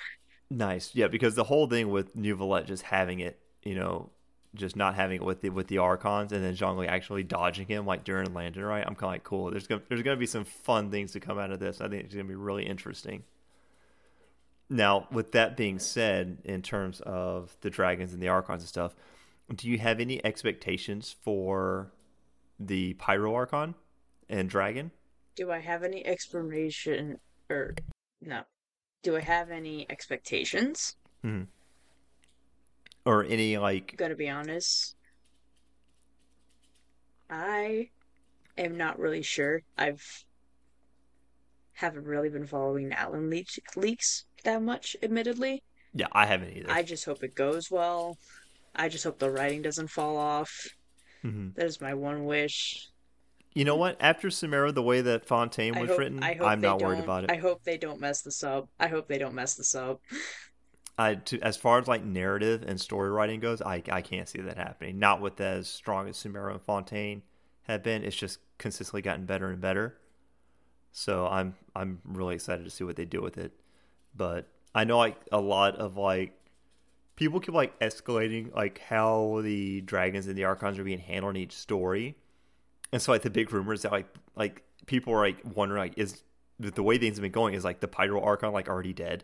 Nice, 0.49 0.93
yeah, 0.93 1.07
because 1.07 1.35
the 1.35 1.45
whole 1.45 1.67
thing 1.67 1.89
with 1.89 2.15
Neuvillette 2.15 2.65
just 2.65 2.83
having 2.83 3.21
it, 3.21 3.39
you 3.63 3.73
know, 3.73 4.09
just 4.53 4.75
not 4.75 4.95
having 4.95 5.21
it 5.21 5.25
with 5.25 5.41
the 5.41 5.49
with 5.49 5.67
the 5.67 5.77
Archons, 5.77 6.33
and 6.33 6.43
then 6.43 6.55
Zhongli 6.55 6.87
actually 6.87 7.23
dodging 7.23 7.67
him 7.67 7.85
like 7.85 8.03
during 8.03 8.33
landing, 8.33 8.63
right? 8.63 8.85
I'm 8.85 8.95
kind 8.95 9.09
of 9.09 9.11
like, 9.11 9.23
cool. 9.23 9.49
There's 9.49 9.67
gonna 9.67 9.81
there's 9.87 10.03
gonna 10.03 10.17
be 10.17 10.25
some 10.27 10.43
fun 10.43 10.91
things 10.91 11.13
to 11.13 11.19
come 11.21 11.39
out 11.39 11.51
of 11.51 11.59
this. 11.59 11.79
I 11.81 11.87
think 11.87 12.03
it's 12.03 12.13
gonna 12.13 12.27
be 12.27 12.35
really 12.35 12.65
interesting. 12.65 13.23
Now, 14.69 15.07
with 15.11 15.33
that 15.33 15.57
being 15.57 15.79
said, 15.79 16.39
in 16.45 16.61
terms 16.61 17.01
of 17.01 17.55
the 17.61 17.69
dragons 17.69 18.13
and 18.13 18.21
the 18.21 18.29
Archons 18.29 18.61
and 18.61 18.69
stuff, 18.69 18.95
do 19.55 19.69
you 19.69 19.77
have 19.79 19.99
any 19.99 20.23
expectations 20.25 21.15
for 21.21 21.91
the 22.59 22.93
Pyro 22.95 23.33
Archon 23.35 23.75
and 24.29 24.49
Dragon? 24.49 24.91
Do 25.35 25.51
I 25.51 25.59
have 25.59 25.83
any 25.83 26.05
explanation 26.05 27.19
or 27.49 27.75
no? 28.21 28.43
Do 29.03 29.15
I 29.15 29.21
have 29.21 29.49
any 29.49 29.85
expectations? 29.89 30.95
Mm-hmm. 31.25 31.43
Or 33.05 33.23
any 33.25 33.57
like 33.57 33.95
gonna 33.97 34.15
be 34.15 34.29
honest. 34.29 34.95
I 37.29 37.89
am 38.57 38.77
not 38.77 38.99
really 38.99 39.21
sure. 39.21 39.63
I've 39.77 40.25
haven't 41.73 42.05
really 42.05 42.29
been 42.29 42.45
following 42.45 42.91
Natlan 42.91 43.31
leaks 43.31 43.57
leaks 43.75 44.25
that 44.43 44.61
much, 44.61 44.95
admittedly. 45.01 45.63
yeah, 45.93 46.07
I 46.11 46.25
haven't 46.25 46.55
either. 46.55 46.71
I 46.71 46.83
just 46.83 47.05
hope 47.05 47.23
it 47.23 47.33
goes 47.33 47.71
well. 47.71 48.17
I 48.75 48.89
just 48.89 49.03
hope 49.03 49.19
the 49.19 49.31
writing 49.31 49.61
doesn't 49.61 49.89
fall 49.89 50.17
off. 50.17 50.51
Mhm. 51.23 51.55
That 51.55 51.65
is 51.65 51.81
my 51.81 51.93
one 51.93 52.25
wish. 52.25 52.87
You 53.53 53.65
know 53.65 53.75
what? 53.75 53.97
After 53.99 54.29
Sumeru, 54.29 54.73
the 54.73 54.81
way 54.81 55.01
that 55.01 55.25
Fontaine 55.25 55.77
was 55.77 55.89
hope, 55.89 55.99
written, 55.99 56.23
I 56.23 56.35
hope 56.35 56.47
I'm 56.47 56.61
not 56.61 56.81
worried 56.81 57.03
about 57.03 57.25
it. 57.25 57.31
I 57.31 57.35
hope 57.35 57.63
they 57.63 57.77
don't 57.77 57.99
mess 57.99 58.21
this 58.21 58.43
up. 58.43 58.69
I 58.79 58.87
hope 58.87 59.07
they 59.07 59.17
don't 59.17 59.35
mess 59.35 59.55
this 59.55 59.75
up. 59.75 59.99
I, 60.97 61.15
to, 61.15 61.39
as 61.41 61.57
far 61.57 61.79
as 61.79 61.87
like 61.87 62.03
narrative 62.03 62.63
and 62.65 62.79
story 62.79 63.09
writing 63.09 63.39
goes, 63.39 63.61
I, 63.61 63.83
I 63.91 64.01
can't 64.01 64.29
see 64.29 64.39
that 64.41 64.57
happening. 64.57 64.99
Not 64.99 65.19
with 65.19 65.41
as 65.41 65.67
strong 65.67 66.07
as 66.07 66.17
Sumeru 66.17 66.51
and 66.51 66.61
Fontaine 66.61 67.23
have 67.63 67.83
been. 67.83 68.03
It's 68.03 68.15
just 68.15 68.39
consistently 68.57 69.01
gotten 69.01 69.25
better 69.25 69.49
and 69.49 69.59
better. 69.59 69.97
So 70.93 71.27
I'm 71.27 71.55
I'm 71.75 71.99
really 72.05 72.35
excited 72.35 72.63
to 72.65 72.69
see 72.69 72.83
what 72.83 72.95
they 72.95 73.05
do 73.05 73.21
with 73.21 73.37
it. 73.37 73.51
But 74.15 74.47
I 74.73 74.83
know 74.83 74.97
like 74.97 75.17
a 75.31 75.41
lot 75.41 75.75
of 75.77 75.97
like 75.97 76.33
people 77.21 77.39
keep 77.39 77.53
like 77.53 77.77
escalating 77.81 78.51
like 78.55 78.79
how 78.79 79.41
the 79.43 79.79
dragons 79.81 80.25
and 80.25 80.35
the 80.35 80.43
archons 80.43 80.79
are 80.79 80.83
being 80.83 80.97
handled 80.97 81.35
in 81.35 81.41
each 81.43 81.51
story. 81.55 82.15
And 82.91 82.99
so 82.99 83.11
like 83.11 83.21
the 83.21 83.29
big 83.29 83.53
rumors 83.53 83.83
that 83.83 83.91
like 83.91 84.07
like 84.35 84.63
people 84.87 85.13
are 85.13 85.19
like 85.19 85.37
wondering 85.55 85.79
like 85.83 85.93
is 85.99 86.23
the 86.59 86.81
way 86.81 86.97
things 86.97 87.17
have 87.17 87.21
been 87.21 87.31
going 87.31 87.53
is 87.53 87.63
like 87.63 87.79
the 87.79 87.87
Pyro 87.87 88.19
Archon 88.23 88.51
like 88.53 88.67
already 88.67 88.91
dead? 88.91 89.23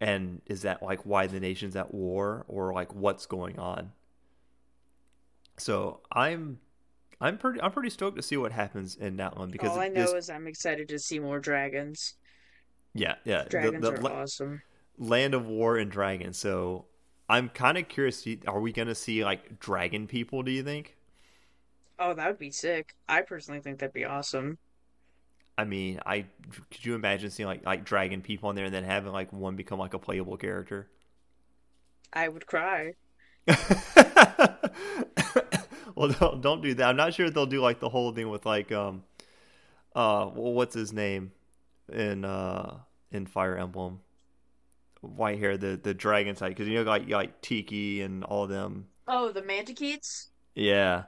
And 0.00 0.40
is 0.46 0.62
that 0.62 0.84
like 0.84 1.00
why 1.04 1.26
the 1.26 1.40
nation's 1.40 1.74
at 1.74 1.92
war 1.92 2.44
or 2.46 2.72
like 2.72 2.94
what's 2.94 3.26
going 3.26 3.58
on? 3.58 3.90
So 5.58 5.98
I'm 6.12 6.60
I'm 7.20 7.38
pretty 7.38 7.60
I'm 7.60 7.72
pretty 7.72 7.90
stoked 7.90 8.18
to 8.18 8.22
see 8.22 8.36
what 8.36 8.52
happens 8.52 8.94
in 8.94 9.16
that 9.16 9.36
one 9.36 9.50
because 9.50 9.70
All 9.70 9.80
I 9.80 9.88
know 9.88 10.14
is 10.14 10.30
I'm 10.30 10.46
excited 10.46 10.88
to 10.90 10.98
see 11.00 11.18
more 11.18 11.40
dragons. 11.40 12.14
yeah 12.94 13.16
yeah 13.24 13.42
the- 13.42 13.50
Dragons 13.50 13.82
the 13.82 13.94
are 13.94 14.00
la- 14.00 14.12
awesome. 14.22 14.62
Land 14.98 15.34
of 15.34 15.46
war 15.46 15.76
and 15.76 15.90
dragons. 15.90 16.38
So 16.38 16.86
I'm 17.28 17.48
kind 17.48 17.78
of 17.78 17.88
curious. 17.88 18.26
Are 18.46 18.60
we 18.60 18.72
gonna 18.72 18.94
see 18.94 19.24
like 19.24 19.58
dragon 19.58 20.06
people? 20.06 20.42
Do 20.42 20.50
you 20.50 20.62
think? 20.62 20.96
Oh, 21.98 22.14
that 22.14 22.26
would 22.26 22.38
be 22.38 22.50
sick. 22.50 22.94
I 23.08 23.22
personally 23.22 23.60
think 23.60 23.78
that'd 23.78 23.92
be 23.92 24.04
awesome. 24.04 24.58
I 25.58 25.64
mean, 25.64 26.00
I 26.04 26.26
could 26.70 26.84
you 26.84 26.94
imagine 26.94 27.30
seeing 27.30 27.46
like 27.46 27.64
like 27.64 27.84
dragon 27.84 28.20
people 28.20 28.50
in 28.50 28.56
there 28.56 28.66
and 28.66 28.74
then 28.74 28.84
having 28.84 29.12
like 29.12 29.32
one 29.32 29.56
become 29.56 29.78
like 29.78 29.94
a 29.94 29.98
playable 29.98 30.36
character? 30.36 30.88
I 32.12 32.28
would 32.28 32.46
cry. 32.46 32.94
well, 35.94 36.08
don't 36.08 36.40
don't 36.42 36.62
do 36.62 36.74
that. 36.74 36.88
I'm 36.88 36.96
not 36.96 37.14
sure 37.14 37.26
if 37.26 37.34
they'll 37.34 37.46
do 37.46 37.60
like 37.60 37.80
the 37.80 37.88
whole 37.88 38.12
thing 38.12 38.28
with 38.28 38.44
like 38.44 38.70
um, 38.72 39.04
uh, 39.94 40.28
well, 40.34 40.52
what's 40.52 40.74
his 40.74 40.92
name 40.92 41.32
in 41.90 42.24
uh 42.24 42.78
in 43.10 43.26
Fire 43.26 43.56
Emblem? 43.56 44.00
White 45.06 45.38
hair, 45.38 45.56
the 45.56 45.76
the 45.82 45.94
dragon 45.94 46.36
side, 46.36 46.48
because 46.48 46.68
you 46.68 46.74
know 46.74 46.82
like 46.90 47.08
like 47.08 47.40
Tiki 47.42 48.02
and 48.02 48.24
all 48.24 48.44
of 48.44 48.50
them. 48.50 48.88
Oh, 49.08 49.30
the 49.32 49.42
Manaketes? 49.42 50.28
Yeah. 50.54 51.04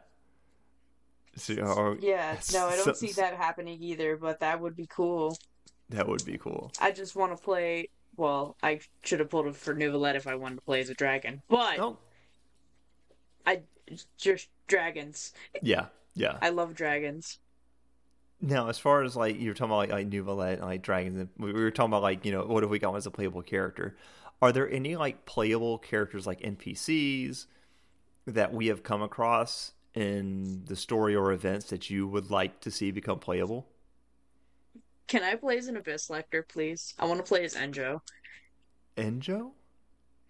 So, 1.36 1.54
or, 1.54 1.66
oh, 1.68 1.90
oh, 1.92 1.96
Yeah, 2.00 2.36
no, 2.52 2.66
I 2.66 2.76
don't 2.76 2.96
see 2.96 3.12
that 3.12 3.34
happening 3.36 3.80
either, 3.82 4.16
but 4.16 4.40
that 4.40 4.60
would 4.60 4.74
be 4.76 4.86
cool. 4.88 5.36
That 5.90 6.08
would 6.08 6.24
be 6.24 6.36
cool. 6.38 6.72
I 6.80 6.90
just 6.90 7.16
want 7.16 7.36
to 7.36 7.42
play. 7.42 7.88
Well, 8.16 8.56
I 8.62 8.80
should 9.02 9.20
have 9.20 9.30
pulled 9.30 9.46
it 9.46 9.54
for 9.56 9.74
Neuvillette 9.74 10.16
if 10.16 10.26
I 10.26 10.34
wanted 10.34 10.56
to 10.56 10.62
play 10.62 10.80
as 10.80 10.90
a 10.90 10.94
dragon, 10.94 11.42
but 11.48 11.78
Oh, 11.78 11.98
I 13.46 13.62
just 14.18 14.48
dragons. 14.66 15.32
yeah, 15.62 15.86
yeah. 16.14 16.38
I 16.42 16.48
love 16.50 16.74
dragons. 16.74 17.38
Now, 18.40 18.68
as 18.68 18.78
far 18.78 19.02
as 19.02 19.16
like 19.16 19.38
you 19.38 19.50
were 19.50 19.54
talking 19.54 19.70
about 19.70 19.88
like, 19.88 19.90
like 19.90 20.14
and 20.14 20.60
like 20.60 20.82
dragons, 20.82 21.28
we 21.38 21.52
we 21.52 21.60
were 21.60 21.70
talking 21.70 21.90
about 21.90 22.02
like 22.02 22.24
you 22.24 22.32
know 22.32 22.42
what 22.42 22.62
if 22.62 22.70
we 22.70 22.78
got 22.78 22.94
as 22.94 23.06
a 23.06 23.10
playable 23.10 23.42
character? 23.42 23.96
Are 24.40 24.52
there 24.52 24.70
any 24.70 24.96
like 24.96 25.24
playable 25.24 25.78
characters 25.78 26.26
like 26.26 26.40
NPCs 26.40 27.46
that 28.26 28.52
we 28.52 28.68
have 28.68 28.82
come 28.82 29.02
across 29.02 29.72
in 29.94 30.62
the 30.66 30.76
story 30.76 31.16
or 31.16 31.32
events 31.32 31.70
that 31.70 31.90
you 31.90 32.06
would 32.06 32.30
like 32.30 32.60
to 32.60 32.70
see 32.70 32.92
become 32.92 33.18
playable? 33.18 33.66
Can 35.08 35.24
I 35.24 35.34
play 35.34 35.58
as 35.58 35.66
an 35.66 35.76
Abyss 35.76 36.08
Lector, 36.08 36.46
please? 36.46 36.94
I 36.98 37.06
want 37.06 37.18
to 37.18 37.24
play 37.24 37.44
as 37.44 37.54
Enjou 37.54 38.00
Enjou? 38.96 39.50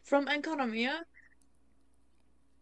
from 0.09 0.27
Enkanomiya. 0.27 1.01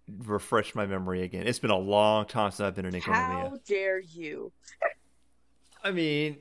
Refresh 0.09 0.75
my 0.75 0.87
memory 0.87 1.23
again. 1.23 1.47
It's 1.47 1.59
been 1.59 1.71
a 1.71 1.79
long 1.79 2.27
time 2.27 2.51
since 2.51 2.61
I've 2.61 2.75
been 2.75 2.87
in 2.87 2.95
Enkanomiya. 2.95 3.51
How 3.51 3.59
dare 3.67 4.01
you? 4.01 4.53
I 5.87 5.93
mean, 5.93 6.39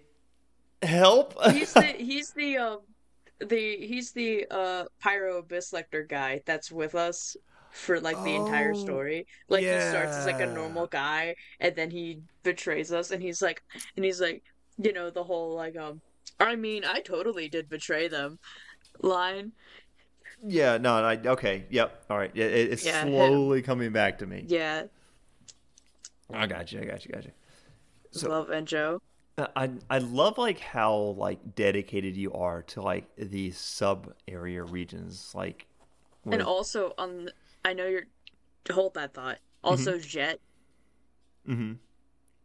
Help! 0.81 1.33
He's 1.51 1.73
the 1.73 1.83
he's 1.97 2.31
the 2.31 2.57
um 2.57 2.79
the 3.39 3.77
he's 3.77 4.11
the 4.11 4.45
uh 4.49 4.85
Pyro 4.99 5.37
Abyss 5.37 5.71
Lector 5.71 6.03
guy 6.03 6.41
that's 6.45 6.71
with 6.71 6.95
us 6.95 7.35
for 7.71 7.99
like 7.99 8.21
the 8.23 8.35
entire 8.35 8.71
oh, 8.71 8.73
story. 8.73 9.27
Like 9.49 9.63
he 9.63 9.79
starts 9.79 10.17
as 10.17 10.25
like 10.25 10.39
a 10.39 10.47
normal 10.47 10.87
guy 10.87 11.35
and 11.59 11.75
then 11.75 11.91
he 11.91 12.21
betrays 12.43 12.91
us 12.91 13.11
and 13.11 13.21
he's 13.21 13.41
like 13.41 13.61
and 13.95 14.05
he's 14.05 14.21
like 14.21 14.43
you 14.77 14.93
know 14.93 15.09
the 15.09 15.23
whole 15.23 15.55
like 15.55 15.77
um 15.77 16.01
I 16.39 16.55
mean 16.55 16.83
I 16.85 17.01
totally 17.01 17.49
did 17.49 17.69
betray 17.69 18.07
them 18.07 18.39
line. 19.01 19.51
Yeah, 20.47 20.77
no, 20.77 20.95
I, 20.95 21.17
okay, 21.17 21.65
yep, 21.69 22.03
all 22.09 22.17
right. 22.17 22.31
It, 22.35 22.71
it's 22.71 22.85
Yeah, 22.85 23.03
him. 23.03 23.13
slowly 23.13 23.61
coming 23.61 23.91
back 23.91 24.19
to 24.19 24.25
me. 24.25 24.43
Yeah, 24.47 24.83
I 26.31 26.45
got 26.45 26.71
you, 26.71 26.81
I 26.81 26.85
got 26.85 27.05
you, 27.05 27.11
got 27.11 27.25
you. 27.25 27.31
So 28.11 28.29
love 28.29 28.49
and 28.49 28.67
Joe. 28.67 29.01
I 29.37 29.69
I 29.89 29.97
love 29.97 30.37
like 30.37 30.59
how 30.59 30.95
like 31.17 31.55
dedicated 31.55 32.15
you 32.15 32.31
are 32.33 32.63
to 32.63 32.81
like 32.81 33.05
these 33.17 33.57
sub 33.57 34.13
area 34.27 34.63
regions, 34.63 35.33
like 35.35 35.65
And 36.25 36.41
also 36.41 36.93
on 36.97 37.29
I 37.63 37.73
know 37.73 37.85
you're 37.85 38.05
hold 38.71 38.93
that 38.93 39.13
thought. 39.13 39.39
Also 39.63 39.97
Jeht, 39.97 40.37
hmm 41.45 41.73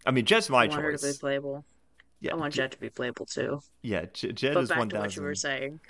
I 0.07 0.11
mean, 0.11 0.25
Jeht's 0.25 0.49
I 0.49 0.53
my 0.53 0.67
want 0.67 0.83
her 0.83 0.97
to 0.97 1.07
be 1.13 1.13
playable. 1.19 1.65
Yeah, 2.21 2.33
I 2.33 2.37
want 2.37 2.55
J- 2.55 2.63
Jeht 2.63 2.71
to 2.73 2.79
be 2.81 2.91
playable 2.91 3.27
too. 3.27 3.61
yeah, 3.83 4.07
J- 4.13 4.33
Jeht 4.33 4.55
But 4.55 4.63
is 4.65 4.69
back 4.71 4.79
one 4.79 4.89
to 4.89 4.99
what 4.99 5.15
you 5.15 5.23
were 5.23 5.35
saying. 5.35 5.81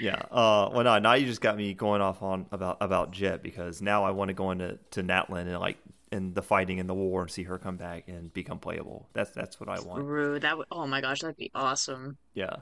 Yeah. 0.00 0.20
Uh. 0.30 0.70
Well, 0.72 0.84
no. 0.84 0.98
Now 0.98 1.14
you 1.14 1.26
just 1.26 1.40
got 1.40 1.56
me 1.56 1.72
going 1.74 2.00
off 2.02 2.22
on 2.22 2.46
about 2.52 2.78
about 2.80 3.12
Jeht 3.12 3.42
because 3.42 3.80
now 3.80 4.04
I 4.04 4.10
want 4.10 4.28
to 4.28 4.34
go 4.34 4.50
into 4.50 4.78
to 4.92 5.02
Natlan 5.02 5.42
and 5.42 5.58
like 5.60 5.78
in 6.12 6.34
the 6.34 6.42
fighting 6.42 6.78
in 6.78 6.86
the 6.86 6.94
war 6.94 7.22
and 7.22 7.30
see 7.30 7.42
her 7.44 7.58
come 7.58 7.76
back 7.76 8.06
and 8.06 8.32
become 8.32 8.58
playable. 8.60 9.08
That's 9.14 9.30
that's 9.32 9.58
what 9.58 9.68
I 9.68 9.80
want. 9.80 10.02
True. 10.04 10.38
That 10.38 10.58
would, 10.58 10.66
oh 10.70 10.86
my 10.86 11.00
gosh, 11.00 11.20
that'd 11.20 11.36
be 11.36 11.50
awesome. 11.54 12.18
Yeah. 12.34 12.56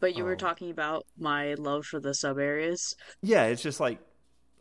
But 0.00 0.16
you 0.16 0.24
were 0.24 0.32
Um. 0.32 0.38
talking 0.38 0.70
about 0.70 1.04
my 1.18 1.54
love 1.54 1.84
for 1.84 2.00
the 2.00 2.14
sub 2.14 2.38
areas. 2.38 2.96
Yeah. 3.20 3.44
It's 3.44 3.62
just 3.62 3.80
like 3.80 3.98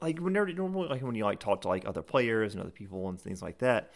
like 0.02 0.20
whenever 0.20 0.52
normally 0.52 0.90
like 0.90 1.02
when 1.02 1.16
you 1.16 1.24
like 1.24 1.40
talk 1.40 1.62
to 1.62 1.68
like 1.70 1.88
other 1.88 2.02
players 2.02 2.54
and 2.54 2.62
other 2.62 2.72
people 2.72 3.08
and 3.08 3.22
things 3.22 3.42
like 3.42 3.60
that. 3.60 3.92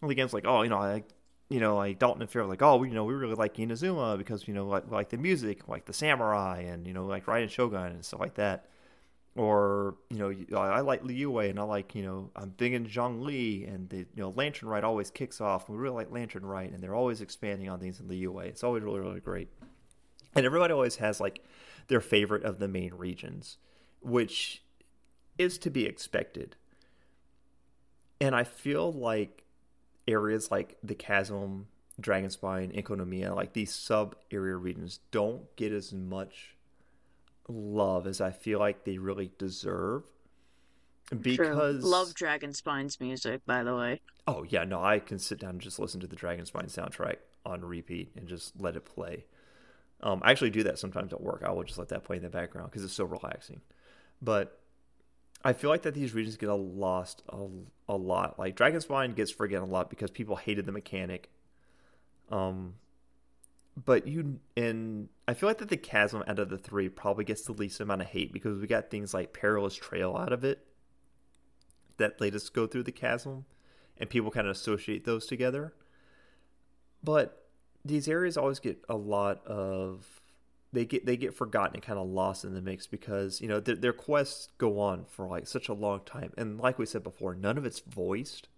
Well, 0.00 0.08
the 0.08 0.14
game's 0.16 0.32
like, 0.32 0.46
oh, 0.46 0.62
you 0.62 0.70
know, 0.70 0.78
I. 0.78 1.04
You 1.50 1.60
know, 1.60 1.76
like 1.76 1.98
Dalton 1.98 2.22
and 2.22 2.30
Fear, 2.30 2.46
like, 2.46 2.62
oh, 2.62 2.82
you 2.82 2.94
know, 2.94 3.04
we 3.04 3.12
really 3.12 3.34
like 3.34 3.56
Inazuma 3.56 4.16
because 4.16 4.48
you 4.48 4.54
know, 4.54 4.66
like, 4.66 4.90
like 4.90 5.10
the 5.10 5.18
music, 5.18 5.68
like 5.68 5.84
the 5.84 5.92
samurai, 5.92 6.62
and 6.62 6.86
you 6.86 6.94
know, 6.94 7.04
like 7.04 7.26
Raiden 7.26 7.50
Shogun 7.50 7.92
and 7.92 8.02
stuff 8.02 8.20
like 8.20 8.36
that. 8.36 8.70
Or 9.34 9.96
you 10.10 10.18
know 10.18 10.58
I 10.58 10.80
like 10.80 11.02
Liyue 11.02 11.48
and 11.48 11.58
I 11.58 11.62
like 11.62 11.94
you 11.94 12.02
know 12.02 12.30
I'm 12.36 12.50
thinking 12.50 12.84
in 12.84 12.86
Zhongli 12.86 13.72
and 13.72 13.88
the 13.88 13.98
you 13.98 14.06
know 14.16 14.30
Lantern 14.36 14.68
Rite 14.68 14.84
always 14.84 15.10
kicks 15.10 15.40
off. 15.40 15.70
We 15.70 15.76
really 15.76 15.96
like 15.96 16.10
Lantern 16.10 16.44
Rite 16.44 16.72
and 16.72 16.82
they're 16.82 16.94
always 16.94 17.22
expanding 17.22 17.70
on 17.70 17.80
things 17.80 17.98
in 17.98 18.08
Liu 18.08 18.38
It's 18.40 18.62
always 18.62 18.82
really 18.82 19.00
really 19.00 19.20
great. 19.20 19.48
And 20.34 20.44
everybody 20.44 20.72
always 20.74 20.96
has 20.96 21.18
like 21.18 21.42
their 21.88 22.00
favorite 22.00 22.44
of 22.44 22.58
the 22.58 22.68
main 22.68 22.94
regions, 22.94 23.56
which 24.00 24.62
is 25.38 25.58
to 25.58 25.70
be 25.70 25.86
expected. 25.86 26.56
And 28.20 28.34
I 28.34 28.44
feel 28.44 28.92
like 28.92 29.44
areas 30.06 30.50
like 30.50 30.76
the 30.82 30.94
Chasm, 30.94 31.66
Dragonspine, 32.00 32.76
Enkanomiya, 32.80 33.34
like 33.34 33.52
these 33.52 33.74
sub 33.74 34.14
area 34.30 34.56
regions 34.56 35.00
don't 35.10 35.54
get 35.56 35.72
as 35.72 35.92
much 35.92 36.56
love 37.48 38.06
as 38.06 38.20
I 38.20 38.30
feel 38.30 38.58
like 38.58 38.84
they 38.84 38.98
really 38.98 39.30
deserve 39.38 40.04
True. 41.08 41.18
because 41.18 41.84
Love 41.84 42.14
Dragon 42.14 42.52
Spine's 42.54 43.00
music, 43.00 43.44
by 43.46 43.62
the 43.62 43.76
way. 43.76 44.00
oh 44.26 44.44
yeah 44.48 44.64
no 44.64 44.82
I 44.82 44.98
can 45.00 45.18
sit 45.18 45.40
down 45.40 45.50
and 45.50 45.60
just 45.60 45.78
listen 45.78 46.00
to 46.00 46.06
the 46.06 46.16
Dragon 46.16 46.46
Spine 46.46 46.66
soundtrack 46.66 47.16
on 47.44 47.64
repeat 47.64 48.12
and 48.16 48.28
just 48.28 48.58
let 48.60 48.76
it 48.76 48.84
play. 48.84 49.24
Um, 50.00 50.20
I 50.24 50.30
actually 50.30 50.50
do 50.50 50.62
that 50.64 50.78
sometimes 50.78 51.12
at 51.12 51.20
work. 51.20 51.42
I 51.44 51.50
will 51.50 51.64
just 51.64 51.78
let 51.78 51.88
that 51.88 52.04
play 52.04 52.16
in 52.16 52.22
the 52.22 52.28
background 52.28 52.70
because 52.70 52.84
it's 52.84 52.92
so 52.92 53.04
relaxing. 53.04 53.60
But 54.20 54.58
I 55.44 55.52
feel 55.52 55.70
like 55.70 55.82
that 55.82 55.94
these 55.94 56.14
regions 56.14 56.36
get 56.36 56.48
a 56.48 56.54
lost 56.54 57.22
a, 57.28 57.46
a 57.88 57.96
lot. 57.96 58.38
Like 58.38 58.56
Dragon 58.56 58.80
Spine 58.80 59.12
gets 59.14 59.30
forgotten 59.30 59.68
a 59.68 59.72
lot 59.72 59.90
because 59.90 60.10
people 60.10 60.36
hated 60.36 60.66
the 60.66 60.72
mechanic. 60.72 61.30
Um, 62.30 62.74
but 63.76 64.06
you 64.06 64.38
and 64.56 65.08
I 65.26 65.34
feel 65.34 65.48
like 65.48 65.58
that 65.58 65.70
the 65.70 65.76
chasm 65.76 66.22
out 66.26 66.38
of 66.38 66.50
the 66.50 66.58
three 66.58 66.88
probably 66.88 67.24
gets 67.24 67.44
the 67.44 67.52
least 67.52 67.80
amount 67.80 68.02
of 68.02 68.08
hate 68.08 68.32
because 68.32 68.60
we 68.60 68.66
got 68.66 68.90
things 68.90 69.14
like 69.14 69.32
perilous 69.32 69.74
trail 69.74 70.16
out 70.16 70.32
of 70.32 70.44
it 70.44 70.66
that 71.96 72.20
let 72.20 72.34
us 72.34 72.48
go 72.48 72.66
through 72.66 72.82
the 72.82 72.92
chasm, 72.92 73.44
and 73.98 74.10
people 74.10 74.30
kind 74.30 74.46
of 74.46 74.52
associate 74.56 75.04
those 75.04 75.26
together. 75.26 75.72
But 77.02 77.46
these 77.84 78.08
areas 78.08 78.36
always 78.36 78.60
get 78.60 78.82
a 78.88 78.96
lot 78.96 79.44
of 79.46 80.20
they 80.72 80.84
get 80.84 81.06
they 81.06 81.16
get 81.16 81.34
forgotten 81.34 81.76
and 81.76 81.82
kind 81.82 81.98
of 81.98 82.08
lost 82.08 82.44
in 82.44 82.54
the 82.54 82.60
mix 82.60 82.86
because 82.86 83.40
you 83.40 83.48
know 83.48 83.60
their, 83.60 83.76
their 83.76 83.92
quests 83.92 84.48
go 84.58 84.80
on 84.80 85.04
for 85.06 85.26
like 85.26 85.46
such 85.46 85.68
a 85.68 85.74
long 85.74 86.00
time, 86.04 86.32
and 86.36 86.58
like 86.58 86.78
we 86.78 86.86
said 86.86 87.02
before, 87.02 87.34
none 87.34 87.56
of 87.56 87.64
it's 87.64 87.80
voiced 87.80 88.48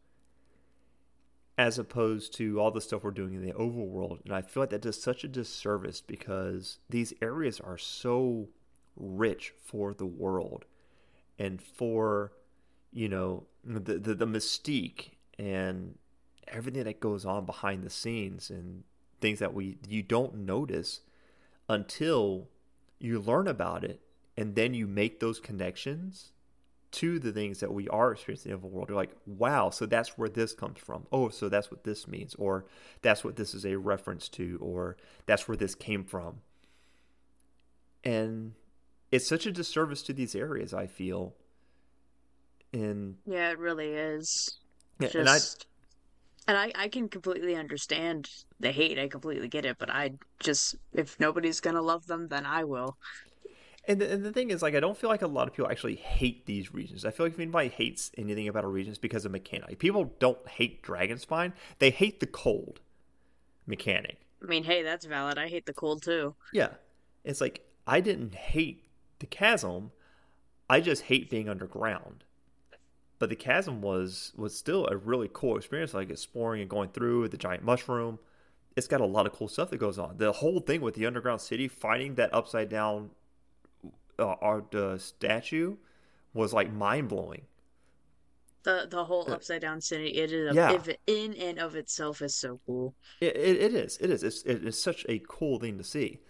as 1.56 1.78
opposed 1.78 2.34
to 2.34 2.60
all 2.60 2.70
the 2.70 2.80
stuff 2.80 3.04
we're 3.04 3.10
doing 3.10 3.34
in 3.34 3.44
the 3.44 3.52
overworld. 3.52 4.24
And 4.24 4.34
I 4.34 4.42
feel 4.42 4.62
like 4.62 4.70
that 4.70 4.82
does 4.82 5.00
such 5.00 5.22
a 5.22 5.28
disservice 5.28 6.00
because 6.00 6.78
these 6.90 7.12
areas 7.22 7.60
are 7.60 7.78
so 7.78 8.48
rich 8.96 9.54
for 9.62 9.94
the 9.94 10.06
world 10.06 10.64
and 11.38 11.62
for, 11.62 12.32
you 12.92 13.08
know, 13.08 13.44
the, 13.64 13.98
the, 13.98 14.14
the 14.14 14.26
mystique 14.26 15.10
and 15.38 15.96
everything 16.48 16.84
that 16.84 17.00
goes 17.00 17.24
on 17.24 17.44
behind 17.44 17.82
the 17.82 17.90
scenes 17.90 18.50
and 18.50 18.84
things 19.20 19.38
that 19.38 19.54
we 19.54 19.78
you 19.88 20.02
don't 20.02 20.34
notice 20.34 21.00
until 21.68 22.48
you 22.98 23.18
learn 23.18 23.48
about 23.48 23.84
it 23.84 24.00
and 24.36 24.54
then 24.54 24.74
you 24.74 24.86
make 24.86 25.20
those 25.20 25.40
connections 25.40 26.32
to 26.94 27.18
the 27.18 27.32
things 27.32 27.60
that 27.60 27.72
we 27.72 27.88
are 27.88 28.12
experiencing 28.12 28.52
in 28.52 28.60
the 28.60 28.66
world. 28.66 28.88
You're 28.88 28.96
like, 28.96 29.16
wow, 29.26 29.70
so 29.70 29.86
that's 29.86 30.18
where 30.18 30.28
this 30.28 30.52
comes 30.54 30.78
from. 30.78 31.06
Oh, 31.12 31.28
so 31.28 31.48
that's 31.48 31.70
what 31.70 31.84
this 31.84 32.08
means, 32.08 32.34
or 32.36 32.66
that's 33.02 33.24
what 33.24 33.36
this 33.36 33.54
is 33.54 33.64
a 33.66 33.76
reference 33.76 34.28
to, 34.30 34.58
or 34.62 34.96
that's 35.26 35.48
where 35.48 35.56
this 35.56 35.74
came 35.74 36.04
from. 36.04 36.40
And 38.04 38.52
it's 39.10 39.26
such 39.26 39.46
a 39.46 39.52
disservice 39.52 40.02
to 40.04 40.12
these 40.12 40.34
areas, 40.34 40.74
I 40.74 40.86
feel. 40.86 41.34
And 42.72 43.16
Yeah, 43.26 43.50
it 43.50 43.58
really 43.58 43.92
is. 43.92 44.58
yeah, 44.98 45.10
and 45.14 45.28
I 45.28 45.38
and 46.46 46.58
I, 46.58 46.72
I 46.74 46.88
can 46.88 47.08
completely 47.08 47.54
understand 47.56 48.28
the 48.60 48.70
hate. 48.72 48.98
I 48.98 49.08
completely 49.08 49.48
get 49.48 49.64
it, 49.64 49.78
but 49.78 49.90
I 49.90 50.12
just, 50.40 50.76
if 50.92 51.18
nobody's 51.18 51.60
gonna 51.60 51.80
love 51.80 52.06
them, 52.06 52.28
then 52.28 52.44
I 52.44 52.64
will. 52.64 52.98
And 53.86 54.00
the, 54.00 54.12
and 54.12 54.24
the 54.24 54.32
thing 54.32 54.50
is, 54.50 54.62
like, 54.62 54.74
I 54.74 54.80
don't 54.80 54.96
feel 54.96 55.10
like 55.10 55.22
a 55.22 55.26
lot 55.26 55.46
of 55.46 55.54
people 55.54 55.70
actually 55.70 55.96
hate 55.96 56.46
these 56.46 56.72
regions. 56.72 57.04
I 57.04 57.10
feel 57.10 57.26
like 57.26 57.34
if 57.34 57.38
anybody 57.38 57.68
hates 57.68 58.10
anything 58.16 58.48
about 58.48 58.64
a 58.64 58.68
region, 58.68 58.90
it's 58.90 58.98
because 58.98 59.24
of 59.24 59.32
mechanic. 59.32 59.78
People 59.78 60.12
don't 60.18 60.46
hate 60.48 60.82
Dragonspine; 60.82 61.52
they 61.78 61.90
hate 61.90 62.20
the 62.20 62.26
cold 62.26 62.80
mechanic. 63.66 64.18
I 64.42 64.46
mean, 64.46 64.64
hey, 64.64 64.82
that's 64.82 65.06
valid. 65.06 65.38
I 65.38 65.48
hate 65.48 65.66
the 65.66 65.72
cold 65.72 66.02
too. 66.02 66.34
Yeah. 66.52 66.70
It's 67.24 67.40
like 67.40 67.66
I 67.86 68.00
didn't 68.00 68.34
hate 68.34 68.84
the 69.18 69.26
chasm. 69.26 69.92
I 70.68 70.80
just 70.80 71.04
hate 71.04 71.30
being 71.30 71.48
underground. 71.48 72.24
But 73.18 73.30
the 73.30 73.36
chasm 73.36 73.80
was 73.80 74.32
was 74.36 74.56
still 74.56 74.86
a 74.86 74.96
really 74.96 75.30
cool 75.32 75.56
experience, 75.56 75.94
like 75.94 76.10
exploring 76.10 76.60
and 76.60 76.70
going 76.70 76.90
through 76.90 77.28
the 77.28 77.36
giant 77.38 77.64
mushroom. 77.64 78.18
It's 78.76 78.88
got 78.88 79.00
a 79.00 79.06
lot 79.06 79.26
of 79.26 79.32
cool 79.32 79.48
stuff 79.48 79.70
that 79.70 79.78
goes 79.78 79.98
on. 79.98 80.18
The 80.18 80.32
whole 80.32 80.60
thing 80.60 80.80
with 80.80 80.94
the 80.94 81.06
underground 81.06 81.40
city 81.40 81.68
fighting 81.68 82.16
that 82.16 82.34
upside 82.34 82.68
down 82.68 83.10
uh, 84.18 84.34
art 84.40 84.74
uh, 84.74 84.98
statue 84.98 85.76
was 86.32 86.52
like 86.52 86.72
mind 86.72 87.08
blowing. 87.08 87.46
The 88.64 88.86
the 88.90 89.04
whole 89.04 89.26
Uh, 89.26 89.32
upside 89.32 89.60
down 89.60 89.80
city, 89.80 90.08
it 90.16 90.32
is 90.32 90.56
yeah, 90.56 90.76
in 91.06 91.34
and 91.34 91.58
of 91.58 91.76
itself 91.76 92.20
is 92.22 92.34
so 92.34 92.60
cool. 92.66 92.94
it, 93.20 93.36
it, 93.36 93.56
it 93.60 93.74
is. 93.74 93.98
It 93.98 94.10
is. 94.10 94.22
It's, 94.22 94.42
it 94.42 94.64
is 94.64 94.80
such 94.80 95.04
a 95.08 95.20
cool 95.28 95.58
thing 95.58 95.78
to 95.78 95.84
see. 95.84 96.20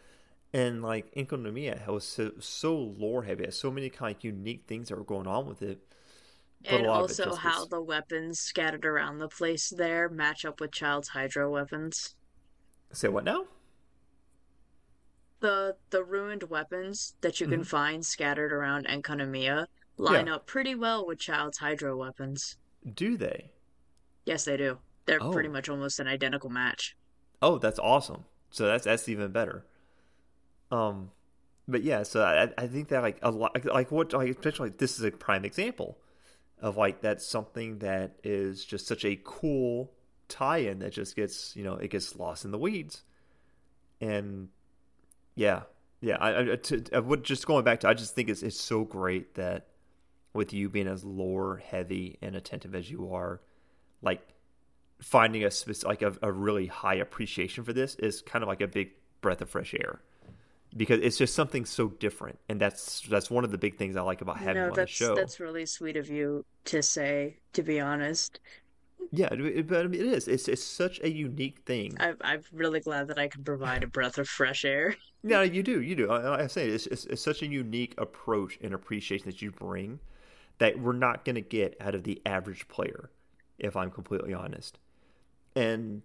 And 0.53 0.83
like 0.83 1.13
Enkanomiya 1.15 1.87
was 1.89 2.05
so, 2.07 2.33
so 2.41 2.77
lore 2.77 3.25
heavy, 3.25 3.43
it 3.43 3.47
had 3.49 3.55
so 3.55 3.71
many 3.71 3.91
kind 3.91 4.17
of 4.17 4.25
unique 4.25 4.65
things 4.67 4.89
that 4.89 4.97
were 4.97 5.05
going 5.05 5.27
on 5.27 5.47
with 5.47 5.63
it. 5.63 5.81
But 6.69 6.81
And 6.81 6.87
lot 6.87 7.05
of 7.05 7.11
it 7.11 7.21
also 7.21 7.35
how 7.35 7.61
was 7.61 7.67
the 7.67 7.81
weapons 7.83 8.41
scattered 8.41 8.85
around 8.85 9.19
the 9.19 9.29
place 9.29 9.71
there 9.71 10.09
match 10.09 10.45
up 10.45 10.61
with 10.61 10.73
Childe's 10.73 11.09
Hydro 11.09 11.51
weapons. 11.51 12.17
say 12.93 13.09
what 13.09 13.25
now? 13.25 13.47
The 15.45 15.77
the 15.91 16.03
ruined 16.03 16.45
weapons 16.45 17.15
that 17.21 17.39
you 17.39 17.47
can 17.47 17.63
hmm 17.63 17.65
find 17.65 18.05
scattered 18.05 18.53
around 18.53 18.87
Enkanomiya 18.89 19.69
Yeah, 20.07 20.27
line 20.27 20.29
up 20.29 20.47
pretty 20.47 20.75
well 20.75 21.07
with 21.07 21.21
Childe's 21.21 21.59
Hydro 21.59 21.97
weapons. 21.97 22.57
do 22.95 23.17
they? 23.17 23.51
Yes, 24.27 24.45
they 24.45 24.59
do. 24.59 24.83
They're 25.07 25.23
pretty 25.23 25.49
Oh, 25.49 25.49
much 25.49 25.67
almost 25.71 25.99
an 25.99 26.07
identical 26.09 26.51
match. 26.51 26.95
oh, 27.43 27.59
that's 27.59 27.79
awesome. 27.79 28.25
So 28.51 28.67
that's 28.67 28.85
that's 28.85 29.09
even 29.09 29.33
better. 29.33 29.65
Um, 30.71 31.11
but 31.69 31.83
yeah, 31.83 32.03
so 32.03 32.23
I 32.25 32.51
I 32.63 32.67
think 32.67 32.89
that 32.89 33.03
like 33.03 33.19
a 33.23 33.31
lot 33.31 33.55
like, 33.55 33.65
like 33.67 33.93
what 33.93 34.13
like 34.13 34.31
especially 34.31 34.71
like 34.71 34.79
this 34.79 34.99
is 34.99 35.05
a 35.05 35.11
prime 35.11 35.45
example 35.45 35.99
of 36.61 36.77
like 36.77 37.03
that's 37.03 37.27
something 37.27 37.79
that 37.81 38.17
is 38.25 38.65
just 38.65 38.87
such 38.87 39.05
a 39.05 39.21
cool 39.25 39.93
tie-in 40.29 40.81
that 40.81 40.93
just 40.93 41.17
gets 41.17 41.57
you 41.57 41.65
know 41.65 41.75
it 41.77 41.91
gets 41.91 42.17
lost 42.17 42.45
in 42.45 42.53
the 42.53 42.59
weeds 42.59 43.05
and 44.01 44.49
Yeah, 45.35 45.63
yeah. 46.01 46.17
I, 46.17 46.53
I, 46.53 46.57
to, 46.57 46.77
uh, 46.93 46.97
I 46.97 46.99
would 47.01 47.25
just 47.25 47.47
going 47.47 47.65
back 47.65 47.81
to. 47.81 47.89
I 47.89 47.95
just 47.95 48.15
think 48.15 48.29
it's 48.29 48.43
it's 48.43 48.61
so 48.61 48.85
great 48.85 49.35
that 49.35 49.69
with 50.33 50.53
you 50.53 50.69
being 50.69 50.89
as 50.89 51.05
lore 51.05 51.63
heavy 51.65 52.19
and 52.21 52.35
attentive 52.35 52.75
as 52.75 52.91
you 52.91 53.13
are, 53.15 53.41
like 54.03 54.21
finding 55.01 55.45
a 55.45 55.51
like 55.85 56.03
a, 56.03 56.15
a 56.23 56.33
really 56.33 56.67
high 56.67 56.95
appreciation 56.95 57.65
for 57.65 57.73
this 57.73 57.95
is 57.97 58.23
kind 58.23 58.43
of 58.43 58.49
like 58.49 58.61
a 58.61 58.69
big 58.69 58.91
breath 59.21 59.41
of 59.41 59.51
fresh 59.51 59.75
air 59.75 60.01
because 60.77 61.01
it's 61.03 61.17
just 61.17 61.35
something 61.35 61.65
so 61.65 61.89
different, 61.89 62.39
and 62.49 62.61
that's 62.61 63.03
that's 63.03 63.31
one 63.31 63.45
of 63.45 63.51
the 63.51 63.59
big 63.59 63.77
things 63.77 63.97
I 63.97 64.03
like 64.03 64.21
about 64.21 64.39
having 64.39 64.63
no, 64.63 64.69
on 64.69 64.75
the 64.75 64.87
show. 64.87 65.15
That's 65.15 65.41
really 65.41 65.67
sweet 65.67 65.97
of 65.97 66.09
you 66.09 66.45
to 66.67 66.83
say. 66.83 67.37
To 67.53 67.63
be 67.63 67.81
honest. 67.81 68.41
Yeah, 69.11 69.29
but 69.29 69.85
I 69.85 69.87
mean, 69.87 70.01
it 70.01 70.07
is. 70.07 70.27
It's 70.27 70.49
it's 70.49 70.63
such 70.63 71.01
a 71.01 71.11
unique 71.11 71.61
thing. 71.67 71.97
I'm 72.01 72.17
I'm 72.21 72.43
really 72.53 72.81
glad 72.81 73.09
that 73.09 73.19
I 73.19 73.29
can 73.29 73.45
provide 73.45 73.85
a 73.85 73.87
breath 73.87 74.19
of 74.19 74.29
fresh 74.29 74.65
air. 74.65 74.97
yeah, 75.23 75.43
you 75.43 75.63
do. 75.63 75.81
You 75.81 75.95
do. 75.95 76.11
I, 76.11 76.45
I 76.45 76.47
say 76.49 76.69
it's, 76.69 76.87
it's 76.89 77.05
it's 77.07 77.23
such 77.23 77.43
a 77.43 77.47
unique 77.47 77.95
approach 77.99 78.59
and 78.61 78.75
appreciation 78.75 79.27
that 79.27 79.41
you 79.41 79.53
bring 79.53 80.01
that 80.59 80.79
we're 80.79 80.93
not 80.93 81.25
going 81.25 81.35
to 81.35 81.41
get 81.41 81.77
out 81.81 81.95
of 81.95 82.05
the 82.05 82.21
average 82.25 82.69
player, 82.69 83.11
if 83.59 83.77
I'm 83.77 83.91
completely 83.91 84.33
honest. 84.33 84.79
And 85.57 86.03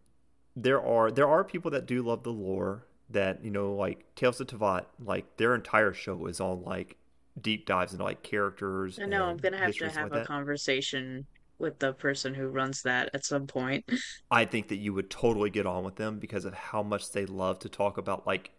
there 0.55 0.81
are 0.81 1.11
there 1.11 1.27
are 1.27 1.43
people 1.43 1.71
that 1.71 1.85
do 1.85 2.01
love 2.01 2.23
the 2.23 2.31
lore 2.31 2.85
that 3.09 3.43
you 3.43 3.49
know 3.49 3.73
like 3.73 4.05
Tales 4.15 4.39
of 4.39 4.47
Teyvat, 4.47 4.85
like 5.03 5.37
their 5.37 5.55
entire 5.55 5.93
show 5.93 6.27
is 6.27 6.39
on 6.39 6.63
like 6.63 6.97
deep 7.41 7.65
dives 7.65 7.93
into 7.93 8.03
like 8.03 8.21
characters. 8.21 8.99
I 9.01 9.05
know 9.05 9.25
I'm 9.25 9.37
gonna 9.37 9.57
have 9.57 9.75
to 9.75 9.89
have 9.89 10.11
like 10.11 10.11
a 10.11 10.15
that. 10.19 10.27
conversation 10.27 11.25
with 11.59 11.79
the 11.79 11.93
person 11.93 12.33
who 12.33 12.47
runs 12.47 12.81
that 12.83 13.09
at 13.13 13.25
some 13.25 13.47
point. 13.47 13.85
I 14.31 14.45
think 14.45 14.69
that 14.69 14.77
you 14.77 14.93
would 14.93 15.09
totally 15.09 15.49
get 15.49 15.65
on 15.65 15.83
with 15.83 15.95
them 15.95 16.19
because 16.19 16.45
of 16.45 16.53
how 16.53 16.83
much 16.83 17.11
they 17.11 17.25
love 17.25 17.59
to 17.59 17.69
talk 17.69 17.97
about 17.97 18.25
like 18.25 18.51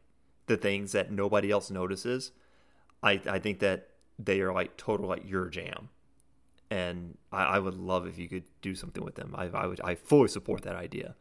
the 0.46 0.56
things 0.56 0.92
that 0.92 1.10
nobody 1.10 1.50
else 1.50 1.70
notices. 1.70 2.32
I 3.02 3.20
I 3.26 3.38
think 3.38 3.60
that 3.60 3.88
they 4.18 4.40
are 4.40 4.52
like 4.52 4.76
total 4.76 5.08
like 5.08 5.28
your 5.28 5.46
jam. 5.48 5.88
And 6.70 7.18
I, 7.32 7.42
I 7.44 7.58
would 7.58 7.74
love 7.74 8.06
if 8.06 8.18
you 8.18 8.28
could 8.28 8.44
do 8.62 8.74
something 8.74 9.04
with 9.04 9.16
them. 9.16 9.34
I, 9.36 9.46
I 9.46 9.66
would 9.66 9.80
I 9.82 9.94
fully 9.94 10.28
support 10.28 10.62
that 10.62 10.76
idea. 10.76 11.16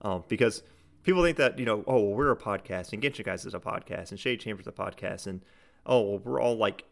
Um, 0.00 0.24
because 0.28 0.62
people 1.02 1.22
think 1.22 1.36
that 1.38 1.58
you 1.58 1.66
know, 1.66 1.84
oh, 1.86 2.00
well, 2.00 2.14
we're 2.14 2.30
a 2.30 2.36
podcast, 2.36 2.92
and 2.92 3.02
Genshin 3.02 3.24
Guys 3.24 3.44
is 3.44 3.54
a 3.54 3.60
podcast, 3.60 4.10
and 4.10 4.20
Shade 4.20 4.40
Chambers 4.40 4.64
is 4.64 4.68
a 4.68 4.72
podcast, 4.72 5.26
and 5.26 5.42
oh, 5.84 6.00
well, 6.02 6.18
we're 6.18 6.40
all 6.40 6.56
like, 6.56 6.84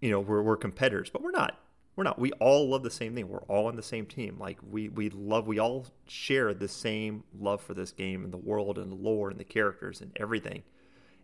you 0.00 0.10
know, 0.10 0.20
we're 0.20 0.42
we're 0.42 0.56
competitors, 0.56 1.10
but 1.10 1.22
we're 1.22 1.30
not. 1.30 1.58
We're 1.98 2.04
not. 2.04 2.20
We 2.20 2.30
all 2.34 2.68
love 2.68 2.84
the 2.84 2.92
same 2.92 3.16
thing. 3.16 3.28
We're 3.28 3.42
all 3.48 3.66
on 3.66 3.74
the 3.74 3.82
same 3.82 4.06
team. 4.06 4.36
Like 4.38 4.58
we 4.70 4.88
we 4.88 5.10
love. 5.10 5.48
We 5.48 5.58
all 5.58 5.84
share 6.06 6.54
the 6.54 6.68
same 6.68 7.24
love 7.36 7.60
for 7.60 7.74
this 7.74 7.90
game 7.90 8.22
and 8.22 8.32
the 8.32 8.38
world 8.38 8.78
and 8.78 8.92
the 8.92 8.94
lore 8.94 9.30
and 9.30 9.40
the 9.40 9.42
characters 9.42 10.00
and 10.00 10.12
everything. 10.14 10.62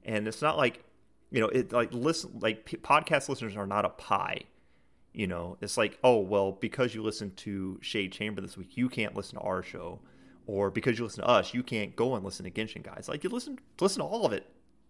And 0.05 0.27
it's 0.27 0.43
not 0.43 0.57
like, 0.57 0.83
you 1.31 1.41
know, 1.41 1.47
it 1.47 1.73
like 1.73 1.93
listen 1.93 2.41
like 2.41 2.67
podcast 2.83 3.29
listeners 3.29 3.57
are 3.57 3.69
not 3.69 3.85
a 3.85 3.91
pie. 3.91 4.41
You 5.13 5.29
know, 5.29 5.59
it's 5.61 5.77
like, 5.77 5.97
oh 6.03 6.19
well, 6.19 6.51
because 6.51 6.93
you 6.93 7.05
listen 7.05 7.31
to 7.37 7.79
Shade 7.81 8.11
Chamber 8.11 8.41
this 8.41 8.57
week, 8.57 8.77
you 8.77 8.89
can't 8.89 9.15
listen 9.15 9.39
to 9.39 9.45
our 9.45 9.63
show 9.63 10.01
or 10.49 10.73
because 10.73 10.99
you 10.99 11.05
listen 11.05 11.23
to 11.23 11.31
us, 11.31 11.55
you 11.55 11.63
can't 11.63 11.95
go 11.95 12.17
and 12.17 12.25
listen 12.25 12.45
to 12.47 12.51
Genshin 12.51 12.83
guys. 12.83 13.09
Like 13.09 13.23
you 13.23 13.31
listen, 13.31 13.61
listen 13.81 14.01
to 14.01 14.07
all 14.07 14.27
of 14.27 14.33
it. 14.33 14.45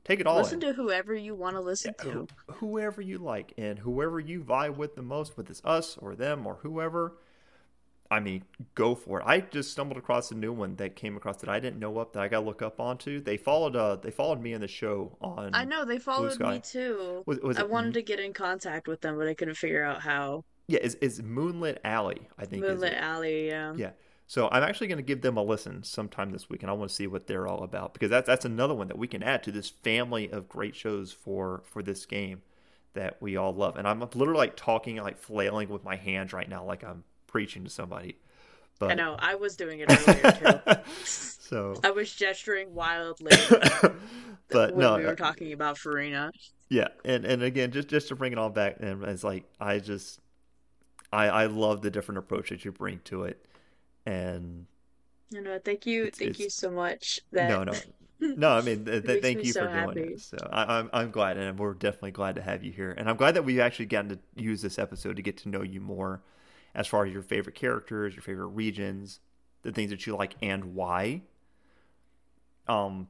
Take 0.04 0.20
it 0.20 0.26
all. 0.26 0.36
Listen 0.36 0.62
in. 0.62 0.68
to 0.68 0.72
whoever 0.74 1.14
you 1.14 1.34
want 1.34 1.56
to 1.56 1.60
listen 1.60 1.94
yeah, 1.98 2.12
to. 2.12 2.28
whoever 2.52 3.00
you 3.00 3.18
like, 3.18 3.52
and 3.56 3.78
whoever 3.78 4.20
you 4.20 4.42
vibe 4.42 4.76
with 4.76 4.94
the 4.94 5.02
most, 5.02 5.36
whether 5.36 5.50
it's 5.50 5.62
us 5.64 5.96
or 5.96 6.14
them 6.14 6.46
or 6.46 6.56
whoever. 6.62 7.14
I 8.10 8.20
mean, 8.20 8.44
go 8.74 8.94
for 8.94 9.20
it. 9.20 9.24
I 9.26 9.40
just 9.40 9.72
stumbled 9.72 9.96
across 9.96 10.30
a 10.30 10.34
new 10.34 10.52
one 10.52 10.76
that 10.76 10.94
came 10.94 11.16
across 11.16 11.38
that 11.38 11.48
I 11.48 11.58
didn't 11.58 11.80
know 11.80 11.98
up 11.98 12.12
that 12.12 12.22
I 12.22 12.28
got 12.28 12.40
to 12.40 12.46
look 12.46 12.60
up 12.60 12.78
onto. 12.78 13.20
They 13.20 13.38
followed. 13.38 13.74
Uh, 13.74 13.96
they 13.96 14.10
followed 14.10 14.40
me 14.40 14.52
in 14.52 14.60
the 14.60 14.68
show 14.68 15.16
on. 15.22 15.50
I 15.54 15.64
know 15.64 15.84
they 15.86 15.98
followed 15.98 16.38
me 16.38 16.60
too. 16.60 17.22
Was, 17.26 17.40
was 17.40 17.56
I 17.56 17.62
it, 17.62 17.70
wanted 17.70 17.94
to 17.94 18.02
get 18.02 18.20
in 18.20 18.34
contact 18.34 18.88
with 18.88 19.00
them, 19.00 19.16
but 19.16 19.26
I 19.26 19.34
couldn't 19.34 19.56
figure 19.56 19.82
out 19.82 20.02
how. 20.02 20.44
Yeah, 20.66 20.80
it's, 20.82 20.96
it's 21.00 21.20
Moonlit 21.22 21.80
Alley. 21.82 22.28
I 22.38 22.44
think 22.44 22.62
Moonlit 22.62 22.94
Alley. 22.94 23.48
Yeah. 23.48 23.74
Yeah. 23.74 23.90
So 24.26 24.48
I'm 24.50 24.62
actually 24.62 24.86
going 24.86 24.98
to 24.98 25.04
give 25.04 25.20
them 25.20 25.36
a 25.36 25.42
listen 25.42 25.82
sometime 25.82 26.30
this 26.30 26.48
week, 26.48 26.62
and 26.62 26.70
I 26.70 26.74
want 26.74 26.88
to 26.90 26.94
see 26.94 27.06
what 27.06 27.26
they're 27.26 27.46
all 27.46 27.62
about 27.62 27.92
because 27.92 28.10
that's 28.10 28.26
that's 28.26 28.44
another 28.44 28.74
one 28.74 28.88
that 28.88 28.98
we 28.98 29.06
can 29.06 29.22
add 29.22 29.42
to 29.44 29.52
this 29.52 29.68
family 29.68 30.30
of 30.30 30.48
great 30.48 30.74
shows 30.74 31.12
for 31.12 31.62
for 31.66 31.82
this 31.82 32.06
game 32.06 32.42
that 32.94 33.20
we 33.20 33.36
all 33.36 33.52
love. 33.54 33.76
And 33.76 33.86
I'm 33.86 34.00
literally 34.00 34.38
like 34.38 34.56
talking, 34.56 34.96
like 34.96 35.18
flailing 35.18 35.68
with 35.68 35.84
my 35.84 35.96
hands 35.96 36.32
right 36.32 36.48
now, 36.48 36.64
like 36.64 36.82
I'm 36.82 37.04
preaching 37.26 37.64
to 37.64 37.70
somebody. 37.70 38.16
But... 38.78 38.92
I 38.92 38.94
know 38.94 39.16
I 39.18 39.34
was 39.34 39.56
doing 39.56 39.80
it 39.80 39.90
earlier 39.90 40.60
too. 40.64 40.80
so 41.04 41.74
I 41.84 41.90
was 41.90 42.12
gesturing 42.12 42.74
wildly. 42.74 43.36
but 44.48 44.74
when 44.74 44.78
no, 44.78 44.96
we 44.96 45.04
were 45.04 45.10
uh, 45.10 45.16
talking 45.16 45.52
about 45.52 45.76
Furina. 45.76 46.30
Yeah, 46.70 46.88
and 47.04 47.24
and 47.24 47.42
again, 47.42 47.72
just 47.72 47.88
just 47.88 48.08
to 48.08 48.16
bring 48.16 48.32
it 48.32 48.38
all 48.38 48.50
back, 48.50 48.76
and 48.80 49.04
it's 49.04 49.22
like 49.22 49.44
I 49.60 49.80
just 49.80 50.18
I 51.12 51.26
I 51.26 51.46
love 51.46 51.82
the 51.82 51.90
different 51.90 52.18
approach 52.18 52.48
that 52.48 52.64
you 52.64 52.72
bring 52.72 53.00
to 53.04 53.24
it 53.24 53.44
and 54.06 54.66
no, 55.30 55.40
no, 55.40 55.58
thank 55.58 55.86
you, 55.86 56.04
it's, 56.04 56.18
thank 56.18 56.30
it's, 56.32 56.40
you 56.40 56.50
so 56.50 56.70
much. 56.70 57.20
That 57.32 57.48
no, 57.48 57.64
no, 57.64 57.72
no. 58.20 58.50
I 58.50 58.60
mean, 58.60 58.84
th- 58.84 59.04
th- 59.04 59.22
thank 59.22 59.44
you 59.44 59.52
so 59.52 59.64
for 59.64 59.68
happy. 59.68 59.94
doing 59.94 60.12
it. 60.12 60.20
So 60.20 60.36
I, 60.52 60.62
am 60.62 60.68
I'm, 60.70 60.90
I'm 60.92 61.10
glad, 61.10 61.36
and 61.36 61.58
we're 61.58 61.74
definitely 61.74 62.12
glad 62.12 62.36
to 62.36 62.42
have 62.42 62.62
you 62.62 62.72
here. 62.72 62.92
And 62.96 63.08
I'm 63.08 63.16
glad 63.16 63.34
that 63.34 63.44
we've 63.44 63.58
actually 63.58 63.86
gotten 63.86 64.10
to 64.10 64.18
use 64.36 64.62
this 64.62 64.78
episode 64.78 65.16
to 65.16 65.22
get 65.22 65.36
to 65.38 65.48
know 65.48 65.62
you 65.62 65.80
more, 65.80 66.22
as 66.74 66.86
far 66.86 67.04
as 67.04 67.12
your 67.12 67.22
favorite 67.22 67.54
characters, 67.54 68.14
your 68.14 68.22
favorite 68.22 68.48
regions, 68.48 69.20
the 69.62 69.72
things 69.72 69.90
that 69.90 70.06
you 70.06 70.14
like, 70.16 70.34
and 70.40 70.74
why. 70.74 71.22
Um, 72.68 73.08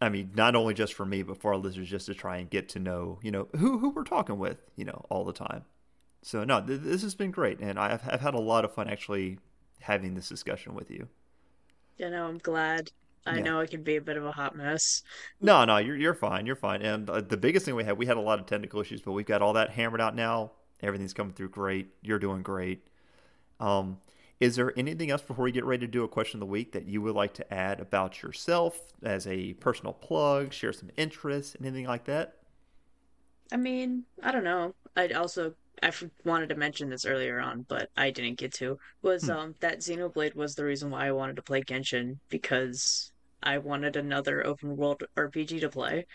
I 0.00 0.08
mean, 0.08 0.32
not 0.34 0.54
only 0.54 0.74
just 0.74 0.94
for 0.94 1.06
me, 1.06 1.22
but 1.22 1.40
for 1.40 1.52
our 1.52 1.58
listeners, 1.58 1.88
just 1.88 2.06
to 2.06 2.14
try 2.14 2.36
and 2.36 2.48
get 2.50 2.68
to 2.70 2.78
know, 2.78 3.18
you 3.22 3.30
know, 3.30 3.48
who 3.56 3.78
who 3.78 3.90
we're 3.90 4.04
talking 4.04 4.38
with, 4.38 4.58
you 4.76 4.84
know, 4.84 5.04
all 5.08 5.24
the 5.24 5.32
time. 5.32 5.64
So 6.22 6.44
no, 6.44 6.60
th- 6.60 6.80
this 6.80 7.02
has 7.02 7.14
been 7.14 7.30
great, 7.30 7.58
and 7.60 7.78
I've 7.78 8.02
I've 8.08 8.20
had 8.20 8.34
a 8.34 8.40
lot 8.40 8.64
of 8.64 8.72
fun 8.72 8.88
actually 8.88 9.38
having 9.80 10.14
this 10.14 10.28
discussion 10.28 10.74
with 10.74 10.90
you. 10.90 11.08
You 11.98 12.10
know, 12.10 12.26
I'm 12.26 12.38
glad. 12.38 12.90
I 13.26 13.36
yeah. 13.36 13.42
know 13.42 13.60
it 13.60 13.70
can 13.70 13.82
be 13.82 13.96
a 13.96 14.00
bit 14.00 14.16
of 14.16 14.24
a 14.24 14.32
hot 14.32 14.54
mess. 14.54 15.02
No, 15.40 15.64
no, 15.64 15.78
you're 15.78 15.96
you're 15.96 16.14
fine. 16.14 16.44
You're 16.46 16.56
fine. 16.56 16.82
And 16.82 17.08
uh, 17.08 17.20
the 17.20 17.36
biggest 17.36 17.64
thing 17.64 17.74
we 17.74 17.84
had, 17.84 17.96
we 17.96 18.06
had 18.06 18.16
a 18.16 18.20
lot 18.20 18.38
of 18.38 18.46
technical 18.46 18.80
issues, 18.80 19.00
but 19.00 19.12
we've 19.12 19.24
got 19.24 19.40
all 19.40 19.54
that 19.54 19.70
hammered 19.70 20.00
out 20.00 20.14
now. 20.14 20.52
Everything's 20.82 21.14
coming 21.14 21.32
through 21.32 21.48
great. 21.48 21.88
You're 22.02 22.18
doing 22.18 22.42
great. 22.42 22.86
Um, 23.60 23.98
is 24.40 24.56
there 24.56 24.78
anything 24.78 25.10
else 25.10 25.22
before 25.22 25.44
we 25.44 25.52
get 25.52 25.64
ready 25.64 25.86
to 25.86 25.90
do 25.90 26.04
a 26.04 26.08
question 26.08 26.38
of 26.38 26.40
the 26.40 26.52
week 26.52 26.72
that 26.72 26.86
you 26.86 27.00
would 27.00 27.14
like 27.14 27.32
to 27.34 27.54
add 27.54 27.80
about 27.80 28.22
yourself 28.22 28.92
as 29.02 29.26
a 29.26 29.54
personal 29.54 29.92
plug? 29.92 30.52
Share 30.52 30.72
some 30.72 30.90
interests, 30.96 31.56
anything 31.60 31.86
like 31.86 32.04
that? 32.04 32.36
I 33.52 33.56
mean, 33.56 34.04
I 34.22 34.32
don't 34.32 34.44
know. 34.44 34.74
I'd 34.96 35.12
also 35.12 35.54
I 35.84 35.92
wanted 36.24 36.48
to 36.48 36.54
mention 36.54 36.88
this 36.88 37.04
earlier 37.04 37.38
on, 37.40 37.66
but 37.68 37.90
I 37.94 38.10
didn't 38.10 38.38
get 38.38 38.54
to. 38.54 38.78
Was 39.02 39.24
hmm. 39.24 39.30
um 39.30 39.54
that 39.60 39.80
Xenoblade 39.80 40.34
was 40.34 40.54
the 40.54 40.64
reason 40.64 40.90
why 40.90 41.06
I 41.06 41.12
wanted 41.12 41.36
to 41.36 41.42
play 41.42 41.62
Genshin 41.62 42.18
because 42.30 43.12
I 43.42 43.58
wanted 43.58 43.96
another 43.96 44.46
open 44.46 44.76
world 44.76 45.02
RPG 45.16 45.60
to 45.60 45.68
play. 45.68 46.06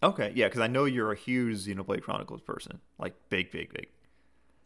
Okay, 0.00 0.32
yeah, 0.36 0.46
because 0.46 0.60
I 0.60 0.68
know 0.68 0.84
you're 0.84 1.10
a 1.10 1.16
huge 1.16 1.56
Xenoblade 1.66 2.02
Chronicles 2.02 2.40
person, 2.40 2.78
like 2.98 3.14
big, 3.30 3.50
big, 3.50 3.72
big. 3.72 3.88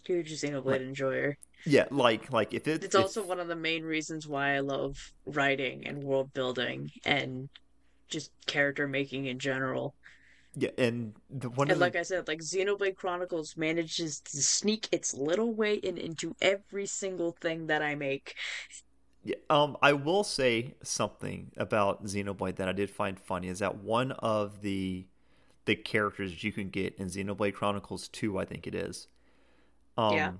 Huge 0.04 0.30
Xenoblade 0.30 0.66
like, 0.66 0.80
enjoyer. 0.82 1.38
Yeah, 1.64 1.86
like 1.90 2.30
like 2.30 2.52
if 2.52 2.68
it, 2.68 2.84
it's 2.84 2.94
if... 2.94 3.00
also 3.00 3.24
one 3.24 3.40
of 3.40 3.48
the 3.48 3.56
main 3.56 3.82
reasons 3.82 4.28
why 4.28 4.56
I 4.56 4.60
love 4.60 5.12
writing 5.24 5.86
and 5.86 6.04
world 6.04 6.34
building 6.34 6.90
and 7.06 7.48
just 8.08 8.30
character 8.46 8.86
making 8.86 9.24
in 9.26 9.38
general. 9.38 9.94
Yeah, 10.54 10.70
and 10.76 11.14
the 11.30 11.48
one 11.48 11.70
and 11.70 11.80
like 11.80 11.94
the... 11.94 12.00
I 12.00 12.02
said, 12.02 12.28
like 12.28 12.40
Xenoblade 12.40 12.96
Chronicles 12.96 13.56
manages 13.56 14.20
to 14.20 14.42
sneak 14.42 14.86
its 14.92 15.14
little 15.14 15.54
way 15.54 15.74
in 15.74 15.96
into 15.96 16.36
every 16.42 16.84
single 16.86 17.32
thing 17.40 17.68
that 17.68 17.80
I 17.82 17.94
make. 17.94 18.34
Yeah, 19.24 19.36
um, 19.48 19.76
I 19.80 19.94
will 19.94 20.24
say 20.24 20.74
something 20.82 21.52
about 21.56 22.04
Xenoblade 22.04 22.56
that 22.56 22.68
I 22.68 22.72
did 22.72 22.90
find 22.90 23.18
funny 23.18 23.48
is 23.48 23.60
that 23.60 23.76
one 23.76 24.12
of 24.12 24.60
the 24.60 25.06
the 25.64 25.76
characters 25.76 26.42
you 26.42 26.52
can 26.52 26.68
get 26.68 26.96
in 26.96 27.06
Xenoblade 27.06 27.54
Chronicles 27.54 28.08
Two, 28.08 28.38
I 28.38 28.44
think 28.44 28.66
it 28.66 28.74
is. 28.74 29.08
Um, 29.96 30.14
yeah. 30.14 30.32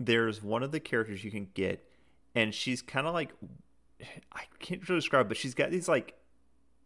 There's 0.00 0.42
one 0.42 0.64
of 0.64 0.72
the 0.72 0.80
characters 0.80 1.22
you 1.22 1.30
can 1.30 1.48
get, 1.54 1.86
and 2.34 2.52
she's 2.52 2.82
kind 2.82 3.06
of 3.06 3.14
like 3.14 3.30
I 4.32 4.42
can't 4.58 4.88
really 4.88 5.00
describe, 5.00 5.28
but 5.28 5.36
she's 5.36 5.54
got 5.54 5.70
these 5.70 5.86
like 5.86 6.14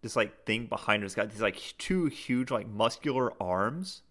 this 0.02 0.16
like 0.16 0.44
thing 0.44 0.66
behind 0.66 1.02
her. 1.02 1.06
It's 1.06 1.14
got 1.14 1.30
these 1.30 1.40
like 1.40 1.60
two 1.78 2.06
huge 2.06 2.50
like 2.50 2.68
muscular 2.68 3.32
arms. 3.42 4.02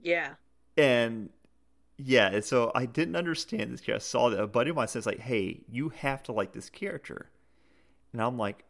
Yeah. 0.00 0.34
And 0.76 1.30
yeah, 1.96 2.28
and 2.28 2.44
so 2.44 2.70
I 2.74 2.86
didn't 2.86 3.16
understand 3.16 3.72
this 3.72 3.80
character. 3.80 3.96
I 3.96 3.98
saw 3.98 4.30
that 4.30 4.40
a 4.40 4.46
buddy 4.46 4.70
of 4.70 4.76
mine 4.76 4.88
says 4.88 5.06
like, 5.06 5.18
"Hey, 5.18 5.62
you 5.68 5.88
have 5.90 6.22
to 6.24 6.32
like 6.32 6.52
this 6.52 6.70
character," 6.70 7.30
and 8.12 8.22
I'm 8.22 8.38
like, 8.38 8.64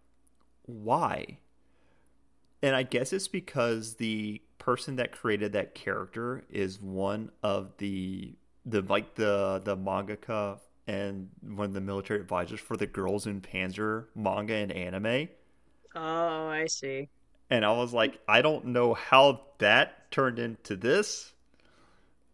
"Why?" 0.65 1.39
And 2.63 2.75
I 2.75 2.83
guess 2.83 3.13
it's 3.13 3.29
because 3.29 3.97
the 3.97 4.43
person 4.59 4.97
that 4.97 5.13
created 5.13 5.53
that 5.53 5.75
character 5.75 6.45
is 6.51 6.81
one 6.81 7.31
of 7.43 7.77
the 7.79 8.35
the 8.67 8.83
like 8.83 9.15
the 9.15 9.61
the 9.65 9.77
mangaka 9.77 10.59
and 10.87 11.29
one 11.43 11.67
of 11.67 11.73
the 11.75 11.81
military 11.81 12.21
advisors 12.21 12.61
for 12.61 12.77
the 12.77 12.87
Girls 12.87 13.27
und 13.27 13.43
Panzer 13.43 14.07
manga 14.15 14.55
and 14.55 14.73
anime. 14.73 15.29
Oh, 15.99 16.49
I 16.49 16.67
see. 16.67 17.09
and 17.51 17.65
I 17.65 17.73
was 17.73 17.93
like, 17.93 18.21
I 18.29 18.43
don't 18.43 18.67
know 18.67 18.95
how 18.95 19.43
that 19.59 20.11
turned 20.11 20.39
into 20.39 20.77
this, 20.77 21.33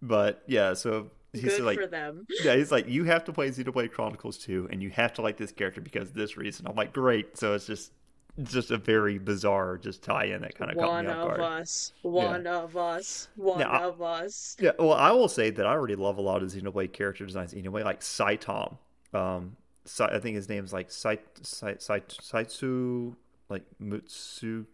but 0.02 0.42
yeah. 0.46 0.74
So 0.74 1.10
he's 1.32 1.56
Good 1.56 1.60
like, 1.60 1.78
for 1.78 1.86
them. 1.86 2.26
yeah, 2.44 2.56
he's 2.56 2.72
like, 2.72 2.88
you 2.88 3.04
have 3.04 3.24
to 3.24 3.32
play 3.32 3.48
Xenoblade 3.50 3.92
Chronicles 3.92 4.38
2, 4.38 4.68
and 4.70 4.82
you 4.82 4.90
have 4.90 5.12
to 5.14 5.22
like 5.22 5.36
this 5.36 5.52
character 5.52 5.80
because 5.80 6.08
of 6.08 6.14
this 6.14 6.36
reason. 6.36 6.66
I'm 6.66 6.76
like, 6.76 6.92
great. 6.92 7.36
So 7.38 7.54
it's 7.54 7.66
just, 7.66 7.92
it's 8.36 8.52
just 8.52 8.70
a 8.70 8.78
very 8.78 9.18
bizarre 9.18 9.78
just 9.78 10.02
tie-in 10.02 10.42
that 10.42 10.54
kind 10.56 10.70
of 10.70 10.78
caught 10.78 10.90
One 10.90 11.06
me 11.06 11.08
off 11.08 11.18
of 11.22 11.36
guard. 11.36 11.40
us. 11.40 11.92
One 12.02 12.46
of 12.46 12.76
us. 12.76 13.28
One 13.36 13.58
Now, 13.60 13.88
of 13.88 14.02
us. 14.02 14.56
Yeah, 14.60 14.72
well, 14.78 14.94
I 14.94 15.12
will 15.12 15.28
say 15.28 15.50
that 15.50 15.66
I 15.66 15.70
already 15.70 15.96
love 15.96 16.18
a 16.18 16.22
lot 16.22 16.42
of 16.42 16.50
Xenoblade 16.50 16.92
character 16.92 17.24
designs 17.26 17.54
anyway, 17.54 17.82
like 17.82 18.00
Saitom. 18.00 18.76
Um, 19.12 19.56
Sai, 19.84 20.06
I 20.08 20.18
think 20.18 20.34
his 20.36 20.48
name's 20.48 20.72
like 20.72 20.90
Sai, 20.90 21.18
Sai, 21.42 21.76
Sai, 21.78 22.00
Saitsu, 22.00 23.14
like 23.48 23.62
Mutsu. 23.80 24.66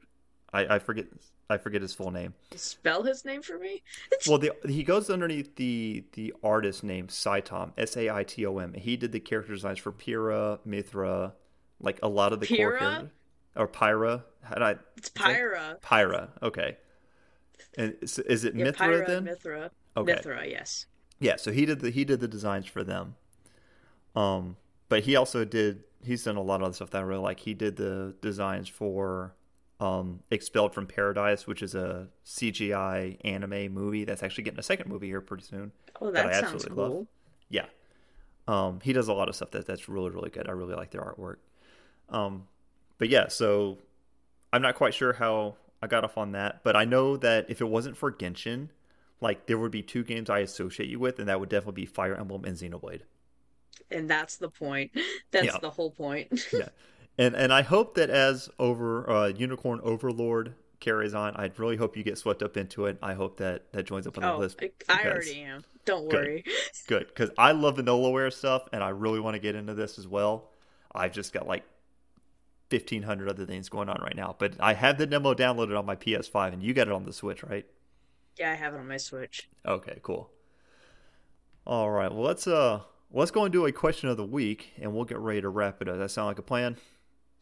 I, 0.52 0.76
I 0.76 0.78
forget. 0.78 1.06
I 1.48 1.58
forget 1.58 1.82
his 1.82 1.92
full 1.92 2.12
name. 2.12 2.34
Spell 2.54 3.02
his 3.02 3.24
name 3.24 3.42
for 3.42 3.58
me? 3.58 3.82
Well, 4.28 4.38
the, 4.38 4.52
he 4.68 4.84
goes 4.84 5.10
underneath 5.10 5.56
the 5.56 6.04
the 6.12 6.32
artist 6.44 6.84
name 6.84 7.08
Saitom, 7.08 7.72
S 7.76 7.96
A 7.96 8.08
I 8.08 8.22
T 8.22 8.46
O 8.46 8.58
M. 8.58 8.72
He 8.74 8.96
did 8.96 9.10
the 9.10 9.18
character 9.18 9.52
designs 9.52 9.80
for 9.80 9.90
Pyrrha, 9.90 10.60
Mythra, 10.64 11.32
like 11.80 11.98
a 12.04 12.08
lot 12.08 12.32
of 12.32 12.38
the 12.38 12.46
core 12.46 12.78
characters. 12.78 13.10
Or 13.56 13.66
Pyra. 13.66 14.22
How 14.44 14.54
did 14.54 14.62
I? 14.62 14.76
It's 14.96 15.10
Pyra. 15.10 15.80
Pyra. 15.80 16.28
Okay. 16.40 16.76
And 17.76 17.96
is, 18.00 18.20
is 18.20 18.44
it 18.44 18.54
Yeah, 18.54 18.66
Mythra 18.66 18.76
Pyra 18.76 19.06
then? 19.08 19.28
and 19.28 19.36
Mythra. 19.36 19.70
Okay. 19.96 20.12
Mythra, 20.14 20.48
yes. 20.48 20.86
Yeah, 21.18 21.34
so 21.34 21.50
he 21.50 21.66
did 21.66 21.80
the 21.80 21.90
he 21.90 22.04
did 22.04 22.20
the 22.20 22.28
designs 22.28 22.66
for 22.66 22.84
them. 22.84 23.16
Um, 24.14 24.56
but 24.88 25.02
he 25.02 25.16
also 25.16 25.44
did 25.44 25.82
he's 26.04 26.24
done 26.24 26.36
a 26.36 26.42
lot 26.42 26.56
of 26.56 26.62
other 26.64 26.74
stuff 26.74 26.90
that 26.90 26.98
I 26.98 27.02
really 27.02 27.22
like. 27.22 27.40
He 27.40 27.54
did 27.54 27.76
the 27.76 28.14
designs 28.20 28.68
for 28.68 29.34
um 29.80 30.20
Expelled 30.30 30.74
from 30.74 30.86
Paradise, 30.86 31.46
which 31.46 31.62
is 31.62 31.74
a 31.74 32.08
CGI 32.24 33.18
anime 33.24 33.72
movie 33.72 34.04
that's 34.04 34.22
actually 34.22 34.44
getting 34.44 34.60
a 34.60 34.62
second 34.64 34.88
movie 34.90 35.06
here 35.08 35.20
pretty 35.20 35.44
soon. 35.44 35.72
Oh, 36.00 36.10
that 36.10 36.24
that 36.24 36.26
I 36.26 36.32
sounds 36.32 36.66
absolutely 36.66 36.76
love. 36.82 36.92
cool. 36.92 37.06
Yeah. 37.48 37.66
Um, 38.48 38.80
he 38.82 38.92
does 38.92 39.08
a 39.08 39.12
lot 39.12 39.28
of 39.28 39.36
stuff 39.36 39.50
that 39.52 39.66
that's 39.66 39.88
really 39.88 40.10
really 40.10 40.30
good. 40.30 40.48
I 40.48 40.52
really 40.52 40.74
like 40.74 40.90
their 40.90 41.02
artwork. 41.02 41.36
Um, 42.08 42.48
but 42.98 43.08
yeah, 43.08 43.28
so 43.28 43.78
I'm 44.52 44.62
not 44.62 44.74
quite 44.74 44.94
sure 44.94 45.14
how 45.14 45.56
I 45.82 45.86
got 45.86 46.04
off 46.04 46.18
on 46.18 46.32
that, 46.32 46.62
but 46.64 46.76
I 46.76 46.84
know 46.84 47.16
that 47.18 47.46
if 47.48 47.60
it 47.60 47.68
wasn't 47.68 47.96
for 47.96 48.12
Genshin, 48.12 48.68
like 49.20 49.46
there 49.46 49.58
would 49.58 49.70
be 49.72 49.82
two 49.82 50.04
games 50.04 50.28
I 50.28 50.40
associate 50.40 50.88
you 50.90 50.98
with, 50.98 51.18
and 51.18 51.28
that 51.28 51.40
would 51.40 51.48
definitely 51.48 51.82
be 51.82 51.86
Fire 51.86 52.14
Emblem 52.16 52.44
and 52.44 52.56
Xenoblade. 52.56 53.02
And 53.90 54.08
that's 54.08 54.36
the 54.36 54.48
point. 54.48 54.92
That's 55.32 55.46
Yeah. 55.46 55.58
the 55.60 55.70
whole 55.70 55.90
point. 55.90 56.46
yeah, 56.52 56.68
and 57.18 57.34
and 57.34 57.52
I 57.52 57.62
hope 57.62 57.94
that 57.94 58.10
as 58.10 58.48
over 58.58 59.08
uh, 59.10 59.28
Unicorn 59.28 59.80
Overlord 59.82 60.54
carries 60.80 61.14
on, 61.14 61.34
I 61.36 61.50
really 61.56 61.76
hope 61.76 61.96
you 61.96 62.02
get 62.02 62.18
swept 62.18 62.42
up 62.42 62.56
into 62.56 62.86
it. 62.86 62.98
I 63.02 63.14
hope 63.14 63.36
that 63.38 63.72
that 63.72 63.84
joins 63.84 64.06
up 64.06 64.16
on 64.16 64.22
the 64.22 64.32
oh, 64.32 64.38
list. 64.38 64.60
I, 64.60 64.70
I 64.88 65.06
already 65.06 65.42
am. 65.42 65.64
Don't 65.84 66.06
worry. 66.06 66.44
good 66.86 67.08
because 67.08 67.30
I 67.38 67.52
love 67.52 67.76
the 67.76 67.82
Vanillaware 67.82 68.32
stuff, 68.32 68.68
and 68.72 68.82
I 68.82 68.90
really 68.90 69.20
want 69.20 69.34
to 69.34 69.40
get 69.40 69.54
into 69.54 69.74
this 69.74 69.98
as 69.98 70.06
well. 70.06 70.50
I've 70.94 71.12
just 71.12 71.32
got 71.32 71.46
like 71.46 71.64
fifteen 72.68 73.02
hundred 73.02 73.28
other 73.28 73.46
things 73.46 73.68
going 73.68 73.88
on 73.88 74.00
right 74.02 74.16
now, 74.16 74.34
but 74.38 74.54
I 74.60 74.74
have 74.74 74.98
the 74.98 75.06
demo 75.06 75.34
downloaded 75.34 75.78
on 75.78 75.86
my 75.86 75.96
PS5, 75.96 76.52
and 76.52 76.62
you 76.62 76.74
got 76.74 76.88
it 76.88 76.92
on 76.92 77.04
the 77.04 77.12
Switch, 77.12 77.42
right? 77.42 77.66
Yeah, 78.38 78.52
I 78.52 78.54
have 78.54 78.74
it 78.74 78.78
on 78.78 78.88
my 78.88 78.96
Switch. 78.96 79.48
Okay, 79.66 79.98
cool. 80.02 80.30
All 81.66 81.90
right, 81.90 82.10
well 82.12 82.22
let's 82.24 82.46
uh 82.46 82.80
let's 83.12 83.30
go 83.30 83.44
and 83.44 83.52
do 83.52 83.66
a 83.66 83.72
question 83.72 84.08
of 84.08 84.16
the 84.16 84.24
week, 84.24 84.72
and 84.80 84.92
we'll 84.94 85.04
get 85.04 85.18
ready 85.18 85.40
to 85.40 85.48
wrap 85.48 85.80
it 85.82 85.88
up. 85.88 85.94
Does 85.94 86.00
that 86.00 86.10
sound 86.10 86.28
like 86.28 86.38
a 86.38 86.42
plan? 86.42 86.76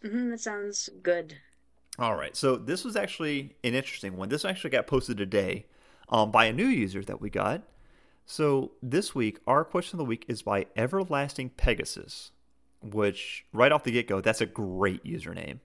hmm 0.02 0.30
that 0.30 0.40
sounds 0.40 0.88
good. 1.02 1.36
All 1.98 2.14
right, 2.14 2.36
so 2.36 2.56
this 2.56 2.84
was 2.84 2.94
actually 2.94 3.56
an 3.64 3.74
interesting 3.74 4.16
one. 4.16 4.28
This 4.28 4.44
actually 4.44 4.70
got 4.70 4.86
posted 4.86 5.16
today 5.16 5.66
um, 6.08 6.30
by 6.30 6.44
a 6.44 6.52
new 6.52 6.66
user 6.66 7.02
that 7.02 7.20
we 7.20 7.28
got. 7.28 7.62
So 8.24 8.72
this 8.82 9.14
week, 9.14 9.40
our 9.46 9.64
question 9.64 9.96
of 9.96 9.98
the 9.98 10.08
week 10.08 10.24
is 10.28 10.42
by 10.42 10.66
Everlasting 10.76 11.50
Pegasus, 11.50 12.30
which 12.82 13.44
right 13.52 13.72
off 13.72 13.82
the 13.82 13.90
get 13.90 14.06
go, 14.06 14.20
that's 14.20 14.40
a 14.40 14.46
great 14.46 15.02
username. 15.04 15.58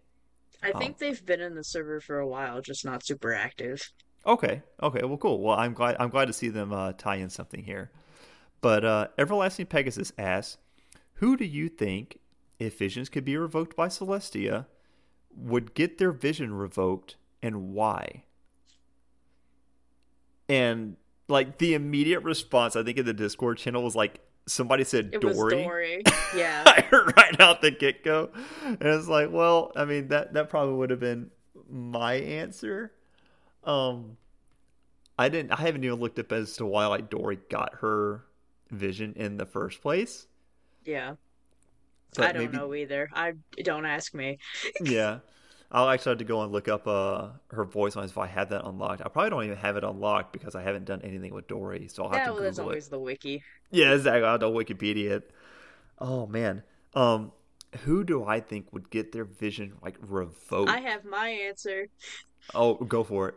I 0.64 0.72
Oh. 0.74 0.80
think 0.80 0.98
they've 0.98 1.24
been 1.26 1.42
in 1.42 1.56
the 1.56 1.64
server 1.64 2.00
for 2.00 2.20
a 2.20 2.28
while, 2.28 2.62
just 2.62 2.86
not 2.86 3.06
super 3.06 3.34
active. 3.34 3.92
Okay, 4.26 4.64
okay, 4.82 5.04
well, 5.04 5.18
cool. 5.18 5.40
Well, 5.42 5.58
I'm 5.58 5.74
glad 5.74 5.98
I'm 6.00 6.10
glad 6.10 6.26
to 6.26 6.34
see 6.34 6.48
them 6.50 6.72
uh, 6.74 6.94
tie 6.94 7.18
in 7.18 7.30
something 7.30 7.64
here. 7.64 7.92
But 8.64 8.84
uh, 8.84 9.08
Everlasting 9.20 9.68
Pegasus 9.68 10.12
asks, 10.18 10.58
"Who 11.16 11.38
do 11.38 11.46
you 11.46 11.70
think, 11.70 12.18
if 12.58 12.80
visions 12.80 13.10
could 13.10 13.26
be 13.26 13.38
revoked 13.38 13.76
by 13.76 13.90
Celestia, 13.90 14.66
would 15.36 15.74
get 15.76 15.98
their 16.00 16.12
vision 16.12 16.54
revoked, 16.56 17.18
and 17.44 17.74
why?" 17.74 18.24
And 20.50 20.96
like 21.28 21.58
the 21.58 21.74
immediate 21.74 22.22
response, 22.22 22.76
I 22.76 22.84
think 22.84 22.98
in 22.98 23.06
the 23.06 23.14
Discord 23.14 23.58
channel 23.58 23.84
was 23.84 23.96
like 23.96 24.20
somebody 24.46 24.84
said 24.84 25.10
It 25.14 25.22
Dory. 25.22 25.34
was 25.34 25.54
Dory. 25.54 26.04
Yeah. 26.36 26.64
Right 26.92 27.40
out 27.40 27.62
the 27.62 27.70
get 27.72 28.04
go, 28.04 28.30
and 28.66 28.82
it's 28.82 29.08
like, 29.08 29.30
well, 29.32 29.72
I 29.76 29.86
mean 29.86 30.08
that 30.08 30.34
that 30.34 30.50
probably 30.50 30.74
would 30.76 30.90
have 30.90 31.00
been 31.00 31.30
my 31.70 32.14
answer. 32.16 32.92
Um, 33.64 34.18
I 35.20 35.30
didn't. 35.30 35.52
I 35.52 35.58
haven't 35.62 35.84
even 35.84 36.00
looked 36.00 36.18
up 36.18 36.32
as 36.32 36.56
to 36.58 36.66
why 36.66 36.88
like 36.88 37.10
Dory 37.10 37.40
got 37.50 37.76
her 37.82 38.24
vision 38.74 39.14
in 39.16 39.38
the 39.38 39.46
first 39.46 39.82
place. 39.82 40.28
yeah. 40.86 41.16
But 42.16 42.26
I 42.30 42.32
don't 42.32 42.44
maybe- 42.44 42.58
know 42.58 42.74
either. 42.76 43.10
I 43.14 43.34
don't 43.64 43.86
ask 43.88 44.14
me. 44.14 44.38
Yeah, 44.82 45.20
I'll 45.72 45.90
actually 45.90 46.12
have 46.12 46.18
to 46.20 46.26
go 46.26 46.44
and 46.44 46.52
look 46.52 46.68
up 46.68 46.88
uh 46.88 47.30
her 47.50 47.64
voice 47.66 47.96
lines 47.96 48.12
if 48.12 48.18
I 48.20 48.28
have 48.28 48.50
that 48.50 48.64
unlocked. 48.66 49.02
I 49.04 49.10
probably 49.10 49.32
don't 49.32 49.44
even 49.46 49.58
have 49.58 49.78
it 49.78 49.84
unlocked 49.84 50.32
because 50.32 50.54
I 50.54 50.62
haven't 50.62 50.86
done 50.86 51.02
anything 51.04 51.34
with 51.34 51.48
Dory, 51.48 51.88
so 51.88 52.04
I'll 52.04 52.10
have 52.10 52.18
Yeah, 52.20 52.26
to 52.28 52.34
well, 52.34 52.42
there's 52.44 52.58
Google 52.58 52.70
it. 52.70 52.74
always 52.74 52.88
the 52.90 53.00
wiki. 53.00 53.44
Yeah, 53.72 53.94
exactly. 53.96 54.26
I'll 54.26 54.38
Wikipedia 54.40 55.10
it. 55.12 55.32
Oh 55.98 56.28
man. 56.28 56.62
Um, 56.94 57.32
who 57.84 58.04
do 58.04 58.24
I 58.24 58.40
think 58.40 58.72
would 58.72 58.92
get 58.92 59.12
their 59.12 59.26
vision 59.26 59.74
like 59.82 59.96
revoked? 60.00 60.70
I 60.70 60.82
have 60.82 61.06
my 61.06 61.30
answer. 61.30 61.88
Oh, 62.54 62.76
go 62.76 63.04
for 63.04 63.30
it. 63.30 63.36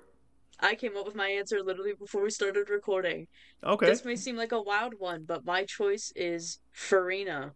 I 0.60 0.74
came 0.74 0.96
up 0.96 1.04
with 1.04 1.14
my 1.14 1.28
answer 1.28 1.62
literally 1.62 1.92
before 1.92 2.22
we 2.22 2.30
started 2.30 2.70
recording. 2.70 3.26
Okay. 3.62 3.86
This 3.86 4.04
may 4.04 4.16
seem 4.16 4.36
like 4.36 4.52
a 4.52 4.60
wild 4.60 4.94
one, 4.98 5.24
but 5.24 5.44
my 5.44 5.64
choice 5.64 6.12
is 6.16 6.60
Furina 6.74 7.52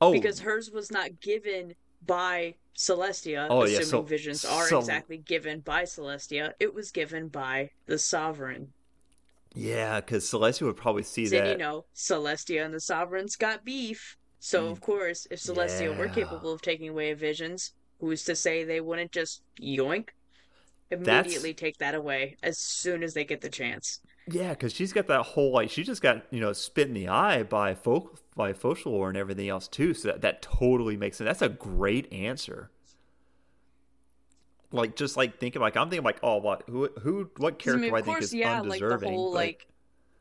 oh, 0.00 0.12
because 0.12 0.40
hers 0.40 0.70
was 0.70 0.90
not 0.90 1.20
given 1.20 1.74
by 2.06 2.54
Celestia, 2.76 3.48
Oh, 3.50 3.64
yeah, 3.64 3.78
assuming 3.80 3.86
so- 3.86 4.02
visions 4.02 4.44
are 4.44 4.68
so- 4.68 4.78
exactly 4.78 5.18
given 5.18 5.60
by 5.60 5.82
Celestia. 5.82 6.52
It 6.60 6.72
was 6.74 6.92
given 6.92 7.28
by 7.28 7.70
the 7.86 7.98
Sovereign. 7.98 8.72
yeah, 9.54 10.00
because 10.00 10.30
Celestia 10.30 10.62
would 10.62 10.76
probably 10.76 11.02
see 11.02 11.26
Then 11.26 11.44
that. 11.44 11.50
you 11.52 11.58
know, 11.58 11.86
Celestia 11.94 12.64
and 12.64 12.72
the 12.72 12.80
Sovereigns 12.80 13.34
got 13.34 13.64
beef. 13.64 14.16
So 14.38 14.68
mm. 14.68 14.70
of 14.70 14.80
course, 14.80 15.26
if 15.32 15.40
Celestia 15.40 15.96
were 15.98 16.08
capable 16.08 16.52
of 16.52 16.62
taking 16.62 16.88
away 16.90 17.12
visions, 17.14 17.72
who's 17.98 18.22
to 18.24 18.36
say 18.36 18.62
they 18.62 18.80
wouldn't 18.80 19.10
just 19.10 19.42
yoink? 19.60 20.10
Immediately 20.90 21.52
take 21.54 21.76
that 21.78 21.94
away 21.94 22.36
as 22.42 22.58
soon 22.58 23.02
as 23.02 23.12
they 23.14 23.24
get 23.24 23.40
the 23.42 23.50
chance. 23.50 24.00
Yeah, 24.26 24.50
because 24.50 24.72
she's 24.72 24.92
got 24.92 25.06
that 25.08 25.22
whole 25.22 25.52
like 25.52 25.70
she 25.70 25.82
just 25.84 26.00
got 26.02 26.22
you 26.30 26.40
know 26.40 26.52
spit 26.52 26.88
in 26.88 26.94
the 26.94 27.08
eye 27.08 27.42
by 27.42 27.74
folk 27.74 28.20
by 28.34 28.52
Focalor 28.52 29.08
and 29.08 29.16
everything 29.16 29.48
else 29.48 29.68
too. 29.68 29.92
So 29.94 30.08
that, 30.08 30.22
that 30.22 30.42
totally 30.42 30.96
makes 30.96 31.18
sense. 31.18 31.26
That's 31.28 31.42
a 31.42 31.48
great 31.48 32.10
answer. 32.12 32.70
Like 34.70 34.96
just 34.96 35.16
like 35.16 35.38
thinking 35.40 35.62
like 35.62 35.76
I'm 35.76 35.88
thinking 35.88 36.04
like 36.04 36.18
oh 36.22 36.36
what 36.38 36.62
who 36.68 36.88
who 37.00 37.30
what 37.38 37.58
character 37.58 37.84
I 37.86 37.88
mean, 37.88 37.94
I 37.94 38.02
think 38.02 38.16
course, 38.16 38.24
is 38.24 38.34
yeah, 38.34 38.60
like 38.60 38.80
the 38.80 38.86
undeserving. 38.86 39.12
whole 39.12 39.32
but- 39.32 39.36
like 39.38 39.66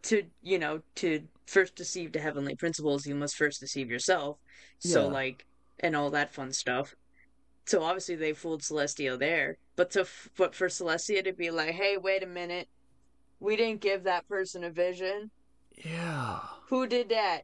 to 0.04 0.24
you 0.42 0.58
know 0.60 0.82
to 0.96 1.24
first 1.46 1.76
deceive 1.76 2.12
the 2.14 2.20
heavenly 2.20 2.56
principles, 2.56 3.06
you 3.06 3.16
must 3.16 3.36
first 3.36 3.60
deceive 3.60 3.90
yourself. 3.90 4.38
So 4.80 5.06
Yeah. 5.08 5.14
like 5.14 5.46
and 5.80 5.96
all 5.96 6.10
that 6.12 6.34
fun 6.34 6.54
stuff. 6.54 6.96
So 7.68 7.84
obviously 7.84 8.16
they 8.16 8.32
fooled 8.34 8.62
Celestia 8.62 9.20
there, 9.20 9.58
but 9.76 9.92
to 9.92 10.08
but 10.38 10.56
for 10.56 10.68
Celestia 10.70 11.24
to 11.26 11.34
be 11.34 11.52
like, 11.52 11.72
hey, 11.76 11.98
wait 11.98 12.24
a 12.24 12.28
minute, 12.28 12.70
we 13.42 13.56
didn't 13.58 13.82
give 13.82 14.04
that 14.06 14.28
person 14.28 14.64
a 14.64 14.70
vision. 14.72 15.32
yeah. 15.76 16.40
Who 16.70 16.88
did 16.88 17.10
that? 17.10 17.42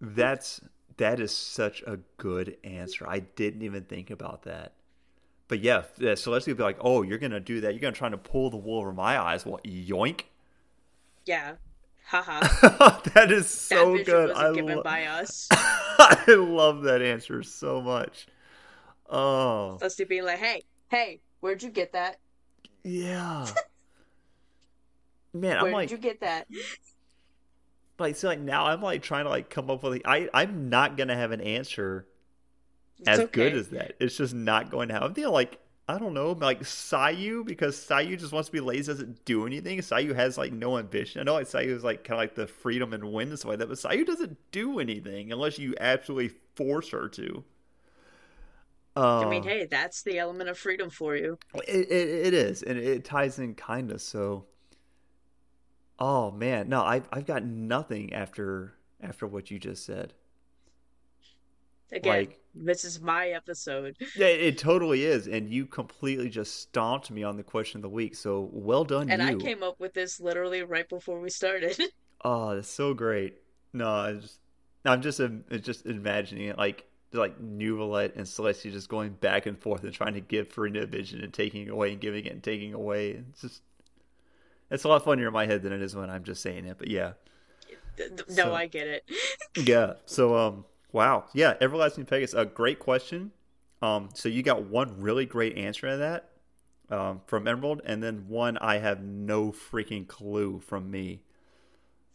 That's 0.00 0.60
that 0.96 1.20
is 1.20 1.36
such 1.36 1.82
a 1.86 1.98
good 2.16 2.56
answer. 2.64 3.06
I 3.08 3.20
didn't 3.20 3.62
even 3.62 3.84
think 3.84 4.10
about 4.10 4.42
that. 4.42 4.72
But 5.48 5.60
yeah, 5.60 5.82
Celestia 5.98 6.48
would 6.48 6.56
be 6.56 6.62
like, 6.62 6.78
"Oh, 6.80 7.02
you're 7.02 7.18
gonna 7.18 7.40
do 7.40 7.60
that? 7.62 7.72
You're 7.72 7.80
gonna 7.80 7.92
try 7.92 8.08
to 8.08 8.18
pull 8.18 8.50
the 8.50 8.56
wool 8.56 8.80
over 8.80 8.92
my 8.92 9.18
eyes? 9.18 9.46
What? 9.46 9.64
Yoink!" 9.64 10.22
Yeah, 11.24 11.54
haha. 12.06 12.40
that 13.14 13.30
is 13.30 13.48
so 13.48 13.92
vision 13.92 14.04
good. 14.06 14.28
wasn't 14.30 14.46
I, 14.48 14.52
given 14.54 14.76
lo- 14.76 14.82
by 14.82 15.04
us. 15.06 15.48
I 15.52 16.24
love 16.28 16.82
that 16.82 17.00
answer 17.02 17.42
so 17.42 17.80
much. 17.80 18.26
Oh 19.08 19.82
Celestia 19.82 20.08
being 20.08 20.24
like, 20.24 20.38
hey, 20.38 20.64
hey, 20.88 21.20
where'd 21.40 21.62
you 21.62 21.70
get 21.70 21.92
that? 21.92 22.20
yeah, 22.84 23.54
man. 25.34 25.58
Where 25.60 25.70
I'm 25.70 25.70
like, 25.70 25.88
did 25.88 25.90
you 25.90 25.98
get 25.98 26.20
that? 26.20 26.48
like, 27.98 28.16
see, 28.16 28.26
like 28.26 28.40
now 28.40 28.66
I'm 28.66 28.80
like 28.82 29.02
trying 29.02 29.24
to 29.24 29.30
like 29.30 29.50
come 29.50 29.70
up 29.70 29.82
with. 29.82 30.02
I 30.04 30.28
I'm 30.32 30.68
not 30.68 30.96
gonna 30.96 31.16
have 31.16 31.32
an 31.32 31.40
answer 31.40 32.06
It's 32.98 33.08
as 33.08 33.18
okay. 33.18 33.50
good 33.50 33.54
as 33.54 33.70
that. 33.70 33.94
It's 34.00 34.16
just 34.16 34.34
not 34.34 34.70
going 34.70 34.88
to 34.88 34.94
happen. 34.94 35.08
I'm 35.08 35.14
thinking 35.14 35.32
like 35.32 35.60
I 35.88 35.98
don't 35.98 36.14
know, 36.14 36.32
like 36.32 36.60
Sayu 36.62 37.44
because 37.46 37.76
Sayu 37.76 38.18
just 38.18 38.32
wants 38.32 38.48
to 38.48 38.52
be 38.52 38.60
lazy, 38.60 38.92
doesn't 38.92 39.24
do 39.24 39.46
anything. 39.46 39.78
Sayu 39.80 40.14
has 40.14 40.36
like 40.38 40.52
no 40.52 40.78
ambition. 40.78 41.20
I 41.20 41.24
know 41.24 41.34
like 41.34 41.46
Sayu 41.48 41.68
is 41.68 41.84
like 41.84 42.04
kind 42.04 42.16
of 42.18 42.22
like 42.22 42.34
the 42.34 42.46
freedom 42.46 42.92
and 42.92 43.12
win 43.12 43.28
and 43.30 43.38
stuff 43.38 43.50
like 43.50 43.58
that, 43.60 43.68
but 43.68 43.78
Sayu 43.78 44.04
doesn't 44.06 44.36
do 44.52 44.78
anything 44.80 45.32
unless 45.32 45.58
you 45.58 45.74
absolutely 45.80 46.36
force 46.56 46.90
her 46.90 47.08
to. 47.10 47.44
I 49.02 49.28
mean, 49.28 49.42
um, 49.42 49.48
hey, 49.48 49.66
that's 49.70 50.02
the 50.02 50.18
element 50.18 50.48
of 50.48 50.58
freedom 50.58 50.90
for 50.90 51.16
you. 51.16 51.38
It, 51.54 51.90
it, 51.90 52.26
it 52.26 52.34
is, 52.34 52.62
and 52.62 52.78
it 52.78 53.04
ties 53.04 53.38
in 53.38 53.54
kind 53.54 53.90
of 53.90 54.00
so. 54.00 54.46
Oh 55.98 56.30
man, 56.30 56.68
no, 56.68 56.82
I've 56.82 57.08
I've 57.12 57.26
got 57.26 57.44
nothing 57.44 58.12
after 58.12 58.74
after 59.00 59.26
what 59.26 59.50
you 59.50 59.58
just 59.58 59.84
said. 59.84 60.14
Again, 61.90 62.12
like, 62.12 62.40
this 62.54 62.84
is 62.84 63.00
my 63.00 63.28
episode. 63.28 63.96
Yeah, 64.14 64.26
it 64.26 64.58
totally 64.58 65.04
is, 65.04 65.26
and 65.26 65.50
you 65.52 65.64
completely 65.64 66.28
just 66.28 66.60
stomped 66.60 67.10
me 67.10 67.22
on 67.22 67.36
the 67.36 67.42
question 67.42 67.78
of 67.78 67.82
the 67.82 67.88
week. 67.88 68.14
So 68.14 68.50
well 68.52 68.84
done, 68.84 69.10
and 69.10 69.22
you. 69.22 69.28
I 69.28 69.34
came 69.34 69.62
up 69.62 69.80
with 69.80 69.94
this 69.94 70.20
literally 70.20 70.62
right 70.62 70.88
before 70.88 71.20
we 71.20 71.30
started. 71.30 71.80
oh, 72.24 72.54
that's 72.54 72.68
so 72.68 72.94
great. 72.94 73.38
No, 73.72 73.88
I 73.88 74.12
just, 74.14 74.38
I'm 74.84 75.02
just, 75.02 75.20
just 75.62 75.86
imagining 75.86 76.48
it 76.48 76.58
like 76.58 76.87
like 77.12 77.40
Neuvillette 77.40 78.16
and 78.16 78.26
Celestia 78.26 78.72
just 78.72 78.88
going 78.88 79.12
back 79.12 79.46
and 79.46 79.58
forth 79.58 79.84
and 79.84 79.92
trying 79.92 80.14
to 80.14 80.20
give 80.20 80.48
Furina 80.48 80.86
vision 80.86 81.22
and 81.22 81.32
taking 81.32 81.68
away 81.68 81.92
and 81.92 82.00
giving 82.00 82.26
it 82.26 82.32
and 82.32 82.42
taking 82.42 82.74
away. 82.74 83.10
It's 83.10 83.40
just, 83.40 83.62
it's 84.70 84.84
a 84.84 84.88
lot 84.88 85.04
funnier 85.04 85.28
in 85.28 85.32
my 85.32 85.46
head 85.46 85.62
than 85.62 85.72
it 85.72 85.80
is 85.80 85.96
when 85.96 86.10
I'm 86.10 86.24
just 86.24 86.42
saying 86.42 86.66
it. 86.66 86.76
But 86.78 86.88
yeah. 86.88 87.12
No, 87.98 88.24
so, 88.28 88.54
I 88.54 88.66
get 88.66 88.86
it. 88.86 89.04
yeah. 89.56 89.94
So 90.06 90.36
um 90.36 90.64
Wow. 90.92 91.26
Yeah, 91.34 91.54
Everlasting 91.60 92.06
Pegasus, 92.06 92.34
a 92.34 92.46
great 92.46 92.78
question. 92.78 93.32
Um, 93.82 94.08
so 94.14 94.28
you 94.28 94.42
got 94.42 94.64
one 94.64 95.00
really 95.00 95.26
great 95.26 95.56
answer 95.56 95.90
to 95.90 95.96
that 95.98 96.30
um, 96.90 97.20
from 97.26 97.46
Emerald, 97.46 97.82
and 97.84 98.02
then 98.02 98.24
one 98.28 98.56
I 98.58 98.78
have 98.78 99.02
no 99.02 99.52
freaking 99.52 100.06
clue 100.06 100.60
from 100.60 100.90
me. 100.90 101.20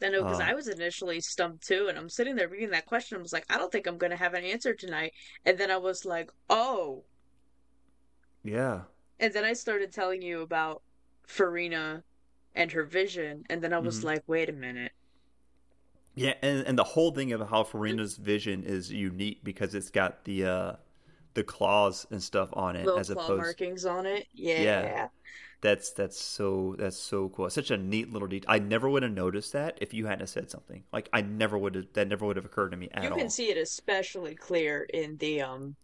I 0.04 0.10
know 0.10 0.24
because 0.24 0.40
uh, 0.40 0.46
I 0.46 0.54
was 0.54 0.68
initially 0.68 1.20
stumped 1.22 1.66
too, 1.66 1.88
and 1.90 1.98
I'm 1.98 2.10
sitting 2.10 2.36
there 2.36 2.48
reading 2.48 2.72
that 2.72 2.86
question. 2.86 3.18
I 3.18 3.22
was 3.22 3.34
like, 3.34 3.46
I 3.50 3.58
don't 3.58 3.72
think 3.72 3.88
I'm 3.88 3.98
going 3.98 4.12
to 4.12 4.18
have 4.18 4.34
an 4.34 4.44
answer 4.44 4.74
tonight. 4.74 5.14
And 5.46 5.58
then 5.58 5.72
I 5.72 5.78
was 5.78 6.06
like, 6.06 6.32
oh. 6.50 7.04
Yeah. 8.44 8.82
And 9.20 9.34
then 9.34 9.44
I 9.44 9.54
started 9.54 9.92
telling 9.92 10.22
you 10.22 10.42
about 10.42 10.82
Furina 11.28 12.04
and 12.56 12.72
her 12.72 12.84
vision, 12.84 13.44
and 13.50 13.62
then 13.62 13.74
I 13.74 13.80
was 13.80 14.00
mm-hmm. 14.00 14.08
like, 14.08 14.24
wait 14.28 14.50
a 14.50 14.54
minute. 14.54 14.92
Yeah, 16.16 16.34
and, 16.44 16.66
and 16.68 16.78
the 16.78 16.84
whole 16.84 17.12
thing 17.12 17.32
of 17.32 17.50
how 17.50 17.64
Furina's 17.64 18.18
vision 18.18 18.64
is 18.64 18.92
unique 18.92 19.44
because 19.44 19.74
it's 19.74 19.90
got 19.90 20.24
the 20.26 20.46
uh 20.46 20.74
the 21.34 21.44
claws 21.44 22.06
and 22.12 22.22
stuff 22.22 22.50
on 22.54 22.76
it 22.76 22.86
Little 22.86 23.00
as 23.00 23.10
claw 23.10 23.24
opposed 23.24 23.42
markings 23.42 23.86
on 23.86 24.06
it. 24.06 24.28
Yeah. 24.34 24.62
yeah. 24.62 25.08
That's 25.64 25.92
that's 25.92 26.20
so 26.22 26.76
that's 26.78 26.98
so 26.98 27.30
cool. 27.30 27.50
Such 27.50 27.72
a 27.72 27.78
neat 27.78 28.12
little 28.12 28.28
detail. 28.28 28.48
I 28.50 28.60
never 28.60 28.90
would 28.90 29.02
have 29.02 29.14
noticed 29.14 29.54
that 29.54 29.78
if 29.80 29.94
you 29.94 30.06
hadn't 30.06 30.28
said 30.28 30.52
something. 30.52 30.84
Like 30.92 31.08
I 31.14 31.22
never 31.22 31.58
would 31.58 31.76
have 31.76 31.86
that 31.94 32.10
never 32.10 32.26
would 32.26 32.36
have 32.36 32.44
occurred 32.44 32.72
to 32.72 32.78
me 32.78 32.90
at 32.94 33.06
all. 33.06 33.18
You 33.18 33.24
can 33.24 33.30
see 33.30 33.50
it 33.50 33.58
especially 33.58 34.36
clear 34.36 34.86
in 34.94 35.16
the 35.18 35.42
um 35.42 35.78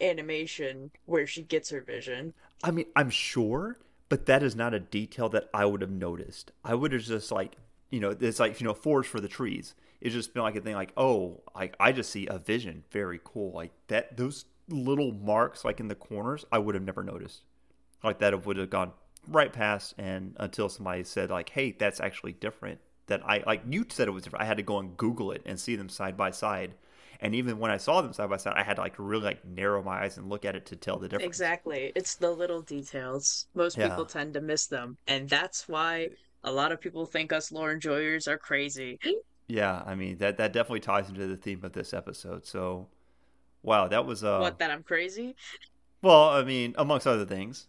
animation 0.00 0.90
where 1.04 1.24
she 1.24 1.42
gets 1.42 1.70
her 1.70 1.80
vision. 1.80 2.34
I 2.64 2.72
mean, 2.72 2.86
I'm 2.96 3.10
sure, 3.10 3.78
but 4.08 4.26
that 4.26 4.42
is 4.42 4.56
not 4.56 4.74
a 4.74 4.80
detail 4.80 5.28
that 5.28 5.48
I 5.54 5.66
would 5.66 5.82
have 5.82 5.90
noticed. 5.90 6.50
I 6.64 6.74
would 6.74 6.92
have 6.92 7.02
just 7.02 7.30
like 7.30 7.52
you 7.90 8.00
know, 8.00 8.16
it's 8.18 8.40
like 8.40 8.60
you 8.60 8.66
know, 8.66 8.74
forest 8.74 9.08
for 9.08 9.20
the 9.20 9.28
trees. 9.28 9.76
It's 10.00 10.16
just 10.16 10.34
been 10.34 10.42
like 10.42 10.56
a 10.56 10.60
thing, 10.60 10.74
like 10.74 10.94
oh, 10.96 11.42
like 11.54 11.76
I 11.78 11.92
just 11.92 12.10
see 12.10 12.26
a 12.26 12.38
vision, 12.38 12.82
very 12.90 13.20
cool, 13.22 13.52
like 13.52 13.70
that. 13.86 14.16
Those 14.16 14.46
little 14.68 15.12
marks, 15.12 15.64
like 15.64 15.78
in 15.78 15.86
the 15.86 15.94
corners, 15.94 16.44
I 16.50 16.58
would 16.58 16.74
have 16.74 16.82
never 16.82 17.04
noticed. 17.04 17.42
Like 18.02 18.18
that 18.18 18.44
would 18.44 18.56
have 18.56 18.68
gone 18.68 18.90
right 19.28 19.52
past, 19.52 19.94
and 19.98 20.36
until 20.38 20.68
somebody 20.68 21.04
said 21.04 21.30
like, 21.30 21.50
hey, 21.50 21.72
that's 21.72 22.00
actually 22.00 22.32
different. 22.32 22.80
That 23.06 23.22
I 23.24 23.42
like 23.46 23.62
you 23.68 23.84
said 23.88 24.08
it 24.08 24.12
was 24.12 24.24
different. 24.24 24.44
I 24.44 24.46
had 24.46 24.56
to 24.58 24.62
go 24.62 24.78
and 24.78 24.96
Google 24.96 25.32
it 25.32 25.42
and 25.44 25.58
see 25.58 25.76
them 25.76 25.88
side 25.88 26.16
by 26.16 26.30
side. 26.30 26.74
And 27.20 27.36
even 27.36 27.58
when 27.58 27.70
I 27.70 27.76
saw 27.76 28.00
them 28.00 28.12
side 28.12 28.30
by 28.30 28.36
side, 28.36 28.54
I 28.56 28.64
had 28.64 28.76
to 28.76 28.82
like 28.82 28.94
really 28.98 29.24
like 29.24 29.44
narrow 29.44 29.82
my 29.82 30.02
eyes 30.02 30.16
and 30.16 30.28
look 30.28 30.44
at 30.44 30.56
it 30.56 30.66
to 30.66 30.76
tell 30.76 30.98
the 30.98 31.08
difference. 31.08 31.28
Exactly. 31.28 31.92
It's 31.94 32.16
the 32.16 32.30
little 32.30 32.62
details. 32.62 33.46
Most 33.54 33.76
yeah. 33.76 33.88
people 33.88 34.06
tend 34.06 34.34
to 34.34 34.40
miss 34.40 34.66
them. 34.66 34.96
And 35.06 35.28
that's 35.28 35.68
why 35.68 36.08
a 36.42 36.50
lot 36.50 36.72
of 36.72 36.80
people 36.80 37.06
think 37.06 37.32
us 37.32 37.52
lore 37.52 37.72
enjoyers 37.72 38.28
are 38.28 38.38
crazy. 38.38 38.98
Yeah, 39.48 39.82
I 39.84 39.96
mean 39.96 40.16
that 40.18 40.38
that 40.38 40.54
definitely 40.54 40.80
ties 40.80 41.10
into 41.10 41.26
the 41.26 41.36
theme 41.36 41.62
of 41.62 41.72
this 41.72 41.92
episode. 41.92 42.46
So, 42.46 42.86
wow, 43.62 43.86
that 43.88 44.06
was 44.06 44.24
uh 44.24 44.38
what 44.38 44.58
that 44.60 44.70
I'm 44.70 44.82
crazy. 44.82 45.34
Well, 46.00 46.30
I 46.30 46.42
mean, 46.42 46.74
amongst 46.78 47.06
other 47.06 47.26
things. 47.26 47.66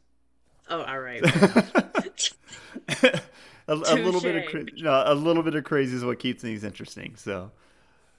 Oh, 0.70 0.82
all 0.82 1.00
right. 1.00 1.22
a, 3.04 3.22
a, 3.68 3.96
little 3.96 4.22
bit 4.22 4.36
of 4.36 4.46
cra- 4.50 4.66
no, 4.78 5.04
a 5.06 5.14
little 5.14 5.44
bit 5.44 5.56
of 5.56 5.64
crazy 5.64 5.96
is 5.96 6.06
what 6.06 6.20
keeps 6.20 6.42
things 6.42 6.64
interesting. 6.64 7.16
So, 7.16 7.52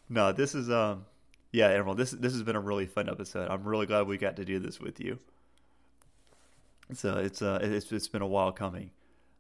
no, 0.09 0.33
this 0.33 0.55
is 0.55 0.71
um, 0.71 1.07
yeah, 1.53 1.69
Emerald. 1.69 1.99
This 1.99 2.11
this 2.11 2.33
has 2.33 2.43
been 2.43 2.57
a 2.57 2.61
really 2.61 2.87
fun 2.87 3.09
episode. 3.09 3.49
I'm 3.51 3.65
really 3.65 3.87
glad 3.87 4.07
we 4.07 4.19
got 4.19 4.37
to 4.37 4.45
do 4.45 4.59
this 4.59 4.81
with 4.81 5.01
you. 5.01 5.19
So 6.93 7.17
it's 7.19 7.43
uh, 7.43 7.59
it's 7.63 7.91
it's 7.93 8.09
been 8.09 8.23
a 8.23 8.27
while 8.27 8.53
coming. 8.53 8.91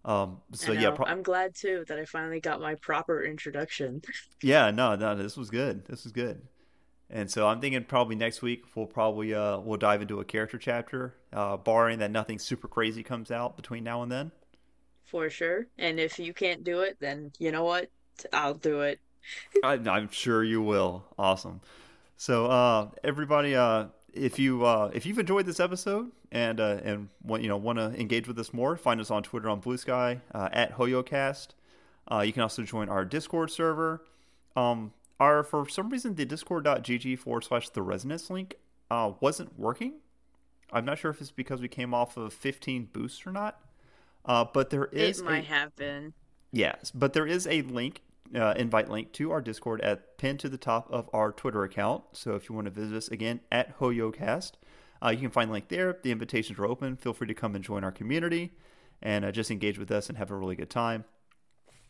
Um, 0.04 0.40
so 0.52 0.72
yeah, 0.72 0.90
pro- 0.90 1.06
I'm 1.06 1.22
glad 1.22 1.54
too 1.54 1.84
that 1.88 1.98
I 1.98 2.04
finally 2.04 2.40
got 2.40 2.60
my 2.60 2.74
proper 2.76 3.24
introduction. 3.24 4.02
yeah, 4.42 4.70
no, 4.70 4.96
no, 4.96 5.14
this 5.14 5.36
was 5.36 5.50
good. 5.50 5.86
This 5.86 6.04
was 6.04 6.12
good. 6.12 6.42
And 7.10 7.30
so 7.30 7.46
I'm 7.46 7.60
thinking 7.60 7.84
probably 7.84 8.16
next 8.16 8.42
week 8.42 8.64
we'll 8.74 8.86
probably 8.86 9.34
uh 9.34 9.58
we'll 9.58 9.78
dive 9.78 10.02
into 10.02 10.20
a 10.20 10.24
character 10.24 10.58
chapter, 10.58 11.14
uh, 11.32 11.56
barring 11.56 11.98
that 11.98 12.10
nothing 12.10 12.38
super 12.38 12.68
crazy 12.68 13.02
comes 13.02 13.30
out 13.30 13.56
between 13.56 13.84
now 13.84 14.02
and 14.02 14.10
then. 14.10 14.32
For 15.04 15.30
sure. 15.30 15.66
And 15.78 16.00
if 16.00 16.18
you 16.18 16.32
can't 16.32 16.64
do 16.64 16.80
it, 16.80 16.96
then 16.98 17.32
you 17.38 17.52
know 17.52 17.64
what? 17.64 17.90
I'll 18.32 18.54
do 18.54 18.80
it. 18.80 19.00
I, 19.64 19.74
I'm 19.74 20.08
sure 20.10 20.42
you 20.42 20.62
will. 20.62 21.04
Awesome. 21.18 21.60
So 22.16 22.46
uh, 22.46 22.88
everybody, 23.02 23.54
uh, 23.54 23.86
if 24.12 24.38
you 24.38 24.64
uh, 24.64 24.90
if 24.94 25.06
you've 25.06 25.18
enjoyed 25.18 25.46
this 25.46 25.60
episode 25.60 26.10
and 26.32 26.60
uh, 26.60 26.80
and 26.82 27.08
want 27.22 27.42
you 27.42 27.48
know 27.48 27.56
want 27.56 27.78
to 27.78 27.94
engage 28.00 28.26
with 28.28 28.38
us 28.38 28.52
more, 28.52 28.76
find 28.76 29.00
us 29.00 29.10
on 29.10 29.22
Twitter 29.22 29.48
on 29.48 29.60
Blue 29.60 29.76
Sky 29.76 30.20
uh, 30.34 30.48
at 30.52 30.76
HoYoCast. 30.76 31.48
Uh, 32.10 32.20
you 32.20 32.32
can 32.32 32.42
also 32.42 32.62
join 32.62 32.88
our 32.88 33.04
Discord 33.04 33.50
server. 33.50 34.04
Um, 34.56 34.92
our 35.20 35.42
for 35.42 35.68
some 35.68 35.90
reason 35.90 36.14
the 36.14 36.24
discord.gg 36.24 37.18
forward 37.18 37.44
slash 37.44 37.68
the 37.70 37.82
resonance 37.82 38.30
link 38.30 38.56
uh, 38.90 39.12
wasn't 39.20 39.58
working. 39.58 39.94
I'm 40.72 40.84
not 40.84 40.98
sure 40.98 41.10
if 41.10 41.20
it's 41.20 41.30
because 41.30 41.60
we 41.60 41.68
came 41.68 41.94
off 41.94 42.16
of 42.16 42.32
15 42.32 42.88
boosts 42.92 43.26
or 43.26 43.32
not. 43.32 43.60
Uh, 44.24 44.44
but 44.52 44.70
there 44.70 44.86
is 44.86 45.20
it 45.20 45.24
might 45.24 45.44
a, 45.44 45.48
have 45.48 45.76
been. 45.76 46.14
Yes, 46.50 46.90
but 46.92 47.12
there 47.12 47.26
is 47.26 47.46
a 47.46 47.62
link 47.62 48.02
uh, 48.34 48.54
invite 48.56 48.88
link 48.88 49.12
to 49.12 49.30
our 49.30 49.40
Discord 49.40 49.80
at 49.82 50.16
pinned 50.18 50.40
to 50.40 50.48
the 50.48 50.56
top 50.56 50.90
of 50.90 51.08
our 51.12 51.30
Twitter 51.30 51.62
account. 51.62 52.04
So 52.12 52.34
if 52.34 52.48
you 52.48 52.54
want 52.54 52.66
to 52.66 52.70
visit 52.70 52.96
us 52.96 53.08
again 53.08 53.40
at 53.52 53.78
HoYoCast, 53.78 54.52
uh, 55.04 55.10
you 55.10 55.18
can 55.18 55.30
find 55.30 55.50
the 55.50 55.52
link 55.52 55.68
there. 55.68 55.98
The 56.02 56.10
invitations 56.10 56.58
are 56.58 56.66
open. 56.66 56.96
Feel 56.96 57.12
free 57.12 57.26
to 57.26 57.34
come 57.34 57.54
and 57.54 57.62
join 57.62 57.84
our 57.84 57.92
community 57.92 58.52
and 59.02 59.24
uh, 59.24 59.32
just 59.32 59.50
engage 59.50 59.78
with 59.78 59.90
us 59.90 60.08
and 60.08 60.16
have 60.16 60.30
a 60.30 60.36
really 60.36 60.56
good 60.56 60.70
time. 60.70 61.04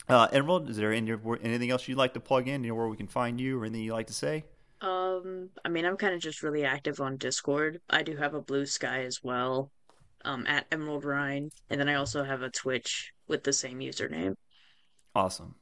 Uh, 0.09 0.29
Emerald, 0.33 0.69
is 0.69 0.77
there 0.77 0.93
any, 0.93 1.15
anything 1.43 1.71
else 1.71 1.89
you'd 1.89 1.99
like 1.99 2.15
to 2.15 2.21
plug 2.21 2.47
in? 2.47 2.57
Anywhere 2.57 2.89
we 2.89 2.97
can 2.97 3.07
find 3.07 3.41
you 3.41 3.59
or 3.59 3.65
anything 3.65 3.85
you'd 3.85 3.95
like 3.95 4.09
to 4.09 4.13
say? 4.13 4.45
Um, 4.81 5.49
I 5.65 5.71
mean, 5.71 5.87
I'm 5.87 5.97
kind 5.97 6.15
of 6.15 6.21
just 6.21 6.43
really 6.43 6.65
active 6.65 7.01
on 7.01 7.17
Discord. 7.17 7.81
I 7.89 8.03
do 8.03 8.17
have 8.17 8.35
a 8.35 8.43
Blue 8.43 8.67
Sky 8.67 9.05
as 9.05 9.21
well, 9.23 9.71
um, 10.25 10.47
at 10.47 10.67
Emerald 10.71 11.05
Rhine, 11.05 11.51
and 11.71 11.81
then 11.81 11.89
I 11.89 11.95
also 11.95 12.23
have 12.23 12.43
a 12.43 12.51
Twitch 12.51 13.13
with 13.29 13.45
the 13.45 13.53
same 13.53 13.79
username. 13.79 14.35
Awesome. 15.15 15.55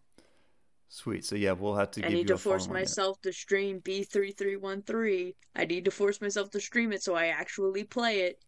Sweet. 0.89 1.25
So 1.25 1.37
yeah, 1.37 1.53
we'll 1.53 1.77
have 1.77 1.91
to. 1.93 2.05
I 2.05 2.11
need 2.11 2.27
to 2.27 2.37
force 2.37 2.69
myself 2.69 3.19
to 3.23 3.33
stream 3.33 3.81
B 3.83 4.03
three 4.03 4.33
three 4.33 4.57
one 4.57 4.83
three. 4.83 5.35
I 5.57 5.65
need 5.65 5.87
to 5.87 5.91
force 5.91 6.21
myself 6.21 6.51
to 6.51 6.61
stream 6.61 6.93
it 6.93 7.03
so 7.03 7.15
I 7.15 7.29
actually 7.29 7.85
play 7.85 8.23
it 8.23 8.39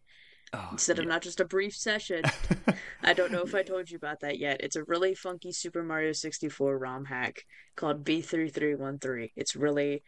oh, 0.53 0.69
instead 0.73 0.97
yeah. 0.97 1.03
of 1.03 1.09
not 1.09 1.21
just 1.21 1.39
a 1.39 1.45
brief 1.45 1.75
session. 1.75 2.23
I 3.03 3.13
don't 3.13 3.31
know 3.31 3.41
if 3.41 3.55
I 3.55 3.63
told 3.63 3.89
you 3.89 3.97
about 3.97 4.21
that 4.21 4.39
yet. 4.39 4.61
It's 4.61 4.75
a 4.75 4.83
really 4.83 5.15
funky 5.15 5.51
Super 5.51 5.83
Mario 5.83 6.11
sixty 6.11 6.49
four 6.49 6.77
ROM 6.77 7.05
hack 7.05 7.45
called 7.75 8.03
B 8.03 8.21
three 8.21 8.49
three 8.49 8.75
one 8.75 8.99
three. 8.99 9.31
It's 9.35 9.55
really, 9.55 10.03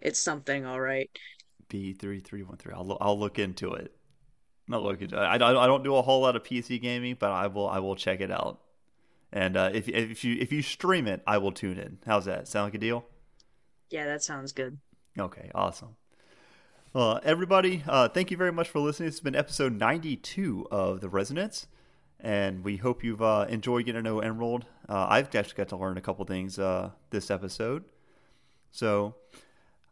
it's 0.00 0.18
something. 0.18 0.64
All 0.64 0.80
right. 0.80 1.10
B 1.68 1.92
three 1.92 2.20
three 2.20 2.42
one 2.42 2.56
three. 2.56 2.72
I'll 2.74 2.96
I'll 3.00 3.18
look 3.18 3.38
into 3.38 3.74
it. 3.74 3.94
Not 4.66 4.82
look 4.82 5.00
into. 5.00 5.16
I, 5.16 5.36
I 5.36 5.64
I 5.64 5.66
don't 5.66 5.84
do 5.84 5.96
a 5.96 6.02
whole 6.02 6.20
lot 6.20 6.36
of 6.36 6.42
PC 6.42 6.80
gaming, 6.80 7.16
but 7.18 7.30
I 7.30 7.46
will 7.46 7.68
I 7.68 7.78
will 7.78 7.96
check 7.96 8.20
it 8.20 8.30
out. 8.30 8.60
And 9.32 9.56
uh, 9.56 9.70
if 9.72 9.88
if 9.88 10.24
you 10.24 10.36
if 10.38 10.52
you 10.52 10.62
stream 10.62 11.06
it, 11.06 11.22
I 11.26 11.38
will 11.38 11.52
tune 11.52 11.78
in. 11.78 11.98
How's 12.06 12.24
that? 12.26 12.48
Sound 12.48 12.66
like 12.66 12.74
a 12.74 12.78
deal? 12.78 13.04
Yeah, 13.90 14.06
that 14.06 14.22
sounds 14.22 14.52
good. 14.52 14.78
Okay, 15.18 15.50
awesome. 15.54 15.96
Well, 16.92 17.20
everybody, 17.22 17.82
uh, 17.86 18.08
thank 18.08 18.30
you 18.30 18.36
very 18.36 18.52
much 18.52 18.68
for 18.68 18.78
listening. 18.80 19.08
This 19.08 19.16
has 19.16 19.20
been 19.20 19.36
episode 19.36 19.72
92 19.74 20.68
of 20.70 21.00
The 21.00 21.08
Resonance, 21.08 21.66
and 22.18 22.64
we 22.64 22.76
hope 22.78 23.04
you've 23.04 23.22
uh, 23.22 23.46
enjoyed 23.48 23.84
getting 23.84 24.02
to 24.02 24.08
know 24.08 24.20
Emerald. 24.20 24.64
Uh, 24.88 25.06
I've 25.08 25.34
actually 25.34 25.56
got 25.56 25.68
to 25.68 25.76
learn 25.76 25.98
a 25.98 26.00
couple 26.00 26.24
things 26.24 26.58
uh, 26.58 26.90
this 27.10 27.30
episode. 27.30 27.84
So, 28.70 29.14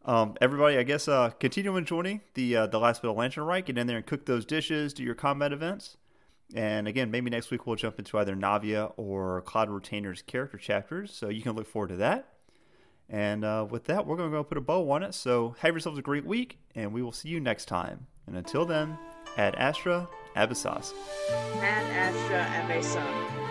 Um, 0.05 0.35
everybody, 0.41 0.77
I 0.77 0.83
guess, 0.83 1.07
uh, 1.09 1.31
continue 1.31 1.75
enjoying 1.77 2.21
the 2.33 2.55
uh, 2.55 2.67
the 2.67 2.79
last 2.79 3.01
bit 3.01 3.11
of 3.11 3.17
Lantern 3.17 3.43
Rite. 3.45 3.65
Get 3.65 3.77
in 3.77 3.87
there 3.87 3.97
and 3.97 4.05
cook 4.05 4.25
those 4.25 4.45
dishes, 4.45 4.93
do 4.93 5.03
your 5.03 5.15
combat 5.15 5.51
events. 5.53 5.97
And 6.55 6.87
again, 6.87 7.11
maybe 7.11 7.29
next 7.29 7.51
week 7.51 7.67
we'll 7.67 7.75
jump 7.75 7.99
into 7.99 8.17
either 8.17 8.35
Navia 8.35 8.93
or 8.97 9.41
Cloud 9.41 9.69
Retainer's 9.69 10.21
character 10.21 10.57
chapters. 10.57 11.13
So 11.13 11.29
you 11.29 11.41
can 11.41 11.53
look 11.53 11.67
forward 11.67 11.89
to 11.89 11.97
that. 11.97 12.36
And 13.09 13.45
uh, 13.45 13.65
with 13.69 13.85
that, 13.85 14.05
we're 14.05 14.17
going 14.17 14.31
to 14.31 14.37
go 14.37 14.43
put 14.43 14.57
a 14.57 14.61
bow 14.61 14.91
on 14.91 15.03
it. 15.03 15.13
So 15.13 15.55
have 15.59 15.73
yourselves 15.73 15.97
a 15.97 16.01
great 16.01 16.25
week, 16.25 16.59
and 16.75 16.91
we 16.93 17.01
will 17.01 17.11
see 17.11 17.29
you 17.29 17.39
next 17.39 17.65
time. 17.65 18.07
And 18.25 18.35
until 18.35 18.65
then, 18.65 18.97
Ad 19.37 19.55
Astra, 19.55 20.07
Abyssos. 20.35 20.93
Ad 21.61 22.13
Astra 22.13 22.45
Abyssos. 22.61 23.46